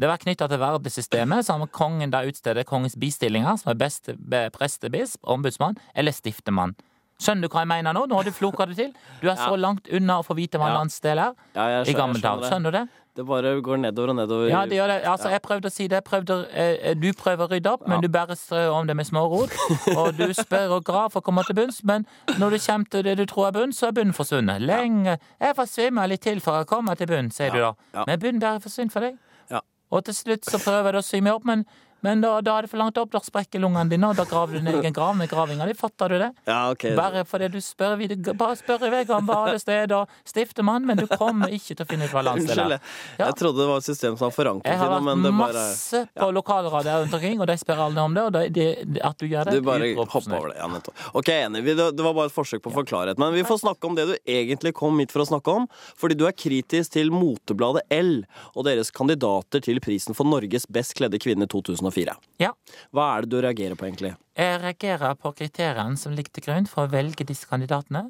Det 0.00 0.08
var 0.10 0.16
knytta 0.18 0.48
til 0.50 0.58
verdesystemet, 0.58 1.44
som 1.46 1.66
kongen 1.68 2.10
da 2.10 2.22
utsteder 2.26 2.64
kongens 2.66 2.96
bistillinger, 2.98 3.58
som 3.60 3.70
er 3.70 3.78
beste, 3.78 4.16
prestebisp, 4.56 5.20
ombudsmann 5.30 5.76
eller 5.94 6.12
stiftemann. 6.16 6.74
Skjønner 7.22 7.46
du 7.46 7.52
hva 7.54 7.60
jeg 7.62 7.68
mener 7.70 7.94
nå? 7.94 8.08
Nå 8.10 8.16
har 8.18 8.24
du 8.26 8.32
floka 8.34 8.66
det 8.66 8.74
til. 8.80 8.88
Du 9.20 9.28
er 9.30 9.36
så 9.38 9.54
langt 9.56 9.86
unna 9.94 10.16
å 10.18 10.24
få 10.26 10.34
vite 10.34 10.58
hva 10.58 10.72
Ja. 10.72 10.80
landsdel 10.80 11.18
er 11.22 11.34
Ja, 11.54 11.82
i 11.82 11.84
skjønner- 11.84 11.96
gamle 12.00 12.20
dager. 12.24 12.48
Skjønner 12.50 12.72
du 12.72 12.78
det? 12.80 12.88
Det 13.14 13.22
bare 13.26 13.60
går 13.62 13.76
nedover 13.78 14.08
og 14.10 14.16
nedover. 14.18 14.48
Ja, 14.50 14.64
det 14.66 14.74
gjør 14.74 14.88
det. 14.90 14.96
Altså, 15.06 15.28
jeg 15.30 15.40
prøvde 15.42 15.68
å 15.70 15.72
si 15.72 15.86
det. 15.86 16.00
Prøvde, 16.04 16.36
eh, 16.50 16.94
du 16.98 17.12
prøver 17.14 17.46
å 17.46 17.50
rydde 17.52 17.70
opp, 17.70 17.84
men 17.86 17.98
Ja. 17.98 18.00
du 18.00 18.08
bare 18.08 18.34
strør 18.34 18.72
om 18.74 18.86
det 18.88 18.96
med 18.96 19.06
smårot. 19.06 19.54
Og 19.98 20.16
du 20.18 20.32
spør 20.34 20.74
og 20.78 20.84
graver 20.84 21.12
for 21.14 21.20
å 21.20 21.24
komme 21.28 21.44
til 21.46 21.54
bunns, 21.54 21.84
men 21.84 22.06
når 22.40 22.50
du 22.50 22.58
kommer 22.66 22.90
til 22.90 23.02
det 23.06 23.16
du 23.16 23.24
tror 23.26 23.46
er 23.46 23.52
bunn, 23.52 23.70
så 23.72 23.86
er 23.86 23.92
bunnen 23.92 24.12
forsvunnet. 24.16 24.60
Lenge 24.66 25.18
Jeg 25.40 25.54
får 25.54 25.66
svimme 25.70 26.08
litt 26.10 26.22
til 26.26 26.40
for 26.40 26.58
å 26.58 26.66
komme 26.66 26.96
til 26.98 27.06
bunn, 27.06 27.30
sier 27.30 27.50
du 27.54 27.60
da. 27.62 27.72
Men 28.06 28.18
bunnen 28.18 28.40
bare 28.40 28.58
forsvinner 28.60 28.90
for 28.90 29.00
deg. 29.06 29.16
Ja. 29.50 29.60
Og 29.92 30.04
til 30.04 30.14
slutt 30.14 30.44
så 30.50 30.58
prøver 30.58 30.92
jeg 30.92 31.02
å 31.02 31.04
sy 31.06 31.20
meg 31.22 31.34
opp, 31.34 31.44
men, 31.44 31.64
men 32.04 32.20
da, 32.20 32.34
da 32.44 32.58
er 32.58 32.66
det 32.66 32.70
for 32.72 32.80
langt 32.80 32.98
opp. 33.00 33.12
Da 33.14 33.20
sprekker 33.24 33.62
lungene 33.62 33.88
dine, 33.90 34.10
og 34.12 34.18
da 34.18 34.26
graver 34.28 34.58
du 34.58 34.60
din 34.60 34.70
egen 34.74 34.94
grav 34.96 35.14
med 35.16 35.30
gravinga 35.30 35.66
di. 35.68 35.76
Fatter 35.78 36.12
du 36.12 36.18
det? 36.20 36.30
Ja, 36.48 36.58
ok. 36.74 36.86
Bare 36.98 37.24
fordi 37.28 37.48
du 37.54 37.60
spør 37.64 37.96
videre, 38.00 38.34
bare 38.38 38.58
spør 38.60 38.86
i 38.88 38.92
vei 38.92 39.02
om 39.14 39.28
vadested 39.28 39.94
og 39.96 40.12
stiftemann, 40.28 40.84
men 40.88 41.00
du 41.00 41.06
kommer 41.10 41.52
ikke 41.54 41.72
til 41.72 41.84
å 41.84 41.88
finne 41.88 42.08
ut 42.08 42.14
hva 42.14 42.24
landsdel 42.28 42.60
Unnskyld, 42.60 42.76
er. 42.76 42.94
Ja. 43.18 43.28
jeg 43.30 43.38
trodde 43.40 43.62
det 43.62 43.68
var 43.70 43.80
et 43.80 43.88
system 43.88 44.18
som 44.18 44.28
var 44.28 44.34
forankret 44.36 44.68
i 44.68 44.76
det 44.76 44.90
noe, 44.90 45.00
Jeg 45.00 45.06
men 45.08 45.24
det 45.24 45.32
bare 45.38 45.64
masse 45.64 46.02
på 46.20 46.30
lokalradioer 46.36 47.04
rundt 47.04 47.18
omkring, 47.18 47.40
og 47.40 47.50
de 47.50 47.56
spør 47.60 47.82
alle 47.86 48.04
om 48.04 48.18
det. 48.18 48.26
Og 48.28 48.36
det, 48.36 48.44
det, 48.58 49.00
at 49.10 49.18
du 49.18 49.26
gjør 49.30 49.48
det 49.48 49.56
Du 49.58 49.66
bare 49.66 49.90
hopper 50.04 50.38
over 50.38 50.52
det. 50.52 50.58
Ja, 50.60 50.68
nettopp. 50.72 51.04
Ok, 51.16 51.32
enig. 51.34 51.64
Det 51.64 52.04
var 52.04 52.12
bare 52.12 52.28
et 52.28 52.36
forsøk 52.36 52.64
på 52.64 52.72
å 52.72 52.76
få. 52.78 52.84
Men 53.18 53.32
vi 53.34 53.44
får 53.48 53.62
snakke 53.64 53.88
om 53.88 53.96
det 53.96 54.04
du 54.06 54.14
egentlig 54.28 54.74
kom 54.76 54.98
hit 55.00 55.12
for 55.14 55.24
å 55.24 55.28
snakke 55.28 55.50
om. 55.50 55.66
Fordi 55.98 56.16
du 56.18 56.26
er 56.28 56.36
kritisk 56.36 56.92
til 56.94 57.10
motebladet 57.14 57.82
L 57.94 58.12
og 58.52 58.66
deres 58.68 58.92
kandidater 58.94 59.62
til 59.64 59.80
prisen 59.84 60.16
for 60.16 60.28
Norges 60.28 60.68
best 60.70 60.94
kledde 60.98 61.18
kvinne 61.22 61.48
2004. 61.94 62.16
Ja. 62.42 62.50
Hva 62.92 63.06
er 63.16 63.22
det 63.22 63.30
du 63.30 63.40
reagerer 63.44 63.78
på, 63.78 63.86
egentlig? 63.88 64.14
Jeg 64.36 64.60
reagerer 64.60 65.14
på 65.16 65.32
kriteriene 65.38 65.96
som 66.00 66.12
ligger 66.16 66.32
til 66.34 66.42
grunn 66.48 66.66
for 66.66 66.86
å 66.86 66.90
velge 66.90 67.24
disse 67.26 67.46
kandidatene. 67.46 68.08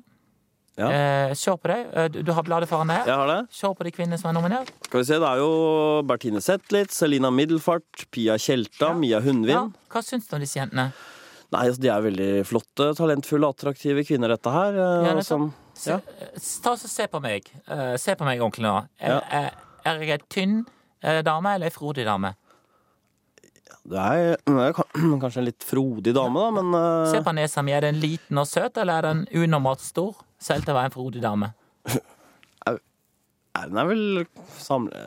Ja. 0.76 0.88
Eh, 0.90 1.34
se 1.38 1.52
på 1.54 1.68
dem. 1.70 1.84
Eh, 1.94 2.08
Du, 2.10 2.22
du 2.26 2.32
har 2.34 2.42
bladet 2.42 2.66
foran 2.68 2.88
deg. 2.90 3.04
Jeg 3.06 3.14
har 3.14 3.28
det. 3.30 3.40
Se 3.54 3.68
på 3.78 3.84
de 3.86 3.92
kvinnene 3.94 4.18
som 4.18 4.30
er 4.32 4.40
nominert. 4.40 4.72
Skal 4.88 5.00
vi 5.00 5.04
se, 5.06 5.18
Det 5.22 5.28
er 5.28 5.38
jo 5.38 6.02
Bertine 6.02 6.40
Zetlitz, 6.42 6.96
Selina 6.98 7.30
Middelfart, 7.30 8.06
Pia 8.10 8.34
Tjelta, 8.36 8.92
Mia 8.98 9.20
Ja. 9.20 9.68
Hva 9.92 10.02
syns 10.02 10.26
du 10.28 10.34
om 10.34 10.40
disse 10.42 10.58
jentene? 10.58 10.92
Nei, 11.52 11.68
altså, 11.68 11.80
De 11.80 11.88
er 11.88 12.02
veldig 12.02 12.30
flotte, 12.48 12.88
talentfulle, 12.98 13.46
attraktive 13.54 14.02
kvinner, 14.04 14.28
dette 14.34 14.50
her. 14.50 14.72
eh, 14.74 15.14
Ja, 15.14 15.20
som, 15.22 15.52
Se, 15.74 15.90
Ja. 15.90 15.96
eh, 16.20 16.38
Ta 16.62 16.72
og 16.72 16.78
Se 16.78 17.06
på 17.06 17.20
meg. 17.22 17.44
Se 17.98 18.14
på 18.16 18.24
meg 18.24 18.40
ordentlig 18.40 18.62
nå. 18.66 18.88
Er, 18.98 19.08
Ja. 19.08 19.20
er, 19.30 19.50
er 19.86 19.98
jeg 20.00 20.10
ei 20.10 20.18
tynn 20.28 20.66
dame 21.22 21.54
eller 21.54 21.66
ei 21.66 21.70
frodig 21.70 22.04
dame? 22.04 22.34
Du 23.84 23.96
er, 24.00 24.36
du 24.46 24.58
er 24.60 24.74
kanskje 25.22 25.42
en 25.42 25.48
litt 25.48 25.64
frodig 25.66 26.14
dame, 26.16 26.40
da, 26.40 26.50
men 26.56 26.78
eh, 26.78 27.12
Se 27.12 27.20
på 27.24 27.34
nesa 27.36 27.64
mi. 27.64 27.74
Er 27.76 27.86
den 27.86 28.00
liten 28.02 28.40
og 28.40 28.48
søt, 28.48 28.78
eller 28.80 29.00
er 29.00 29.08
den 29.10 29.24
unormalt 29.44 29.84
stor? 29.84 30.24
Selv 30.40 30.66
til 30.66 30.74
å 30.74 30.78
være 30.78 30.92
en 30.92 30.96
frodig 30.96 31.24
dame. 31.24 31.52
Nei, 33.54 33.68
Den 33.70 33.78
er 33.78 33.86
vel 33.86 34.00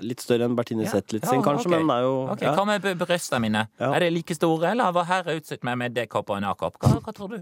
litt 0.07 0.21
større 0.23 0.47
enn 0.47 0.55
Bertine 0.55 0.85
Ja. 0.85 0.93
Zetlitz 0.95 1.27
sin, 1.27 1.41
kanskje, 1.43 1.67
okay. 1.67 1.73
men 1.73 1.83
den 1.83 1.91
er 1.97 2.05
jo 2.05 2.13
Ok, 2.31 2.45
ja. 2.45 2.53
Hva 2.55 2.63
med 2.69 2.85
brystene 3.01 3.41
mine? 3.43 3.65
Ja. 3.75 3.91
Er 3.91 4.05
de 4.05 4.13
like 4.15 4.37
store, 4.37 4.71
eller 4.71 4.93
hva 4.95 5.03
her 5.09 5.27
er 5.27 5.41
utstyrt 5.41 5.67
med 5.67 5.81
med 5.81 5.97
D-kopp 5.97 6.31
og 6.31 6.39
en 6.39 6.47
A-kopp? 6.47 6.79
Hva, 6.79 7.01
hva 7.03 7.15
tror 7.15 7.35
du? 7.35 7.41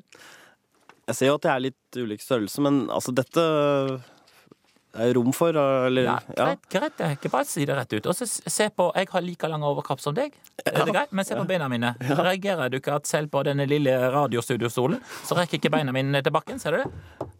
Jeg 1.05 1.17
ser 1.19 1.29
jo 1.29 1.37
at 1.37 1.45
det 1.45 1.51
er 1.51 1.63
litt 1.67 1.99
ulik 2.01 2.25
størrelse, 2.25 2.63
men 2.65 2.87
altså 2.89 3.13
dette 3.13 3.43
er 4.95 5.13
rom 5.17 5.31
for, 5.35 5.55
eller 5.55 6.07
Ja, 6.07 6.17
greit, 6.29 6.65
greit, 6.71 6.95
det 6.97 7.05
er 7.05 7.15
ikke 7.17 7.31
bare 7.33 7.47
si 7.49 7.65
det 7.67 7.75
rett 7.77 7.95
ut. 7.97 8.09
Og 8.11 8.15
så 8.17 8.27
se 8.27 8.69
på 8.69 8.89
Jeg 8.95 9.09
har 9.11 9.25
like 9.25 9.49
lang 9.51 9.63
overkropp 9.67 10.01
som 10.03 10.15
deg. 10.17 10.35
Er 10.65 10.85
det 10.85 10.93
greit? 10.95 11.11
Men 11.11 11.27
se 11.27 11.37
på 11.37 11.45
beina 11.49 11.67
mine. 11.71 11.93
Reagerer 11.99 12.71
du 12.71 12.79
ikke 12.79 12.95
at 12.99 13.07
selv 13.09 13.31
på 13.33 13.43
denne 13.47 13.67
lille 13.69 13.93
radiostudiostolen, 14.13 15.01
så 15.25 15.37
rekker 15.39 15.59
ikke 15.59 15.73
beina 15.73 15.93
mine 15.95 16.21
til 16.23 16.33
bakken? 16.35 16.59
Ser 16.61 16.77
du 16.77 16.83
det? 16.83 16.89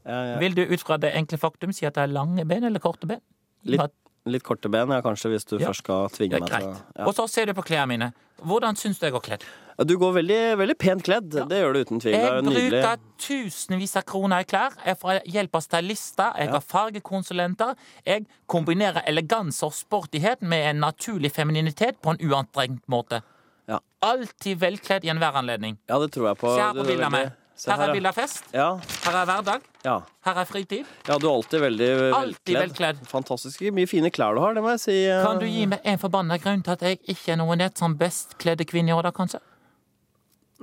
Ja, 0.06 0.20
ja. 0.34 0.40
Vil 0.42 0.56
du 0.58 0.64
ut 0.70 0.84
fra 0.86 0.98
det 1.02 1.14
enkle 1.18 1.40
faktum 1.42 1.74
si 1.74 1.88
at 1.88 1.96
det 1.98 2.04
er 2.06 2.14
lange 2.14 2.46
ben 2.46 2.68
eller 2.68 2.84
korte 2.84 3.08
ben? 3.10 3.22
Litt, 3.66 3.94
litt 4.26 4.44
korte 4.44 4.70
ben, 4.72 4.90
ja, 4.90 5.02
kanskje, 5.06 5.30
hvis 5.34 5.46
du 5.46 5.58
Ja. 5.60 5.68
først 5.70 5.84
skal 5.84 6.10
tvinge 6.10 6.40
meg 6.40 6.50
til 6.50 6.66
ja. 6.70 7.06
Og 7.06 7.14
så 7.16 7.28
ser 7.30 7.46
du 7.46 7.54
på 7.54 7.64
klærne 7.64 7.88
mine. 7.88 8.14
Hvordan 8.44 8.76
syns 8.76 9.00
du 9.00 9.06
jeg 9.06 9.14
går 9.14 9.22
kledd? 9.22 9.44
Du 9.86 9.98
går 10.00 10.14
veldig, 10.16 10.58
veldig 10.58 10.78
pent 10.80 11.04
kledd. 11.04 11.30
Det 11.50 11.58
gjør 11.60 11.74
du 11.74 11.80
uten 11.84 12.00
tvil. 12.00 12.14
Jeg 12.16 12.44
bruker 12.44 12.98
tusenvis 13.20 13.96
av 14.00 14.04
kroner 14.08 14.40
i 14.40 14.48
klær. 14.48 14.72
Jeg 14.86 14.98
får 15.00 15.22
hjelp 15.28 15.56
av 15.56 15.62
stylister, 15.62 16.34
jeg 16.40 16.50
har 16.50 16.62
fargekonsulenter. 16.62 17.76
Jeg 18.06 18.26
kombinerer 18.48 19.04
eleganse 19.08 19.64
og 19.68 19.74
sportighet 19.76 20.42
med 20.42 20.70
en 20.72 20.80
naturlig 20.86 21.32
femininitet 21.32 22.02
på 22.02 22.16
en 22.16 22.22
uantrengt 22.32 22.84
måte. 22.88 23.22
Ja. 23.68 23.80
Alltid 24.06 24.60
velkledd 24.62 25.06
i 25.06 25.10
enhver 25.10 25.34
anledning. 25.42 25.78
Ja, 25.90 26.00
det 26.00 26.12
tror 26.14 26.30
jeg 26.30 26.38
på. 26.38 26.56
Se 26.56 26.62
her 26.62 26.74
på 26.74 26.86
bildet 26.86 27.06
av 27.06 27.12
meg. 27.12 27.32
Se 27.56 27.72
Her 27.72 27.86
er 27.86 27.94
bilde 27.96 28.10
av 28.12 28.18
fest. 28.18 28.44
Ja, 28.52 28.74
Her 29.06 29.16
er 29.22 29.26
hverdag. 29.30 29.62
ja. 29.86 29.94
Her 30.26 30.40
er 30.42 30.46
fritid. 30.50 30.86
ja, 31.08 31.18
du 31.18 31.28
er 31.30 31.32
alltid 31.32 31.62
veldig 31.64 31.90
Alltid 32.18 32.58
velkledd. 32.60 32.98
Fantastiske 33.08 33.72
mye 33.72 33.88
fine 33.88 34.12
klær 34.12 34.36
du 34.36 34.42
har, 34.44 34.54
det 34.58 34.64
må 34.66 34.74
jeg 34.74 34.82
si. 34.84 34.96
eh. 35.08 35.24
Kan 35.24 35.40
du 35.40 35.46
gi 35.48 35.66
meg 35.72 35.80
en 35.88 35.98
forbanna 36.02 36.38
grunn 36.38 36.64
til 36.66 36.72
at 36.76 36.82
jeg 36.84 37.00
ikke 37.08 37.32
er 37.32 37.40
nominert 37.40 37.78
som 37.80 37.96
best 37.96 38.36
kledde 38.44 38.66
kvinne 38.68 38.92
i 38.92 38.96
år, 38.98 39.08
da, 39.08 39.12
kanskje? 39.16 39.40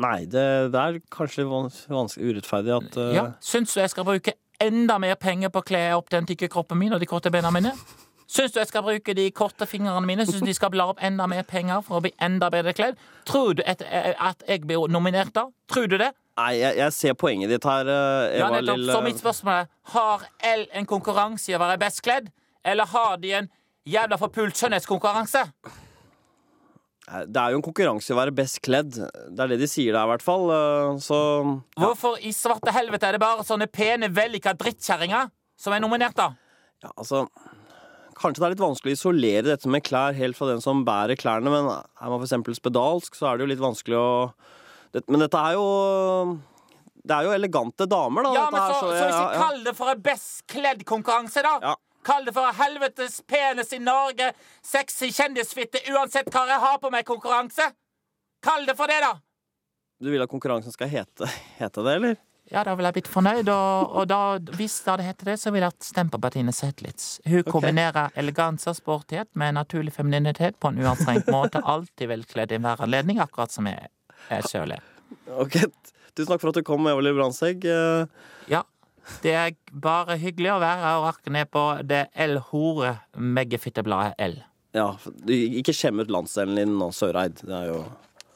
Nei, 0.02 0.24
det, 0.24 0.44
det 0.72 0.80
er 0.80 1.00
kanskje 1.12 1.44
vanskelig 1.48 2.32
urettferdig 2.36 2.72
at 2.76 2.96
uh... 3.00 3.10
Ja. 3.14 3.24
Syns 3.44 3.72
du 3.74 3.80
jeg 3.80 3.90
skal 3.92 4.04
bruke 4.08 4.32
enda 4.62 4.98
mer 5.02 5.16
penger 5.20 5.50
på 5.52 5.60
å 5.60 5.66
kle 5.66 5.82
opp 5.96 6.08
den 6.12 6.28
tykke 6.28 6.48
kroppen 6.52 6.78
min 6.80 6.92
og 6.96 7.00
de 7.02 7.08
korte 7.10 7.32
bena 7.32 7.50
mine? 7.52 7.74
Syns 8.32 8.54
du 8.54 8.60
jeg 8.62 8.70
skal 8.70 8.84
bruke 8.86 9.12
de 9.16 9.26
korte 9.36 9.66
fingrene 9.68 10.06
mine? 10.08 10.24
Syns 10.24 10.40
du 10.40 10.48
de 10.48 10.54
skal 10.56 10.70
bla 10.72 10.86
opp 10.92 11.02
enda 11.04 11.26
mer 11.28 11.44
penger 11.44 11.82
for 11.84 11.98
å 12.00 12.04
bli 12.06 12.12
enda 12.24 12.48
bedre 12.52 12.72
kledd? 12.76 12.96
Tror 13.28 13.58
du 13.58 13.62
at, 13.68 13.84
at 13.84 14.44
jeg 14.48 14.64
blir 14.64 14.88
nominert 14.88 15.34
da? 15.36 15.48
Tror 15.68 15.88
du 15.92 15.98
det? 16.00 16.12
Nei, 16.38 16.52
jeg, 16.56 16.76
jeg 16.80 16.94
ser 16.96 17.16
poenget 17.20 17.50
ditt 17.52 17.66
her, 17.68 17.88
Eva, 17.88 18.36
Ja, 18.38 18.50
nettopp. 18.54 18.84
Så 18.88 19.00
mitt 19.04 19.20
spørsmål 19.20 19.62
er 19.62 19.70
Har 19.92 20.26
L 20.48 20.66
en 20.80 20.88
konkurranse 20.88 21.52
i 21.52 21.56
å 21.56 21.60
være 21.60 21.78
best 21.82 22.00
kledd? 22.04 22.30
Eller 22.64 22.88
har 22.88 23.16
de 23.20 23.34
en 23.42 23.48
jævla 23.88 24.16
forpult 24.20 24.56
skjønnhetskonkurranse? 24.56 25.42
Det 27.28 27.36
er 27.42 27.52
jo 27.52 27.58
en 27.58 27.64
konkurranse 27.66 28.12
i 28.12 28.14
å 28.14 28.20
være 28.20 28.32
best 28.32 28.62
kledd. 28.64 28.94
Det 28.96 29.42
er 29.44 29.50
det 29.52 29.58
de 29.60 29.68
sier 29.68 29.92
der, 29.92 30.06
i 30.06 30.12
hvert 30.14 30.24
fall. 30.24 30.46
Så 31.02 31.18
ja. 31.18 31.56
Hvorfor 31.82 32.20
i 32.22 32.30
svarte 32.32 32.72
helvete 32.72 33.10
er 33.10 33.18
det 33.18 33.24
bare 33.24 33.44
sånne 33.44 33.68
pene, 33.68 34.08
vellykka 34.14 34.54
drittkjerringer 34.56 35.28
som 35.60 35.74
er 35.76 35.82
nominert, 35.84 36.16
da? 36.16 36.32
ja, 36.82 36.90
altså 36.96 37.26
Kanskje 38.22 38.42
det 38.42 38.46
er 38.46 38.52
litt 38.52 38.62
vanskelig 38.62 38.92
å 38.92 38.96
isolere 38.98 39.44
dette 39.48 39.70
med 39.72 39.82
klær 39.82 40.14
helt 40.14 40.36
fra 40.36 40.46
den 40.50 40.60
som 40.62 40.84
bærer 40.86 41.18
klærne, 41.18 41.50
men 41.50 41.68
er 41.72 42.10
man 42.12 42.20
f.eks. 42.22 42.58
spedalsk, 42.60 43.16
så 43.18 43.30
er 43.30 43.38
det 43.38 43.46
jo 43.46 43.50
litt 43.50 43.62
vanskelig 43.62 43.96
å 43.98 44.10
det, 44.92 45.04
Men 45.08 45.24
dette 45.24 45.40
er 45.40 45.56
jo 45.56 45.66
Det 47.02 47.16
er 47.16 47.26
jo 47.26 47.32
elegante 47.34 47.86
damer, 47.90 48.28
da. 48.28 48.34
Ja, 48.36 48.44
men 48.52 48.60
her, 48.60 48.74
så, 48.74 48.80
så 48.80 48.90
hvis 48.92 49.00
ja, 49.02 49.22
vi 49.22 49.38
ja. 49.38 49.46
kaller 49.46 49.64
det 49.66 49.74
for 49.78 49.92
en 49.92 50.04
best 50.04 50.44
kledd-konkurranse, 50.52 51.42
da? 51.42 51.56
Ja. 51.72 51.76
Kall 52.02 52.24
det 52.26 52.34
for 52.34 52.58
helvetes 52.58 53.20
penis 53.30 53.72
i 53.72 53.78
Norge, 53.78 54.32
sexy 54.62 55.12
kjendisfitte 55.14 55.84
uansett 55.94 56.30
hva 56.34 56.48
jeg 56.50 56.58
har 56.64 56.80
på 56.82 56.90
meg-konkurranse! 56.90 57.68
Kall 58.42 58.66
det 58.66 58.74
for 58.78 58.90
det, 58.90 58.98
da! 59.04 59.12
Du 60.02 60.10
vil 60.10 60.22
at 60.24 60.30
konkurransen 60.30 60.74
skal 60.74 60.90
hete, 60.90 61.28
hete 61.60 61.84
det, 61.86 61.94
eller? 62.00 62.16
Ja, 62.50 62.64
da 62.66 62.74
ville 62.74 62.90
jeg 62.90 62.98
blitt 62.98 63.10
fornøyd, 63.12 63.48
og, 63.54 63.92
og 64.00 64.08
da, 64.10 64.18
hvis 64.58 64.80
det 64.82 64.90
hadde 64.90 65.06
hett 65.06 65.22
det, 65.28 65.36
så 65.38 65.52
ville 65.54 65.68
jeg 65.68 65.76
hatt 65.76 65.86
stemt 65.86 66.12
på 66.12 66.18
Bertine 66.20 66.52
Zetlitz. 66.52 67.20
Hun 67.22 67.46
kombinerer 67.46 68.10
eleganse 68.18 68.72
og 68.72 68.76
sportighet 68.76 69.30
med 69.38 69.54
naturlig 69.56 69.94
femininitet 69.94 70.58
på 70.58 70.72
en 70.72 70.82
uanstrengt 70.82 71.30
måte. 71.32 71.62
Alltid 71.74 72.10
velkledd 72.10 72.52
i 72.52 72.58
enhver 72.58 72.82
anledning, 72.82 73.22
akkurat 73.22 73.54
som 73.54 73.70
jeg, 73.70 73.86
jeg 74.28 74.38
er 74.38 74.50
kjølig. 74.52 74.78
Ok, 75.38 75.58
Tusen 76.12 76.28
takk 76.28 76.42
for 76.42 76.52
at 76.52 76.58
du 76.60 76.64
kom, 76.66 76.82
med 76.84 77.14
Brandtzæg. 77.16 77.64
Eh, 77.64 78.06
Ja. 78.52 78.62
Det 79.22 79.32
er 79.34 79.50
bare 79.72 80.14
hyggelig 80.16 80.52
å 80.52 80.60
være 80.62 80.78
her 80.78 80.98
og 81.00 81.08
rakke 81.08 81.32
ned 81.34 81.48
på 81.50 81.62
det 81.82 82.04
L-hore 82.14 82.92
meggefittebladet 83.18 84.14
L. 84.22 84.36
Ja, 84.76 84.92
ikke 85.26 85.74
skjem 85.74 86.00
ut 86.00 86.12
landsdelen 86.12 86.56
din 86.60 86.76
nå, 86.78 86.92
Søreid. 86.94 87.42
Det 87.42 87.50
er 87.52 87.66
jo 87.72 87.80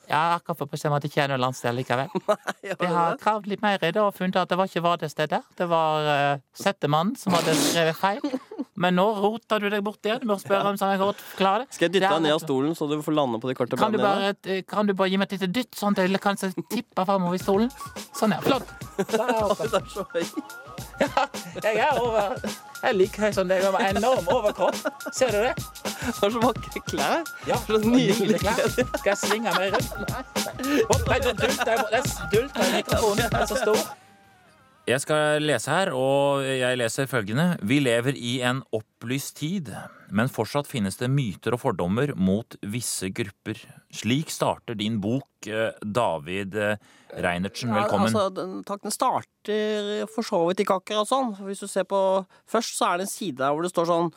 Jeg 0.08 0.16
har 0.16 0.36
akkurat 0.40 0.58
fått 0.58 0.72
beskjed 0.74 0.90
om 0.90 0.96
at 0.96 1.02
det 1.02 1.10
ikke 1.12 1.22
er 1.22 1.30
noen 1.32 1.44
landsdel 1.44 1.78
likevel. 1.80 2.10
Jeg 2.66 2.90
har 2.92 3.16
kravd 3.22 3.46
litt 3.50 3.62
mer 3.62 3.78
i 3.78 3.92
det 3.94 4.02
og 4.02 4.12
funnet 4.14 4.36
at 4.42 4.50
det 4.50 4.58
var 4.58 4.68
ikke 4.70 4.82
var 4.84 5.00
det 5.00 5.10
stedet. 5.10 5.40
Det 5.58 5.66
var 5.70 6.10
uh, 6.10 6.42
Settemannen 6.54 7.16
som 7.18 7.34
hadde 7.34 7.54
skrevet 7.58 7.98
feil. 8.02 8.38
Men 8.76 8.96
nå 8.98 9.06
roter 9.16 9.62
du 9.62 9.68
deg 9.72 9.84
bort 9.84 10.04
igjen. 10.04 10.20
Du 10.20 10.28
må 10.28 10.36
spørre 10.40 10.72
om 10.72 10.76
så 10.76 10.90
jeg 10.92 11.00
godt 11.00 11.22
det. 11.38 11.66
Skal 11.72 11.88
jeg 11.88 11.94
dytte 11.96 12.10
er 12.10 12.18
deg 12.18 12.26
ned 12.26 12.36
av 12.36 12.42
stolen, 12.44 12.74
så 12.76 12.88
du 12.90 12.98
får 13.04 13.16
lande 13.16 13.40
på 13.40 13.48
de 13.50 13.56
korte 13.56 13.78
Kan 13.80 13.96
du, 13.96 14.00
bare, 14.02 14.34
kan 14.68 14.88
du 14.88 14.92
bare 14.96 15.08
gi 15.12 15.20
meg 15.20 15.30
et 15.30 15.38
lite 15.38 15.50
dytt, 15.60 15.72
sånn 15.78 15.96
at 15.96 16.04
jeg 16.04 16.20
kanskje 16.22 16.52
tipper 16.72 17.08
fremover 17.08 17.38
i 17.38 17.42
stolen? 17.42 17.72
Sånn, 18.16 18.36
ja. 18.36 18.40
Flott. 18.44 18.68
Der 19.00 19.24
er 19.24 19.34
jeg 19.34 19.50
oppe. 19.50 19.68
Det 19.72 19.82
er 19.82 19.90
så 19.92 20.06
høy. 20.12 20.24
Jeg 21.64 21.76
er 21.76 21.98
over 22.00 22.36
Jeg 22.46 22.88
er 22.90 22.94
like 22.96 23.20
høy 23.20 23.32
som 23.32 23.48
deg, 23.48 23.64
med 23.72 23.98
enorm 23.98 24.28
overkropp. 24.32 24.78
Ser 25.16 25.32
du 25.32 25.40
det? 25.44 25.54
Du 25.56 26.20
har 26.20 26.32
så 26.36 26.42
vakre 26.44 26.82
klær. 26.86 27.22
Ja, 27.48 27.58
Så 27.66 27.80
nydelige 27.84 28.40
klær. 28.44 28.64
Skal 28.70 29.12
jeg 29.12 29.20
svinge 29.24 29.52
meg 29.56 29.76
rundt? 29.76 29.92
Jeg, 30.60 31.22
nå 31.24 31.32
dulter 31.40 31.72
jeg 31.72 32.74
mikrofonen. 32.80 33.24
Den 33.24 33.40
er 33.40 33.48
så 33.48 33.60
stor. 33.64 33.86
Jeg 34.86 35.02
skal 35.02 35.42
lese 35.42 35.66
her, 35.66 35.88
og 35.98 36.44
jeg 36.46 36.78
leser 36.78 37.08
følgende. 37.10 37.56
Vi 37.66 37.80
lever 37.82 38.14
i 38.14 38.36
en 38.46 38.60
opplyst 38.76 39.34
tid, 39.40 39.72
men 40.14 40.30
fortsatt 40.30 40.68
finnes 40.70 40.94
det 41.00 41.08
myter 41.10 41.56
og 41.56 41.64
fordommer 41.64 42.12
mot 42.14 42.54
visse 42.62 43.10
grupper. 43.10 43.58
Slik 43.90 44.30
starter 44.30 44.78
din 44.78 45.00
bok, 45.02 45.26
eh, 45.50 45.74
David 45.82 46.54
eh, 46.54 46.78
Reinertsen. 47.18 47.74
Velkommen. 47.74 48.14
Ja, 48.14 48.28
altså, 48.28 48.62
takk, 48.68 48.84
den 48.86 48.94
starter 48.94 50.06
for 50.14 50.22
så 50.22 50.44
vidt 50.46 50.62
ikke 50.62 50.78
akkurat 50.78 51.10
sånn. 51.10 51.34
Hvis 51.42 51.64
du 51.64 51.66
ser 51.66 51.88
på 51.90 52.22
Først 52.46 52.78
så 52.78 52.92
er 52.92 53.02
det 53.02 53.08
en 53.08 53.14
side 53.16 53.42
der 53.42 53.50
hvor 53.56 53.66
det 53.66 53.74
står 53.74 53.90
sånn 53.90 54.14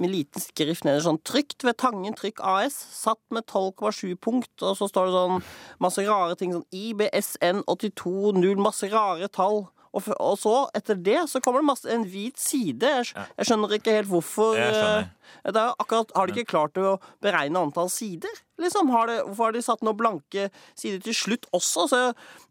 med 0.00 0.10
liten 0.10 0.42
skrift 0.42 0.84
nede 0.84 1.00
sånn 1.04 1.20
'Trygt 1.22 1.64
ved 1.64 1.78
Tangen 1.80 2.16
Trykk 2.18 2.42
AS', 2.44 2.76
satt 2.92 3.20
med 3.32 3.46
12,7 3.46 4.16
punkt, 4.20 4.52
og 4.60 4.76
så 4.76 4.88
står 4.90 5.08
det 5.08 5.16
sånn 5.16 5.44
masse 5.80 6.04
rare 6.04 6.36
ting 6.36 6.52
sånn 6.52 6.68
IBSN 6.72 7.64
82 7.64 8.60
masse 8.60 8.90
rare 8.92 9.28
tall. 9.32 9.70
Og, 9.94 10.08
og 10.18 10.34
så, 10.40 10.54
etter 10.74 10.98
det, 10.98 11.20
så 11.30 11.38
kommer 11.40 11.62
det 11.62 11.68
masse, 11.70 11.86
en 11.94 12.02
hvit 12.10 12.40
side. 12.40 12.82
Jeg, 12.82 13.12
jeg 13.38 13.46
skjønner 13.46 13.76
ikke 13.76 13.94
helt 13.94 14.10
hvorfor 14.10 14.56
Jeg 14.58 14.72
skjønner. 14.74 15.04
eh, 15.44 15.52
det 15.54 15.60
er 15.62 15.76
akkurat, 15.78 16.10
Har 16.18 16.26
de 16.26 16.34
ikke 16.34 16.50
klart 16.50 16.80
å 16.82 16.96
beregne 17.22 17.62
antall 17.62 17.90
sider? 17.94 18.42
Liksom, 18.60 18.90
har 18.94 19.10
det, 19.10 19.18
hvorfor 19.26 19.48
har 19.48 19.56
de 19.56 19.62
satt 19.66 19.82
noen 19.82 19.98
blanke 19.98 20.48
sider 20.78 21.00
til 21.02 21.16
slutt 21.16 21.48
også? 21.56 21.86
Så 21.90 22.00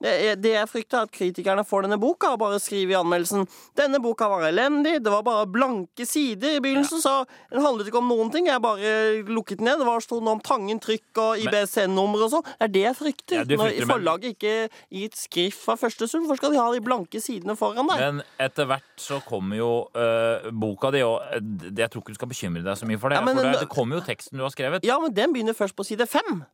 det, 0.04 0.14
det 0.44 0.56
jeg 0.56 0.70
frykter, 0.72 1.00
er 1.00 1.08
at 1.08 1.14
kritikerne 1.16 1.64
får 1.68 1.88
denne 1.88 2.00
boka 2.02 2.34
og 2.36 2.42
bare 2.44 2.60
skriver 2.62 2.96
i 2.96 3.00
anmeldelsen 3.00 3.48
Denne 3.80 4.02
boka 4.04 4.28
var 4.32 4.44
elendig, 4.50 4.98
det 5.04 5.14
var 5.14 5.24
bare 5.26 5.48
blanke 5.50 6.06
sider 6.08 6.58
i 6.58 6.62
begynnelsen, 6.64 7.02
så 7.04 7.24
den 7.52 7.64
handlet 7.64 7.90
ikke 7.90 8.02
om 8.02 8.12
noen 8.12 8.32
ting. 8.34 8.50
Jeg 8.50 8.62
bare 8.64 9.24
lukket 9.30 9.62
den 9.62 9.70
ned. 9.70 9.80
Det 9.80 9.88
var 9.88 10.04
stod 10.04 10.24
noe 10.24 10.38
om 10.38 10.44
Tangen 10.44 10.82
trykk 10.84 11.22
og 11.24 11.44
IBSN-nummer 11.46 12.26
og 12.26 12.34
sånn. 12.34 12.46
Det 12.48 12.68
er 12.68 12.74
det 12.74 12.84
jeg 12.84 13.00
frykter. 13.00 13.38
Ja, 13.40 13.46
frykter 13.48 13.88
Når 13.88 13.92
forlaget 13.94 14.36
ikke 14.36 14.54
gir 14.68 15.08
et 15.08 15.18
skrift 15.20 15.64
fra 15.64 15.78
første 15.80 16.08
stund, 16.10 16.28
hvorfor 16.28 16.42
skal 16.42 16.56
de 16.56 16.60
ha 16.62 16.68
de 16.74 16.84
blanke 16.84 17.22
sidene 17.24 17.56
foran 17.60 17.90
deg? 17.90 18.04
Men 18.04 18.22
etter 18.44 18.68
hvert 18.70 18.92
så 19.00 19.22
kommer 19.26 19.60
jo 19.60 19.72
øh, 19.96 20.50
boka 20.52 20.92
di, 20.94 21.04
og 21.06 21.22
eh, 21.34 21.72
jeg 21.72 21.90
tror 21.94 22.04
ikke 22.04 22.16
du 22.16 22.20
skal 22.20 22.32
bekymre 22.34 22.66
deg 22.66 22.80
så 22.80 22.90
mye 22.90 23.00
for 23.00 23.14
det. 23.14 23.22
Ja, 23.22 23.26
men 23.26 23.40
for 23.40 23.48
det, 23.48 23.64
det 23.64 23.72
kommer 23.72 24.00
jo 24.00 24.06
teksten 24.06 24.42
du 24.42 24.46
har 24.46 24.54
skrevet. 24.54 24.88
Ja, 24.88 25.00
men 25.02 25.16
den 25.16 25.36
begynner 25.36 25.56
først 25.58 25.78
på 25.78 25.86
side 25.88 25.93
fem. 26.10 26.46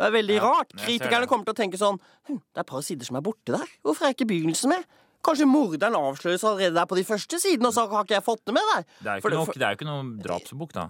Det 0.00 0.06
er 0.06 0.10
veldig 0.14 0.36
Ja, 0.38 0.42
rart. 0.48 0.70
Kritikerne 0.80 1.26
kommer 1.28 1.44
til 1.44 1.52
å 1.52 1.58
tenke 1.58 1.76
sånn 1.78 1.98
hm, 2.28 2.38
Det 2.40 2.56
er 2.56 2.60
et 2.60 2.66
par 2.66 2.80
sider 2.82 3.04
som 3.04 3.16
er 3.16 3.20
borte 3.20 3.52
der. 3.52 3.66
Hvorfor 3.84 4.06
er 4.08 4.14
ikke 4.14 4.26
begynnelsen 4.26 4.68
med? 4.72 4.84
Kanskje 5.22 5.44
morderen 5.46 5.94
avsløres 5.98 6.44
allerede 6.48 6.74
der 6.74 6.86
på 6.86 6.96
de 6.96 7.04
første 7.04 7.36
sidene, 7.38 7.68
og 7.68 7.74
så 7.76 7.84
har 7.90 8.04
ikke 8.04 8.16
jeg 8.16 8.24
fått 8.24 8.40
det 8.46 8.54
med 8.56 8.62
der? 8.74 8.84
Det 9.02 9.10
er 9.12 9.20
jo 9.20 9.42
ikke, 9.44 9.58
det 9.58 9.66
er 9.66 9.70
jo 9.74 9.76
ikke 9.76 9.90
noen 9.90 10.18
drapsbok, 10.24 10.72
da. 10.72 10.88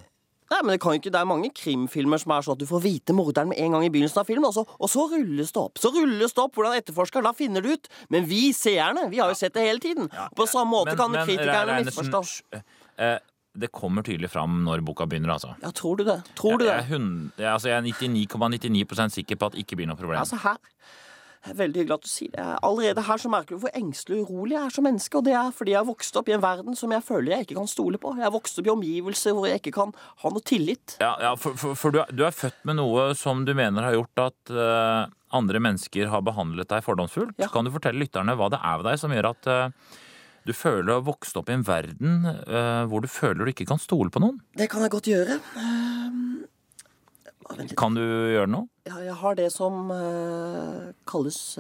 Nei, 0.51 0.61
men 0.63 0.73
det 0.75 0.81
kan 0.83 0.93
jo 0.95 0.99
ikke 0.99 1.11
Det 1.15 1.19
er 1.21 1.27
mange 1.31 1.51
krimfilmer 1.55 2.19
som 2.19 2.33
er 2.35 2.43
sånn 2.43 2.57
at 2.57 2.63
du 2.63 2.67
får 2.67 2.81
vite 2.83 3.15
morderen 3.15 3.49
med 3.53 3.59
en 3.63 3.71
gang 3.77 3.85
i 3.87 3.91
begynnelsen 3.91 4.19
av 4.23 4.27
filmen, 4.27 4.47
og 4.47 4.55
så, 4.55 4.65
og 4.67 4.91
så 4.91 5.07
rulles 5.11 5.51
det 5.55 5.61
opp. 5.63 5.79
Så 5.79 5.91
rulles 5.95 6.35
det 6.35 6.43
opp 6.43 6.55
hvordan 6.59 6.75
etterforskeren 6.79 7.27
da 7.27 7.33
finner 7.39 7.63
det 7.63 7.71
ut. 7.79 7.91
Men 8.11 8.27
vi 8.27 8.51
seerne, 8.55 9.09
vi 9.11 9.19
har 9.23 9.31
jo 9.31 9.39
sett 9.39 9.55
det 9.55 9.63
hele 9.67 9.83
tiden. 9.83 10.11
Ja, 10.15 10.29
på 10.35 10.47
samme 10.51 10.71
måte 10.75 10.95
Men- 10.95 10.99
kan 10.99 11.11
men 11.13 11.27
kritikerne 11.27 11.85
misforstå. 11.87 12.23
eh, 12.99 13.19
Det 13.53 13.73
kommer 13.75 14.07
tydelig 14.07 14.31
fram 14.31 14.61
når 14.67 14.85
boka 14.87 15.09
begynner, 15.11 15.35
altså. 15.35 15.57
Ja, 15.63 15.73
tror 15.75 15.99
du 15.99 16.05
det? 16.07 16.21
Tror 16.39 16.61
du 16.61 16.67
det? 16.69 16.75
jeg, 16.75 17.01
jeg, 17.37 17.49
altså, 17.51 17.73
jeg 17.73 17.79
er 17.81 17.87
99,99 17.89 18.85
,99 18.87 19.17
sikker 19.21 19.41
på 19.41 19.51
at 19.51 19.57
det 19.57 19.65
ikke 19.65 19.81
blir 19.81 19.91
noe 19.91 19.99
problem. 19.99 20.21
Altså 20.23 20.39
her 20.45 20.61
er 21.49 21.57
Veldig 21.57 21.81
hyggelig 21.81 21.95
at 21.95 22.05
du 22.05 22.11
sier 22.11 22.33
det. 22.35 22.47
Allerede 22.69 23.03
her 23.07 23.21
så 23.21 23.31
merker 23.33 23.57
du 23.57 23.63
hvor 23.63 23.73
engstelig 23.77 24.19
og 24.21 24.29
urolig 24.29 24.57
jeg 24.59 24.65
er 24.67 24.75
som 24.75 24.85
menneske. 24.85 25.17
Og 25.17 25.25
det 25.25 25.33
er 25.41 25.55
fordi 25.57 25.73
jeg 25.73 25.81
har 25.81 25.87
vokst 25.89 26.19
opp 26.21 26.29
i 26.29 26.35
en 26.37 26.43
verden 26.43 26.77
som 26.77 26.93
jeg 26.93 27.07
føler 27.07 27.33
jeg 27.33 27.47
ikke 27.47 27.57
kan 27.57 27.71
stole 27.71 28.01
på. 28.03 28.13
Jeg 28.19 28.27
har 28.27 28.35
vokst 28.35 28.61
opp 28.61 28.69
i 28.69 28.75
omgivelser 28.75 29.37
hvor 29.37 29.49
jeg 29.49 29.63
ikke 29.63 29.73
kan 29.79 29.95
ha 30.21 30.35
noe 30.35 30.45
tillit. 30.45 30.99
Ja, 31.01 31.15
ja 31.25 31.33
for, 31.41 31.57
for, 31.57 31.79
for 31.81 31.97
du, 31.97 32.03
er, 32.03 32.13
du 32.13 32.27
er 32.29 32.37
født 32.37 32.61
med 32.69 32.77
noe 32.83 33.09
som 33.19 33.47
du 33.49 33.55
mener 33.57 33.89
har 33.89 33.97
gjort 33.97 34.25
at 34.27 34.53
uh, 34.53 35.09
andre 35.41 35.65
mennesker 35.65 36.13
har 36.13 36.23
behandlet 36.27 36.69
deg 36.71 36.85
fordomsfullt. 36.85 37.33
Ja. 37.41 37.49
Kan 37.53 37.65
du 37.65 37.73
fortelle 37.73 38.05
lytterne 38.05 38.37
hva 38.37 38.51
det 38.53 38.61
er 38.61 38.81
ved 38.83 38.91
deg 38.91 39.01
som 39.01 39.15
gjør 39.15 39.31
at 39.33 39.51
eh, 39.51 39.99
du 40.49 40.53
føler 40.57 40.87
du 40.89 40.93
har 40.95 41.05
vokst 41.07 41.37
opp 41.37 41.51
i 41.51 41.57
en 41.57 41.67
verden 41.67 42.25
uh, 42.27 42.85
hvor 42.91 43.01
du 43.05 43.09
føler 43.11 43.45
du 43.45 43.51
ikke 43.53 43.69
kan 43.69 43.81
stole 43.83 44.11
på 44.13 44.23
noen? 44.23 44.41
Det 44.57 44.71
kan 44.73 44.83
jeg 44.85 44.91
godt 44.95 45.11
gjøre. 45.11 45.35
Uh. 45.57 46.47
Kan 47.79 47.97
du 47.99 48.05
gjøre 48.05 48.51
noe? 48.51 48.69
Ja, 48.87 48.97
jeg 49.03 49.17
har 49.21 49.35
det 49.39 49.51
som 49.53 49.91
uh, 49.91 50.93
kalles 51.11 51.59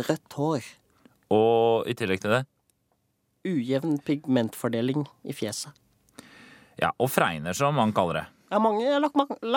rødt 0.00 0.32
hår. 0.38 0.60
Og 1.34 1.88
i 1.90 1.94
tillegg 1.98 2.22
til 2.22 2.32
det 2.38 2.44
Ujevn 3.46 3.98
pigmentfordeling 4.04 5.06
i 5.24 5.32
fjeset. 5.32 5.72
Ja, 6.80 6.90
og 7.00 7.10
fregner, 7.12 7.52
som 7.56 7.74
man 7.76 7.92
kaller 7.96 8.14
det. 8.20 8.26
Ja, 8.50 8.58
mange, 8.60 8.84
jeg 8.84 9.00
la 9.00 9.08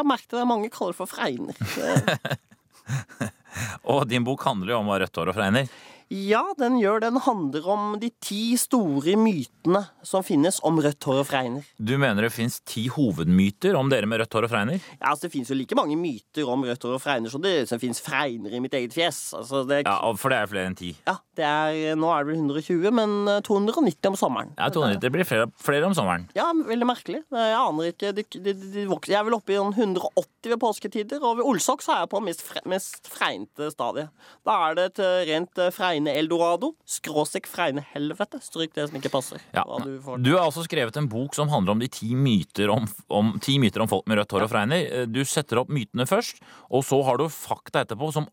merke 0.06 0.28
til 0.28 0.40
det. 0.40 0.48
Mange 0.48 0.70
kaller 0.72 0.92
det 0.94 1.00
for 1.00 1.08
fregner. 1.10 1.56
Og 3.92 4.08
din 4.10 4.26
bok 4.26 4.42
handler 4.48 4.74
jo 4.74 4.80
om 4.82 4.90
å 4.90 4.96
ha 4.96 5.02
rødt 5.04 5.20
hår 5.20 5.30
og 5.32 5.38
fregner. 5.38 5.70
Ja, 6.14 6.44
den 6.60 6.76
gjør. 6.78 7.00
Den 7.02 7.18
handler 7.26 7.68
om 7.74 7.96
de 8.02 8.12
ti 8.22 8.56
store 8.60 9.16
mytene 9.20 9.82
som 10.06 10.24
finnes 10.26 10.60
om 10.66 10.78
rødt 10.84 11.06
hår 11.08 11.22
og 11.24 11.28
fregner. 11.30 11.68
Du 11.78 11.96
mener 12.02 12.26
det 12.26 12.34
fins 12.36 12.60
ti 12.70 12.86
hovedmyter 12.92 13.78
om 13.80 13.90
dere 13.92 14.10
med 14.10 14.22
rødt 14.22 14.36
hår 14.38 14.48
og 14.48 14.52
fregner? 14.52 14.82
Ja, 15.00 15.12
altså 15.14 15.28
Det 15.28 15.34
finnes 15.34 15.50
jo 15.50 15.58
like 15.58 15.78
mange 15.78 15.98
myter 15.98 16.50
om 16.50 16.66
rødt 16.68 16.86
hår 16.86 16.98
og 16.98 17.02
fregner 17.04 17.34
som 17.34 17.42
det 17.44 17.68
som 17.70 17.82
finnes 17.82 18.02
fregner 18.04 18.54
i 18.54 18.62
mitt 18.64 18.74
eget 18.78 18.94
fjes. 18.96 19.22
Altså, 19.38 19.64
det, 19.68 19.84
Ja, 19.88 19.98
For 20.20 20.30
det 20.34 20.38
er 20.42 20.52
flere 20.52 20.70
enn 20.70 20.78
ti. 20.78 20.96
ja, 21.08 21.18
det 21.36 21.46
er, 21.50 21.96
Nå 21.98 22.12
er 22.14 22.24
det 22.24 22.34
vel 22.34 22.42
120, 22.42 22.92
men 22.94 23.16
eh, 23.28 23.42
290 23.42 24.12
om 24.12 24.20
sommeren. 24.20 24.54
Ja, 24.58 24.70
290 24.70 25.02
det 25.04 25.12
blir 25.12 25.26
flere, 25.28 25.50
flere 25.58 25.88
om 25.90 25.96
sommeren. 25.98 26.28
Ja, 26.38 26.52
veldig 26.54 26.86
merkelig. 26.88 27.24
Jeg 27.34 27.58
aner 27.58 27.90
ikke 27.90 28.14
de, 28.14 28.26
de, 28.38 28.54
de 28.54 28.86
vokser. 28.90 29.16
Jeg 29.16 29.22
er 29.22 29.28
vel 29.30 29.38
oppe 29.40 29.56
i 29.56 29.58
sånn 29.58 29.74
180 29.74 30.54
ved 30.54 30.60
påsketider, 30.62 31.24
og 31.24 31.40
ved 31.40 31.48
Olsok 31.50 31.82
så 31.82 31.96
er 31.98 32.04
jeg 32.04 32.14
på 32.14 32.22
mest, 32.22 32.46
fre, 32.46 32.62
mest 32.70 33.10
fregnete 33.10 33.72
stadiet. 33.74 34.14
Da 34.46 34.60
er 34.70 34.78
det 34.78 34.90
et 34.92 35.04
rent 35.32 35.44
rent 35.44 35.60
eh, 36.08 36.14
fregne-eldorado. 36.14 36.74
Skråstrek 36.86 37.48
Freine 37.48 37.84
Helvete. 37.94 38.40
Stryk 38.42 38.74
det 38.74 38.90
som 38.90 38.98
ikke 39.00 39.12
passer. 39.12 39.42
Ja. 39.54 39.64
Du. 39.84 40.00
Du 40.20 40.32
har 40.36 40.46
altså 40.46 40.64
skrevet 40.64 40.96
en 40.98 41.10
bok 41.10 41.36
som 41.36 41.50
handler 41.50 41.72
om 41.72 41.80
de 41.80 41.88
ti 41.88 42.14
myter 42.16 42.70
om, 42.70 42.88
om, 43.10 43.40
ti 43.40 43.60
myter 43.60 43.82
om 43.82 43.88
folk 43.88 44.08
med 44.08 44.18
rødt 44.20 44.32
hår 44.32 44.48
og 44.48 44.52
fregner. 44.54 44.86
Eh, 44.90 45.06
Du 45.08 45.24
setter 45.26 45.62
opp 45.62 45.70
mytene 45.70 46.06
først, 46.10 46.42
og 46.72 46.84
så 46.84 47.02
har 47.04 47.18
du 47.18 47.28
fakta 47.30 47.84
etterpå 47.84 48.12
som 48.14 48.28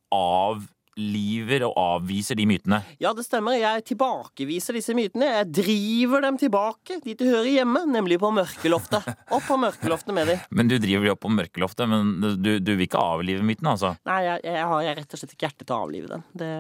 avliver 1.01 1.65
og 1.67 1.77
avviser 1.79 2.37
de 2.37 2.47
mytene. 2.49 2.81
Ja, 3.01 3.13
det 3.17 3.25
stemmer. 3.25 3.57
Jeg 3.59 3.85
tilbakeviser 3.89 4.77
disse 4.77 4.95
mytene. 4.97 5.29
Jeg 5.41 5.49
driver 5.61 6.25
dem 6.25 6.39
tilbake 6.41 7.01
dit 7.05 7.19
de 7.19 7.29
hører 7.29 7.49
hjemme, 7.51 7.85
nemlig 7.89 8.19
på 8.21 8.31
mørkeloftet. 8.35 9.07
Opp 9.31 9.47
på 9.49 9.57
mørkeloftet 9.61 10.15
med 10.17 10.31
dem. 10.31 10.45
Men 10.51 10.71
du 10.71 10.77
driver 10.79 11.11
jo 11.11 11.15
opp 11.17 11.23
på 11.25 11.33
mørkeloftet, 11.33 11.89
men 11.91 12.37
du, 12.41 12.53
du 12.61 12.73
vil 12.75 12.87
ikke 12.87 13.01
avlive 13.01 13.45
mytene, 13.47 13.75
altså? 13.75 13.95
Nei, 14.09 14.21
jeg, 14.27 14.45
jeg 14.47 14.69
har 14.73 14.85
jeg 14.85 14.93
har 14.93 15.01
rett 15.01 15.17
og 15.17 15.21
slett 15.23 15.35
ikke 15.35 15.49
hjerte 15.49 15.67
til 15.67 15.77
å 15.77 15.83
avlive 15.87 16.13
dem. 16.13 16.25
Det, 16.43 16.53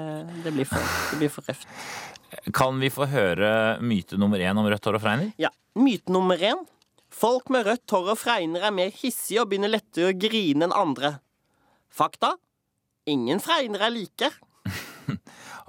det 0.44 0.54
blir 0.56 0.68
for, 0.68 0.90
det 1.12 1.20
blir 1.22 1.32
for 1.32 1.50
røft. 1.50 1.70
Kan 2.56 2.78
vi 2.82 2.90
få 2.92 3.08
høre 3.10 3.54
myte 3.82 4.18
nummer 4.20 4.40
én 4.40 4.58
om 4.58 4.68
rødt 4.68 4.86
hår 4.86 5.00
og 5.00 5.04
fregner? 5.04 5.32
Ja, 5.40 5.52
Myte 5.78 6.10
nummer 6.10 6.38
én. 6.42 6.58
Folk 7.14 7.50
med 7.54 7.66
rødt 7.66 7.90
hår 7.94 8.12
og 8.12 8.18
fregner 8.18 8.64
er 8.66 8.74
mer 8.74 8.90
hissige 8.94 9.42
og 9.42 9.50
begynner 9.50 9.70
lettere 9.70 10.10
å 10.10 10.16
grine 10.18 10.66
enn 10.66 10.74
andre. 10.74 11.16
Fakta? 11.94 12.34
Ingen 13.10 13.42
fregner 13.42 13.82
er 13.88 13.94
like. 13.94 14.30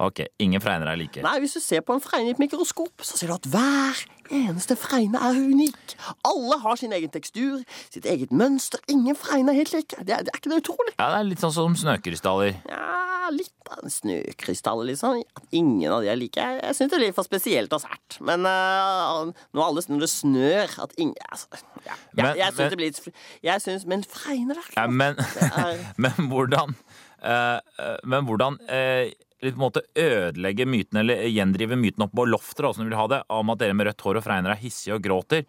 Ok, 0.02 0.18
ingen 0.42 0.58
fregner 0.62 0.88
er 0.90 0.96
like. 0.98 1.22
Nei, 1.22 1.36
Hvis 1.44 1.52
du 1.54 1.60
ser 1.62 1.82
på 1.86 1.94
en 1.94 2.00
fregner 2.02 2.32
i 2.32 2.34
et 2.34 2.40
mikroskop, 2.42 3.04
så 3.06 3.18
ser 3.18 3.30
du 3.30 3.34
at 3.36 3.44
hver 3.52 4.00
eneste 4.34 4.74
fregner 4.80 5.22
er 5.22 5.36
unik. 5.38 5.94
Alle 6.26 6.56
har 6.64 6.78
sin 6.80 6.94
egen 6.96 7.12
tekstur, 7.12 7.60
sitt 7.92 8.08
eget 8.10 8.32
mønster. 8.34 8.82
Ingen 8.90 9.14
fregner 9.18 9.52
er 9.54 9.60
helt 9.62 9.74
like. 9.76 10.00
Det 10.00 10.16
er, 10.16 10.24
det 10.26 10.32
er 10.32 10.40
ikke 10.40 10.50
det 10.54 10.58
utrolig? 10.64 10.94
Ja, 10.96 11.10
Det 11.12 11.20
er 11.20 11.28
litt 11.28 11.44
sånn 11.44 11.54
som 11.54 11.76
snøkrystaller. 11.78 12.56
Ja, 12.72 13.28
litt 13.30 13.70
av 13.70 13.84
en 13.86 13.94
snøkrystall, 13.94 14.82
liksom. 14.90 15.20
At 15.38 15.54
ingen 15.54 15.92
av 15.94 16.02
de 16.02 16.10
er 16.10 16.18
like. 16.18 16.40
Jeg, 16.40 16.58
jeg 16.64 16.78
syns 16.80 16.94
det 16.96 17.02
litt 17.04 17.18
for 17.20 17.28
spesielt 17.28 17.76
og 17.76 17.84
sært. 17.84 18.18
Men 18.26 18.48
uh, 18.48 19.30
når, 19.54 19.62
alle, 19.68 19.84
når 19.92 20.02
det 20.06 20.10
snør 20.16 20.74
at 20.82 20.96
ingen 20.98 21.14
altså, 21.28 21.62
ja, 21.86 21.94
ja, 22.16 22.24
Men- 22.24 22.42
Jeg 22.42 22.56
syns 22.56 22.74
det 22.74 22.78
blir 22.80 22.90
litt 22.90 23.22
Jeg 23.42 23.62
syns 23.64 23.86
Men 23.90 24.02
fregner 24.06 24.58
da. 24.58 24.66
Ja, 24.76 24.84
men, 24.90 25.18
men 26.02 26.28
hvordan 26.32 26.74
Men 27.22 28.26
hvordan 28.26 28.56
eh, 28.66 29.12
litt 29.42 29.56
på 29.56 29.60
en 29.60 29.66
måte 29.66 29.82
ødelegge 29.98 30.66
myten, 30.70 31.00
eller 31.02 31.26
gjendrive 31.26 31.78
myten 31.78 32.06
opp 32.06 32.14
på 32.14 32.26
loftet, 32.30 32.64
som 32.74 32.84
du 32.84 32.90
vil 32.90 32.98
ha 32.98 33.08
det, 33.10 33.20
om 33.32 33.52
at 33.52 33.60
dere 33.62 33.76
med 33.76 33.88
rødt 33.90 34.04
hår 34.06 34.20
og 34.20 34.24
fregner 34.26 34.54
er 34.54 34.62
hissige 34.62 34.96
og 34.96 35.04
gråter? 35.04 35.44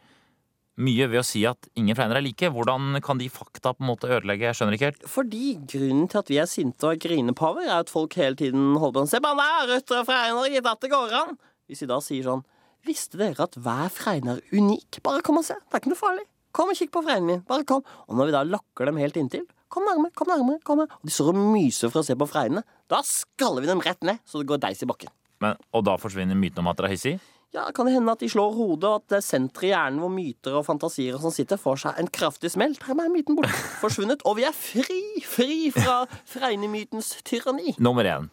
Mye 0.81 1.05
ved 1.05 1.21
å 1.21 1.25
si 1.27 1.43
at 1.45 1.67
ingen 1.77 1.93
fregner 1.93 2.17
er 2.17 2.25
like. 2.25 2.49
Hvordan 2.49 2.97
kan 3.05 3.19
de 3.19 3.27
fakta 3.29 3.75
på 3.75 3.85
en 3.85 3.91
måte 3.91 4.09
ødelegge? 4.09 4.47
Jeg 4.49 4.57
skjønner 4.57 4.77
ikke 4.77 4.89
helt. 4.89 5.03
Fordi 5.15 5.43
grunnen 5.69 6.07
til 6.09 6.21
at 6.23 6.31
vi 6.33 6.39
er 6.41 6.49
sinte 6.49 6.87
og 6.87 6.95
er 6.95 7.03
grinepaver, 7.03 7.67
er 7.67 7.83
at 7.83 7.93
folk 7.93 8.17
hele 8.17 8.39
tiden 8.39 8.73
holder 8.81 9.05
på 9.05 9.21
å 9.21 9.35
bare 9.37 9.49
er 9.59 9.69
rødt 9.75 9.93
og 9.93 10.07
fregner, 10.09 10.49
gitt 10.49 10.69
at 10.71 10.81
det 10.81 10.91
går 10.95 11.13
an. 11.19 11.37
Hvis 11.69 11.85
vi 11.85 11.91
da 11.93 12.01
sier 12.03 12.25
sånn 12.25 12.43
Visste 12.83 13.15
dere 13.15 13.45
at 13.45 13.53
hver 13.63 13.87
fregner 13.95 14.41
er 14.41 14.57
unik? 14.59 14.97
Bare 15.05 15.21
kom 15.23 15.37
og 15.39 15.45
se. 15.47 15.55
Det 15.55 15.77
er 15.77 15.79
ikke 15.79 15.93
noe 15.93 16.01
farlig. 16.01 16.25
Kom 16.53 16.71
og 16.73 16.75
kikk 16.75 16.89
på 16.91 17.03
fregnene 17.05 17.29
mine. 17.29 17.43
Bare 17.47 17.63
kom. 17.69 17.85
Og 18.09 18.17
når 18.19 18.27
vi 18.27 18.33
da 18.35 18.41
lakker 18.43 18.89
dem 18.89 18.99
helt 18.99 19.19
inntil 19.21 19.45
Kom 19.73 19.87
nærmere, 19.89 20.13
kom 20.13 20.29
nærmere. 20.29 20.61
kom 20.63 20.77
nærmere. 20.83 20.99
Og 21.01 21.09
de 21.09 21.13
står 21.15 21.33
og 21.33 21.39
myser 21.55 21.89
for 21.89 22.03
å 22.03 22.05
se 22.05 22.13
på 22.19 22.27
fregnene. 22.29 22.61
Da 22.91 22.99
skaller 23.07 23.63
vi 23.65 23.71
dem 23.71 23.81
rett 23.81 24.03
ned, 24.05 24.21
så 24.29 24.41
det 24.43 24.49
går 24.51 24.61
deis 24.61 24.83
i 24.85 24.89
bakken. 24.89 25.09
Men, 25.41 25.57
og 25.73 25.83
da 25.87 25.95
forsvinner 25.97 26.37
myten 26.37 26.61
om 26.61 26.69
at 26.69 26.77
dere 26.77 26.91
er 26.91 26.95
hissige? 26.95 27.19
Ja, 27.53 27.67
Kan 27.75 27.85
det 27.85 27.93
hende 27.93 28.09
at 28.13 28.21
de 28.23 28.29
slår 28.29 28.53
hodet, 28.57 28.87
og 28.89 28.95
at 29.03 29.09
det 29.13 29.19
senteret 29.25 29.67
i 29.67 29.71
hjernen 29.73 29.99
hvor 30.01 30.09
myter 30.13 30.55
og 30.57 30.63
fantasier 30.65 31.13
og 31.17 31.21
sånn 31.21 31.35
sitter, 31.35 31.59
får 31.61 31.81
seg 31.83 31.99
en 32.01 32.07
kraftig 32.09 32.49
smell? 32.53 32.73
Dermed 32.81 33.05
er 33.05 33.11
myten 33.13 33.37
borte. 33.37 33.51
Forsvunnet. 33.83 34.23
Og 34.25 34.39
vi 34.39 34.45
er 34.47 34.55
fri! 34.57 35.01
Fri 35.21 35.57
fra 35.75 35.99
fregnemytens 36.31 37.11
tyranni. 37.27 37.75
Nummer 37.77 38.05
én. 38.09 38.29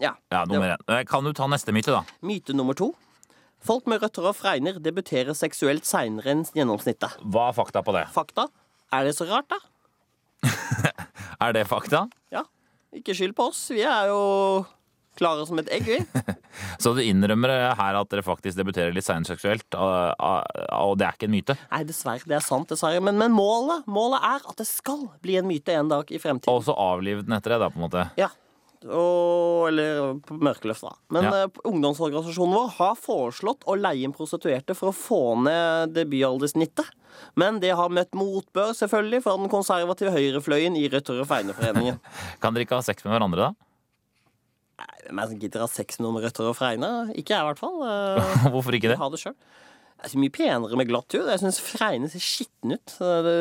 Ja. 0.00 0.14
Ja, 0.32 0.44
nummer 0.48 0.74
én. 0.74 0.84
Eh, 0.88 1.04
Kan 1.08 1.24
du 1.24 1.32
ta 1.36 1.48
neste 1.48 1.72
myte, 1.72 1.92
da? 1.96 2.02
Myte 2.24 2.52
nummer 2.56 2.76
to. 2.76 2.90
Folk 3.62 3.86
med 3.88 4.02
rødt 4.02 4.18
hår 4.18 4.28
og 4.32 4.36
fregner 4.36 4.80
debuterer 4.82 5.36
seksuelt 5.38 5.86
seinere 5.88 6.32
enn 6.34 6.44
gjennomsnittet. 6.52 7.20
Hva 7.24 7.48
er 7.52 7.56
fakta 7.56 7.80
på 7.86 7.94
det? 7.96 8.04
Fakta? 8.12 8.48
Er 8.92 9.06
det 9.08 9.14
så 9.16 9.24
rart, 9.30 9.48
da? 9.48 9.60
Er 11.44 11.56
det 11.56 11.66
fakta? 11.70 12.06
Ja. 12.32 12.44
Ikke 12.94 13.16
skyld 13.16 13.34
på 13.36 13.48
oss. 13.50 13.64
Vi 13.72 13.82
er 13.86 14.10
jo 14.10 14.20
klare 15.18 15.44
som 15.48 15.60
et 15.60 15.70
egg, 15.72 15.88
vi. 15.88 16.22
Så 16.82 16.92
du 16.96 17.02
innrømmer 17.04 17.52
her 17.78 17.98
at 17.98 18.10
dere 18.12 18.24
faktisk 18.24 18.58
debuterer 18.58 18.94
litt 18.94 19.06
seinere 19.06 19.34
seksuelt, 19.34 19.66
og, 19.76 20.12
og 20.18 20.94
det 21.00 21.08
er 21.08 21.16
ikke 21.16 21.28
en 21.28 21.34
myte? 21.34 21.56
Nei, 21.72 21.82
dessverre. 21.88 22.24
Det 22.28 22.38
er 22.38 22.44
sant, 22.44 22.68
dessverre. 22.72 23.02
Men, 23.04 23.18
men 23.20 23.34
målet, 23.34 23.86
målet 23.90 24.24
er 24.28 24.46
at 24.52 24.60
det 24.60 24.68
skal 24.68 25.06
bli 25.24 25.38
en 25.40 25.48
myte 25.48 25.74
en 25.76 25.92
dag 25.92 26.12
i 26.12 26.20
fremtiden. 26.22 26.52
Og 26.52 26.64
så 26.68 26.76
avlive 26.76 27.26
den 27.26 27.36
etter 27.36 27.56
det, 27.56 27.62
da, 27.64 27.72
på 27.72 27.80
en 27.80 27.86
måte. 27.86 28.06
Ja. 28.20 28.30
Og, 28.86 29.68
eller 29.68 30.16
på 30.26 30.36
Mørkeløft, 30.42 30.82
da. 30.86 30.92
Men 31.14 31.24
Ja. 31.28 31.32
eh, 31.44 31.60
ungdomsorganisasjonen 31.68 32.54
vår 32.56 32.70
har 32.78 32.94
foreslått 32.98 33.64
å 33.70 33.76
leie 33.78 34.02
inn 34.06 34.12
prostituerte 34.16 34.74
for 34.74 34.90
å 34.90 34.96
få 34.96 35.20
ned 35.42 35.94
debutalderssnittet. 35.94 36.88
Men 37.36 37.60
det 37.60 37.70
har 37.76 37.88
møtt 37.92 38.12
motbør, 38.16 38.72
selvfølgelig, 38.74 39.22
fra 39.22 39.36
den 39.36 39.48
konservative 39.52 40.10
høyrefløyen 40.14 40.76
i 40.80 40.88
Rødt 40.90 41.10
og 41.14 41.26
Feineforeningen. 41.28 42.00
Kan 42.42 42.54
dere 42.56 42.64
ikke 42.66 42.78
ha 42.80 42.82
sex 42.86 43.04
med 43.04 43.12
hverandre, 43.14 43.50
da? 43.52 43.68
Nei, 44.82 44.94
Hvem 45.06 45.18
er 45.18 45.22
det 45.22 45.30
som 45.34 45.42
gidder 45.44 45.62
å 45.62 45.66
ha 45.68 45.70
sex 45.70 45.98
med 46.00 46.06
noen 46.08 46.16
med 46.18 46.24
Rødt 46.26 46.40
og 46.42 46.56
Freinar? 46.58 47.12
Ikke 47.14 47.36
jeg, 47.36 47.42
i 47.44 47.48
hvert 47.50 47.60
fall. 47.60 47.76
Eh, 47.86 48.48
Hvorfor 48.54 48.74
ikke 48.78 48.90
det? 48.94 48.98
har 48.98 49.12
det 49.12 49.20
sjøl. 49.22 49.36
Det 50.02 50.08
er 50.08 50.12
så 50.16 50.18
mye 50.18 50.32
penere 50.34 50.78
med 50.80 50.88
glatt 50.90 51.14
hud. 51.14 51.28
Jeg 51.30 51.38
syns 51.38 51.60
fregnene 51.62 52.08
ser 52.10 52.18
skitten 52.24 52.72
ut. 52.74 52.94
Det, 52.98 53.34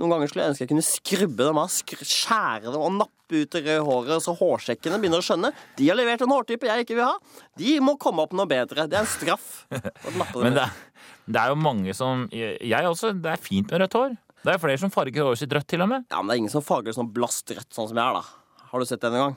noen 0.00 0.14
ganger 0.14 0.30
skulle 0.30 0.46
jeg 0.46 0.52
ønske 0.54 0.64
jeg 0.64 0.70
kunne 0.70 0.84
skrubbe 0.86 1.44
dem 1.50 1.58
av, 1.60 1.68
skr 1.74 2.00
skjære 2.08 2.72
dem 2.72 2.80
og 2.86 2.94
nappe 3.02 3.42
ut 3.42 3.52
det 3.52 3.60
røde 3.66 3.82
håret, 3.84 4.22
så 4.24 4.32
hårsekkene 4.38 4.96
begynner 5.02 5.20
å 5.20 5.26
skjønne. 5.26 5.50
De 5.76 5.90
har 5.90 5.98
levert 5.98 6.24
en 6.24 6.32
hårtype 6.32 6.70
jeg 6.70 6.86
ikke 6.86 6.96
vil 6.96 7.04
ha. 7.10 7.18
De 7.60 7.74
må 7.84 7.98
komme 8.00 8.24
opp 8.24 8.32
noe 8.38 8.48
bedre. 8.48 8.86
Det 8.88 8.96
er 8.96 9.04
en 9.04 9.10
straff. 9.12 9.66
Men 10.40 10.56
det, 10.56 10.64
er- 10.64 10.84
det 11.26 11.42
er 11.42 11.52
jo 11.52 11.58
mange 11.60 11.92
som 11.98 12.24
Jeg 12.32 12.86
også. 12.88 13.12
Det 13.20 13.34
er 13.36 13.42
fint 13.42 13.68
med 13.74 13.82
rødt 13.84 13.98
hår. 14.00 14.16
Det 14.46 14.54
er 14.54 14.62
flere 14.62 14.78
som 14.80 14.92
farger 14.94 15.26
håret 15.26 15.42
sitt 15.42 15.52
rødt, 15.52 15.68
til 15.68 15.82
og 15.84 15.88
med. 15.90 16.04
Ja, 16.08 16.20
men 16.22 16.30
det 16.30 16.36
er 16.36 16.42
ingen 16.46 16.52
som 16.56 16.62
farger 16.64 16.94
sånn 16.96 17.08
blastrødt 17.12 17.66
sånn 17.74 17.88
som 17.90 17.98
jeg 17.98 18.04
er, 18.06 18.20
da. 18.22 18.62
Har 18.70 18.80
du 18.80 18.86
sett 18.88 19.02
det 19.02 19.10
en 19.12 19.18
gang? 19.18 19.36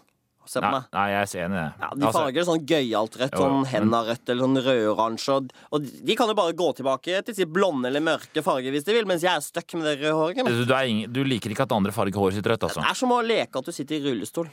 Se 0.50 0.62
på 0.64 0.70
meg. 0.72 0.86
nei 0.96 1.06
jeg 1.12 1.22
er 1.22 1.42
enig 1.46 1.58
i 1.58 1.60
det. 1.60 1.66
Ja, 1.82 1.90
de 1.94 2.06
Altså, 2.08 2.22
farger 2.22 2.46
sånn 2.48 2.64
gøyalt 2.70 3.18
rødt, 3.20 3.36
Jo, 3.36 3.42
sånn 3.44 3.68
henna-rødt 3.70 4.32
eller 4.34 4.48
sånn 4.48 4.62
rød-oransje. 4.66 5.36
Og, 5.70 5.90
de 6.10 6.16
kan 6.18 6.32
jo 6.32 6.36
bare 6.40 6.56
gå 6.58 6.70
tilbake 6.80 7.20
til 7.28 7.38
sitt 7.38 7.52
blonde 7.54 7.92
eller 7.92 8.02
mørke 8.02 8.44
farge 8.46 8.74
hvis 8.74 8.88
de 8.88 8.96
vil, 8.96 9.06
mens 9.10 9.26
jeg 9.26 9.34
er 9.36 9.46
stuck 9.46 9.76
med 9.78 9.86
det 9.86 10.00
røde 10.00 10.16
håret. 10.18 10.66
Du, 10.66 10.74
er 10.74 10.90
ingen, 10.90 11.12
du 11.14 11.22
liker 11.28 11.54
ikke 11.54 11.68
at 11.68 11.76
andre 11.76 11.94
farger 11.94 12.18
håret 12.18 12.40
sitt 12.40 12.50
rødt, 12.50 12.66
altså? 12.66 12.82
det 12.82 12.90
er 12.90 12.98
som 12.98 13.14
å 13.14 13.22
leke 13.22 13.62
at 13.62 13.70
du 13.70 13.76
sitter 13.76 14.00
i 14.00 14.02
rullestol. 14.10 14.50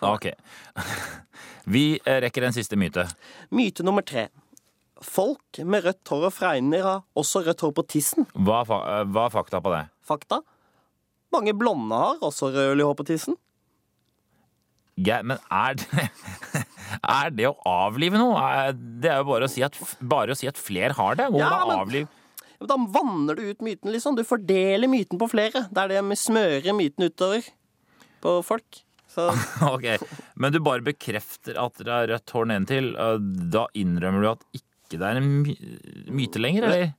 Ok. 0.00 0.26
Vi 1.76 1.84
eh, 2.02 2.18
rekker 2.26 2.48
en 2.48 2.56
siste 2.56 2.76
myte. 2.78 3.06
Myte 3.54 3.86
nummer 3.86 4.02
tre. 4.06 4.28
Folk 5.04 5.60
med 5.62 5.84
rødt 5.84 6.08
hår 6.08 6.28
og 6.28 6.34
fregner 6.34 6.84
har 6.86 7.00
også 7.18 7.44
rødt 7.46 7.64
hår 7.66 7.72
på 7.76 7.86
tissen. 7.96 8.26
Hva, 8.34 8.62
eh, 8.64 9.02
hva 9.06 9.26
er 9.28 9.34
fakta 9.34 9.62
på 9.62 9.72
det? 9.74 9.86
Fakta. 10.06 10.42
Mange 11.34 11.54
blonde 11.58 11.96
har 11.96 12.22
også 12.24 12.50
rødlig 12.54 12.86
hår 12.86 12.96
på 12.98 13.06
tissen. 13.14 13.36
Ja, 14.96 15.18
men 15.22 15.36
er 15.52 15.74
det, 15.76 16.06
er 17.20 17.30
det 17.36 17.48
å 17.50 17.56
avlive 17.68 18.16
noe? 18.20 18.72
Det 18.72 19.10
er 19.12 19.18
jo 19.20 19.26
bare 19.28 19.44
å 19.48 19.52
si 19.52 19.60
at, 19.66 19.76
bare 20.00 20.32
å 20.32 20.38
si 20.38 20.48
at 20.48 20.56
flere 20.60 20.96
har 20.96 21.18
det. 21.20 21.26
Hvor 21.34 21.42
Ja, 21.42 21.58
men- 21.68 21.82
avliv? 21.82 22.06
Ja, 22.56 22.64
men 22.64 22.70
Da 22.70 22.76
vanner 23.00 23.36
du 23.36 23.42
ut 23.50 23.60
myten, 23.60 23.92
liksom. 23.92 24.16
Du 24.16 24.22
fordeler 24.24 24.88
myten 24.88 25.18
på 25.20 25.28
flere. 25.28 25.66
Det 25.68 25.82
er 25.82 25.88
det 25.92 26.04
med 26.08 26.16
smøre 26.16 26.72
myten 26.72 27.04
utover 27.10 27.44
på 28.24 28.38
folk. 28.48 28.80
Så 29.12 29.28
Ok, 29.74 29.84
Men 30.40 30.52
du 30.54 30.58
bare 30.64 30.80
bekrefter 30.84 31.60
at 31.60 31.76
det 31.84 31.92
er 31.92 32.08
rødt 32.14 32.32
hår 32.32 32.48
nedentil. 32.48 32.88
og 32.96 33.28
Da 33.52 33.66
innrømmer 33.76 34.24
du 34.24 34.30
at 34.32 34.46
ikke 34.56 34.96
det 35.02 35.06
er 35.10 35.20
en 35.20 35.28
my 35.42 35.52
myte 36.16 36.40
lenger, 36.40 36.64
eller? 36.70 36.94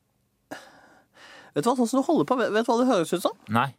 vet 1.55 1.63
du 1.65 1.69
hva, 1.71 1.75
sånn 1.79 1.87
som 1.89 2.01
du 2.01 2.05
holder 2.05 2.27
på, 2.29 2.35
vet 2.37 2.51
vet 2.53 2.65
du 2.67 2.69
hva 2.71 2.77
det 2.83 2.89
høres 2.91 3.13
ut 3.17 3.23
som? 3.25 3.33
Nei. 3.49 3.69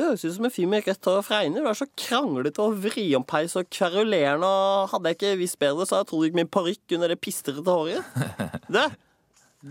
Det 0.00 0.06
høres 0.06 0.22
ut 0.24 0.32
som 0.32 0.46
en 0.48 0.52
fyr 0.54 0.68
med 0.72 0.86
rødt 0.86 1.06
hår 1.10 1.18
og 1.20 1.24
fregner. 1.26 1.60
Du 1.60 1.68
er 1.68 1.76
så 1.76 1.86
kranglete 2.00 2.62
og 2.64 2.76
vriompeis 2.80 3.52
og 3.60 3.66
kverulerende. 3.68 4.48
Og 4.48 4.94
hadde 4.94 5.10
jeg 5.10 5.18
ikke 5.18 5.32
visst 5.42 5.58
bedre, 5.60 5.84
så 5.84 5.98
hadde 5.98 6.06
jeg 6.06 6.08
trodd 6.08 6.22
du 6.22 6.28
gikk 6.30 6.38
med 6.38 6.50
parykk 6.56 6.94
under 6.96 7.12
det 7.12 7.18
pistrete 7.20 7.74
håret. 7.74 8.14
Du, 8.70 8.78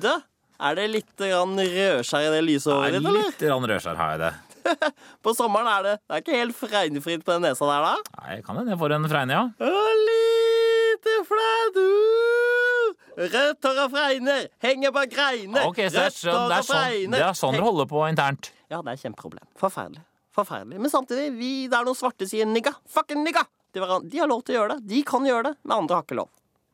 du, 0.03 0.11
er 0.59 0.75
det 0.77 0.85
litt 0.91 1.23
rødskjær 1.23 2.27
i 2.27 2.29
det 2.35 2.43
lyse 2.45 2.69
håret 2.69 2.99
ditt, 2.99 3.07
eller? 3.09 3.25
Litt 3.25 3.41
rødskjær 3.71 3.97
har 3.97 4.11
jeg 4.13 4.21
det. 4.21 4.31
På 5.25 5.33
sommeren 5.33 5.69
er 5.71 5.85
det 5.87 5.93
Det 6.03 6.13
er 6.13 6.21
ikke 6.21 6.41
helt 6.43 6.57
fregnefritt 6.59 7.23
på 7.25 7.31
den 7.31 7.47
nesa 7.47 7.65
der, 7.65 7.87
da? 7.87 8.19
Nei, 8.19 8.35
kan 8.45 8.59
hende 8.59 8.75
jeg 8.75 8.81
får 8.83 8.95
en 8.99 9.07
fregne, 9.09 9.39
ja. 9.39 9.45
Å, 9.65 9.87
lite 10.09 11.15
fladur! 11.31 12.93
Rødt 13.19 13.65
hår 13.71 13.81
og 13.87 13.95
fregner, 13.95 14.45
henger 14.61 14.93
på 14.93 15.07
greiner. 15.15 15.65
Ok, 15.65 15.81
så 15.87 15.95
det 15.95 16.05
er, 16.05 16.13
Rødt 16.13 16.21
sånn, 16.21 16.37
hår 16.37 16.53
og 16.59 16.69
sånn, 16.69 16.75
fregner. 16.75 17.17
det 17.17 17.25
er 17.31 17.41
sånn 17.41 17.57
dere 17.57 17.67
holder 17.71 17.89
på 17.95 18.05
internt. 18.11 18.53
Ja, 18.69 18.83
det 18.85 18.93
er 18.93 19.03
kjempeproblem. 19.07 19.47
Forferdelig. 19.57 20.05
Forferdelig. 20.39 20.79
Men 20.81 20.91
samtidig, 20.93 21.29
vi, 21.37 21.51
det 21.69 21.77
er 21.79 21.87
noen 21.87 21.97
svarte 21.99 22.27
sier 22.29 22.47
nigga. 22.49 22.73
Fucking 22.89 23.23
nigga! 23.25 23.45
De, 23.75 23.83
de 24.09 24.21
har 24.23 24.29
lov 24.31 24.41
til 24.47 24.55
å 24.55 24.61
gjøre 24.63 24.77
det. 24.79 24.87
De 24.89 25.01
kan 25.05 25.25
gjøre 25.27 25.51
det, 25.51 25.55
men 25.63 25.75
andre 25.83 25.99
har 25.99 26.05
ikke 26.07 26.17
lov. 26.23 26.29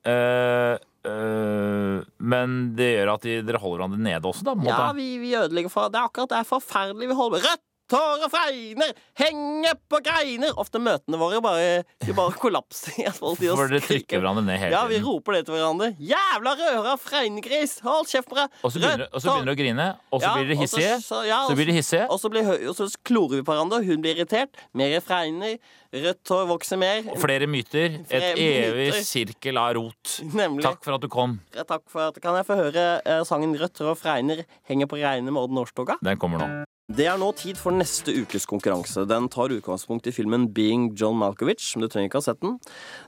Uh, 0.06 0.76
uh, 1.10 2.04
men 2.22 2.58
det 2.78 2.92
gjør 2.94 3.14
at 3.16 3.26
de, 3.26 3.40
dere 3.48 3.62
holder 3.62 3.82
hverandre 3.82 4.02
nede 4.06 4.30
også, 4.30 4.46
da? 4.46 4.54
på 4.56 4.64
en 4.64 4.70
Ja, 4.70 4.78
måte. 4.86 4.98
vi, 5.00 5.08
vi 5.24 5.32
ødelegger 5.36 5.74
for 5.74 5.90
Det 5.90 5.98
er 6.00 6.08
akkurat 6.12 6.32
det 6.32 6.40
er 6.44 6.50
forferdelig 6.50 7.10
vi 7.10 7.18
holder 7.18 7.40
med. 7.40 7.48
Rødt 7.50 7.64
hår 7.94 8.24
og 8.26 8.32
fregner, 8.34 8.94
henge 9.20 9.74
på 9.92 10.00
greiner. 10.06 10.54
Ofte 10.62 10.80
møtene 10.82 11.20
våre 11.22 11.42
bare, 11.44 11.84
de 12.06 12.14
bare 12.18 12.34
kollapser. 12.42 13.12
For 13.20 13.36
dere 13.70 13.82
trykker 13.84 14.20
hverandre 14.22 14.44
ned 14.48 14.58
hele 14.60 14.72
tiden. 14.72 14.78
Ja, 14.78 14.86
vi 14.90 15.00
roper 15.06 15.38
det 15.38 15.44
til 15.46 15.56
hverandre. 15.58 15.92
Jævla 16.00 16.56
rødhåra 16.60 16.96
fregnegris! 17.02 17.78
Hold 17.86 18.10
kjeft 18.10 18.30
på 18.32 18.40
deg! 18.40 18.50
Og 18.66 18.74
så 18.74 18.82
begynner, 18.82 19.06
du 19.06 19.30
dere 19.46 19.56
å 19.56 19.60
grine, 19.62 19.88
og 20.12 20.22
så 20.22 20.26
Ja, 20.26 20.34
blir 20.36 20.50
dere 20.50 20.60
hissige. 20.64 20.98
så- 21.06 21.24
ja, 21.28 21.42
Så 21.48 21.56
blir 21.56 21.66
dere 21.70 21.78
hissige. 21.80 22.08
Og 22.10 22.20
så, 22.20 22.30
blir, 22.30 22.50
og 22.70 22.76
så 22.76 22.90
klorer 23.04 23.38
vi 23.38 23.42
på 23.44 23.54
hverandre, 23.54 23.84
hun 23.86 24.02
blir 24.02 24.16
irritert. 24.18 24.50
Mer 24.74 25.00
fregner. 25.02 25.58
Rødt 25.96 26.28
hår 26.28 26.48
vokser 26.50 26.78
mer. 26.78 27.06
Og 27.14 27.18
flere 27.22 27.48
myter. 27.48 28.02
Et 28.02 28.08
Flere 28.10 28.34
evig 28.36 28.90
myter. 28.92 29.04
sirkel 29.08 29.58
av 29.58 29.76
rot. 29.78 30.20
Nemlig. 30.34 30.64
Takk 30.64 30.84
for 30.84 30.94
at 30.98 31.02
du 31.02 31.08
kom. 31.08 31.40
Takk 31.56 31.84
for 31.88 32.10
at 32.10 32.20
Kan 32.22 32.36
jeg 32.36 32.46
få 32.46 32.56
høre 32.58 33.02
eh, 33.06 33.24
sangen 33.24 33.56
'Rødt 33.56 33.80
hår 33.80 33.96
fregner 33.96 34.44
henger 34.68 34.88
på 34.88 34.98
greiene' 35.00 35.32
med 35.32 35.38
Odd 35.44 35.52
Nordstoga? 35.52 35.96
Den 36.04 36.18
kommer 36.18 36.40
nå. 36.40 36.65
Det 36.86 37.08
er 37.10 37.18
nå 37.18 37.32
tid 37.34 37.58
for 37.58 37.74
neste 37.74 38.14
ukes 38.14 38.44
konkurranse. 38.46 39.08
Den 39.10 39.26
tar 39.34 39.50
utgangspunkt 39.50 40.06
i 40.06 40.12
filmen 40.14 40.48
'Being 40.54 40.92
John 40.94 41.18
Malkovich'. 41.18 41.74
Men 41.76 41.82
du 41.82 41.88
trenger 41.90 42.10
ikke 42.10 42.22
ha 42.22 42.28
sett 42.28 42.40
den. 42.42 42.60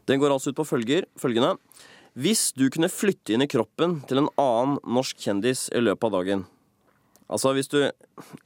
Den 0.08 0.20
går 0.20 0.32
altså 0.34 0.50
ut 0.50 0.56
på 0.58 0.66
følger, 0.66 1.06
følgende. 1.16 1.58
Hvis 2.18 2.54
du 2.58 2.72
kunne 2.72 2.90
flytte 2.90 3.36
inn 3.36 3.44
i 3.44 3.48
kroppen 3.48 4.02
til 4.08 4.18
en 4.18 4.30
annen 4.36 4.80
norsk 4.82 5.16
kjendis 5.22 5.70
i 5.70 5.78
løpet 5.78 6.04
av 6.04 6.12
dagen 6.12 6.46
Altså 7.30 7.54
hvis 7.54 7.68
du 7.68 7.92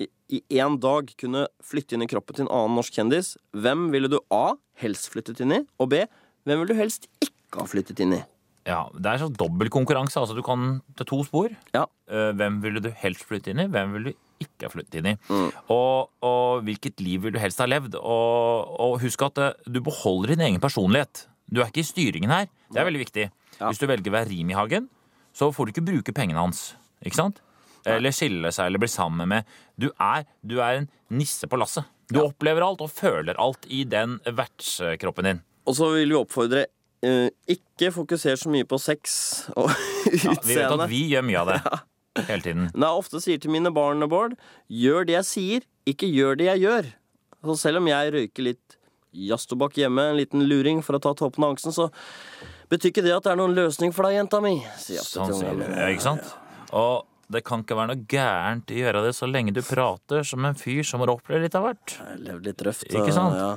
i- 0.02 0.42
én 0.52 0.80
dag 0.82 1.14
kunne 1.16 1.48
flytte 1.64 1.94
inn 1.94 2.02
i 2.02 2.08
kroppen 2.08 2.36
til 2.36 2.42
en 2.48 2.52
annen 2.52 2.76
norsk 2.76 2.92
kjendis, 2.92 3.38
hvem 3.54 3.92
ville 3.92 4.10
du 4.10 4.20
A. 4.32 4.56
helst 4.76 5.12
flyttet 5.14 5.40
inn 5.40 5.52
i? 5.52 5.68
Og 5.80 5.88
B. 5.90 6.08
Hvem 6.46 6.58
ville 6.60 6.68
du 6.68 6.74
helst 6.74 7.08
ikke 7.22 7.60
ha 7.60 7.64
flyttet 7.66 8.00
inn 8.02 8.14
i? 8.14 8.24
Ja, 8.66 8.90
Det 8.92 9.06
er 9.06 9.18
sånn 9.20 9.38
dobbeltkonkurranse. 9.38 10.18
Altså, 10.18 10.36
du 10.36 10.42
kan 10.42 10.82
til 10.98 11.06
to 11.06 11.24
spor. 11.24 11.56
Ja. 11.74 11.86
Eh, 12.10 12.34
hvem 12.34 12.60
ville 12.62 12.82
du 12.82 12.90
helst 12.90 13.24
flytte 13.24 13.50
inn 13.50 13.60
i? 13.60 13.68
Hvem 13.68 13.94
ville 13.94 14.04
du 14.12 14.16
ikke 14.42 14.68
har 14.68 14.74
flyttet 14.74 15.00
inn 15.00 15.12
i? 15.14 15.16
Mm. 15.30 15.50
Og, 15.74 16.10
og 16.28 16.64
hvilket 16.68 17.04
liv 17.04 17.26
vil 17.26 17.36
du 17.36 17.40
helst 17.42 17.62
ha 17.64 17.68
levd? 17.70 17.98
Og, 18.00 18.74
og 18.82 18.98
husk 19.04 19.28
at 19.28 19.42
eh, 19.42 19.70
du 19.70 19.82
beholder 19.86 20.36
din 20.36 20.46
egen 20.50 20.64
personlighet. 20.64 21.26
Du 21.52 21.62
er 21.62 21.72
ikke 21.72 21.84
i 21.84 21.88
styringen 21.88 22.34
her. 22.34 22.50
Det 22.72 22.82
er 22.82 22.88
veldig 22.88 23.04
viktig. 23.04 23.30
Ja. 23.60 23.70
Hvis 23.70 23.82
du 23.82 23.88
velger 23.90 24.12
å 24.12 24.18
være 24.18 24.32
Rimi-Hagen, 24.32 24.90
så 25.36 25.52
får 25.54 25.68
du 25.68 25.74
ikke 25.76 25.88
bruke 25.88 26.16
pengene 26.16 26.42
hans. 26.42 26.72
Ikke 27.06 27.20
sant? 27.20 27.42
Eller 27.88 28.14
skille 28.14 28.52
seg 28.54 28.70
eller 28.70 28.82
bli 28.82 28.90
sammen 28.92 29.30
med. 29.32 29.48
Du 29.80 29.90
er, 29.96 30.28
du 30.46 30.60
er 30.62 30.82
en 30.82 30.92
nisse 31.14 31.50
på 31.50 31.60
lasset. 31.60 31.88
Du 32.12 32.20
opplever 32.26 32.64
alt 32.66 32.84
og 32.84 32.92
føler 32.92 33.38
alt 33.40 33.66
i 33.72 33.84
den 33.88 34.20
vertskroppen 34.28 35.28
din. 35.28 35.42
Og 35.70 35.78
så 35.78 35.88
vil 35.96 36.12
vi 36.12 36.18
oppfordre 36.20 36.66
eh, 37.06 37.30
ikke 37.50 37.92
fokuser 37.96 38.38
så 38.40 38.52
mye 38.52 38.68
på 38.68 38.80
sex 38.82 39.16
og 39.56 39.72
Ja, 40.12 40.36
vi 40.44 40.58
vet 40.58 40.74
at 40.74 40.90
vi 40.90 41.06
gjør 41.14 41.26
mye 41.28 41.42
av 41.44 41.52
det 41.54 41.60
hele 42.20 42.44
tiden. 42.44 42.70
Men 42.74 42.88
jeg 42.88 43.04
ofte 43.04 43.22
sier 43.24 43.42
til 43.42 43.54
mine 43.54 43.72
barn 43.74 44.04
og 44.06 44.12
Bård, 44.12 44.38
gjør 44.68 45.08
det 45.08 45.18
jeg 45.20 45.28
sier, 45.30 45.68
ikke 45.90 46.10
gjør 46.12 46.40
det 46.42 46.50
jeg 46.52 46.64
gjør. 46.66 46.90
Så 47.42 47.58
selv 47.64 47.82
om 47.82 47.90
jeg 47.90 48.14
røyker 48.14 48.48
litt 48.52 48.78
jazztobakk 49.12 49.80
hjemme, 49.82 50.12
en 50.12 50.20
liten 50.20 50.44
luring 50.48 50.82
for 50.86 50.98
å 50.98 51.04
ta 51.04 51.14
toppen 51.18 51.44
av 51.46 51.56
angsten, 51.56 51.74
så 51.76 51.90
betyr 52.72 52.94
ikke 52.94 53.06
det 53.06 53.16
at 53.16 53.26
det 53.28 53.34
er 53.34 53.40
noen 53.42 53.56
løsning 53.58 53.96
for 53.96 54.08
deg, 54.08 54.20
jenta 54.22 54.42
mi. 54.44 54.60
Sånn. 54.80 55.34
Ja, 55.42 55.90
ikke 55.92 56.06
sant? 56.06 56.30
Og 56.72 57.08
det 57.32 57.44
kan 57.48 57.64
ikke 57.64 57.78
være 57.80 57.94
noe 57.94 58.06
gærent 58.12 58.72
i 58.76 58.82
å 58.82 58.86
gjøre 58.86 59.04
det 59.06 59.12
så 59.16 59.28
lenge 59.30 59.54
du 59.56 59.62
prater 59.64 60.26
som 60.28 60.44
en 60.48 60.58
fyr 60.60 60.84
som 60.88 61.04
har 61.04 61.14
opplevd 61.14 61.46
litt 61.46 61.56
av 61.56 61.64
hvert. 61.68 61.94
Levd 62.20 62.48
litt 62.50 62.64
røft. 62.68 62.88
Ikke 62.92 63.14
sant? 63.16 63.38
Ja. 63.40 63.52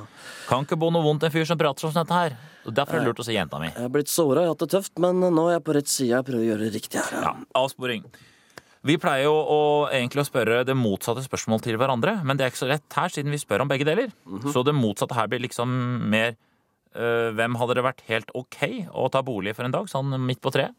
Kan 0.47 0.67
ikke 0.67 0.79
bo 0.79 0.91
noe 0.95 1.03
vondt 1.03 1.25
en 1.27 1.33
fyr 1.33 1.47
som 1.47 1.59
prater 1.59 1.87
som 1.87 1.95
dette 1.97 2.15
her. 2.15 2.37
Og 2.65 2.75
Derfor 2.75 2.97
er 2.97 3.03
det 3.03 3.11
lurt 3.11 3.19
å 3.21 3.25
si 3.27 3.35
jenta 3.35 3.59
mi. 3.61 3.67
Jeg 3.69 3.83
har 3.83 3.91
blitt 3.93 4.11
såra, 4.11 4.45
jeg 4.45 4.49
har 4.49 4.55
hatt 4.55 4.63
det 4.63 4.71
tøft, 4.73 4.95
men 5.03 5.19
nå 5.21 5.49
er 5.49 5.57
jeg 5.57 5.65
på 5.67 5.75
rett 5.75 5.91
side. 5.91 6.13
Jeg 6.15 6.27
prøver 6.29 6.45
å 6.45 6.49
gjøre 6.53 6.65
det 6.65 6.71
riktig 6.79 7.03
her. 7.03 7.19
Ja, 7.19 7.33
avsporing. 7.61 8.07
Vi 8.85 8.99
pleier 9.01 9.25
jo 9.25 9.33
å, 9.33 9.59
egentlig 9.89 10.21
å 10.21 10.27
spørre 10.27 10.59
det 10.67 10.75
motsatte 10.77 11.23
spørsmål 11.25 11.63
til 11.65 11.77
hverandre, 11.81 12.19
men 12.21 12.37
det 12.37 12.45
er 12.45 12.51
ikke 12.53 12.61
så 12.61 12.69
lett 12.69 12.97
her, 12.99 13.09
siden 13.09 13.33
vi 13.33 13.39
spør 13.41 13.63
om 13.63 13.71
begge 13.71 13.87
deler. 13.87 14.11
Så 14.53 14.61
det 14.65 14.75
motsatte 14.77 15.17
her 15.17 15.29
blir 15.31 15.41
liksom 15.41 15.71
mer 16.11 16.35
øh, 16.93 17.31
hvem 17.33 17.57
hadde 17.57 17.79
det 17.79 17.85
vært 17.87 18.03
helt 18.11 18.29
ok 18.37 18.59
å 18.93 19.07
ta 19.09 19.23
bolig 19.25 19.55
for 19.57 19.65
en 19.65 19.73
dag, 19.73 19.89
sånn 19.89 20.13
midt 20.27 20.43
på 20.43 20.53
treet? 20.53 20.77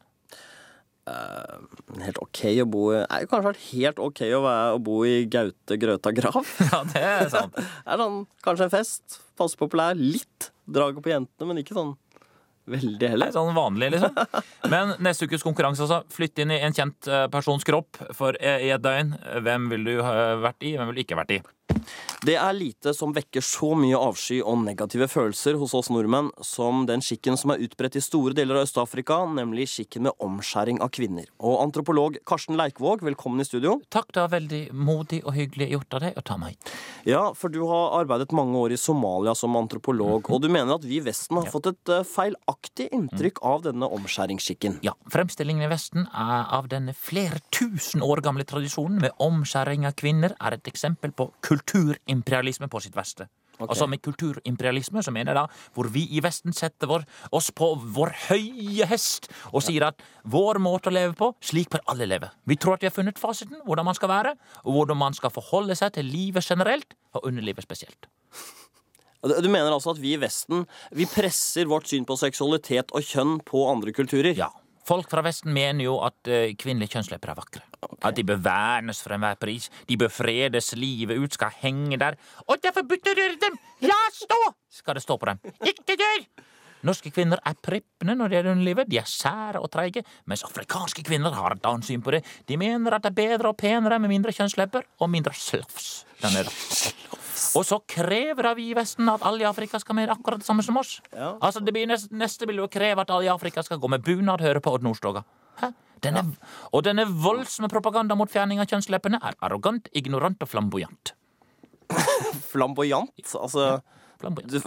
Helt 1.06 2.18
ok 2.18 2.40
å 2.64 2.66
bo 2.66 2.80
i 2.90 3.02
Nei, 3.04 3.20
Kanskje 3.30 3.46
vært 3.52 3.66
helt 3.68 4.00
ok 4.02 4.22
å, 4.34 4.40
være, 4.42 4.70
å 4.74 4.80
bo 4.82 4.96
i 5.06 5.20
Gaute 5.30 5.78
Grøta 5.78 6.10
grav. 6.14 6.40
Ja, 6.70 6.80
det 6.90 7.02
er 7.02 7.28
sant. 7.30 7.54
Det 7.58 7.94
er 7.94 8.00
sånn, 8.02 8.24
kanskje 8.42 8.66
en 8.66 8.74
fest. 8.74 9.20
Passe 9.38 9.58
populær. 9.58 9.98
Litt 9.98 10.50
draget 10.66 11.02
på 11.04 11.12
jentene, 11.12 11.46
men 11.46 11.62
ikke 11.62 11.76
sånn 11.76 11.94
veldig 12.70 13.10
heller. 13.12 13.30
er 13.30 13.36
sånn 13.36 13.56
vanlig, 13.56 13.90
liksom. 13.96 14.16
Men 14.72 14.94
neste 15.04 15.28
ukes 15.28 15.44
konkurranse, 15.46 15.86
altså. 15.86 16.02
Flytt 16.12 16.42
inn 16.44 16.54
i 16.54 16.60
en 16.66 16.76
kjent 16.76 17.10
eh, 17.10 17.26
persons 17.32 17.66
kropp 17.66 18.00
for 18.16 18.38
eh, 18.40 18.66
i 18.68 18.72
et 18.74 18.84
døgn. 18.84 19.14
Hvem 19.46 19.70
vil 19.72 19.86
du 19.90 19.94
vært 20.00 20.66
i, 20.66 20.76
hvem 20.76 20.90
vil 20.92 21.00
du 21.00 21.04
ikke 21.06 21.20
vært 21.20 21.38
i? 21.38 21.42
Det 22.26 22.34
er 22.34 22.54
lite 22.56 22.90
som 22.96 23.12
vekker 23.14 23.44
så 23.44 23.68
mye 23.78 23.98
avsky 24.00 24.38
og 24.40 24.58
negative 24.64 25.06
følelser 25.10 25.58
hos 25.60 25.74
oss 25.76 25.90
nordmenn 25.92 26.32
som 26.44 26.86
den 26.88 27.02
skikken 27.04 27.36
som 27.38 27.52
er 27.52 27.60
utbredt 27.62 27.98
i 28.00 28.02
store 28.02 28.34
deler 28.34 28.58
av 28.58 28.64
Øst-Afrika, 28.66 29.18
nemlig 29.30 29.68
skikken 29.70 30.06
med 30.08 30.16
omskjæring 30.24 30.80
av 30.82 30.90
kvinner. 30.96 31.28
Og 31.38 31.60
antropolog 31.62 32.16
Karsten 32.26 32.58
Leikvåg, 32.58 33.04
velkommen 33.06 33.44
i 33.44 33.46
studio. 33.46 33.76
Takk, 33.94 34.08
det 34.14 34.24
var 34.24 34.32
veldig 34.32 34.62
modig 34.74 35.20
og 35.26 35.36
hyggelig 35.36 35.68
gjort 35.74 35.98
av 35.98 36.04
deg 36.06 36.18
å 36.18 36.24
ta 36.26 36.38
meg. 36.40 36.56
Ja, 37.06 37.22
for 37.38 37.52
du 37.52 37.60
har 37.68 37.94
arbeidet 38.00 38.34
mange 38.34 38.58
år 38.58 38.74
i 38.74 38.80
Somalia 38.80 39.36
som 39.38 39.54
antropolog, 39.60 40.26
og 40.32 40.42
du 40.42 40.48
mener 40.50 40.80
at 40.80 40.88
vi 40.88 40.98
i 40.98 41.04
Vesten 41.04 41.38
har 41.38 41.52
fått 41.52 41.70
et 41.70 41.94
eh, 41.94 42.06
feilaktig 42.08 42.88
inntrykk 42.96 43.42
av 43.46 43.62
denne 43.68 43.86
omskjæringsskikken. 43.98 44.80
Ja, 44.86 44.96
Fremstillingen 45.12 45.68
i 45.68 45.70
Vesten 45.70 46.08
er 46.10 46.48
av 46.56 46.72
denne 46.72 46.96
flere 46.96 47.38
tusen 47.54 48.02
år 48.02 48.24
gamle 48.24 48.48
tradisjonen 48.48 48.98
med 49.04 49.14
omskjæring 49.22 49.86
av 49.86 49.94
kvinner 50.00 50.34
er 50.40 50.58
et 50.58 50.72
eksempel 50.72 51.14
på 51.14 51.28
kulturimperialisme 51.56 52.68
på 52.68 52.80
sitt 52.84 52.96
verste. 52.96 53.28
Altså 53.56 53.86
Med 53.88 54.02
kulturimperialisme 54.04 55.02
så 55.02 55.12
mener 55.14 55.32
jeg 55.32 55.38
da 55.38 55.70
hvor 55.76 55.88
vi 55.92 56.04
i 56.12 56.20
Vesten 56.24 56.52
setter 56.52 56.90
vår, 56.90 57.06
oss 57.32 57.48
på 57.56 57.70
vår 57.96 58.12
høye 58.26 58.88
hest 58.90 59.30
og 59.52 59.64
sier 59.64 59.88
at 59.88 60.02
vår 60.28 60.60
måte 60.60 60.90
å 60.90 60.96
leve 60.96 61.16
på, 61.16 61.30
slik 61.40 61.70
bør 61.72 61.84
alle 61.92 62.08
leve. 62.10 62.28
Vi 62.44 62.58
tror 62.60 62.76
at 62.76 62.84
vi 62.84 62.90
har 62.90 62.96
funnet 62.96 63.20
fasiten, 63.20 63.62
hvordan 63.64 63.88
man 63.88 63.96
skal 63.96 64.12
være, 64.12 64.34
og 64.64 64.76
hvordan 64.76 65.00
man 65.00 65.16
skal 65.16 65.32
forholde 65.32 65.76
seg 65.78 65.94
til 65.96 66.08
livet 66.10 66.44
generelt, 66.44 66.96
og 67.16 67.24
underlivet 67.30 67.64
spesielt. 67.64 68.10
Du 69.26 69.32
du 69.42 69.48
mener 69.48 69.72
altså 69.72 69.94
at 69.94 69.98
vi 69.98 70.12
i 70.14 70.20
Vesten 70.20 70.66
vi 70.94 71.08
presser 71.08 71.66
vårt 71.66 71.88
syn 71.88 72.04
på 72.06 72.18
seksualitet 72.20 72.92
og 72.92 73.02
kjønn 73.02 73.40
på 73.40 73.64
andre 73.70 73.94
kulturer? 73.96 74.36
Ja. 74.36 74.52
Folk 74.86 75.08
fra 75.10 75.24
Vesten 75.26 75.50
mener 75.50 75.82
jo 75.88 75.96
at 76.06 76.28
eh, 76.30 76.52
kvinnelige 76.54 76.94
kjønnslepper 76.94 77.32
er 77.32 77.38
vakre. 77.40 77.64
At 78.02 78.16
de 78.16 78.24
bør 78.26 78.42
vernes 78.44 79.02
for 79.02 79.16
enhver 79.16 79.38
pris. 79.40 79.70
De 79.88 79.98
bør 80.00 80.12
fredes, 80.12 80.72
livet 80.78 81.20
ut 81.20 81.38
skal 81.38 81.54
henge 81.62 82.00
der. 82.00 82.18
Og 82.46 82.60
det 82.60 82.72
er 82.72 82.76
forbudt 82.80 83.12
å 83.12 83.16
røre 83.18 83.40
dem! 83.46 83.56
La 83.86 84.00
stå! 84.14 84.42
Skal 84.80 84.98
det 84.98 85.06
stå 85.06 85.18
på 85.20 85.30
dem. 85.30 85.40
Ikke 85.64 85.96
dør! 85.98 86.26
Norske 86.86 87.10
kvinner 87.10 87.40
er 87.46 87.56
prippende 87.58 88.14
når 88.14 88.28
det 88.28 88.36
gjelder 88.36 88.54
underlivet. 88.54 88.90
De 88.90 88.98
er 89.00 89.08
sære 89.10 89.62
og 89.62 89.70
treige. 89.72 90.04
Mens 90.30 90.44
afrikanske 90.46 91.02
kvinner 91.06 91.34
har 91.34 91.56
et 91.56 91.66
annet 91.66 91.88
syn 91.88 92.04
på 92.04 92.14
det. 92.14 92.22
De 92.46 92.58
mener 92.60 92.94
at 92.94 93.06
det 93.06 93.14
er 93.14 93.18
bedre 93.22 93.50
og 93.50 93.58
penere 93.58 93.98
med 94.02 94.12
mindre 94.12 94.34
kjønnslepper 94.36 94.86
og 95.00 95.10
mindre 95.10 95.34
der 95.36 96.32
nede. 96.32 96.52
Og 97.56 97.64
så 97.68 97.80
krever 97.88 98.54
vi 98.56 98.70
i 98.70 98.76
Vesten 98.76 99.08
at 99.12 99.24
alle 99.26 99.44
i 99.44 99.48
Afrika 99.48 99.80
skal 99.80 99.96
med 99.98 100.12
akkurat 100.12 100.40
det 100.40 100.46
samme 100.46 100.64
som 100.64 100.76
oss. 100.80 101.00
Altså 101.16 101.60
det 101.60 101.74
blir 101.74 101.88
neste, 101.88 102.12
neste 102.14 102.48
vil 102.48 102.62
jo 102.62 102.68
kreve 102.68 103.02
at 103.02 103.10
alle 103.10 103.28
i 103.28 103.32
Afrika 103.32 103.64
skal 103.64 103.80
gå 103.80 103.90
med 103.92 104.04
bunad, 104.04 104.44
høre 104.44 104.60
på 104.60 104.72
Odd 104.76 104.86
Nordstoga. 104.86 105.24
Hæ? 105.62 105.72
Denne, 106.04 106.22
Og 106.76 106.84
denne 106.84 107.06
voldsomme 107.08 107.70
propaganda 107.72 108.14
mot 108.18 108.30
fjerning 108.30 108.60
av 108.62 108.68
kjønnsleppene 108.70 109.18
er 109.24 109.36
arrogant, 109.42 109.88
ignorant 109.96 110.42
og 110.44 110.50
flamboyant. 110.50 111.14
Flamboyant? 112.52 113.14
Altså 113.34 113.78
Flamboyant. 114.20 114.52
Du, 114.52 114.60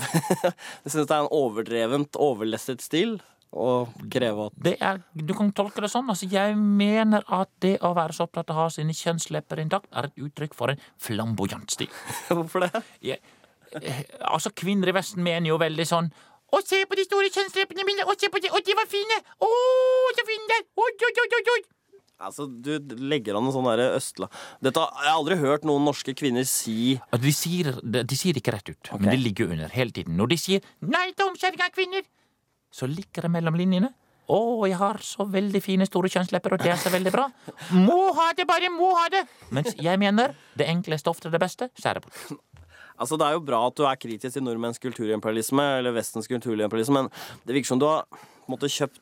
du 0.84 0.90
syns 0.90 1.06
det 1.06 1.16
er 1.16 1.22
en 1.24 1.34
overdrevent, 1.34 2.18
overlesset 2.20 2.84
stil 2.86 3.20
å 3.50 3.90
kreve 4.14 4.46
at 4.50 4.58
Det 4.62 4.76
er, 4.86 5.02
du 5.14 5.34
kan 5.38 5.50
tolke 5.58 5.82
det 5.82 5.90
sånn. 5.92 6.10
Altså, 6.12 6.30
jeg 6.30 6.56
mener 6.58 7.26
at 7.34 7.50
det 7.64 7.78
å 7.86 7.96
være 7.98 8.16
så 8.16 8.28
opptatt 8.28 8.52
av 8.54 8.58
å 8.58 8.66
ha 8.68 8.74
sine 8.74 8.94
kjønnslepper 8.94 9.64
intakt, 9.64 9.90
er 9.90 10.10
et 10.10 10.22
uttrykk 10.22 10.56
for 10.58 10.74
en 10.74 10.88
flamboyant 11.02 11.74
stil. 11.74 11.90
Hvorfor 12.30 12.68
det? 12.68 12.84
Jeg, 13.06 13.22
eh, 13.82 14.04
altså, 14.30 14.54
kvinner 14.54 14.92
i 14.92 14.98
Vesten 15.00 15.26
mener 15.26 15.50
jo 15.50 15.62
veldig 15.62 15.88
sånn 15.90 16.12
å, 16.52 16.62
se 16.66 16.84
på 16.90 16.98
de 16.98 17.06
store 17.08 17.32
kjønnsleppene 17.34 17.86
mine! 17.88 18.06
Og 18.10 18.16
se 18.20 18.30
på 18.32 18.42
de! 18.42 18.52
og 18.54 18.64
de 18.66 18.78
var 18.78 18.88
fine! 18.90 19.20
Å, 19.46 19.50
så 20.18 20.26
fine 20.30 20.50
der! 20.54 20.64
Oi, 20.80 20.94
oi, 21.10 21.14
oi, 21.24 21.28
oi, 21.40 21.44
oi! 21.58 21.62
Altså, 22.20 22.50
Du 22.52 22.74
legger 23.00 23.38
an 23.40 23.48
en 23.48 23.56
sånn 23.56 23.68
derre 23.70 23.94
østla... 23.96 24.28
Dette 24.66 24.82
har 24.84 25.08
jeg 25.08 25.16
aldri 25.22 25.38
hørt 25.40 25.68
noen 25.68 25.86
norske 25.88 26.16
kvinner 26.20 26.48
si 26.48 26.98
de, 27.16 27.32
sier, 27.36 27.72
de, 27.80 28.04
de 28.04 28.20
sier 28.20 28.36
det 28.36 28.44
ikke 28.44 28.58
rett 28.58 28.74
ut, 28.74 28.92
men 28.98 29.14
det 29.14 29.22
ligger 29.22 29.54
under 29.56 29.72
hele 29.72 29.96
tiden. 29.96 30.18
Når 30.20 30.34
de 30.34 30.40
sier 30.42 30.68
'nei 30.84 31.08
til 31.14 31.30
omskjæring 31.30 31.64
av 31.64 31.72
kvinner', 31.76 32.10
så 32.76 32.90
ligger 32.92 33.26
det 33.26 33.32
mellom 33.38 33.56
linjene. 33.56 33.94
'Å, 34.30 34.68
jeg 34.70 34.78
har 34.78 35.00
så 35.02 35.26
veldig 35.26 35.62
fine, 35.64 35.88
store 35.90 36.12
kjønnslepper, 36.14 36.54
og 36.54 36.62
det 36.62 36.74
er 36.76 36.78
så 36.78 36.92
veldig 36.94 37.14
bra'. 37.16 37.30
Må 37.88 38.12
ha 38.20 38.28
det, 38.38 38.46
bare 38.50 38.70
må 38.70 38.92
ha 39.00 39.08
det! 39.10 39.24
Mens 39.56 39.74
jeg 39.80 39.98
mener 40.02 40.36
det 40.60 40.68
enkleste 40.70 41.10
ofte 41.10 41.32
er 41.32 41.34
det 41.34 41.42
beste. 41.42 41.72
Skjære 41.80 42.04
bort. 42.04 42.20
Altså, 43.00 43.18
Det 43.18 43.28
er 43.28 43.38
jo 43.38 43.46
bra 43.46 43.62
at 43.68 43.78
du 43.80 43.86
er 43.88 44.00
kritisk 44.00 44.36
til 44.36 44.44
nordmenns 44.46 44.82
kulturimperialisme, 44.84 45.66
eller 45.80 45.96
Vestens 45.96 46.28
kulturimperialisme, 46.28 47.06
men 47.08 47.10
det 47.48 47.56
virker 47.56 47.74
som 47.74 47.82
du 47.82 47.88
har 47.88 48.06
måtte, 48.50 48.70
kjøpt 48.72 49.00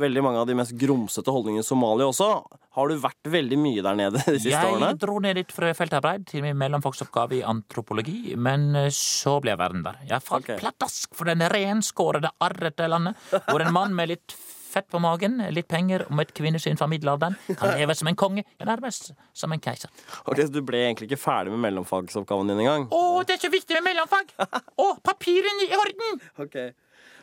veldig 0.00 0.22
mange 0.24 0.40
av 0.42 0.48
de 0.48 0.56
mest 0.58 0.74
grumsete 0.78 1.32
holdningene 1.32 1.64
i 1.64 1.66
Somalia 1.66 2.08
også. 2.10 2.28
Har 2.76 2.90
du 2.90 3.00
vært 3.02 3.30
veldig 3.32 3.58
mye 3.58 3.82
der 3.84 3.96
nede 3.98 4.20
de 4.20 4.36
siste 4.36 4.60
årene? 4.60 4.92
Jeg 4.92 5.00
dro 5.02 5.16
ned 5.24 5.40
litt 5.40 5.54
fra 5.54 5.72
feltarbeid 5.76 6.28
til 6.30 6.44
min 6.44 6.58
mellomfagsoppgave 6.60 7.40
i 7.40 7.42
antropologi, 7.46 8.36
men 8.36 8.70
eh, 8.78 8.90
så 8.94 9.38
ble 9.42 9.54
jeg 9.54 9.62
værende 9.62 9.90
der. 9.90 10.04
Jeg 10.12 10.26
falt 10.26 10.46
okay. 10.46 10.60
pladask 10.60 11.16
for 11.16 11.32
den 11.32 11.44
renskårede, 11.50 12.32
arrete 12.44 12.88
landet, 12.92 13.28
hvor 13.48 13.64
en 13.64 13.74
mann 13.74 13.96
med 13.96 14.12
litt 14.14 14.36
fett 14.70 14.88
på 14.90 15.00
magen, 15.02 15.38
litt 15.54 15.68
penger 15.70 16.06
og 16.06 16.14
med 16.16 16.28
et 16.28 16.34
kvinnesyn 16.36 16.78
fra 16.80 16.88
middelalderen 16.90 17.36
kan 17.60 17.74
leve 17.78 17.96
som 17.98 18.10
en 18.10 18.18
konge, 18.18 18.44
ja, 18.56 18.68
nærmest 18.68 19.10
som 19.36 19.52
en 19.54 19.62
keiser. 19.62 19.90
Ok, 20.24 20.40
så 20.44 20.50
Du 20.52 20.60
ble 20.66 20.84
egentlig 20.86 21.10
ikke 21.10 21.20
ferdig 21.22 21.54
med 21.54 21.62
mellomfagsoppgaven 21.66 22.50
din 22.52 22.62
engang? 22.64 22.86
Å, 22.94 23.22
det 23.26 23.36
er 23.36 23.42
så 23.44 23.52
viktig 23.52 23.76
med 23.80 23.90
mellomfag! 23.90 24.32
Å, 24.84 24.92
papirene 25.06 25.66
i 25.68 25.74
orden! 25.78 26.22
Ok. 26.46 26.56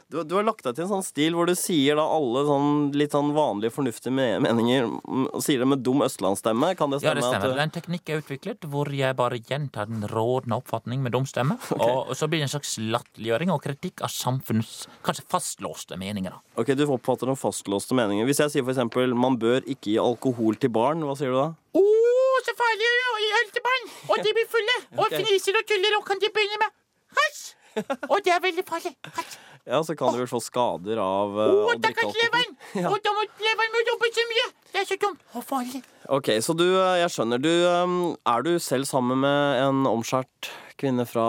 Du, 0.08 0.22
du 0.24 0.38
har 0.38 0.46
lagt 0.48 0.64
deg 0.64 0.72
til 0.78 0.86
en 0.86 0.90
sånn 0.94 1.04
stil 1.04 1.36
hvor 1.36 1.50
du 1.50 1.52
sier 1.60 1.98
da 2.00 2.04
alle 2.16 2.46
sånn 2.48 2.68
litt 2.96 3.12
sånn 3.12 3.34
vanlige, 3.36 3.74
fornuftige 3.76 4.14
meninger 4.16 4.86
mm, 4.88 5.26
og 5.36 5.42
sier 5.44 5.60
det 5.60 5.68
med 5.68 5.82
dum 5.84 6.00
østlandsstemme. 6.06 6.70
Kan 6.80 6.94
det 6.94 7.02
Ja, 7.04 7.12
det 7.18 7.26
stemmer. 7.26 7.52
Det 7.52 7.60
er 7.60 7.64
en 7.66 7.74
teknikk 7.76 8.08
jeg 8.08 8.16
har 8.16 8.24
utviklet 8.24 8.68
hvor 8.72 8.88
jeg 8.96 9.18
bare 9.20 9.42
gjentar 9.42 9.90
den 9.92 10.06
rådende 10.08 10.62
oppfatning 10.62 11.04
med 11.04 11.12
dum 11.12 11.28
stemme. 11.28 11.58
Og 11.76 12.14
så 12.16 12.30
blir 12.32 12.40
det 12.40 12.48
en 12.48 12.54
slags 12.54 12.78
latterliggjøring 12.80 13.52
og 13.52 13.60
kritikk 13.66 14.06
av 14.08 14.14
samfunnets 14.16 14.86
kanskje 15.04 15.26
fastlåste 15.28 16.00
meninger. 16.00 16.38
da. 16.38 16.40
ok, 16.64 16.72
du 16.80 16.86
oppfatter 16.88 17.28
noen 17.28 17.42
fastlåste 17.42 17.98
meninger. 18.00 18.30
Hvis 18.30 18.40
jeg 18.46 18.56
sier 18.56 18.72
eksempel 18.72 19.12
man 19.12 19.36
bør 19.42 19.60
ikke 19.68 19.92
gi 19.92 19.98
alkohol 20.00 20.56
til 20.56 20.72
barn, 20.72 21.04
hva 21.04 21.18
sier 21.20 21.36
du 21.36 21.42
da? 21.42 21.50
Oh, 21.76 22.40
så 22.48 22.56
farlig 22.56 22.94
å 23.12 23.20
gi 23.26 23.30
øl 23.42 23.52
til 23.60 23.68
barn! 23.68 23.92
Og 24.08 24.24
de 24.24 24.36
blir 24.40 24.48
fulle! 24.56 24.80
Og 25.04 25.12
fniser 25.20 25.60
og 25.60 25.68
tuller 25.68 26.00
og 26.00 26.08
kan 26.08 26.24
de 26.24 26.32
begynne 26.32 26.64
med 26.64 26.72
hasj! 27.20 27.44
Og 28.12 28.24
det 28.26 28.32
er 28.34 28.42
veldig 28.42 28.64
farlig. 28.66 28.96
Hasj. 29.14 29.38
Ja, 29.68 29.82
så 29.84 29.96
kan 30.00 30.14
du 30.16 30.22
vel 30.22 30.30
få 30.32 30.40
skader 30.40 31.00
av 31.04 31.34
uh, 31.36 31.66
Å, 31.68 31.74
drikke 31.84 32.08
alkohol. 32.08 32.54
Ja. 32.78 32.92
Og 32.92 33.02
da 33.04 33.12
må 33.16 33.24
leveren 33.42 33.74
må 33.74 33.82
jobbe 33.88 34.10
så 34.16 34.24
mye! 34.30 34.46
Det 34.72 34.80
er 34.80 34.88
så 34.88 34.98
dumt 35.02 35.36
og 35.36 35.44
farlig. 35.48 35.82
Ok, 36.14 36.30
så 36.44 36.56
du, 36.56 36.64
uh, 36.78 36.96
jeg 37.02 37.12
skjønner. 37.12 37.42
Du, 37.44 37.50
um, 37.68 37.98
er 38.28 38.46
du 38.48 38.54
selv 38.64 38.88
sammen 38.88 39.20
med 39.26 39.60
en 39.66 39.84
omskjært 39.90 40.52
kvinne 40.80 41.04
fra 41.10 41.28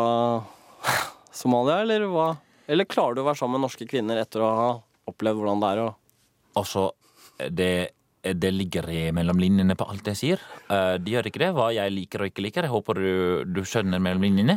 Somalia, 1.41 1.81
eller 1.83 2.07
hva? 2.13 2.29
Eller 2.71 2.87
klarer 2.87 3.19
du 3.19 3.25
å 3.25 3.27
være 3.31 3.41
sammen 3.41 3.59
med 3.59 3.67
norske 3.67 3.89
kvinner 3.91 4.21
etter 4.23 4.45
å 4.45 4.55
ha 4.61 4.71
opplevd 5.11 5.41
hvordan 5.41 5.65
det 5.65 5.73
er 5.75 5.85
å 5.87 5.89
Altså, 6.59 6.89
det, 7.55 7.73
det 8.23 8.51
ligger 8.51 8.89
i 8.91 9.03
mellom 9.15 9.39
linjene 9.39 9.77
på 9.79 9.87
alt 9.87 10.09
jeg 10.11 10.19
sier. 10.19 10.41
De 10.67 10.99
Det 11.05 11.13
gjør 11.13 11.29
ikke 11.31 11.43
det, 11.45 11.51
hva 11.55 11.69
jeg 11.71 11.93
liker 11.95 12.25
og 12.25 12.33
ikke 12.33 12.43
liker. 12.43 12.67
Jeg 12.67 12.73
håper 12.73 12.99
du, 12.99 13.13
du 13.47 13.61
skjønner 13.63 14.03
mellom 14.03 14.27
linjene. 14.27 14.57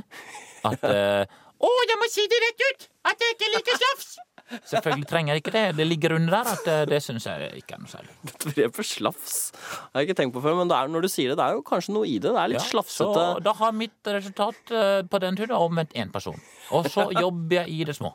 At 0.66 0.82
eh, 0.90 1.38
Å, 1.62 1.72
jeg 1.90 2.02
må 2.02 2.10
si 2.10 2.26
det 2.30 2.42
rett 2.42 2.68
ut! 2.68 2.92
At 3.12 3.22
jeg 3.22 3.36
ikke 3.36 3.50
liker 3.56 3.80
slafs! 3.82 4.12
Selvfølgelig 4.72 5.08
trenger 5.08 5.34
jeg 5.34 5.44
ikke 5.44 5.54
det. 5.56 5.64
Det 5.78 5.86
ligger 5.88 6.16
under 6.18 6.34
der 6.36 6.50
at 6.52 6.70
eh, 6.70 6.82
det 6.90 7.00
syns 7.06 7.28
jeg 7.28 7.62
ikke 7.62 7.78
er 7.78 7.84
noe 7.84 7.92
særlig. 7.92 8.16
Begrepet 8.46 8.88
slafs 8.88 9.38
har 9.62 10.02
jeg 10.02 10.10
ikke 10.10 10.18
tenkt 10.22 10.36
på 10.36 10.44
før, 10.44 10.58
men 10.60 10.72
det 10.72 10.78
er, 10.78 10.92
når 10.92 11.06
du 11.06 11.10
sier 11.12 11.32
det, 11.32 11.38
det 11.40 11.46
er 11.46 11.60
jo 11.60 11.64
kanskje 11.68 11.96
noe 11.96 12.10
i 12.10 12.18
det. 12.18 12.34
Det 12.34 12.42
er 12.44 12.52
litt 12.54 12.60
Ja, 12.60 12.68
slafsete. 12.74 13.08
Så 13.16 13.46
da 13.46 13.56
har 13.62 13.78
mitt 13.78 14.12
resultat 14.18 14.76
eh, 14.76 15.00
på 15.08 15.24
den 15.24 15.40
turen 15.40 15.56
omvendt 15.58 15.96
én 15.98 16.12
person. 16.14 16.38
Og 16.76 16.90
så 16.92 17.08
jobber 17.24 17.62
jeg 17.62 17.78
i 17.78 17.88
det 17.88 17.98
små. 17.98 18.14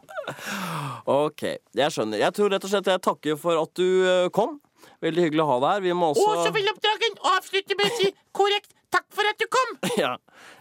Ok, 1.16 1.48
jeg 1.54 1.94
skjønner. 1.94 2.20
Jeg 2.26 2.36
tror 2.36 2.52
rett 2.52 2.68
og 2.68 2.72
slett 2.72 2.94
jeg 2.94 3.04
takker 3.06 3.40
for 3.40 3.62
at 3.62 3.72
du 3.78 3.86
uh, 4.04 4.28
kom. 4.34 4.58
Veldig 5.04 5.26
hyggelig 5.26 5.44
å 5.44 5.50
ha 5.50 5.56
deg 5.62 5.74
her. 5.74 5.84
Vi 5.84 5.96
må 5.96 6.12
også 6.12 6.24
Og 6.24 6.42
så 6.46 6.52
vil 6.56 6.68
oppdragen 6.72 7.18
avslutte 7.36 7.76
med 7.78 7.88
å 7.90 7.96
si 7.98 8.10
korrekt 8.36 8.72
takk 8.92 9.06
for 9.14 9.26
at 9.30 9.38
du 9.42 9.46
kom! 9.50 9.74
Ja. 9.96 10.16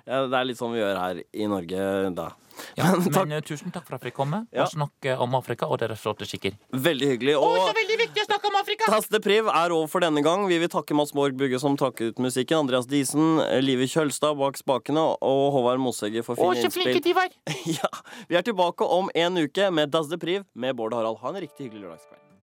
ja, 0.07 0.25
det 0.31 0.37
er 0.39 0.45
litt 0.47 0.57
sånn 0.59 0.71
vi 0.73 0.79
gjør 0.79 0.97
her 1.01 1.17
i 1.33 1.47
Norge 1.51 1.85
da. 2.15 2.29
Ja, 2.79 2.93
Men 2.95 3.09
takk. 3.11 3.25
men 3.27 3.33
eh, 3.35 3.41
tusen 3.43 3.73
takk 3.75 3.83
for 3.83 3.97
at 3.97 4.05
vi 4.07 4.11
kom 4.15 4.29
med 4.31 4.45
Ja. 4.55 4.63
og 4.63 4.69
snakke 4.71 5.17
om 5.19 5.33
Afrika 5.35 5.67
og 5.67 5.81
deres 5.81 5.99
flotte 5.99 6.23
skikker. 6.23 6.53
Veldig 6.71 7.09
hyggelig. 7.09 7.33
Og 7.35 7.57
veldig 7.75 7.97
viktig 7.99 8.23
å 8.23 8.27
snakke 8.29 8.47
om 8.47 8.55
Afrika! 8.61 8.87
Taste 8.87 9.19
Priv 9.25 9.49
er 9.51 9.75
over 9.75 9.91
for 9.91 10.05
denne 10.05 10.23
gang. 10.23 10.45
Vi 10.47 10.61
vil 10.63 10.71
takke 10.71 10.95
Mats 10.95 11.11
Borg 11.11 11.35
Bugge 11.35 11.59
som 11.59 11.75
takket 11.79 12.13
ut 12.15 12.23
musikken, 12.23 12.61
Andreas 12.63 12.87
Diesen, 12.87 13.41
Live 13.65 13.89
Kjølstad 13.91 14.39
bak 14.39 14.55
spakene 14.61 15.03
og 15.19 15.43
Håvard 15.57 15.83
Mosegger 15.83 16.23
for 16.23 16.39
Å, 16.39 16.53
fine 16.53 16.63
så 16.63 16.71
flinke 16.77 17.03
de 17.03 17.15
var! 17.17 17.35
Ja, 17.75 17.91
Vi 18.31 18.39
er 18.39 18.47
tilbake 18.47 18.87
om 18.87 19.11
en 19.13 19.41
uke 19.43 19.67
med 19.75 19.91
Das 19.91 20.07
de 20.07 20.17
Priv 20.21 20.47
med 20.55 20.79
Bård 20.79 20.95
Harald. 20.95 21.19
Ha 21.25 21.33
en 21.35 21.41
riktig 21.43 21.67
hyggelig 21.67 21.89
lørdagskveld. 21.89 22.21